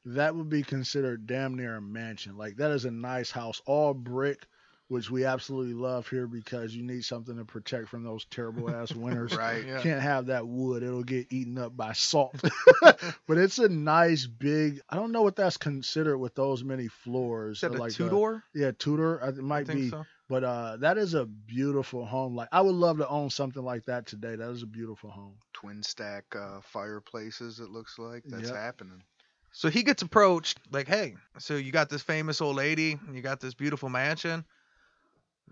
that 0.05 0.35
would 0.35 0.49
be 0.49 0.63
considered 0.63 1.27
damn 1.27 1.55
near 1.55 1.75
a 1.75 1.81
mansion. 1.81 2.37
Like 2.37 2.57
that 2.57 2.71
is 2.71 2.85
a 2.85 2.91
nice 2.91 3.31
house, 3.31 3.61
all 3.65 3.93
brick, 3.93 4.45
which 4.87 5.09
we 5.09 5.25
absolutely 5.25 5.73
love 5.73 6.07
here 6.07 6.27
because 6.27 6.75
you 6.75 6.83
need 6.83 7.05
something 7.05 7.37
to 7.37 7.45
protect 7.45 7.87
from 7.89 8.03
those 8.03 8.25
terrible 8.25 8.69
ass 8.69 8.91
winters. 8.95 9.35
Right. 9.35 9.65
Yeah. 9.65 9.81
Can't 9.81 10.01
have 10.01 10.27
that 10.27 10.47
wood; 10.47 10.83
it'll 10.83 11.03
get 11.03 11.31
eaten 11.31 11.57
up 11.57 11.75
by 11.75 11.93
salt. 11.93 12.35
but 12.81 13.37
it's 13.37 13.59
a 13.59 13.69
nice 13.69 14.25
big. 14.25 14.81
I 14.89 14.95
don't 14.95 15.11
know 15.11 15.21
what 15.21 15.35
that's 15.35 15.57
considered 15.57 16.17
with 16.17 16.35
those 16.35 16.63
many 16.63 16.87
floors. 16.87 17.57
Is 17.57 17.61
that 17.61 17.71
a 17.71 17.77
like 17.79 17.93
two 17.93 18.07
uh, 18.07 18.09
door? 18.09 18.43
yeah, 18.53 18.71
Tudor. 18.77 19.23
I- 19.23 19.29
It 19.29 19.37
I 19.37 19.41
might 19.41 19.67
think 19.67 19.79
be. 19.79 19.89
so. 19.89 20.05
But 20.31 20.43
uh, 20.45 20.77
that 20.77 20.97
is 20.97 21.13
a 21.13 21.25
beautiful 21.25 22.05
home. 22.05 22.35
Like 22.35 22.49
I 22.53 22.61
would 22.61 22.75
love 22.75 22.97
to 22.99 23.07
own 23.09 23.29
something 23.29 23.63
like 23.63 23.85
that 23.85 24.07
today. 24.07 24.35
That 24.35 24.51
is 24.51 24.63
a 24.63 24.67
beautiful 24.67 25.11
home. 25.11 25.35
Twin 25.53 25.83
stack 25.83 26.25
uh, 26.35 26.61
fireplaces, 26.63 27.59
it 27.59 27.69
looks 27.69 27.99
like. 27.99 28.23
That's 28.31 28.49
Yep. 28.49 28.51
happening. 28.51 29.03
So 29.51 29.69
he 29.69 29.83
gets 29.83 30.01
approached 30.03 30.59
like, 30.71 30.87
hey, 30.87 31.17
so 31.39 31.55
you 31.55 31.71
got 31.71 31.89
this 31.89 32.03
famous 32.03 32.41
old 32.41 32.55
lady 32.57 32.99
and 33.07 33.15
you 33.15 33.21
got 33.21 33.41
this 33.41 33.55
beautiful 33.55 33.89
mansion. 33.89 34.45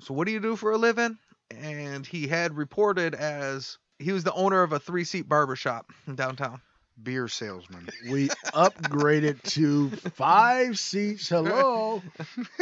So 0.02 0.14
what 0.14 0.26
do 0.28 0.34
you 0.34 0.40
do 0.40 0.56
for 0.56 0.72
a 0.72 0.78
living? 0.78 1.18
And 1.52 2.06
he 2.06 2.28
had 2.28 2.56
reported 2.58 3.16
as 3.16 3.78
he 4.00 4.12
was 4.12 4.24
the 4.24 4.34
owner 4.34 4.64
of 4.64 4.74
a 4.74 4.80
three 4.80 5.06
seat 5.06 5.28
barber 5.30 5.56
shop 5.56 5.92
in 6.08 6.16
downtown. 6.16 6.62
Beer 7.02 7.28
salesman. 7.28 7.92
We 8.02 8.32
upgraded 8.54 9.42
to 9.56 9.92
five 10.16 10.80
seats. 10.80 11.30
Hello. 11.30 12.04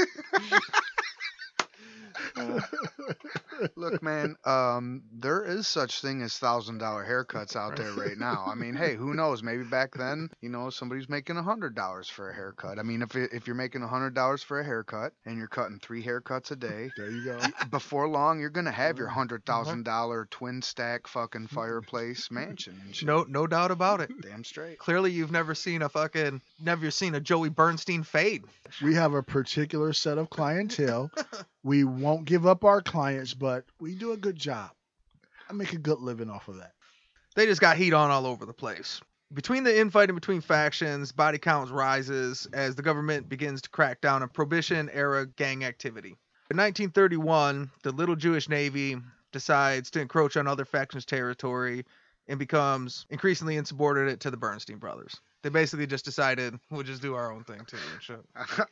Look, 3.76 4.04
man, 4.04 4.36
um, 4.46 5.02
there 5.12 5.44
is 5.44 5.68
such 5.68 6.02
thing 6.02 6.22
as 6.22 6.38
thousand 6.38 6.78
dollar 6.78 7.04
haircuts 7.06 7.56
out 7.56 7.76
there 7.76 7.92
right 7.94 8.18
now. 8.18 8.46
I 8.48 8.54
mean, 8.56 8.76
hey, 8.76 8.96
who 8.96 9.14
knows? 9.16 9.42
Maybe 9.42 9.64
back 9.64 9.96
then, 9.96 10.30
you 10.42 10.50
know, 10.50 10.70
somebody's 10.70 11.10
making 11.10 11.38
a 11.38 11.44
hundred 11.44 11.74
dollars 11.76 12.08
for 12.08 12.30
a 12.30 12.34
haircut. 12.36 12.78
I 12.80 12.84
mean, 12.84 13.02
if 13.02 13.16
it- 13.16 13.32
if 13.34 13.48
you're 13.48 13.56
making 13.56 13.82
a 13.84 13.88
hundred 13.88 14.14
dollars 14.14 14.44
for 14.44 14.60
a 14.60 14.64
haircut 14.64 15.14
and 15.26 15.38
you're 15.38 15.48
cutting 15.48 15.80
three 15.80 16.04
haircuts 16.04 16.52
a 16.52 16.56
day, 16.56 16.92
There 16.98 17.10
you 17.10 17.24
go. 17.26 17.40
before 17.72 18.08
long 18.08 18.40
you're 18.40 18.50
gonna 18.50 18.72
have 18.72 18.98
your 18.98 19.08
hundred 19.08 19.46
thousand 19.46 19.84
dollar 19.84 20.28
twin 20.30 20.62
stack 20.62 21.08
fucking 21.08 21.48
fireplace 21.48 22.30
mansion. 22.30 22.80
And 22.86 22.96
shit. 22.96 23.08
No, 23.08 23.24
no 23.28 23.48
doubt 23.48 23.72
about 23.72 24.02
it. 24.02 24.12
damn 24.22 24.44
straight. 24.44 24.78
Clearly, 24.80 25.12
you've 25.12 25.32
never 25.32 25.56
seen 25.56 25.82
a 25.82 25.90
fucking, 25.90 26.42
never 26.60 26.92
seen 26.92 27.16
a 27.16 27.20
Joey 27.20 27.50
Bernstein 27.50 28.04
fade. 28.04 28.44
We 28.84 28.94
have 28.96 29.14
a 29.14 29.24
particular 29.24 29.94
set 29.94 30.18
of 30.18 30.30
clientele. 30.30 31.10
We 31.64 31.84
won't 31.84 32.26
give 32.26 32.45
up 32.45 32.64
our 32.64 32.82
clients, 32.82 33.34
but 33.34 33.66
we 33.80 33.95
do 33.95 34.12
a 34.12 34.18
good 34.18 34.38
job. 34.38 34.72
I 35.49 35.53
make 35.53 35.74
a 35.74 35.78
good 35.78 35.99
living 35.99 36.30
off 36.30 36.47
of 36.47 36.58
that. 36.58 36.74
They 37.36 37.45
just 37.45 37.62
got 37.62 37.78
heat 37.78 37.93
on 37.93 38.10
all 38.10 38.26
over 38.26 38.45
the 38.45 38.53
place. 38.53 39.01
Between 39.34 39.64
the 39.64 39.78
infighting 39.78 40.16
between 40.16 40.41
factions, 40.41 41.12
body 41.12 41.38
counts 41.38 41.72
rises 41.72 42.47
as 42.53 42.76
the 42.76 42.82
government 42.82 43.28
begins 43.28 43.62
to 43.62 43.70
crack 43.70 43.99
down 43.99 44.24
on 44.24 44.30
prohibition 44.30 44.89
era 44.91 45.26
gang 45.26 45.66
activity. 45.66 46.16
In 46.49 46.55
1931, 46.55 47.70
the 47.84 47.91
Little 47.91 48.16
Jewish 48.16 48.47
Navy 48.47 48.95
decides 49.34 49.91
to 49.91 49.99
encroach 49.99 50.38
on 50.38 50.47
other 50.47 50.64
factions' 50.64 51.05
territory 51.05 51.86
and 52.28 52.39
becomes 52.39 53.05
increasingly 53.10 53.58
insubordinate 53.58 54.22
to 54.22 54.32
the 54.32 54.38
Bernstein 54.38 54.78
brothers. 54.78 55.20
They 55.48 55.52
basically 55.52 55.88
just 55.88 56.04
decided 56.04 56.60
we'll 56.70 56.84
just 56.84 57.02
do 57.02 57.16
our 57.16 57.32
own 57.32 57.45
thing 57.45 57.62
too 57.68 57.78
and 57.93 58.02
shit. 58.04 58.20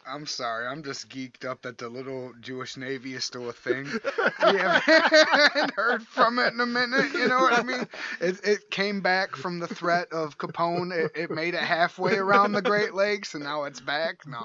I'm 0.05 0.26
sorry, 0.26 0.67
I'm 0.67 0.84
just 0.84 1.07
geeked 1.07 1.45
up 1.45 1.61
that 1.61 1.78
the 1.78 1.88
little 1.88 2.34
Jewish 2.41 2.76
Navy 2.76 3.13
is 3.13 3.23
still 3.23 3.47
a 3.49 3.53
thing. 3.53 3.86
we 3.86 4.57
haven't 4.59 5.71
heard 5.78 6.05
from 6.05 6.38
it 6.38 6.53
in 6.53 6.59
a 6.59 6.65
minute. 6.65 7.13
You 7.13 7.30
know 7.30 7.38
what 7.39 7.57
I 7.57 7.63
mean? 7.63 7.88
It, 8.19 8.41
it 8.45 8.69
came 8.71 8.99
back 8.99 9.38
from 9.38 9.59
the 9.61 9.67
threat 9.67 10.11
of 10.11 10.38
Capone. 10.38 10.91
It, 10.91 11.11
it 11.15 11.32
made 11.32 11.53
it 11.53 11.61
halfway 11.61 12.17
around 12.17 12.51
the 12.51 12.61
Great 12.61 12.93
Lakes, 12.93 13.36
and 13.36 13.45
now 13.45 13.63
it's 13.63 13.80
back. 13.80 14.28
No, 14.28 14.43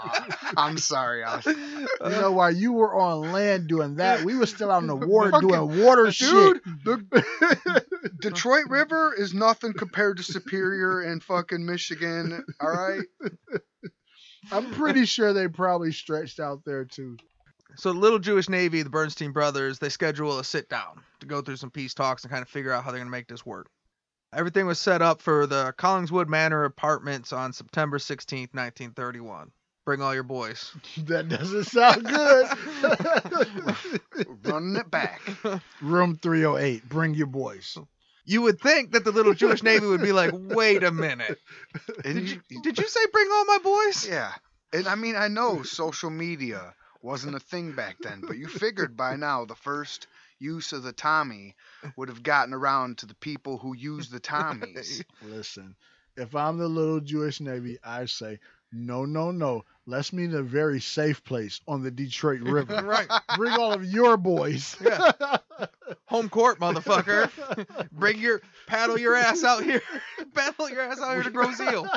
I'm 0.57 0.79
sorry. 0.79 1.25
I 1.25 1.35
was, 1.35 1.47
You 1.47 1.89
know, 2.21 2.31
while 2.31 2.53
you 2.55 2.75
were 2.75 2.95
on 2.95 3.33
land 3.33 3.67
doing 3.67 3.97
that, 3.97 4.23
we 4.25 4.37
were 4.37 4.47
still 4.47 4.71
out 4.71 4.83
in 4.83 4.87
the 4.87 4.95
water 4.95 5.33
Fucking- 5.33 5.49
doing 5.49 5.85
water 5.85 6.05
dude, 6.05 6.15
shit. 6.15 6.63
the 6.85 7.85
Detroit 8.21 8.67
River 8.69 9.15
is 9.17 9.35
nothing 9.35 9.73
compared 9.73 10.17
to 10.19 10.23
Superior 10.23 11.01
and 11.01 11.23
fucking 11.23 11.65
Michigan. 11.65 12.45
All 12.61 12.71
right. 12.71 13.03
I'm 14.53 14.73
pretty 14.73 15.05
sure 15.05 15.33
they 15.33 15.49
probably 15.49 15.93
stretched 15.93 16.41
out 16.41 16.63
there 16.65 16.85
too. 16.85 17.17
So 17.77 17.93
the 17.93 17.99
little 17.99 18.19
Jewish 18.19 18.49
Navy, 18.49 18.83
the 18.83 18.91
Bernstein 18.91 19.33
brothers, 19.33 19.79
they 19.79 19.91
schedule 19.91 20.39
a 20.39 20.45
sit 20.45 20.69
down 20.69 21.03
to 21.21 21.27
go 21.27 21.41
through 21.41 21.57
some 21.57 21.71
peace 21.71 21.95
talks 21.95 22.25
and 22.25 22.31
kind 22.31 22.43
of 22.43 22.49
figure 22.49 22.73
out 22.73 22.85
how 22.85 22.91
they're 22.91 22.99
going 22.99 23.07
to 23.07 23.13
make 23.13 23.29
this 23.29 23.47
work. 23.47 23.69
Everything 24.33 24.67
was 24.67 24.79
set 24.79 25.03
up 25.03 25.21
for 25.21 25.47
the 25.47 25.75
Collingswood 25.77 26.29
Manor 26.29 26.65
Apartments 26.65 27.33
on 27.33 27.53
September 27.53 27.99
16th, 27.99 28.55
1931. 28.55 29.51
Bring 29.85 30.03
all 30.03 30.15
your 30.15 30.23
boys. 30.23 30.73
That 31.07 31.29
doesn't 31.29 31.65
sound 31.65 32.05
good. 32.05 32.47
Running 34.45 34.77
it 34.77 34.91
back. 34.91 35.21
Room 35.81 36.19
308. 36.21 36.89
Bring 36.89 37.15
your 37.15 37.27
boys. 37.27 37.77
You 38.25 38.43
would 38.43 38.61
think 38.61 38.93
that 38.93 39.05
the 39.05 39.13
little 39.13 39.35
Jewish 39.35 39.63
Navy 39.63 39.87
would 39.87 40.03
be 40.03 40.13
like, 40.13 40.33
wait 40.35 40.85
a 40.85 40.93
minute. 40.93 41.39
Did 42.03 42.29
you, 42.29 42.41
did 42.63 42.79
you 42.79 42.87
say 42.87 43.01
bring 43.13 43.29
all 43.33 43.45
my 43.47 43.59
boys? 43.59 44.07
Yeah. 44.09 44.33
And 44.73 44.87
I 44.87 44.95
mean, 44.95 45.17
I 45.17 45.29
know 45.29 45.63
social 45.63 46.11
media 46.11 46.75
wasn't 47.03 47.35
a 47.35 47.41
thing 47.41 47.73
back 47.73 47.97
then, 48.01 48.23
but 48.27 48.37
you 48.37 48.47
figured 48.47 48.97
by 48.97 49.17
now 49.17 49.47
the 49.47 49.57
first 49.57 50.07
use 50.39 50.73
of 50.73 50.83
the 50.83 50.93
Tommy 50.93 51.57
would 51.97 52.09
have 52.09 52.23
gotten 52.23 52.55
around 52.55 52.99
to 52.99 53.07
the 53.07 53.15
people 53.15 53.59
who 53.59 53.75
use 53.75 54.09
the 54.11 54.21
Tommies. 54.21 55.03
Listen, 55.23 55.75
if 56.17 56.35
I'm 56.37 56.59
the 56.59 56.69
little 56.69 57.01
Jewish 57.01 57.41
Navy, 57.41 57.79
I 57.83 58.05
say, 58.05 58.39
no, 58.73 59.05
no, 59.05 59.31
no. 59.31 59.65
Let's 59.87 60.13
meet 60.13 60.31
in 60.31 60.35
a 60.35 60.43
very 60.43 60.81
safe 60.81 61.25
place 61.25 61.61
on 61.67 61.83
the 61.83 61.91
Detroit 61.91 62.41
River. 62.41 62.83
Right. 62.91 63.09
Bring 63.37 63.53
all 63.53 63.73
of 63.73 63.85
your 63.85 64.17
boys. 64.17 64.77
Yeah. 64.81 65.13
Home 66.07 66.29
court, 66.29 66.59
motherfucker. 66.59 67.31
Bring 67.93 68.19
your 68.19 68.43
paddle 68.67 68.99
your 68.99 69.15
ass 69.15 69.45
out 69.45 69.63
here. 69.63 69.83
paddle 70.35 70.71
your 70.71 70.81
ass 70.81 71.01
out 71.01 71.15
here 71.15 71.23
to 71.23 71.31
Grosse 71.31 71.61
Ile. 71.61 71.89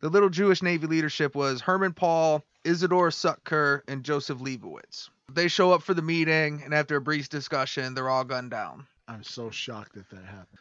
The 0.00 0.08
little 0.08 0.28
Jewish 0.28 0.62
Navy 0.62 0.86
leadership 0.86 1.34
was 1.34 1.60
Herman 1.60 1.92
Paul, 1.94 2.44
Isidore 2.64 3.10
Sutker, 3.10 3.82
and 3.88 4.04
Joseph 4.04 4.38
Leibowitz. 4.38 5.08
They 5.32 5.48
show 5.48 5.72
up 5.72 5.82
for 5.82 5.94
the 5.94 6.02
meeting, 6.02 6.62
and 6.64 6.74
after 6.74 6.96
a 6.96 7.00
brief 7.00 7.28
discussion, 7.28 7.94
they're 7.94 8.10
all 8.10 8.24
gunned 8.24 8.50
down. 8.50 8.86
I'm 9.08 9.22
so 9.24 9.50
shocked 9.50 9.94
that 9.94 10.10
that 10.10 10.24
happened. 10.24 10.58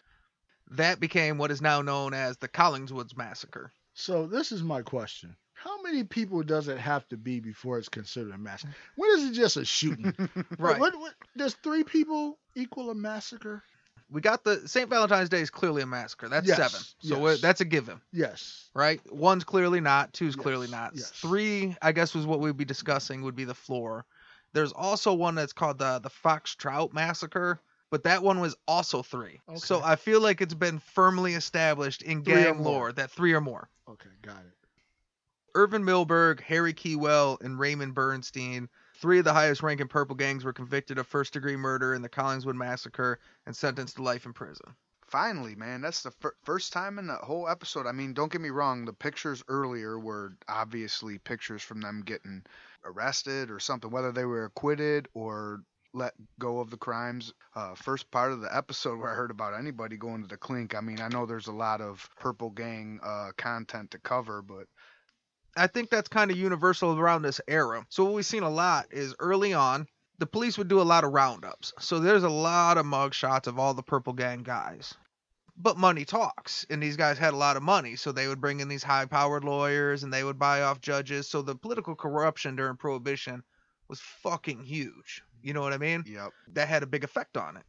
That 0.72 1.00
became 1.00 1.38
what 1.38 1.52
is 1.52 1.62
now 1.62 1.82
known 1.82 2.14
as 2.14 2.38
the 2.38 2.48
Collingswoods 2.48 3.16
Massacre. 3.16 3.72
So 3.94 4.26
this 4.28 4.52
is 4.52 4.64
my 4.64 4.82
question. 4.82 5.36
How 5.54 5.82
many 5.82 6.04
people 6.04 6.44
does 6.44 6.68
it 6.68 6.78
have 6.78 7.08
to 7.10 7.18
be 7.18 7.40
before 7.40 7.78
it's 7.78 7.88
considered 7.88 8.34
a 8.34 8.38
massacre? 8.38 8.74
When 8.96 9.12
is 9.12 9.30
it 9.30 9.34
just 9.34 9.56
a 9.58 9.66
shooting? 9.66 10.14
Right. 10.60 10.80
What, 10.80 10.98
what, 11.00 11.14
does 11.38 11.56
three 11.56 11.84
people 11.84 12.38
equal 12.56 12.90
a 12.90 12.96
massacre? 12.96 13.64
We 14.10 14.22
got 14.22 14.44
the 14.44 14.68
St. 14.68 14.90
Valentine's 14.90 15.30
Day 15.30 15.42
is 15.42 15.50
clearly 15.50 15.82
a 15.82 15.86
massacre. 15.86 16.30
That's 16.30 16.48
Yes, 16.48 16.58
seven. 16.58 16.80
So 17.00 17.28
yes. 17.28 17.42
that's 17.42 17.62
a 17.62 17.66
given. 17.66 18.02
Yes. 18.12 18.70
right? 18.74 19.00
One's 19.12 19.44
clearly 19.44 19.80
not, 19.80 20.14
two's 20.14 20.36
Yes, 20.36 20.44
clearly 20.44 20.68
not. 20.68 20.98
Three, 20.98 21.76
I 21.82 21.92
guess, 21.92 22.14
was 22.14 22.26
what 22.26 22.40
we'd 22.40 22.58
be 22.58 22.66
discussing 22.66 23.24
would 23.24 23.36
be 23.36 23.46
the 23.46 23.56
floor. 23.56 24.06
There's 24.54 24.72
also 24.72 25.14
one 25.14 25.36
that's 25.36 25.54
called 25.54 25.80
the 25.80 26.00
the 26.00 26.10
Fox 26.10 26.56
Trout 26.56 26.94
Massacre, 26.94 27.60
but 27.94 28.02
that 28.02 28.24
one 28.24 28.40
was 28.40 28.56
also 28.68 29.04
three. 29.04 29.40
So 29.54 29.80
I 29.84 29.98
feel 29.98 30.20
like 30.20 30.42
it's 30.42 30.56
been 30.56 30.80
firmly 30.80 31.36
established 31.36 32.02
in 32.02 32.24
Three 32.24 32.34
gang 32.34 32.64
lore 32.64 32.92
that 32.92 33.12
three 33.12 33.34
or 33.34 33.40
more. 33.40 33.70
Okay, 33.88 34.10
got 34.24 34.40
it. 34.40 34.68
Irvin 35.54 35.84
Milberg, 35.84 36.40
Harry 36.42 36.74
Keywell, 36.74 37.40
and 37.42 37.60
Raymond 37.60 37.94
Bernstein, 37.94 38.68
three 38.96 39.20
of 39.20 39.26
the 39.26 39.34
highest 39.34 39.62
ranking 39.62 39.88
purple 39.88 40.16
gangs, 40.16 40.44
were 40.44 40.54
convicted 40.54 40.98
of 40.98 41.06
first 41.06 41.34
degree 41.34 41.56
murder 41.56 41.94
in 41.94 42.02
the 42.02 42.10
Collingswood 42.10 42.56
Massacre 42.56 43.20
and 43.46 43.56
sentenced 43.56 43.98
to 43.98 44.02
life 44.02 44.26
in 44.26 44.34
prison. 44.34 44.74
Finally, 45.06 45.54
man, 45.54 45.82
that's 45.82 46.02
the 46.02 46.10
fir- 46.10 46.34
first 46.44 46.74
time 46.74 46.98
in 46.98 47.06
the 47.06 47.18
whole 47.18 47.48
episode. 47.48 47.86
I 47.86 47.92
mean, 47.92 48.16
don't 48.16 48.32
get 48.32 48.42
me 48.42 48.50
wrong, 48.50 48.86
the 48.86 48.94
pictures 48.94 49.44
earlier 49.48 50.00
were 50.00 50.34
obviously 50.48 51.20
pictures 51.20 51.62
from 51.62 51.80
them 51.80 52.02
getting 52.04 52.44
arrested 52.84 53.52
or 53.52 53.60
something, 53.60 53.92
whether 53.92 54.12
they 54.12 54.26
were 54.26 54.46
acquitted 54.46 55.10
or 55.14 55.62
let 55.94 56.14
go 56.40 56.60
of 56.60 56.70
the 56.70 56.78
crimes. 56.78 57.34
Uh, 57.56 57.76
first 57.76 58.10
part 58.12 58.32
of 58.32 58.42
the 58.42 58.56
episode 58.56 59.00
where 59.00 59.12
I 59.12 59.16
heard 59.16 59.32
about 59.32 59.58
anybody 59.58 59.96
going 59.96 60.24
to 60.24 60.28
the 60.28 60.38
clink. 60.38 60.76
I 60.76 60.82
mean, 60.82 61.00
I 61.00 61.08
know 61.08 61.26
there's 61.26 61.48
a 61.48 61.54
lot 61.54 61.82
of 61.82 62.10
Purple 62.20 62.50
Gang 62.50 63.00
uh, 63.04 63.30
content 63.38 63.92
to 63.92 64.00
cover, 64.00 64.42
but 64.42 64.66
I 65.56 65.68
think 65.68 65.90
that's 65.90 66.10
kind 66.10 66.32
of 66.32 66.38
universal 66.38 67.00
around 67.00 67.22
this 67.22 67.40
era. 67.48 67.86
So 67.90 68.04
what 68.04 68.14
we've 68.14 68.26
seen 68.26 68.44
a 68.44 68.50
lot 68.50 68.88
is 68.92 69.16
early 69.20 69.54
on, 69.54 69.88
the 70.18 70.26
police 70.26 70.58
would 70.58 70.68
do 70.68 70.82
a 70.82 70.84
lot 70.84 71.04
of 71.04 71.12
roundups. 71.12 71.74
So 71.80 72.00
there's 72.00 72.24
a 72.24 72.30
lot 72.30 72.78
of 72.78 72.86
mug 72.86 73.14
shots 73.14 73.48
of 73.48 73.60
all 73.60 73.74
the 73.74 73.84
Purple 73.84 74.14
Gang 74.14 74.44
guys. 74.44 74.96
But 75.56 75.78
money 75.78 76.06
talks, 76.06 76.66
and 76.72 76.82
these 76.82 76.98
guys 76.98 77.20
had 77.20 77.36
a 77.36 77.38
lot 77.38 77.58
of 77.58 77.62
money, 77.62 77.96
so 77.96 78.12
they 78.12 78.28
would 78.28 78.42
bring 78.42 78.60
in 78.60 78.68
these 78.68 78.82
high-powered 78.84 79.44
lawyers, 79.44 80.02
and 80.02 80.12
they 80.12 80.24
would 80.24 80.40
buy 80.40 80.64
off 80.64 80.82
judges. 80.82 81.30
So 81.30 81.44
the 81.44 81.56
political 81.56 81.96
corruption 81.96 82.56
during 82.56 82.78
Prohibition 82.78 83.44
was 83.88 84.00
fucking 84.00 84.64
huge. 84.64 85.22
You 85.44 85.54
know 85.54 85.62
what 85.62 85.74
I 85.74 85.78
mean? 85.78 86.06
yep. 86.06 86.34
That 86.54 86.70
had 86.70 86.84
a 86.84 86.88
big 86.88 87.04
effect 87.04 87.38
on 87.38 87.58
it. 87.58 87.64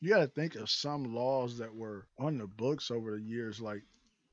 You 0.00 0.10
got 0.10 0.18
to 0.20 0.28
think 0.28 0.56
of 0.56 0.70
some 0.70 1.14
laws 1.14 1.58
that 1.58 1.74
were 1.74 2.06
on 2.18 2.38
the 2.38 2.46
books 2.46 2.90
over 2.90 3.16
the 3.16 3.22
years, 3.22 3.60
like 3.60 3.82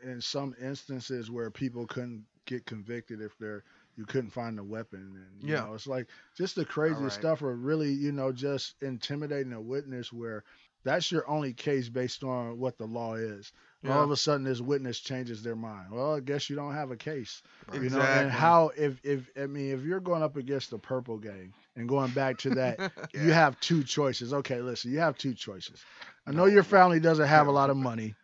in 0.01 0.21
some 0.21 0.55
instances 0.61 1.31
where 1.31 1.49
people 1.51 1.88
couldn't 1.88 2.25
get 2.45 2.65
convicted 2.65 3.21
if 3.21 3.38
they're 3.38 3.63
you 3.95 4.05
couldn't 4.05 4.31
find 4.31 4.59
a 4.59 4.63
weapon, 4.63 4.99
and 5.15 5.43
you 5.43 5.51
Yeah. 5.51 5.65
know, 5.65 5.73
it's 5.73 5.88
like 5.88 6.09
just 6.36 6.55
the 6.55 6.65
craziest 6.65 7.15
Alright. 7.15 7.17
stuff, 7.17 7.41
or 7.43 7.55
really, 7.55 7.91
you 7.91 8.11
know, 8.11 8.31
just 8.31 8.75
intimidating 8.81 9.53
a 9.53 9.61
witness 9.61 10.11
where 10.13 10.43
that's 10.84 11.11
your 11.11 11.27
only 11.29 11.53
case 11.53 11.89
based 11.89 12.23
on 12.23 12.57
what 12.59 12.77
the 12.77 12.86
law 12.88 13.15
is. 13.15 13.51
All 13.86 14.03
of 14.03 14.11
a 14.11 14.17
sudden, 14.17 14.43
this 14.45 14.61
witness 14.61 14.99
changes 14.99 15.43
their 15.43 15.55
mind. 15.55 15.91
Well, 15.91 16.15
I 16.15 16.19
guess 16.21 16.49
you 16.49 16.55
don't 16.55 16.73
have 16.75 16.91
a 16.91 16.97
case. 16.97 17.41
You 17.77 17.89
know, 17.89 18.05
and 18.07 18.31
how 18.31 18.71
if 18.77 18.99
if 19.03 19.29
I 19.38 19.45
mean 19.47 19.71
if 19.73 19.84
you're 19.84 19.99
going 20.01 20.23
up 20.23 20.36
against 20.38 20.69
the 20.71 20.79
purple 20.79 21.17
gang 21.17 21.53
and 21.76 21.89
going 21.89 22.11
back 22.11 22.38
to 22.39 22.51
that, 22.51 22.91
you 23.13 23.32
have 23.32 23.59
two 23.59 23.84
choices. 23.84 24.34
Okay, 24.34 24.61
listen, 24.61 24.91
you 24.91 24.99
have 24.99 25.17
two 25.17 25.34
choices. 25.34 25.84
I 26.28 26.32
know 26.32 26.45
your 26.45 26.63
family 26.63 26.99
doesn't 26.99 27.28
have 27.28 27.47
a 27.47 27.51
lot 27.51 27.69
of 27.69 27.78
money. 27.78 28.15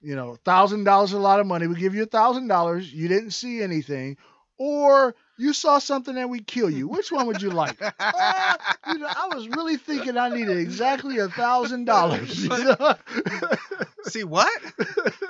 You 0.00 0.14
know, 0.14 0.36
thousand 0.44 0.84
dollars 0.84 1.10
is 1.10 1.16
a 1.16 1.20
lot 1.20 1.40
of 1.40 1.46
money. 1.46 1.66
We 1.66 1.74
give 1.74 1.94
you 1.94 2.04
a 2.04 2.06
thousand 2.06 2.48
dollars. 2.48 2.92
You 2.92 3.08
didn't 3.08 3.32
see 3.32 3.62
anything, 3.62 4.16
or 4.58 5.14
you 5.38 5.52
saw 5.52 5.78
something 5.78 6.16
and 6.16 6.30
we 6.30 6.40
kill 6.40 6.70
you. 6.70 6.88
Which 6.88 7.10
one 7.10 7.26
would 7.26 7.42
you 7.42 7.50
like? 7.50 7.80
Uh, 7.80 8.56
you 8.88 8.98
know, 8.98 9.06
I 9.08 9.28
was 9.34 9.48
really 9.48 9.76
thinking 9.76 10.16
I 10.16 10.28
needed 10.28 10.56
exactly 10.56 11.18
a 11.18 11.28
thousand 11.28 11.84
dollars. 11.84 12.30
see 14.04 14.24
what? 14.24 14.50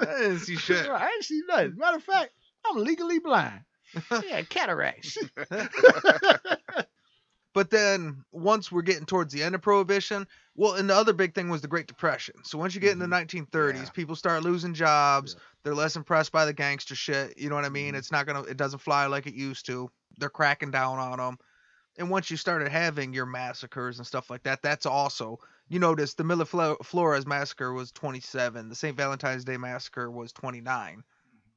I 0.00 0.18
didn't 0.18 0.40
see 0.40 0.56
shit. 0.56 0.86
I 0.88 1.10
ain't 1.14 1.24
see 1.24 1.42
nothing. 1.48 1.76
Matter 1.76 1.96
of 1.96 2.02
fact, 2.02 2.30
I'm 2.66 2.82
legally 2.82 3.18
blind. 3.18 3.60
Yeah, 4.26 4.42
cataracts. 4.42 5.16
But 7.58 7.70
then 7.70 8.22
once 8.30 8.70
we're 8.70 8.82
getting 8.82 9.04
towards 9.04 9.32
the 9.32 9.42
end 9.42 9.56
of 9.56 9.62
prohibition, 9.62 10.28
well, 10.54 10.74
and 10.74 10.88
the 10.88 10.94
other 10.94 11.12
big 11.12 11.34
thing 11.34 11.48
was 11.48 11.60
the 11.60 11.66
Great 11.66 11.88
Depression. 11.88 12.36
So 12.44 12.56
once 12.56 12.72
you 12.72 12.80
get 12.80 12.92
in 12.92 13.00
the 13.00 13.06
mm-hmm. 13.06 13.40
1930s, 13.40 13.74
Yeah. 13.74 13.90
people 13.90 14.14
start 14.14 14.44
losing 14.44 14.74
jobs. 14.74 15.34
They're 15.64 15.74
less 15.74 15.96
impressed 15.96 16.30
by 16.30 16.44
the 16.44 16.52
gangster 16.52 16.94
shit. 16.94 17.36
You 17.36 17.48
know 17.48 17.56
what 17.56 17.64
I 17.64 17.68
mean? 17.68 17.88
Mm-hmm. 17.88 17.96
It's 17.96 18.12
not 18.12 18.26
gonna, 18.26 18.42
it 18.42 18.56
doesn't 18.56 18.78
fly 18.78 19.06
like 19.06 19.26
it 19.26 19.34
used 19.34 19.66
to. 19.66 19.90
They're 20.18 20.30
cracking 20.30 20.70
down 20.70 21.00
on 21.00 21.18
them. 21.18 21.36
And 21.98 22.10
once 22.10 22.30
you 22.30 22.36
started 22.36 22.68
having 22.68 23.12
your 23.12 23.26
massacres 23.26 23.98
and 23.98 24.06
stuff 24.06 24.30
like 24.30 24.44
that, 24.44 24.62
that's 24.62 24.86
also 24.86 25.40
you 25.66 25.80
notice 25.80 26.14
the 26.14 26.22
Milaflores 26.22 27.26
massacre 27.26 27.72
was 27.72 27.90
27. 27.90 28.68
The 28.68 28.76
St. 28.76 28.96
Valentine's 28.96 29.44
Day 29.44 29.56
massacre 29.56 30.12
was 30.12 30.30
29. 30.30 30.92
Mm-hmm. 30.92 30.98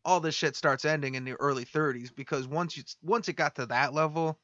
All 0.04 0.20
this 0.20 0.34
shit 0.34 0.56
starts 0.56 0.84
ending 0.84 1.14
in 1.14 1.26
the 1.26 1.34
early 1.34 1.64
30s 1.64 2.10
because 2.16 2.48
once 2.48 2.76
you 2.76 2.82
once 3.04 3.30
it 3.30 3.34
got 3.34 3.54
to 3.58 3.68
that 3.68 3.94
level, 3.94 4.40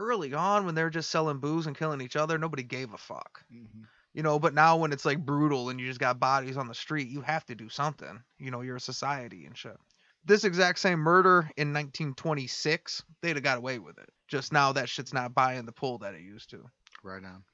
early 0.00 0.34
on 0.34 0.66
when 0.66 0.74
they 0.74 0.82
were 0.82 0.90
just 0.90 1.10
selling 1.10 1.38
booze 1.38 1.66
and 1.66 1.76
killing 1.76 2.00
each 2.00 2.16
other, 2.16 2.38
nobody 2.38 2.62
gave 2.62 2.92
a 2.92 2.98
fuck. 2.98 3.44
Mhm. 3.52 3.86
You 4.12 4.22
know, 4.22 4.38
but 4.38 4.54
now 4.54 4.76
when 4.76 4.92
it's 4.92 5.04
like 5.04 5.24
brutal 5.24 5.68
and 5.68 5.78
you 5.78 5.86
just 5.86 6.00
got 6.00 6.18
bodies 6.18 6.56
on 6.56 6.66
the 6.66 6.74
street, 6.74 7.08
you 7.08 7.20
have 7.20 7.44
to 7.46 7.54
do 7.54 7.68
something. 7.68 8.22
You 8.38 8.50
know, 8.50 8.62
you're 8.62 8.76
a 8.76 8.80
society 8.80 9.46
and 9.46 9.56
shit. 9.56 9.78
This 10.24 10.44
exact 10.44 10.78
same 10.80 10.98
murder 10.98 11.50
in 11.56 11.72
1926, 11.72 13.02
they'd 13.22 13.36
have 13.36 13.44
got 13.44 13.58
away 13.58 13.78
with 13.78 13.98
it. 13.98 14.10
Just 14.26 14.52
now 14.52 14.72
that 14.72 14.88
shit's 14.88 15.14
not 15.14 15.34
buying 15.34 15.64
the 15.64 15.72
pull 15.72 15.98
that 15.98 16.14
it 16.14 16.22
used 16.22 16.50
to. 16.50 16.68
Right 17.02 17.24
on. 17.24 17.44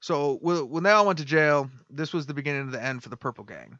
So 0.00 0.38
when 0.42 0.82
they 0.82 0.90
all 0.90 1.06
went 1.06 1.18
to 1.18 1.24
jail, 1.24 1.70
this 1.90 2.12
was 2.12 2.26
the 2.26 2.34
beginning 2.34 2.62
of 2.62 2.72
the 2.72 2.82
end 2.82 3.02
for 3.02 3.08
the 3.08 3.16
Purple 3.16 3.44
Gang. 3.44 3.78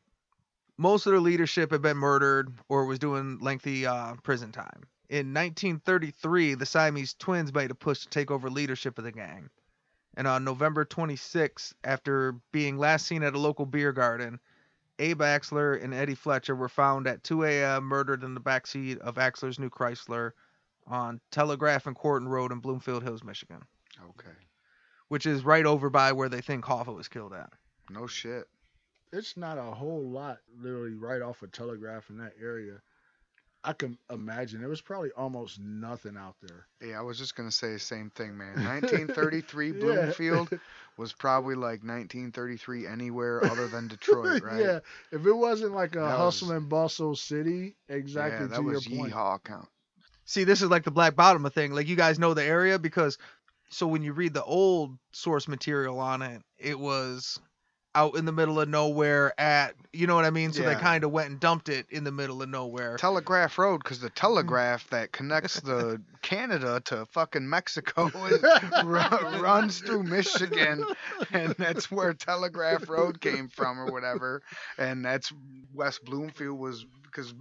Most 0.78 1.06
of 1.06 1.12
their 1.12 1.20
leadership 1.20 1.70
had 1.70 1.82
been 1.82 1.96
murdered 1.96 2.52
or 2.68 2.84
was 2.84 2.98
doing 2.98 3.38
lengthy 3.40 3.86
uh, 3.86 4.14
prison 4.22 4.52
time. 4.52 4.84
In 5.12 5.34
1933, 5.34 6.54
the 6.54 6.64
Siamese 6.64 7.12
twins 7.12 7.52
made 7.52 7.70
a 7.70 7.74
push 7.74 8.00
to 8.00 8.08
take 8.08 8.30
over 8.30 8.48
leadership 8.48 8.96
of 8.96 9.04
the 9.04 9.12
gang. 9.12 9.50
And 10.16 10.26
on 10.26 10.42
November 10.42 10.86
26, 10.86 11.74
after 11.84 12.36
being 12.50 12.78
last 12.78 13.04
seen 13.08 13.22
at 13.22 13.34
a 13.34 13.38
local 13.38 13.66
beer 13.66 13.92
garden, 13.92 14.40
Abe 14.98 15.20
Axler 15.20 15.84
and 15.84 15.92
Eddie 15.92 16.14
Fletcher 16.14 16.56
were 16.56 16.70
found 16.70 17.06
at 17.06 17.22
2 17.24 17.44
a.m. 17.44 17.84
murdered 17.84 18.24
in 18.24 18.32
the 18.32 18.40
backseat 18.40 18.96
of 19.00 19.16
Axler's 19.16 19.58
new 19.58 19.68
Chrysler 19.68 20.32
on 20.86 21.20
Telegraph 21.30 21.86
and 21.86 21.94
Quarton 21.94 22.26
Road 22.26 22.50
in 22.50 22.60
Bloomfield 22.60 23.02
Hills, 23.02 23.22
Michigan, 23.22 23.62
Okay. 24.02 24.38
which 25.08 25.26
is 25.26 25.44
right 25.44 25.66
over 25.66 25.90
by 25.90 26.12
where 26.12 26.30
they 26.30 26.40
think 26.40 26.64
Hoffa 26.64 26.94
was 26.96 27.08
killed 27.08 27.34
at. 27.34 27.52
No 27.90 28.06
shit. 28.06 28.48
It's 29.12 29.36
not 29.36 29.58
a 29.58 29.62
whole 29.74 30.08
lot, 30.08 30.38
literally, 30.58 30.94
right 30.94 31.20
off 31.20 31.42
of 31.42 31.52
Telegraph 31.52 32.08
in 32.08 32.16
that 32.16 32.32
area. 32.40 32.80
I 33.64 33.72
can 33.72 33.96
imagine 34.10 34.58
there 34.60 34.68
was 34.68 34.80
probably 34.80 35.10
almost 35.16 35.60
nothing 35.60 36.16
out 36.16 36.34
there. 36.42 36.66
Yeah, 36.86 36.98
I 36.98 37.02
was 37.02 37.16
just 37.18 37.36
gonna 37.36 37.52
say 37.52 37.72
the 37.74 37.78
same 37.78 38.10
thing, 38.10 38.36
man. 38.36 38.54
1933 38.64 39.66
Yeah. 39.68 39.72
Bloomfield 39.80 40.50
was 40.96 41.12
probably 41.12 41.54
like 41.54 41.84
1933 41.84 42.86
anywhere 42.86 43.44
other 43.44 43.68
than 43.68 43.86
Detroit, 43.88 44.42
right? 44.44 44.60
yeah, 44.60 44.78
if 45.12 45.24
it 45.24 45.32
wasn't 45.32 45.72
like 45.74 45.94
a 45.94 46.00
That 46.00 46.16
hustle 46.16 46.48
was- 46.48 46.56
and 46.56 46.68
bustle 46.68 47.14
city, 47.16 47.76
exactly 47.88 48.40
Yeah, 48.40 48.48
to 48.48 48.48
that 48.54 48.62
was 48.62 48.86
your 48.86 48.98
point. 48.98 49.12
yeehaw 49.14 49.42
count. 49.44 49.68
See, 50.24 50.44
this 50.44 50.62
is 50.62 50.70
like 50.70 50.84
the 50.84 50.90
Black 50.90 51.14
Bottom 51.14 51.44
of 51.46 51.54
thing. 51.54 51.72
Like 51.72 51.86
you 51.88 51.96
guys 51.96 52.18
know 52.18 52.34
the 52.34 52.44
area 52.44 52.78
because 52.78 53.16
so 53.70 53.86
when 53.86 54.02
you 54.02 54.12
read 54.12 54.34
the 54.34 54.44
old 54.44 54.98
source 55.12 55.46
material 55.48 55.98
on 55.98 56.20
it, 56.22 56.42
it 56.58 56.78
was 56.78 57.38
out 57.94 58.16
in 58.16 58.24
the 58.24 58.32
middle 58.32 58.58
of 58.60 58.68
nowhere 58.68 59.38
at 59.38 59.74
you 59.92 60.06
know 60.06 60.14
what 60.14 60.24
I 60.24 60.30
mean? 60.30 60.54
So 60.54 60.62
they 60.62 60.74
kind 60.74 61.04
of 61.04 61.10
went 61.10 61.28
and 61.28 61.38
dumped 61.38 61.68
it 61.68 61.84
in 61.90 62.02
the 62.04 62.10
middle 62.10 62.40
of 62.42 62.48
nowhere. 62.48 62.96
Telegraph 62.96 63.58
Road, 63.58 63.82
because 63.84 64.00
the 64.00 64.08
telegraph 64.08 64.88
that 64.88 65.12
connects 65.12 65.60
the 65.60 66.00
Canada 66.22 66.80
to 66.86 67.04
fucking 67.12 67.46
Mexico 67.46 68.06
is, 68.26 68.42
ru- 68.82 69.40
runs 69.42 69.80
through 69.80 70.04
Michigan, 70.04 70.86
and 71.30 71.54
that's 71.58 71.90
where 71.90 72.14
Telegraph 72.14 72.88
Road 72.88 73.20
came 73.20 73.48
from, 73.48 73.78
or 73.78 73.92
whatever. 73.92 74.40
And 74.78 75.04
that's 75.04 75.30
West 75.74 76.02
Bloomfield 76.06 76.58
was 76.58 76.86
because 77.04 77.34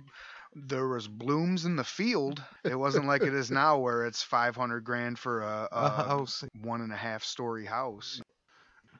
there 0.53 0.89
was 0.89 1.07
blooms 1.07 1.63
in 1.63 1.77
the 1.77 1.85
field. 1.85 2.43
It 2.65 2.75
wasn't 2.75 3.05
like 3.07 3.21
it 3.23 3.33
is 3.33 3.49
now, 3.49 3.77
where 3.79 4.05
it's 4.05 4.21
500 4.23 4.83
grand 4.83 5.17
for 5.17 5.41
a, 5.43 5.69
A 5.71 5.85
a 5.85 5.89
house. 5.89 6.43
one 6.63 6.81
and 6.81 6.91
a 6.91 6.97
half 6.97 7.23
story 7.23 7.65
house. 7.65 8.19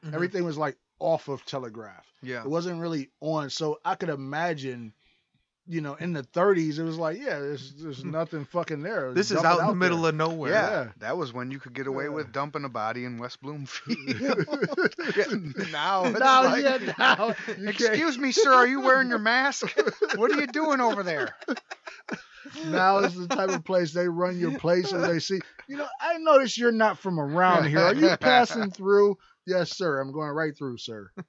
Mhm. 0.06 0.14
Everything 0.14 0.44
was 0.44 0.56
like 0.56 0.78
off 1.02 1.28
of 1.28 1.44
Telegraph. 1.44 2.06
Yeah. 2.22 2.42
It 2.42 2.48
wasn't 2.48 2.80
really 2.80 3.10
on. 3.20 3.50
So 3.50 3.80
I 3.84 3.96
could 3.96 4.08
imagine, 4.08 4.92
you 5.66 5.80
know, 5.80 5.94
in 5.94 6.12
the 6.12 6.22
30s, 6.22 6.78
it 6.78 6.84
was 6.84 6.96
like, 6.96 7.18
yeah, 7.18 7.40
there's 7.40 7.74
there's 7.74 8.02
hmm. 8.02 8.12
nothing 8.12 8.44
fucking 8.44 8.82
there. 8.82 9.12
This 9.12 9.30
is 9.30 9.42
Dump 9.42 9.44
it 9.44 9.48
out 9.48 9.60
in 9.60 9.66
the 9.66 9.74
middle 9.74 10.02
there. 10.02 10.10
of 10.10 10.14
nowhere. 10.14 10.52
Yeah, 10.52 10.70
Yeah. 10.70 10.88
that 10.98 11.16
was 11.16 11.32
when 11.32 11.50
you 11.50 11.58
could 11.58 11.74
get 11.74 11.86
away 11.88 12.04
Yeah. 12.04 12.10
with 12.10 12.32
dumping 12.32 12.64
a 12.64 12.68
body 12.68 13.04
in 13.04 13.18
West 13.18 13.42
Bloomfield. 13.42 13.98
now, 15.72 16.04
it's 16.04 16.20
now, 16.20 16.44
like, 16.44 16.62
yeah, 16.62 16.92
now. 16.98 17.34
Excuse 17.68 18.16
me, 18.18 18.32
sir, 18.32 18.52
are 18.52 18.66
you 18.66 18.80
wearing 18.80 19.08
your 19.08 19.18
mask? 19.18 19.76
What 20.16 20.30
are 20.30 20.40
you 20.40 20.46
doing 20.46 20.80
over 20.80 21.02
there? 21.02 21.34
Now 22.66 22.98
is 22.98 23.14
the 23.14 23.28
type 23.28 23.50
of 23.50 23.64
place 23.64 23.92
they 23.92 24.08
run 24.08 24.38
your 24.38 24.58
place 24.58 24.92
and 24.92 25.02
they 25.04 25.18
see, 25.20 25.40
you 25.68 25.76
know, 25.76 25.86
I 26.00 26.18
notice 26.18 26.58
you're 26.58 26.72
not 26.72 26.98
from 26.98 27.18
around 27.18 27.68
here. 27.68 27.80
Are 27.80 27.94
you 27.94 28.16
passing 28.16 28.70
through? 28.70 29.16
Yes, 29.46 29.76
sir. 29.76 30.00
I'm 30.00 30.12
going 30.12 30.30
right 30.30 30.56
through, 30.56 30.78
sir. 30.78 31.10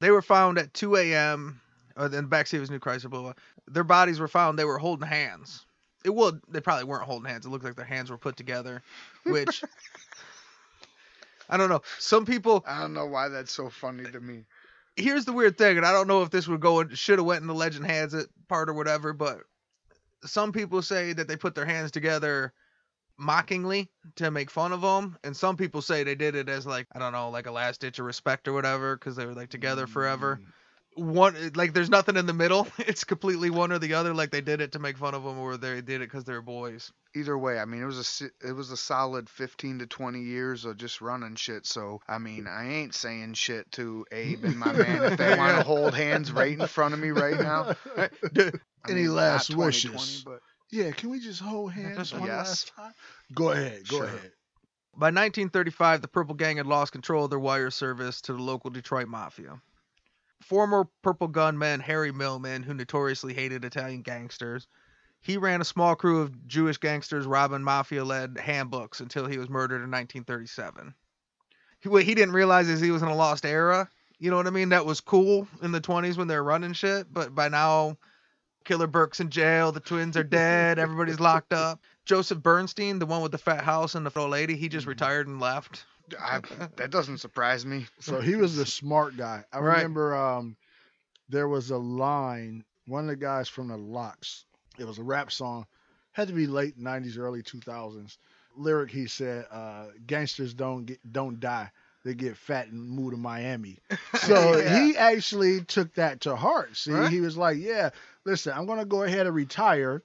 They 0.00 0.10
were 0.10 0.22
found 0.22 0.58
at 0.58 0.74
2 0.74 0.96
a.m. 0.96 1.60
Uh, 1.96 2.06
in 2.06 2.10
the 2.10 2.22
backseat 2.24 2.54
of 2.54 2.60
his 2.60 2.70
new 2.70 2.80
Chrysler. 2.80 3.08
Blah, 3.08 3.22
blah. 3.22 3.32
Their 3.68 3.84
bodies 3.84 4.20
were 4.20 4.28
found. 4.28 4.58
They 4.58 4.64
were 4.64 4.76
holding 4.76 5.08
hands. 5.08 5.64
It 6.04 6.14
would. 6.14 6.42
They 6.48 6.60
probably 6.60 6.84
weren't 6.84 7.04
holding 7.04 7.30
hands. 7.30 7.46
It 7.46 7.48
looked 7.48 7.64
like 7.64 7.76
their 7.76 7.86
hands 7.86 8.10
were 8.10 8.18
put 8.18 8.36
together, 8.36 8.82
which 9.24 9.64
I 11.48 11.56
don't 11.56 11.70
know. 11.70 11.80
Some 11.98 12.26
people. 12.26 12.64
I 12.66 12.80
don't 12.80 12.92
know 12.92 13.06
why 13.06 13.28
that's 13.28 13.52
so 13.52 13.70
funny 13.70 14.04
to 14.10 14.20
me. 14.20 14.44
Here's 14.96 15.24
the 15.24 15.32
weird 15.32 15.56
thing, 15.56 15.76
and 15.78 15.86
I 15.86 15.92
don't 15.92 16.08
know 16.08 16.22
if 16.22 16.30
this 16.30 16.48
would 16.48 16.60
go 16.60 16.86
should 16.88 17.18
have 17.18 17.26
went 17.26 17.40
in 17.40 17.48
the 17.48 17.54
legend 17.54 17.86
has 17.86 18.12
it 18.12 18.28
part 18.48 18.68
or 18.68 18.74
whatever, 18.74 19.12
but 19.12 19.38
some 20.24 20.52
people 20.52 20.82
say 20.82 21.12
that 21.14 21.28
they 21.28 21.36
put 21.36 21.54
their 21.54 21.66
hands 21.66 21.90
together 21.90 22.52
mockingly 23.18 23.88
to 24.16 24.30
make 24.30 24.50
fun 24.50 24.72
of 24.72 24.80
them, 24.80 25.16
and 25.24 25.36
some 25.36 25.56
people 25.56 25.82
say 25.82 26.02
they 26.04 26.14
did 26.14 26.34
it 26.34 26.48
as 26.48 26.66
like 26.66 26.86
I 26.92 26.98
don't 26.98 27.12
know, 27.12 27.30
like 27.30 27.46
a 27.46 27.52
last 27.52 27.80
ditch 27.80 27.98
of 27.98 28.06
respect 28.06 28.48
or 28.48 28.52
whatever, 28.52 28.96
because 28.96 29.16
they 29.16 29.26
were 29.26 29.34
like 29.34 29.50
together 29.50 29.86
forever. 29.86 30.40
Mm. 30.42 30.46
One 30.96 31.50
like 31.56 31.72
there's 31.74 31.90
nothing 31.90 32.16
in 32.16 32.26
the 32.26 32.32
middle. 32.32 32.68
It's 32.78 33.02
completely 33.02 33.50
one 33.50 33.72
or 33.72 33.80
the 33.80 33.94
other. 33.94 34.14
Like 34.14 34.30
they 34.30 34.40
did 34.40 34.60
it 34.60 34.72
to 34.72 34.78
make 34.78 34.96
fun 34.96 35.14
of 35.14 35.24
them, 35.24 35.38
or 35.40 35.56
they 35.56 35.80
did 35.80 35.96
it 36.02 36.06
because 36.10 36.22
they're 36.22 36.40
boys. 36.40 36.92
Either 37.16 37.36
way, 37.36 37.58
I 37.58 37.64
mean, 37.64 37.82
it 37.82 37.86
was 37.86 38.22
a 38.22 38.48
it 38.48 38.52
was 38.52 38.70
a 38.70 38.76
solid 38.76 39.28
15 39.28 39.80
to 39.80 39.86
20 39.88 40.20
years 40.20 40.64
of 40.64 40.76
just 40.76 41.00
running 41.00 41.34
shit. 41.34 41.66
So 41.66 42.00
I 42.08 42.18
mean, 42.18 42.46
I 42.46 42.68
ain't 42.74 42.94
saying 42.94 43.34
shit 43.34 43.70
to 43.72 44.06
Abe 44.12 44.44
and 44.44 44.56
my 44.56 44.72
man 44.72 45.02
if 45.04 45.16
they 45.18 45.36
want 45.36 45.56
to 45.56 45.64
hold 45.66 45.94
hands 45.94 46.30
right 46.30 46.56
in 46.56 46.66
front 46.68 46.94
of 46.94 47.00
me 47.00 47.10
right 47.10 47.40
now. 47.40 47.74
I 47.96 48.08
Any 48.88 49.08
mean, 49.08 49.16
not 49.16 49.16
last 49.16 49.50
2020, 49.50 49.96
wishes? 49.96 50.22
but 50.24 50.40
Yeah, 50.70 50.90
can 50.92 51.10
we 51.10 51.20
just 51.20 51.40
hold 51.40 51.72
hands 51.72 52.12
one 52.12 52.22
Yes. 52.24 52.48
last 52.48 52.72
time? 52.74 52.92
Go 53.34 53.50
ahead. 53.50 53.86
Go 53.88 53.98
Sure. 53.98 54.06
ahead. 54.06 54.32
By 54.96 55.06
1935, 55.06 56.02
the 56.02 56.08
Purple 56.08 56.34
Gang 56.36 56.56
had 56.58 56.66
lost 56.66 56.92
control 56.92 57.24
of 57.24 57.30
their 57.30 57.38
wire 57.38 57.70
service 57.70 58.20
to 58.22 58.32
the 58.32 58.42
local 58.42 58.70
Detroit 58.70 59.08
Mafia. 59.08 59.60
Former 60.42 60.86
Purple 61.02 61.28
gunman 61.28 61.80
Harry 61.80 62.12
Millman, 62.12 62.62
who 62.62 62.74
notoriously 62.74 63.34
hated 63.34 63.64
Italian 63.64 64.02
gangsters, 64.02 64.68
he 65.20 65.36
ran 65.36 65.60
a 65.60 65.64
small 65.64 65.96
crew 65.96 66.20
of 66.20 66.46
Jewish 66.46 66.76
gangsters 66.78 67.24
robbing 67.26 67.64
mafia-led 67.64 68.38
handbooks 68.38 69.00
until 69.00 69.26
he 69.26 69.38
was 69.38 69.48
murdered 69.48 69.76
in 69.82 69.90
1937. 69.90 70.94
He, 71.80 71.88
what 71.88 72.04
he 72.04 72.14
didn't 72.14 72.34
realize 72.34 72.68
is 72.68 72.80
he 72.80 72.90
was 72.90 73.02
in 73.02 73.08
a 73.08 73.14
lost 73.16 73.44
era. 73.46 73.88
You 74.18 74.30
know 74.30 74.36
what 74.36 74.46
I 74.46 74.50
mean? 74.50 74.68
That 74.68 74.86
was 74.86 75.00
cool 75.00 75.48
in 75.62 75.72
the 75.72 75.80
20s 75.80 76.16
when 76.16 76.28
they 76.28 76.36
were 76.36 76.44
running 76.44 76.72
shit, 76.74 77.12
but 77.12 77.34
by 77.34 77.48
now, 77.48 77.96
Killer 78.64 78.86
Burke's 78.86 79.20
in 79.20 79.30
jail, 79.30 79.72
the 79.72 79.80
twins 79.80 80.16
are 80.16 80.24
dead, 80.24 80.78
everybody's 80.78 81.20
locked 81.20 81.52
up. 81.52 81.80
Joseph 82.04 82.42
Bernstein, 82.42 82.98
the 82.98 83.06
one 83.06 83.22
with 83.22 83.32
the 83.32 83.38
fat 83.38 83.64
house 83.64 83.94
and 83.94 84.04
the 84.06 84.18
old 84.18 84.30
lady, 84.30 84.56
he 84.56 84.68
just 84.68 84.86
retired 84.86 85.26
and 85.26 85.40
left. 85.40 85.84
I, 86.20 86.40
that 86.76 86.90
doesn't 86.90 87.18
surprise 87.18 87.64
me. 87.64 87.86
So 88.00 88.20
he 88.20 88.36
was 88.36 88.56
the 88.56 88.66
smart 88.66 89.16
guy. 89.16 89.44
I 89.52 89.58
Right. 89.58 89.76
remember 89.78 90.14
um, 90.14 90.56
there 91.28 91.48
was 91.48 91.70
a 91.70 91.78
line. 91.78 92.64
One 92.86 93.04
of 93.04 93.08
the 93.08 93.16
guys 93.16 93.48
from 93.48 93.68
the 93.68 93.76
Locks. 93.76 94.44
It 94.78 94.84
was 94.86 94.98
a 94.98 95.02
rap 95.02 95.32
song. 95.32 95.66
Had 96.12 96.28
to 96.28 96.34
be 96.34 96.46
late 96.46 96.78
'90s, 96.78 97.18
early 97.18 97.42
2000s. 97.42 98.18
Lyric 98.56 98.90
he 98.90 99.06
said, 99.06 99.46
uh, 99.50 99.86
"Gangsters 100.06 100.54
don't 100.54 100.84
get 100.84 101.00
don't 101.12 101.40
die. 101.40 101.70
They 102.04 102.14
get 102.14 102.36
fat 102.36 102.68
and 102.68 102.88
move 102.88 103.12
to 103.12 103.16
Miami." 103.16 103.78
So 104.20 104.58
Yeah. 104.58 104.78
he 104.84 104.96
actually 104.96 105.62
took 105.64 105.94
that 105.94 106.20
to 106.22 106.36
heart. 106.36 106.76
See, 106.76 106.92
Right. 106.92 107.10
he 107.10 107.20
was 107.20 107.36
like, 107.36 107.58
"Yeah, 107.58 107.90
listen, 108.24 108.52
I'm 108.56 108.66
gonna 108.66 108.84
go 108.84 109.02
ahead 109.02 109.26
and 109.26 109.34
retire." 109.34 110.02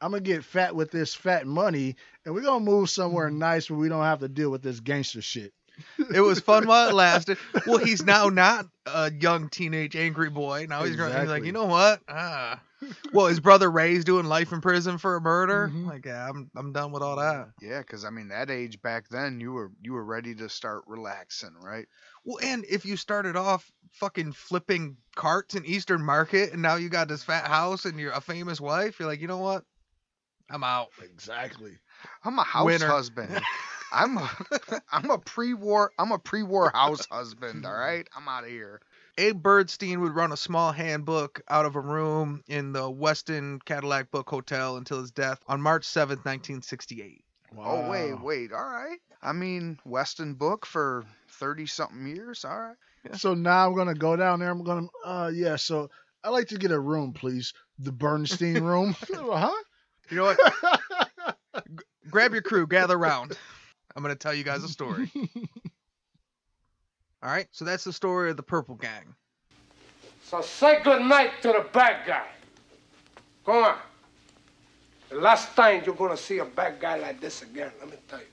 I'm 0.00 0.10
gonna 0.10 0.20
get 0.20 0.44
fat 0.44 0.74
with 0.74 0.90
this 0.90 1.14
fat 1.14 1.46
money, 1.46 1.94
and 2.24 2.34
we're 2.34 2.40
gonna 2.42 2.64
move 2.64 2.90
somewhere 2.90 3.28
Mm-hmm. 3.28 3.38
nice 3.38 3.70
where 3.70 3.78
we 3.78 3.88
don't 3.88 4.02
have 4.02 4.18
to 4.20 4.28
deal 4.28 4.50
with 4.50 4.60
this 4.62 4.80
gangster 4.80 5.22
shit. 5.22 5.52
It 6.12 6.20
was 6.20 6.40
fun 6.40 6.66
while 6.66 6.88
it 6.88 6.94
lasted. 6.94 7.38
Well, 7.66 7.78
he's 7.78 8.04
now 8.04 8.28
not 8.28 8.66
a 8.84 9.12
young 9.12 9.48
teenage 9.48 9.94
angry 9.96 10.28
boy. 10.28 10.66
Now 10.68 10.82
he's, 10.84 10.96
grown- 10.96 11.18
he's 11.18 11.30
like, 11.30 11.44
you 11.44 11.52
know 11.52 11.66
what? 11.66 12.00
Ah. 12.08 12.60
Well, 13.12 13.26
his 13.26 13.40
brother 13.40 13.70
Ray's 13.70 14.04
doing 14.04 14.26
life 14.26 14.52
in 14.52 14.60
prison 14.60 14.98
for 14.98 15.16
a 15.16 15.20
murder. 15.20 15.70
Mhm. 15.72 15.86
Like, 15.86 16.06
yeah, 16.06 16.28
I'm 16.28 16.50
I'm 16.56 16.72
done 16.72 16.92
with 16.92 17.02
all 17.02 17.16
that. 17.16 17.50
Yeah, 17.60 17.80
because 17.80 18.04
I 18.04 18.10
mean 18.10 18.28
that 18.28 18.50
age 18.50 18.80
back 18.82 19.08
then, 19.08 19.40
you 19.40 19.52
were 19.52 19.70
you 19.80 19.92
were 19.92 20.04
ready 20.04 20.34
to 20.36 20.48
start 20.48 20.84
relaxing, 20.86 21.54
right? 21.60 21.86
Well, 22.24 22.38
and 22.42 22.64
if 22.68 22.84
you 22.84 22.96
started 22.96 23.36
off 23.36 23.70
fucking 23.92 24.32
flipping 24.32 24.96
carts 25.14 25.54
in 25.54 25.64
Eastern 25.66 26.02
Market, 26.02 26.52
and 26.52 26.62
now 26.62 26.76
you 26.76 26.88
got 26.88 27.08
this 27.08 27.22
fat 27.22 27.46
house 27.46 27.84
and 27.84 27.98
you're 27.98 28.12
a 28.12 28.20
famous 28.20 28.60
wife, 28.60 28.98
you're 28.98 29.08
like, 29.08 29.20
you 29.20 29.28
know 29.28 29.38
what? 29.38 29.64
I'm 30.50 30.64
out. 30.64 30.88
Exactly. 31.02 31.78
I'm 32.24 32.38
a 32.38 32.44
house 32.44 32.66
Winner. 32.66 32.86
husband. 32.86 33.40
I'm 33.92 34.16
a 34.16 34.30
I'm 34.92 35.10
a 35.10 35.18
pre-war 35.18 35.92
I'm 35.98 36.12
a 36.12 36.18
pre-war 36.18 36.70
house 36.74 37.06
husband. 37.10 37.66
All 37.66 37.72
right, 37.72 38.08
I'm 38.16 38.26
out 38.28 38.44
of 38.44 38.50
here. 38.50 38.80
Abe 39.18 39.42
Bernstein 39.42 40.00
would 40.00 40.14
run 40.14 40.32
a 40.32 40.36
small 40.36 40.72
handbook 40.72 41.42
out 41.48 41.66
of 41.66 41.76
a 41.76 41.80
room 41.80 42.42
in 42.48 42.72
the 42.72 42.90
Westin 42.90 43.62
Cadillac 43.64 44.10
Book 44.10 44.28
Hotel 44.28 44.76
until 44.76 45.00
his 45.00 45.10
death 45.10 45.38
on 45.46 45.60
March 45.60 45.86
7th, 45.86 46.24
1968. 46.24 47.24
Oh 47.58 47.90
wait, 47.90 48.14
wait. 48.22 48.52
All 48.52 48.64
right. 48.64 48.98
I 49.22 49.32
mean 49.32 49.78
Westin 49.86 50.36
book 50.36 50.64
for 50.64 51.04
thirty 51.28 51.66
something 51.66 52.06
years. 52.06 52.44
All 52.44 52.58
right. 52.58 52.76
So 53.12 53.34
now 53.34 53.68
I'm 53.68 53.74
gonna 53.76 53.94
go 53.94 54.16
down 54.16 54.40
there. 54.40 54.48
I'm 54.50 54.64
gonna, 54.64 54.86
uh, 55.04 55.30
yeah. 55.34 55.56
So 55.56 55.90
I'd 56.24 56.30
like 56.30 56.48
to 56.48 56.56
get 56.56 56.70
a 56.70 56.80
room, 56.80 57.12
please. 57.12 57.52
The 57.78 57.92
Bernstein 57.92 58.62
room. 58.62 58.96
huh? 59.12 59.52
You 60.10 60.16
know 60.16 60.34
what? 60.34 61.36
Grab 62.10 62.32
your 62.32 62.42
crew, 62.42 62.66
gather 62.66 62.98
round. 62.98 63.36
I'm 63.94 64.02
going 64.02 64.14
to 64.14 64.18
tell 64.18 64.34
you 64.34 64.44
guys 64.44 64.64
a 64.64 64.68
story. 64.68 65.10
All 67.22 67.30
right, 67.30 67.46
so 67.52 67.64
that's 67.64 67.84
the 67.84 67.92
story 67.92 68.30
of 68.30 68.36
the 68.36 68.42
Purple 68.42 68.74
Gang. 68.74 69.14
So 70.24 70.40
say 70.40 70.82
good 70.82 71.02
night 71.02 71.40
to 71.42 71.48
the 71.48 71.66
bad 71.72 72.06
guy. 72.06 72.26
Go 73.44 73.64
on. 73.64 73.76
The 75.08 75.16
last 75.16 75.54
time 75.54 75.82
you're 75.84 75.94
gonna 75.94 76.16
see 76.16 76.38
a 76.38 76.44
bad 76.44 76.80
guy 76.80 76.96
like 76.96 77.20
this 77.20 77.42
again, 77.42 77.70
let 77.80 77.90
me 77.90 77.96
tell 78.08 78.18
you. 78.18 78.24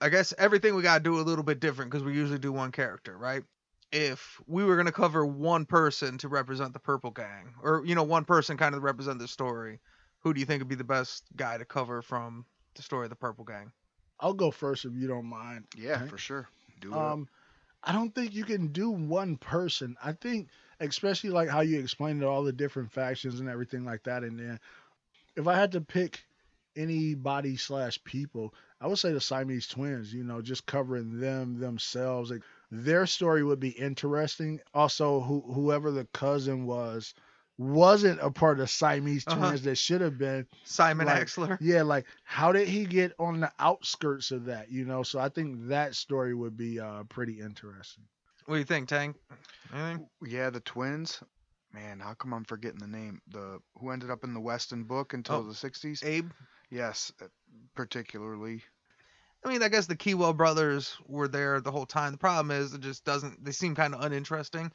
I 0.00 0.10
guess 0.10 0.32
everything 0.38 0.76
we 0.76 0.82
gotta 0.82 1.02
do 1.02 1.18
a 1.18 1.22
little 1.22 1.42
bit 1.42 1.58
different 1.60 1.90
because 1.90 2.04
we 2.04 2.14
usually 2.14 2.38
do 2.38 2.52
one 2.52 2.70
character, 2.70 3.16
right? 3.18 3.42
If 3.90 4.40
we 4.46 4.64
were 4.64 4.76
gonna 4.76 4.92
cover 4.92 5.26
one 5.26 5.64
person 5.64 6.18
to 6.18 6.28
represent 6.28 6.72
the 6.72 6.78
Purple 6.78 7.10
Gang, 7.10 7.54
or 7.62 7.82
you 7.84 7.94
know, 7.96 8.04
one 8.04 8.24
person 8.24 8.56
kind 8.56 8.74
of 8.76 8.82
represent 8.82 9.18
the 9.18 9.26
story, 9.26 9.80
who 10.20 10.34
do 10.34 10.40
you 10.40 10.46
think 10.46 10.60
would 10.60 10.68
be 10.68 10.74
the 10.76 10.84
best 10.84 11.24
guy 11.36 11.58
to 11.58 11.64
cover 11.64 12.02
from 12.02 12.44
the 12.74 12.82
story 12.82 13.06
of 13.06 13.10
the 13.10 13.16
Purple 13.16 13.44
Gang? 13.44 13.72
I'll 14.20 14.34
go 14.34 14.50
first 14.50 14.84
if 14.84 14.92
you 14.94 15.08
don't 15.08 15.26
mind. 15.26 15.64
Yeah, 15.76 15.96
Okay. 15.96 16.06
for 16.06 16.18
sure. 16.18 16.48
Do. 16.80 16.94
Um, 16.94 17.28
I 17.82 17.92
don't 17.92 18.14
think 18.14 18.34
you 18.34 18.44
can 18.44 18.68
do 18.68 18.90
one 18.90 19.36
person. 19.36 19.96
I 20.02 20.12
think, 20.12 20.48
especially 20.80 21.30
like 21.30 21.48
how 21.48 21.60
you 21.60 21.78
explained 21.78 22.22
it, 22.22 22.26
all 22.26 22.42
the 22.42 22.52
different 22.52 22.92
factions 22.92 23.40
and 23.40 23.48
everything 23.48 23.84
like 23.84 24.04
that. 24.04 24.22
And 24.24 24.38
then, 24.38 24.60
if 25.36 25.46
I 25.46 25.54
had 25.54 25.72
to 25.72 25.80
pick 25.80 26.24
anybody 26.76 27.56
slash 27.56 28.02
people, 28.04 28.54
I 28.80 28.86
would 28.86 28.98
say 28.98 29.12
the 29.12 29.20
Siamese 29.20 29.68
twins. 29.68 30.12
You 30.12 30.24
know, 30.24 30.42
just 30.42 30.66
covering 30.66 31.20
them 31.20 31.58
themselves. 31.60 32.30
Like, 32.30 32.42
their 32.70 33.06
story 33.06 33.42
would 33.42 33.60
be 33.60 33.70
interesting. 33.70 34.60
Also, 34.74 35.20
who 35.20 35.40
whoever 35.52 35.90
the 35.90 36.04
cousin 36.06 36.66
was 36.66 37.14
wasn't 37.58 38.20
a 38.22 38.30
part 38.30 38.60
of 38.60 38.70
Siamese 38.70 39.24
Uh-huh. 39.26 39.36
twins 39.48 39.62
that 39.62 39.76
should 39.76 40.00
have 40.00 40.16
been. 40.16 40.46
Simon 40.64 41.06
Like, 41.06 41.26
Axler. 41.26 41.58
Yeah, 41.60 41.82
like 41.82 42.06
how 42.24 42.52
did 42.52 42.68
he 42.68 42.86
get 42.86 43.12
on 43.18 43.40
the 43.40 43.52
outskirts 43.58 44.30
of 44.30 44.44
that? 44.46 44.70
You 44.70 44.84
know, 44.84 45.02
so 45.02 45.18
I 45.18 45.28
think 45.28 45.68
that 45.68 45.94
story 45.96 46.34
would 46.34 46.56
be 46.56 46.78
uh, 46.80 47.02
pretty 47.04 47.40
interesting. 47.40 48.04
What 48.46 48.54
do 48.54 48.58
you 48.60 48.64
think, 48.64 48.88
Tank? 48.88 49.16
Anything? 49.74 50.08
yeah, 50.24 50.48
the 50.50 50.60
twins. 50.60 51.22
Man, 51.74 52.00
how 52.00 52.14
come 52.14 52.32
I'm 52.32 52.44
forgetting 52.44 52.78
the 52.78 52.86
name? 52.86 53.20
The 53.28 53.58
who 53.78 53.90
ended 53.90 54.10
up 54.10 54.24
in 54.24 54.32
the 54.32 54.40
Westin 54.40 54.86
book 54.86 55.12
until 55.12 55.36
Oh. 55.36 55.42
the 55.42 55.52
60s? 55.52 56.02
Abe? 56.02 56.30
Yes, 56.70 57.12
uh, 57.20 57.26
particularly. 57.74 58.62
I 59.44 59.48
mean, 59.50 59.62
I 59.62 59.68
guess 59.68 59.86
the 59.86 59.96
Keywell 59.96 60.36
brothers 60.36 60.96
were 61.06 61.28
there 61.28 61.60
the 61.60 61.70
whole 61.70 61.86
time. 61.86 62.12
The 62.12 62.18
problem 62.18 62.50
is 62.50 62.74
it 62.74 62.80
just 62.80 63.04
doesn't. 63.04 63.44
They 63.44 63.52
seem 63.52 63.74
kind 63.74 63.94
of 63.94 64.00
uninteresting, 64.02 64.72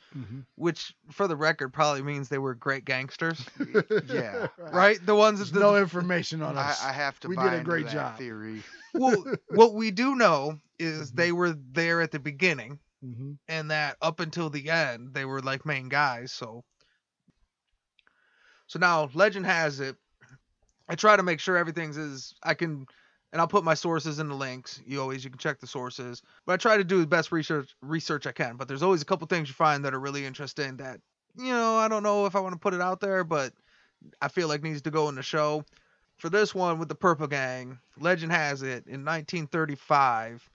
which, 0.55 0.95
for 1.11 1.27
the 1.27 1.35
record, 1.35 1.73
probably 1.73 2.01
means 2.01 2.29
they 2.29 2.37
were 2.37 2.55
great 2.55 2.85
gangsters, 2.85 3.45
Yeah. 4.07 4.47
right? 4.57 4.97
The 5.05 5.15
ones 5.15 5.51
that 5.51 5.59
no 5.59 5.75
information 5.75 6.41
on 6.41 6.57
I, 6.57 6.69
us. 6.69 6.83
I 6.83 6.93
have 6.93 7.19
to 7.21 7.27
We 7.27 7.35
buy 7.35 7.43
did 7.43 7.53
a 7.53 7.57
into 7.57 7.69
great 7.69 7.85
that 7.87 7.93
job. 7.93 8.17
theory. 8.17 8.63
well, 8.93 9.25
what 9.49 9.73
we 9.73 9.91
do 9.91 10.15
know 10.15 10.59
is 10.79 11.09
Mm-hmm. 11.11 11.17
they 11.17 11.31
were 11.31 11.53
there 11.73 12.01
at 12.01 12.11
the 12.11 12.19
beginning, 12.19 12.79
Mhm. 13.03 13.37
and 13.49 13.71
that 13.71 13.97
up 14.01 14.19
until 14.21 14.49
the 14.49 14.69
end 14.69 15.13
they 15.13 15.25
were 15.25 15.41
like 15.41 15.65
main 15.65 15.89
guys. 15.89 16.31
So, 16.31 16.63
so 18.67 18.79
now 18.79 19.09
legend 19.13 19.45
has 19.45 19.79
it. 19.81 19.97
I 20.87 20.95
try 20.95 21.15
to 21.15 21.23
make 21.23 21.39
sure 21.39 21.57
everything's 21.57 21.97
as 21.97 22.33
I 22.43 22.53
can, 22.55 22.85
and 23.33 23.41
I'll 23.41 23.47
put 23.47 23.63
my 23.63 23.73
sources 23.73 24.19
in 24.19 24.29
the 24.29 24.35
links. 24.35 24.79
You 24.85 25.01
always 25.01 25.23
you 25.23 25.31
can 25.31 25.39
check 25.39 25.59
the 25.59 25.67
sources, 25.67 26.21
but 26.45 26.53
I 26.53 26.57
try 26.57 26.77
to 26.77 26.83
do 26.83 27.01
the 27.01 27.07
best 27.07 27.31
research 27.31 27.75
research 27.81 28.27
I 28.27 28.31
can. 28.31 28.55
But 28.55 28.67
there's 28.67 28.83
always 28.83 29.01
a 29.01 29.05
couple 29.05 29.27
things 29.27 29.49
you 29.49 29.55
find 29.55 29.83
that 29.83 29.93
are 29.93 29.99
really 29.99 30.23
interesting 30.23 30.77
that 30.77 31.01
you 31.35 31.51
know 31.51 31.75
I 31.75 31.87
don't 31.87 32.03
know 32.03 32.27
if 32.27 32.35
I 32.35 32.39
want 32.39 32.53
to 32.53 32.59
put 32.59 32.75
it 32.75 32.81
out 32.81 33.01
there, 33.01 33.23
but 33.23 33.51
I 34.21 34.27
feel 34.27 34.47
like 34.47 34.61
needs 34.61 34.83
to 34.83 34.91
go 34.91 35.09
in 35.09 35.15
the 35.15 35.23
show. 35.23 35.65
For 36.17 36.29
this 36.29 36.53
one 36.53 36.77
with 36.77 36.89
the 36.89 36.95
Purple 36.95 37.25
Gang, 37.25 37.79
legend 37.99 38.31
has 38.31 38.61
it 38.61 38.85
in 38.85 39.03
1935 39.03 40.47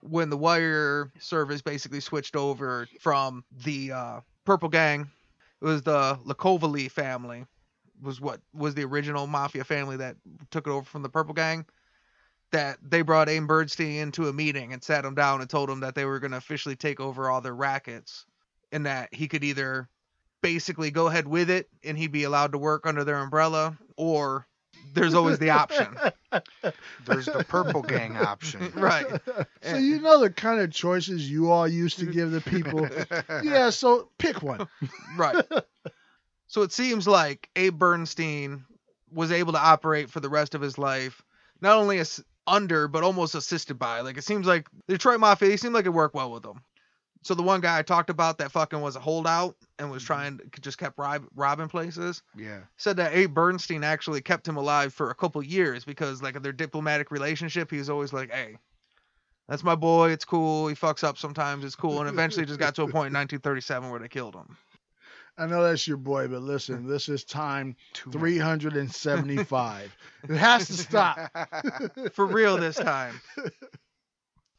when 0.00 0.28
the 0.28 0.36
wire 0.36 1.10
service 1.18 1.62
basically 1.62 2.00
switched 2.00 2.36
over 2.36 2.86
from 3.00 3.44
the 3.64 3.92
uh, 3.92 4.20
Purple 4.44 4.68
Gang. 4.68 5.10
It 5.62 5.64
was 5.64 5.80
the 5.80 6.18
Licavoli 6.26 6.90
family 6.90 7.46
was 8.02 8.20
what 8.20 8.40
was 8.52 8.74
the 8.74 8.84
original 8.84 9.26
mafia 9.26 9.64
family 9.64 9.96
that 9.96 10.16
took 10.50 10.66
it 10.66 10.70
over 10.70 10.84
from 10.84 11.02
the 11.02 11.08
Purple 11.08 11.32
Gang. 11.32 11.64
That 12.52 12.78
they 12.82 13.02
brought 13.02 13.28
Abe 13.28 13.46
Bernstein 13.46 14.00
into 14.00 14.28
a 14.28 14.32
meeting 14.32 14.72
and 14.72 14.82
sat 14.82 15.04
him 15.04 15.14
down 15.14 15.40
and 15.40 15.50
told 15.50 15.68
him 15.68 15.80
that 15.80 15.94
they 15.96 16.04
were 16.04 16.20
going 16.20 16.30
to 16.30 16.36
officially 16.36 16.76
take 16.76 17.00
over 17.00 17.28
all 17.28 17.40
their 17.40 17.54
rackets, 17.54 18.26
and 18.70 18.86
that 18.86 19.12
he 19.12 19.26
could 19.26 19.42
either 19.42 19.88
basically 20.40 20.90
go 20.90 21.06
ahead 21.06 21.26
with 21.26 21.48
it 21.48 21.70
and 21.82 21.96
he'd 21.96 22.12
be 22.12 22.24
allowed 22.24 22.52
to 22.52 22.58
work 22.58 22.86
under 22.86 23.02
their 23.02 23.16
umbrella, 23.16 23.76
or 23.96 24.46
there's 24.92 25.14
always 25.14 25.38
the 25.38 25.50
option. 25.50 25.88
There's 27.06 27.26
the 27.26 27.44
purple 27.48 27.82
gang 27.82 28.16
option. 28.16 28.72
right. 28.76 29.06
So 29.62 29.76
you 29.76 30.00
know 30.00 30.20
the 30.20 30.30
kind 30.30 30.60
of 30.60 30.70
choices 30.70 31.30
you 31.30 31.50
all 31.50 31.66
used 31.66 31.98
to 32.00 32.06
give 32.06 32.30
the 32.30 32.40
people. 32.40 32.88
yeah, 33.42 33.70
so 33.70 34.10
pick 34.18 34.42
one. 34.42 34.66
Right. 35.16 35.44
so 36.46 36.62
it 36.62 36.72
seems 36.72 37.06
like 37.06 37.48
Abe 37.56 37.78
Bernstein 37.78 38.64
was 39.12 39.32
able 39.32 39.52
to 39.52 39.60
operate 39.60 40.10
for 40.10 40.20
the 40.20 40.28
rest 40.28 40.54
of 40.54 40.60
his 40.60 40.76
life, 40.76 41.22
not 41.60 41.76
only 41.76 41.98
as 41.98 42.22
under, 42.46 42.88
but 42.88 43.02
almost 43.02 43.34
assisted 43.34 43.78
by. 43.78 44.00
Like 44.00 44.18
it 44.18 44.24
seems 44.24 44.46
like 44.46 44.68
the 44.86 44.94
Detroit 44.94 45.20
Mafia, 45.20 45.50
he 45.50 45.56
seemed 45.56 45.74
like 45.74 45.86
it 45.86 45.90
worked 45.90 46.14
well 46.14 46.30
with 46.30 46.42
them. 46.42 46.62
So 47.22 47.34
the 47.34 47.42
one 47.42 47.62
guy 47.62 47.78
I 47.78 47.82
talked 47.82 48.10
about 48.10 48.36
that 48.38 48.52
fucking 48.52 48.82
was 48.82 48.96
a 48.96 49.00
holdout 49.00 49.56
and 49.78 49.90
was 49.90 50.02
mm-hmm. 50.02 50.06
trying 50.06 50.38
to 50.38 50.60
just 50.60 50.76
kept 50.76 50.98
rob, 50.98 51.24
robbing 51.34 51.68
places 51.68 52.22
Yeah. 52.36 52.60
said 52.76 52.98
that 52.98 53.14
Abe 53.14 53.32
Bernstein 53.32 53.82
actually 53.82 54.20
kept 54.20 54.46
him 54.46 54.58
alive 54.58 54.92
for 54.92 55.08
a 55.10 55.14
couple 55.14 55.42
years 55.42 55.86
because 55.86 56.22
like 56.22 56.36
of 56.36 56.42
their 56.42 56.52
diplomatic 56.52 57.10
relationship, 57.10 57.70
he 57.70 57.78
was 57.78 57.88
always 57.88 58.12
like, 58.12 58.30
"Hey, 58.30 58.58
that's 59.48 59.64
my 59.64 59.74
boy. 59.74 60.10
It's 60.10 60.26
cool. 60.26 60.68
He 60.68 60.74
fucks 60.74 61.02
up 61.02 61.16
sometimes. 61.16 61.64
It's 61.64 61.74
cool." 61.74 62.00
And 62.00 62.10
eventually, 62.10 62.44
just 62.44 62.60
got 62.60 62.74
to 62.74 62.82
a 62.82 62.88
point 62.88 63.08
in 63.08 63.14
1937 63.18 63.90
where 63.90 64.00
they 64.00 64.08
killed 64.08 64.34
him. 64.34 64.58
I 65.36 65.46
know 65.46 65.62
that's 65.62 65.86
your 65.86 65.96
boy, 65.96 66.28
but 66.28 66.42
listen, 66.42 66.86
this 66.86 67.08
is 67.08 67.24
time 67.24 67.76
Too 67.92 68.10
375. 68.10 69.96
it 70.28 70.36
has 70.36 70.66
to 70.66 70.72
stop. 70.74 71.18
For 72.12 72.26
real 72.26 72.56
this 72.58 72.76
time. 72.76 73.20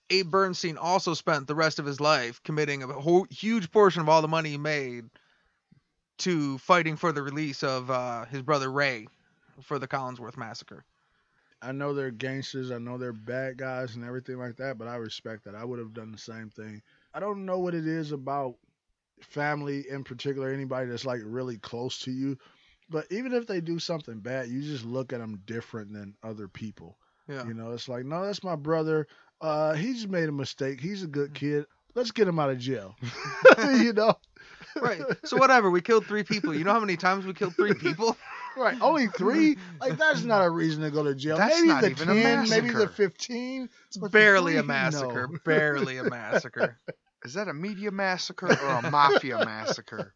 Abe 0.10 0.30
Bernstein 0.30 0.78
also 0.78 1.14
spent 1.14 1.48
the 1.48 1.56
rest 1.56 1.80
of 1.80 1.86
his 1.86 2.00
life 2.00 2.42
committing 2.44 2.84
a 2.84 2.88
whole, 2.88 3.26
huge 3.30 3.72
portion 3.72 4.02
of 4.02 4.10
all 4.10 4.22
the 4.22 4.28
money 4.28 4.50
he 4.52 4.58
made 4.58 5.10
to 6.20 6.58
fighting 6.60 6.96
for 6.96 7.12
the 7.12 7.22
release 7.24 7.64
of 7.64 7.90
uh, 7.90 8.26
his 8.26 8.42
brother 8.42 8.72
Ray 8.72 9.08
for 9.62 9.80
the 9.80 9.88
Collinsworth 9.88 10.38
massacre. 10.38 10.84
I 11.62 11.72
know 11.72 11.94
they're 11.94 12.12
gangsters. 12.12 12.72
I 12.72 12.78
know 12.78 12.98
they're 12.98 13.14
bad 13.14 13.58
guys 13.58 13.96
and 13.96 14.06
everything 14.06 14.38
like 14.38 14.58
that, 14.58 14.78
but 14.78 14.88
I 14.88 14.96
respect 14.96 15.46
that. 15.46 15.56
I 15.56 15.64
would 15.64 15.80
have 15.80 15.94
done 15.94 16.12
the 16.12 16.18
same 16.18 16.50
thing. 16.50 16.82
I 17.14 17.20
don't 17.20 17.46
know 17.46 17.60
what 17.60 17.74
it 17.74 17.88
is 17.88 18.12
about 18.12 18.56
family 19.22 19.86
in 19.90 20.04
particular, 20.04 20.50
anybody 20.52 20.90
that's 20.90 21.06
like 21.06 21.22
really 21.24 21.58
close 21.58 22.00
to 22.02 22.12
you. 22.12 22.38
But 22.90 23.08
even 23.10 23.34
if 23.34 23.48
they 23.48 23.62
do 23.62 23.80
something 23.80 24.20
bad, 24.20 24.48
you 24.50 24.62
just 24.62 24.86
look 24.86 25.12
at 25.12 25.20
them 25.20 25.42
different 25.46 25.92
than 25.92 26.16
other 26.24 26.48
people. 26.48 26.98
Yeah. 27.28 27.46
You 27.46 27.54
know, 27.54 27.72
it's 27.72 27.90
like, 27.90 28.06
no, 28.06 28.24
that's 28.24 28.44
my 28.44 28.56
brother. 28.56 29.08
Uh, 29.42 29.74
he 29.74 29.94
just 29.94 30.10
made 30.10 30.30
a 30.30 30.32
mistake. 30.32 30.80
He's 30.80 31.04
a 31.04 31.08
good 31.08 31.34
kid. 31.34 31.66
let's 31.96 32.12
get 32.12 32.28
him 32.28 32.40
out 32.40 32.52
of 32.52 32.60
jail. 32.60 32.96
you 33.80 33.94
know, 33.94 34.16
Right. 34.82 35.02
So 35.24 35.38
whatever. 35.38 35.70
We 35.70 35.82
killed 35.82 36.06
three 36.06 36.24
people. 36.24 36.54
You 36.54 36.64
know 36.64 36.74
how 36.74 36.80
many 36.80 36.98
times 36.98 37.26
we 37.26 37.34
killed 37.34 37.56
three 37.56 37.74
people? 37.80 38.18
right? 38.58 38.78
Only 38.82 39.08
three. 39.08 39.58
Like 39.80 39.98
that's 39.98 40.24
not 40.24 40.44
a 40.44 40.50
reason 40.50 40.84
to 40.84 40.92
go 40.92 41.04
to 41.04 41.16
jail. 41.16 41.38
That's 41.38 41.56
maybe 41.56 41.68
not 41.68 41.82
the 41.82 41.90
even 41.90 42.10
a 42.10 42.14
ten, 42.14 42.50
maybe 42.50 42.68
the 42.68 42.74
massacre. 42.74 42.94
fifteen. 42.94 43.70
It's 43.88 43.98
barely 43.98 44.58
a 44.58 44.64
massacre. 44.64 45.30
no. 45.32 45.40
Barely 45.44 45.98
a 45.98 46.04
massacre. 46.04 46.78
Is 47.26 47.34
that 47.34 47.48
a 47.48 47.54
media 47.54 47.92
massacre 47.92 48.48
or 48.48 48.70
a 48.70 48.90
mafia 48.90 49.38
massacre? 49.46 50.14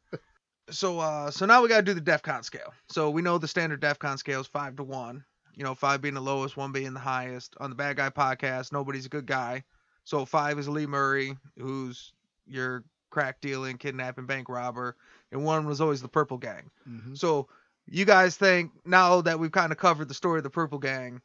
So 0.70 1.00
uh 1.00 1.32
so 1.32 1.46
now 1.46 1.62
we 1.62 1.68
gotta 1.70 1.82
do 1.84 1.94
the 1.96 2.02
DEFCON 2.02 2.44
scale. 2.46 2.74
So 2.90 3.10
we 3.10 3.22
know 3.22 3.38
the 3.38 3.48
standard 3.48 3.82
DEFCON 3.82 4.18
scale 4.20 4.42
is 4.42 4.48
five 4.48 4.76
to 4.78 4.84
one. 4.84 5.24
You 5.56 5.64
know, 5.64 5.76
five 5.76 6.02
being 6.02 6.14
the 6.14 6.22
lowest, 6.22 6.56
one 6.56 6.72
being 6.72 6.94
the 6.94 7.00
highest. 7.00 7.56
On 7.60 7.70
the 7.70 7.76
Bad 7.76 7.98
Guy 7.98 8.10
podcast, 8.10 8.72
nobody's 8.72 9.06
a 9.08 9.10
good 9.10 9.26
guy. 9.26 9.64
So 10.06 10.24
five 10.26 10.58
is 10.60 10.70
Lee 10.70 10.86
Murray, 10.86 11.36
who's 11.58 12.14
your 12.48 12.84
crack 13.10 13.42
dealing, 13.42 13.78
kidnapping, 13.78 14.26
bank 14.28 14.48
robber, 14.48 14.96
and 15.32 15.44
one 15.44 15.66
was 15.66 15.82
always 15.82 16.02
the 16.02 16.08
Purple 16.08 16.38
Gang. 16.38 16.70
Mhm. 16.88 17.18
So 17.18 17.50
you 17.88 18.06
guys 18.06 18.38
think 18.38 18.72
now 18.86 19.22
that 19.22 19.40
we've 19.40 19.52
kind 19.52 19.72
of 19.72 19.78
covered 19.80 20.08
the 20.08 20.14
story 20.14 20.38
of 20.38 20.44
the 20.44 20.50
Purple 20.50 20.80
Gang, 20.80 21.22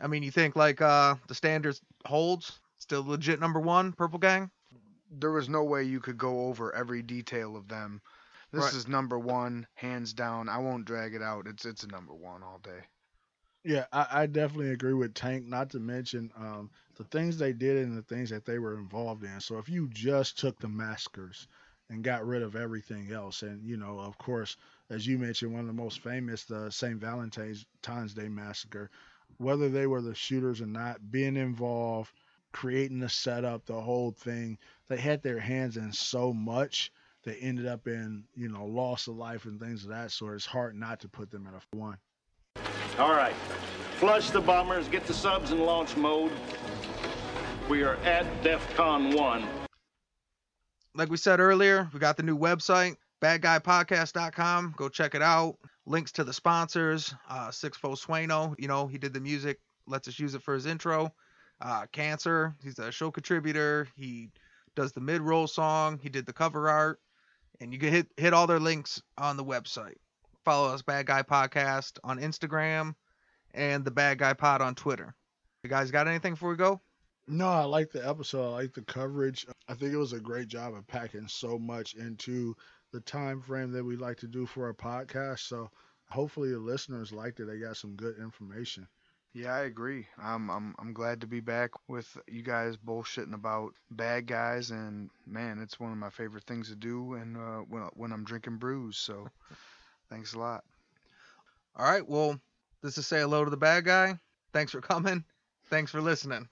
I 0.00 0.08
mean, 0.08 0.22
you 0.24 0.30
think 0.32 0.56
like 0.56 0.82
uh 0.82 1.14
the 1.28 1.34
standards 1.34 1.80
holds 2.04 2.58
still 2.78 3.04
legit 3.04 3.38
number 3.38 3.60
one 3.60 3.92
Purple 3.92 4.18
Gang? 4.18 4.50
There 5.10 5.32
was 5.32 5.48
no 5.48 5.64
way 5.64 5.84
you 5.84 6.00
could 6.00 6.18
go 6.18 6.46
over 6.46 6.74
every 6.74 7.02
detail 7.02 7.56
of 7.56 7.68
them. 7.68 8.00
This 8.52 8.64
Right. 8.64 8.74
is 8.74 8.88
number 8.88 9.18
one, 9.18 9.66
hands 9.74 10.12
down. 10.14 10.48
I 10.48 10.58
won't 10.58 10.86
drag 10.86 11.14
it 11.14 11.22
out. 11.22 11.46
It's 11.46 11.66
it's 11.66 11.84
a 11.84 11.88
number 11.88 12.14
one 12.14 12.42
all 12.42 12.58
day. 12.58 12.86
Yeah, 13.64 13.86
I, 13.92 14.06
I 14.22 14.26
definitely 14.26 14.70
agree 14.70 14.92
with 14.94 15.14
Tank. 15.14 15.46
Not 15.46 15.70
to 15.70 15.80
mention 15.80 16.32
um, 16.36 16.70
the 16.96 17.04
things 17.04 17.36
they 17.38 17.52
did 17.52 17.76
and 17.78 17.96
the 17.96 18.02
things 18.02 18.30
that 18.30 18.44
they 18.44 18.58
were 18.58 18.78
involved 18.78 19.24
in. 19.24 19.40
So 19.40 19.58
if 19.58 19.68
you 19.68 19.88
just 19.88 20.38
took 20.38 20.58
the 20.58 20.68
massacres 20.68 21.46
and 21.88 22.04
got 22.04 22.26
rid 22.26 22.42
of 22.42 22.56
everything 22.56 23.12
else, 23.12 23.42
and 23.42 23.64
you 23.64 23.76
know, 23.76 23.98
of 24.00 24.16
course, 24.18 24.56
as 24.90 25.06
you 25.06 25.18
mentioned, 25.18 25.52
one 25.52 25.60
of 25.62 25.66
the 25.66 25.72
most 25.72 26.00
famous, 26.00 26.44
the 26.44 26.70
St. 26.70 27.00
Valentine's 27.00 27.66
Day 28.14 28.28
massacre, 28.28 28.90
whether 29.38 29.68
they 29.68 29.86
were 29.86 30.02
the 30.02 30.14
shooters 30.14 30.60
or 30.60 30.66
not, 30.66 31.10
being 31.10 31.36
involved, 31.36 32.12
creating 32.52 33.00
the 33.00 33.08
setup, 33.08 33.66
the 33.66 33.80
whole 33.80 34.12
thing, 34.12 34.58
they 34.88 34.96
had 34.96 35.22
their 35.22 35.38
hands 35.38 35.76
in 35.76 35.92
so 35.92 36.32
much. 36.32 36.92
They 37.22 37.36
ended 37.36 37.66
up 37.66 37.86
in, 37.86 38.24
you 38.34 38.48
know, 38.48 38.64
loss 38.64 39.06
of 39.06 39.16
life 39.16 39.44
and 39.44 39.60
things 39.60 39.84
of 39.84 39.90
that 39.90 40.10
sort. 40.10 40.36
It's 40.36 40.46
hard 40.46 40.74
not 40.74 41.00
to 41.00 41.08
put 41.08 41.30
them 41.30 41.46
in 41.46 41.54
a 41.54 41.76
one. 41.76 41.98
All 42.98 43.12
right. 43.12 43.34
Flush 43.96 44.30
the 44.30 44.40
bombers, 44.40 44.88
get 44.88 45.06
the 45.06 45.12
subs 45.12 45.50
in 45.52 45.60
launch 45.60 45.96
mode. 45.96 46.32
We 47.68 47.82
are 47.82 47.96
at 47.96 48.26
DEFCON 48.42 49.16
1. 49.16 49.44
like 50.94 51.10
we 51.10 51.16
said 51.16 51.38
earlier, 51.40 51.88
we 51.92 52.00
got 52.00 52.16
the 52.16 52.22
new 52.22 52.36
website, 52.36 52.96
badguypodcast.com. 53.22 54.74
Go 54.76 54.88
check 54.88 55.14
it 55.14 55.22
out. 55.22 55.56
Links 55.86 56.12
to 56.12 56.24
the 56.24 56.32
sponsors, 56.32 57.14
uh, 57.28 57.48
Sixfo 57.48 57.96
Sueno, 57.96 58.54
you 58.58 58.68
know, 58.68 58.86
he 58.86 58.98
did 58.98 59.12
the 59.12 59.20
music, 59.20 59.60
lets 59.86 60.08
us 60.08 60.18
use 60.18 60.34
it 60.34 60.42
for 60.42 60.54
his 60.54 60.66
intro. 60.66 61.12
Uh, 61.60 61.86
Cancer, 61.92 62.54
he's 62.62 62.78
a 62.78 62.90
show 62.90 63.10
contributor. 63.10 63.88
He 63.96 64.30
does 64.76 64.92
the 64.92 65.00
mid 65.00 65.20
roll 65.20 65.46
song, 65.46 65.98
he 66.02 66.08
did 66.08 66.26
the 66.26 66.32
cover 66.32 66.68
art, 66.68 67.00
and 67.60 67.72
you 67.72 67.78
can 67.78 67.90
hit 67.90 68.08
hit 68.16 68.32
all 68.32 68.46
their 68.46 68.60
links 68.60 69.02
on 69.18 69.36
the 69.36 69.44
website. 69.44 69.96
Follow 70.44 70.72
us, 70.72 70.82
Bad 70.82 71.06
Guy 71.06 71.22
Podcast, 71.22 71.98
on 72.02 72.18
Instagram 72.18 72.94
and 73.52 73.84
the 73.84 73.90
Bad 73.90 74.18
Guy 74.18 74.32
Pod 74.32 74.62
on 74.62 74.74
Twitter. 74.74 75.14
You 75.62 75.70
guys 75.70 75.90
got 75.90 76.08
anything 76.08 76.34
before 76.34 76.50
we 76.50 76.56
go? 76.56 76.80
No, 77.26 77.48
I 77.48 77.64
like 77.64 77.90
the 77.90 78.06
episode. 78.06 78.48
I 78.48 78.62
like 78.62 78.74
the 78.74 78.82
coverage. 78.82 79.46
I 79.68 79.74
think 79.74 79.92
it 79.92 79.98
was 79.98 80.14
a 80.14 80.20
great 80.20 80.48
job 80.48 80.74
of 80.74 80.86
packing 80.86 81.28
so 81.28 81.58
much 81.58 81.94
into 81.94 82.56
the 82.92 83.00
time 83.00 83.40
frame 83.40 83.70
that 83.72 83.84
we 83.84 83.96
like 83.96 84.16
to 84.18 84.26
do 84.26 84.46
for 84.46 84.66
our 84.66 84.74
podcast. 84.74 85.40
So 85.40 85.70
hopefully 86.08 86.50
the 86.50 86.58
listeners 86.58 87.12
liked 87.12 87.38
it. 87.40 87.46
They 87.46 87.58
got 87.58 87.76
some 87.76 87.94
good 87.94 88.18
information. 88.18 88.88
Yeah, 89.32 89.54
I 89.54 89.60
agree. 89.62 90.06
I'm 90.18 90.50
I'm 90.50 90.74
I'm 90.78 90.92
glad 90.92 91.20
to 91.20 91.26
be 91.26 91.40
back 91.40 91.70
with 91.88 92.16
you 92.28 92.42
guys 92.42 92.76
bullshitting 92.76 93.34
about 93.34 93.74
bad 93.90 94.26
guys, 94.26 94.70
and 94.70 95.10
man, 95.26 95.58
it's 95.60 95.78
one 95.80 95.92
of 95.92 95.98
my 95.98 96.10
favorite 96.10 96.44
things 96.44 96.68
to 96.68 96.76
do, 96.76 97.14
and 97.14 97.36
uh, 97.36 97.58
when 97.68 97.82
when 97.94 98.12
I'm 98.12 98.24
drinking 98.24 98.58
brews. 98.58 98.98
So, 98.98 99.28
thanks 100.10 100.34
a 100.34 100.38
lot. 100.38 100.64
All 101.76 101.84
right. 101.84 102.06
Well, 102.08 102.40
this 102.82 102.96
is 102.98 103.06
say 103.06 103.20
hello 103.20 103.44
to 103.44 103.50
the 103.50 103.56
bad 103.56 103.84
guy. 103.84 104.18
Thanks 104.52 104.72
for 104.72 104.80
coming. 104.80 105.24
Thanks 105.68 105.90
for 105.90 106.00
listening. 106.00 106.48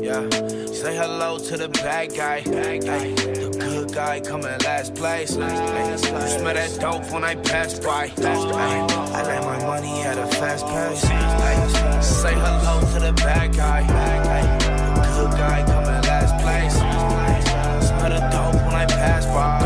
Yeah, 0.00 0.28
say 0.72 0.96
hello 0.96 1.38
to 1.38 1.56
the 1.56 1.68
bad 1.68 2.14
guy. 2.14 2.42
Ay, 2.46 2.78
the 2.78 3.56
good 3.58 3.92
guy 3.92 4.20
coming 4.20 4.58
last 4.64 4.94
place. 4.94 5.36
Ay, 5.36 5.90
you 5.90 5.98
smell 5.98 6.54
that 6.54 6.78
dope 6.80 7.10
when 7.12 7.24
I 7.24 7.34
pass 7.34 7.78
by. 7.78 8.10
Ay, 8.18 8.86
I 9.12 9.22
let 9.22 9.42
my 9.42 9.58
money 9.66 10.02
at 10.02 10.18
a 10.18 10.26
fast 10.36 10.66
pace. 10.66 11.04
Ay, 11.04 12.00
say 12.00 12.34
hello 12.34 12.80
to 12.92 13.00
the 13.00 13.12
bad 13.14 13.56
guy. 13.56 13.80
Ay, 13.88 14.42
the 14.94 15.02
good 15.16 15.32
guy 15.38 15.64
coming 15.66 16.02
last 16.02 16.34
place. 16.42 16.74
Smell 17.88 18.10
the 18.10 18.20
dope 18.30 18.62
when 18.64 18.74
I 18.74 18.86
pass 18.86 19.26
by. 19.26 19.65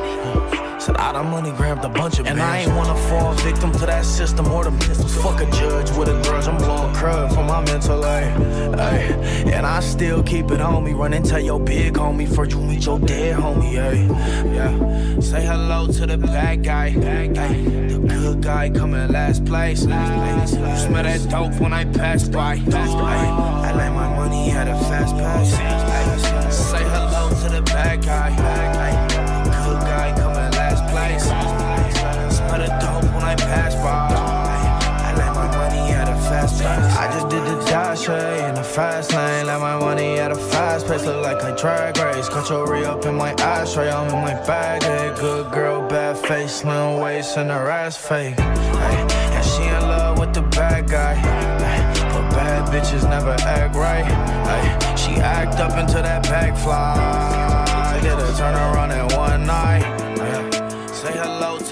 Said 0.81 0.95
ah, 0.97 1.09
I 1.09 1.13
done 1.13 1.29
money 1.29 1.51
grabbed 1.51 1.85
a 1.85 1.89
bunch 1.89 2.17
of 2.17 2.25
And 2.25 2.41
I 2.41 2.61
ain't 2.61 2.75
wanna 2.75 2.95
fall 3.07 3.33
victim 3.33 3.71
to 3.73 3.85
that 3.85 4.03
system 4.03 4.51
or 4.51 4.63
the 4.63 4.71
pistols. 4.83 5.15
Fuck 5.21 5.39
a 5.39 5.45
judge 5.51 5.91
with 5.91 6.09
a 6.09 6.19
grudge. 6.23 6.47
I'm 6.47 6.57
blowing 6.57 6.91
crud 6.95 7.35
for 7.35 7.43
my 7.43 7.63
mental, 7.65 8.03
ay, 8.03 8.23
ay. 8.79 8.97
And 9.53 9.63
I 9.63 9.79
still 9.81 10.23
keep 10.23 10.49
it 10.49 10.59
on 10.59 10.83
me. 10.83 10.93
Run 10.93 11.13
and 11.13 11.23
tell 11.23 11.39
your 11.39 11.59
big 11.59 11.93
homie 11.93 12.27
before 12.27 12.45
you 12.45 12.59
meet 12.59 12.83
your 12.87 12.97
dead 12.97 13.37
homie, 13.37 13.77
ay. 13.77 14.07
Yeah. 14.55 15.19
Say 15.19 15.45
hello 15.45 15.85
to 15.85 16.07
the 16.07 16.17
bad 16.17 16.63
guy. 16.63 16.87
Ay. 16.87 17.27
The 17.27 17.99
good 17.99 18.41
guy 18.41 18.71
coming 18.71 19.07
last 19.11 19.45
place. 19.45 19.85
Ay. 19.85 20.41
You 20.41 20.47
smell 20.47 21.03
that 21.03 21.29
dope 21.29 21.61
when 21.61 21.73
I 21.73 21.85
pass 21.85 22.27
by. 22.27 22.55
Ay. 22.73 23.69
I 23.69 23.71
like 23.73 23.93
my 23.93 24.15
money 24.15 24.49
at 24.49 24.67
a 24.67 24.73
fast 24.89 25.15
pass. 25.15 25.53
Ay. 25.53 26.49
Say 26.49 26.83
hello 26.83 27.29
to 27.43 27.49
the 27.55 27.61
bad 27.61 28.03
guy. 28.03 28.35
Ay. 28.35 28.70
The 28.70 28.70
I 36.65 37.09
just 37.13 37.29
did 37.29 37.43
the 37.43 37.63
dash 37.65 38.05
hey, 38.05 38.47
in 38.47 38.55
the 38.55 38.63
fast 38.63 39.13
lane. 39.13 39.47
Let 39.47 39.59
my 39.59 39.77
money 39.79 40.19
at 40.19 40.31
a 40.31 40.35
fast 40.35 40.87
pace. 40.87 41.05
Look 41.05 41.23
like 41.23 41.41
I 41.43 41.55
drag 41.55 41.97
race. 41.97 42.29
Cut 42.29 42.49
your 42.49 42.71
re 42.71 42.85
up 42.85 43.05
in 43.05 43.15
my 43.15 43.31
ashtray. 43.33 43.89
I'm 43.89 44.07
in 44.07 44.21
my 44.21 44.33
bag. 44.45 44.83
Hey, 44.83 45.13
good 45.19 45.51
girl, 45.51 45.87
bad 45.87 46.17
face, 46.17 46.61
slim 46.61 46.99
waist, 46.99 47.37
and 47.37 47.49
her 47.49 47.69
ass 47.69 47.97
fake. 47.97 48.39
Hey, 48.39 49.07
and 49.35 49.45
she 49.45 49.63
in 49.63 49.81
love 49.81 50.19
with 50.19 50.33
the 50.33 50.41
bad 50.41 50.89
guy. 50.89 51.15
Hey, 51.15 52.09
but 52.13 52.29
bad 52.31 52.69
bitches 52.69 53.09
never 53.09 53.35
act 53.41 53.75
right. 53.75 54.05
Hey, 54.05 54.95
she 54.95 55.19
act 55.19 55.59
up 55.59 55.77
into 55.77 56.01
that 56.01 56.23
bag 56.23 56.55
fly. 56.57 56.95
I 57.93 57.99
get 58.01 58.17
her 58.17 58.37
turn 58.37 58.55
around 58.55 58.91
in 58.91 59.10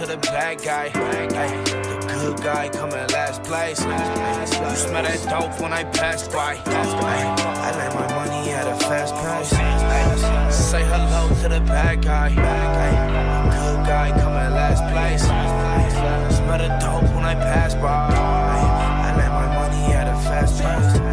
the 0.10 0.18
bad 0.18 0.58
guy. 0.64 0.90
Ay, 0.96 1.64
the 1.70 2.20
good 2.20 2.38
guy 2.42 2.68
come 2.70 2.90
in 2.90 3.08
last 3.10 3.44
place. 3.44 3.80
You 3.80 4.76
smell 4.76 5.04
that 5.04 5.22
dope 5.30 5.62
when 5.62 5.72
I 5.72 5.84
pass 5.84 6.28
by. 6.28 6.56
Ay, 6.66 7.36
I 7.66 7.78
let 7.78 7.94
my 7.94 8.08
money 8.16 8.50
at 8.50 8.68
a 8.68 8.76
fast 8.88 9.14
price. 9.14 9.54
Ay, 9.54 10.50
say 10.50 10.84
hello 10.84 11.30
to 11.42 11.50
the 11.50 11.62
bad 11.62 12.02
guy. 12.02 12.30
Ay, 12.36 12.92
the 13.46 13.58
good 13.62 13.86
guy 13.86 14.10
come 14.20 14.34
in 14.34 14.52
last 14.52 14.82
place. 14.92 15.26
Ay, 15.30 16.30
smell 16.38 16.58
the 16.58 16.70
dope 16.82 17.16
when 17.16 17.26
I 17.26 17.36
pass 17.36 17.76
by. 17.76 18.10
Ay, 18.10 19.12
I 19.12 19.16
let 19.16 19.30
my 19.30 19.48
money 19.60 19.94
at 19.94 20.08
a 20.08 20.18
fast 20.28 20.60
price. 20.60 21.09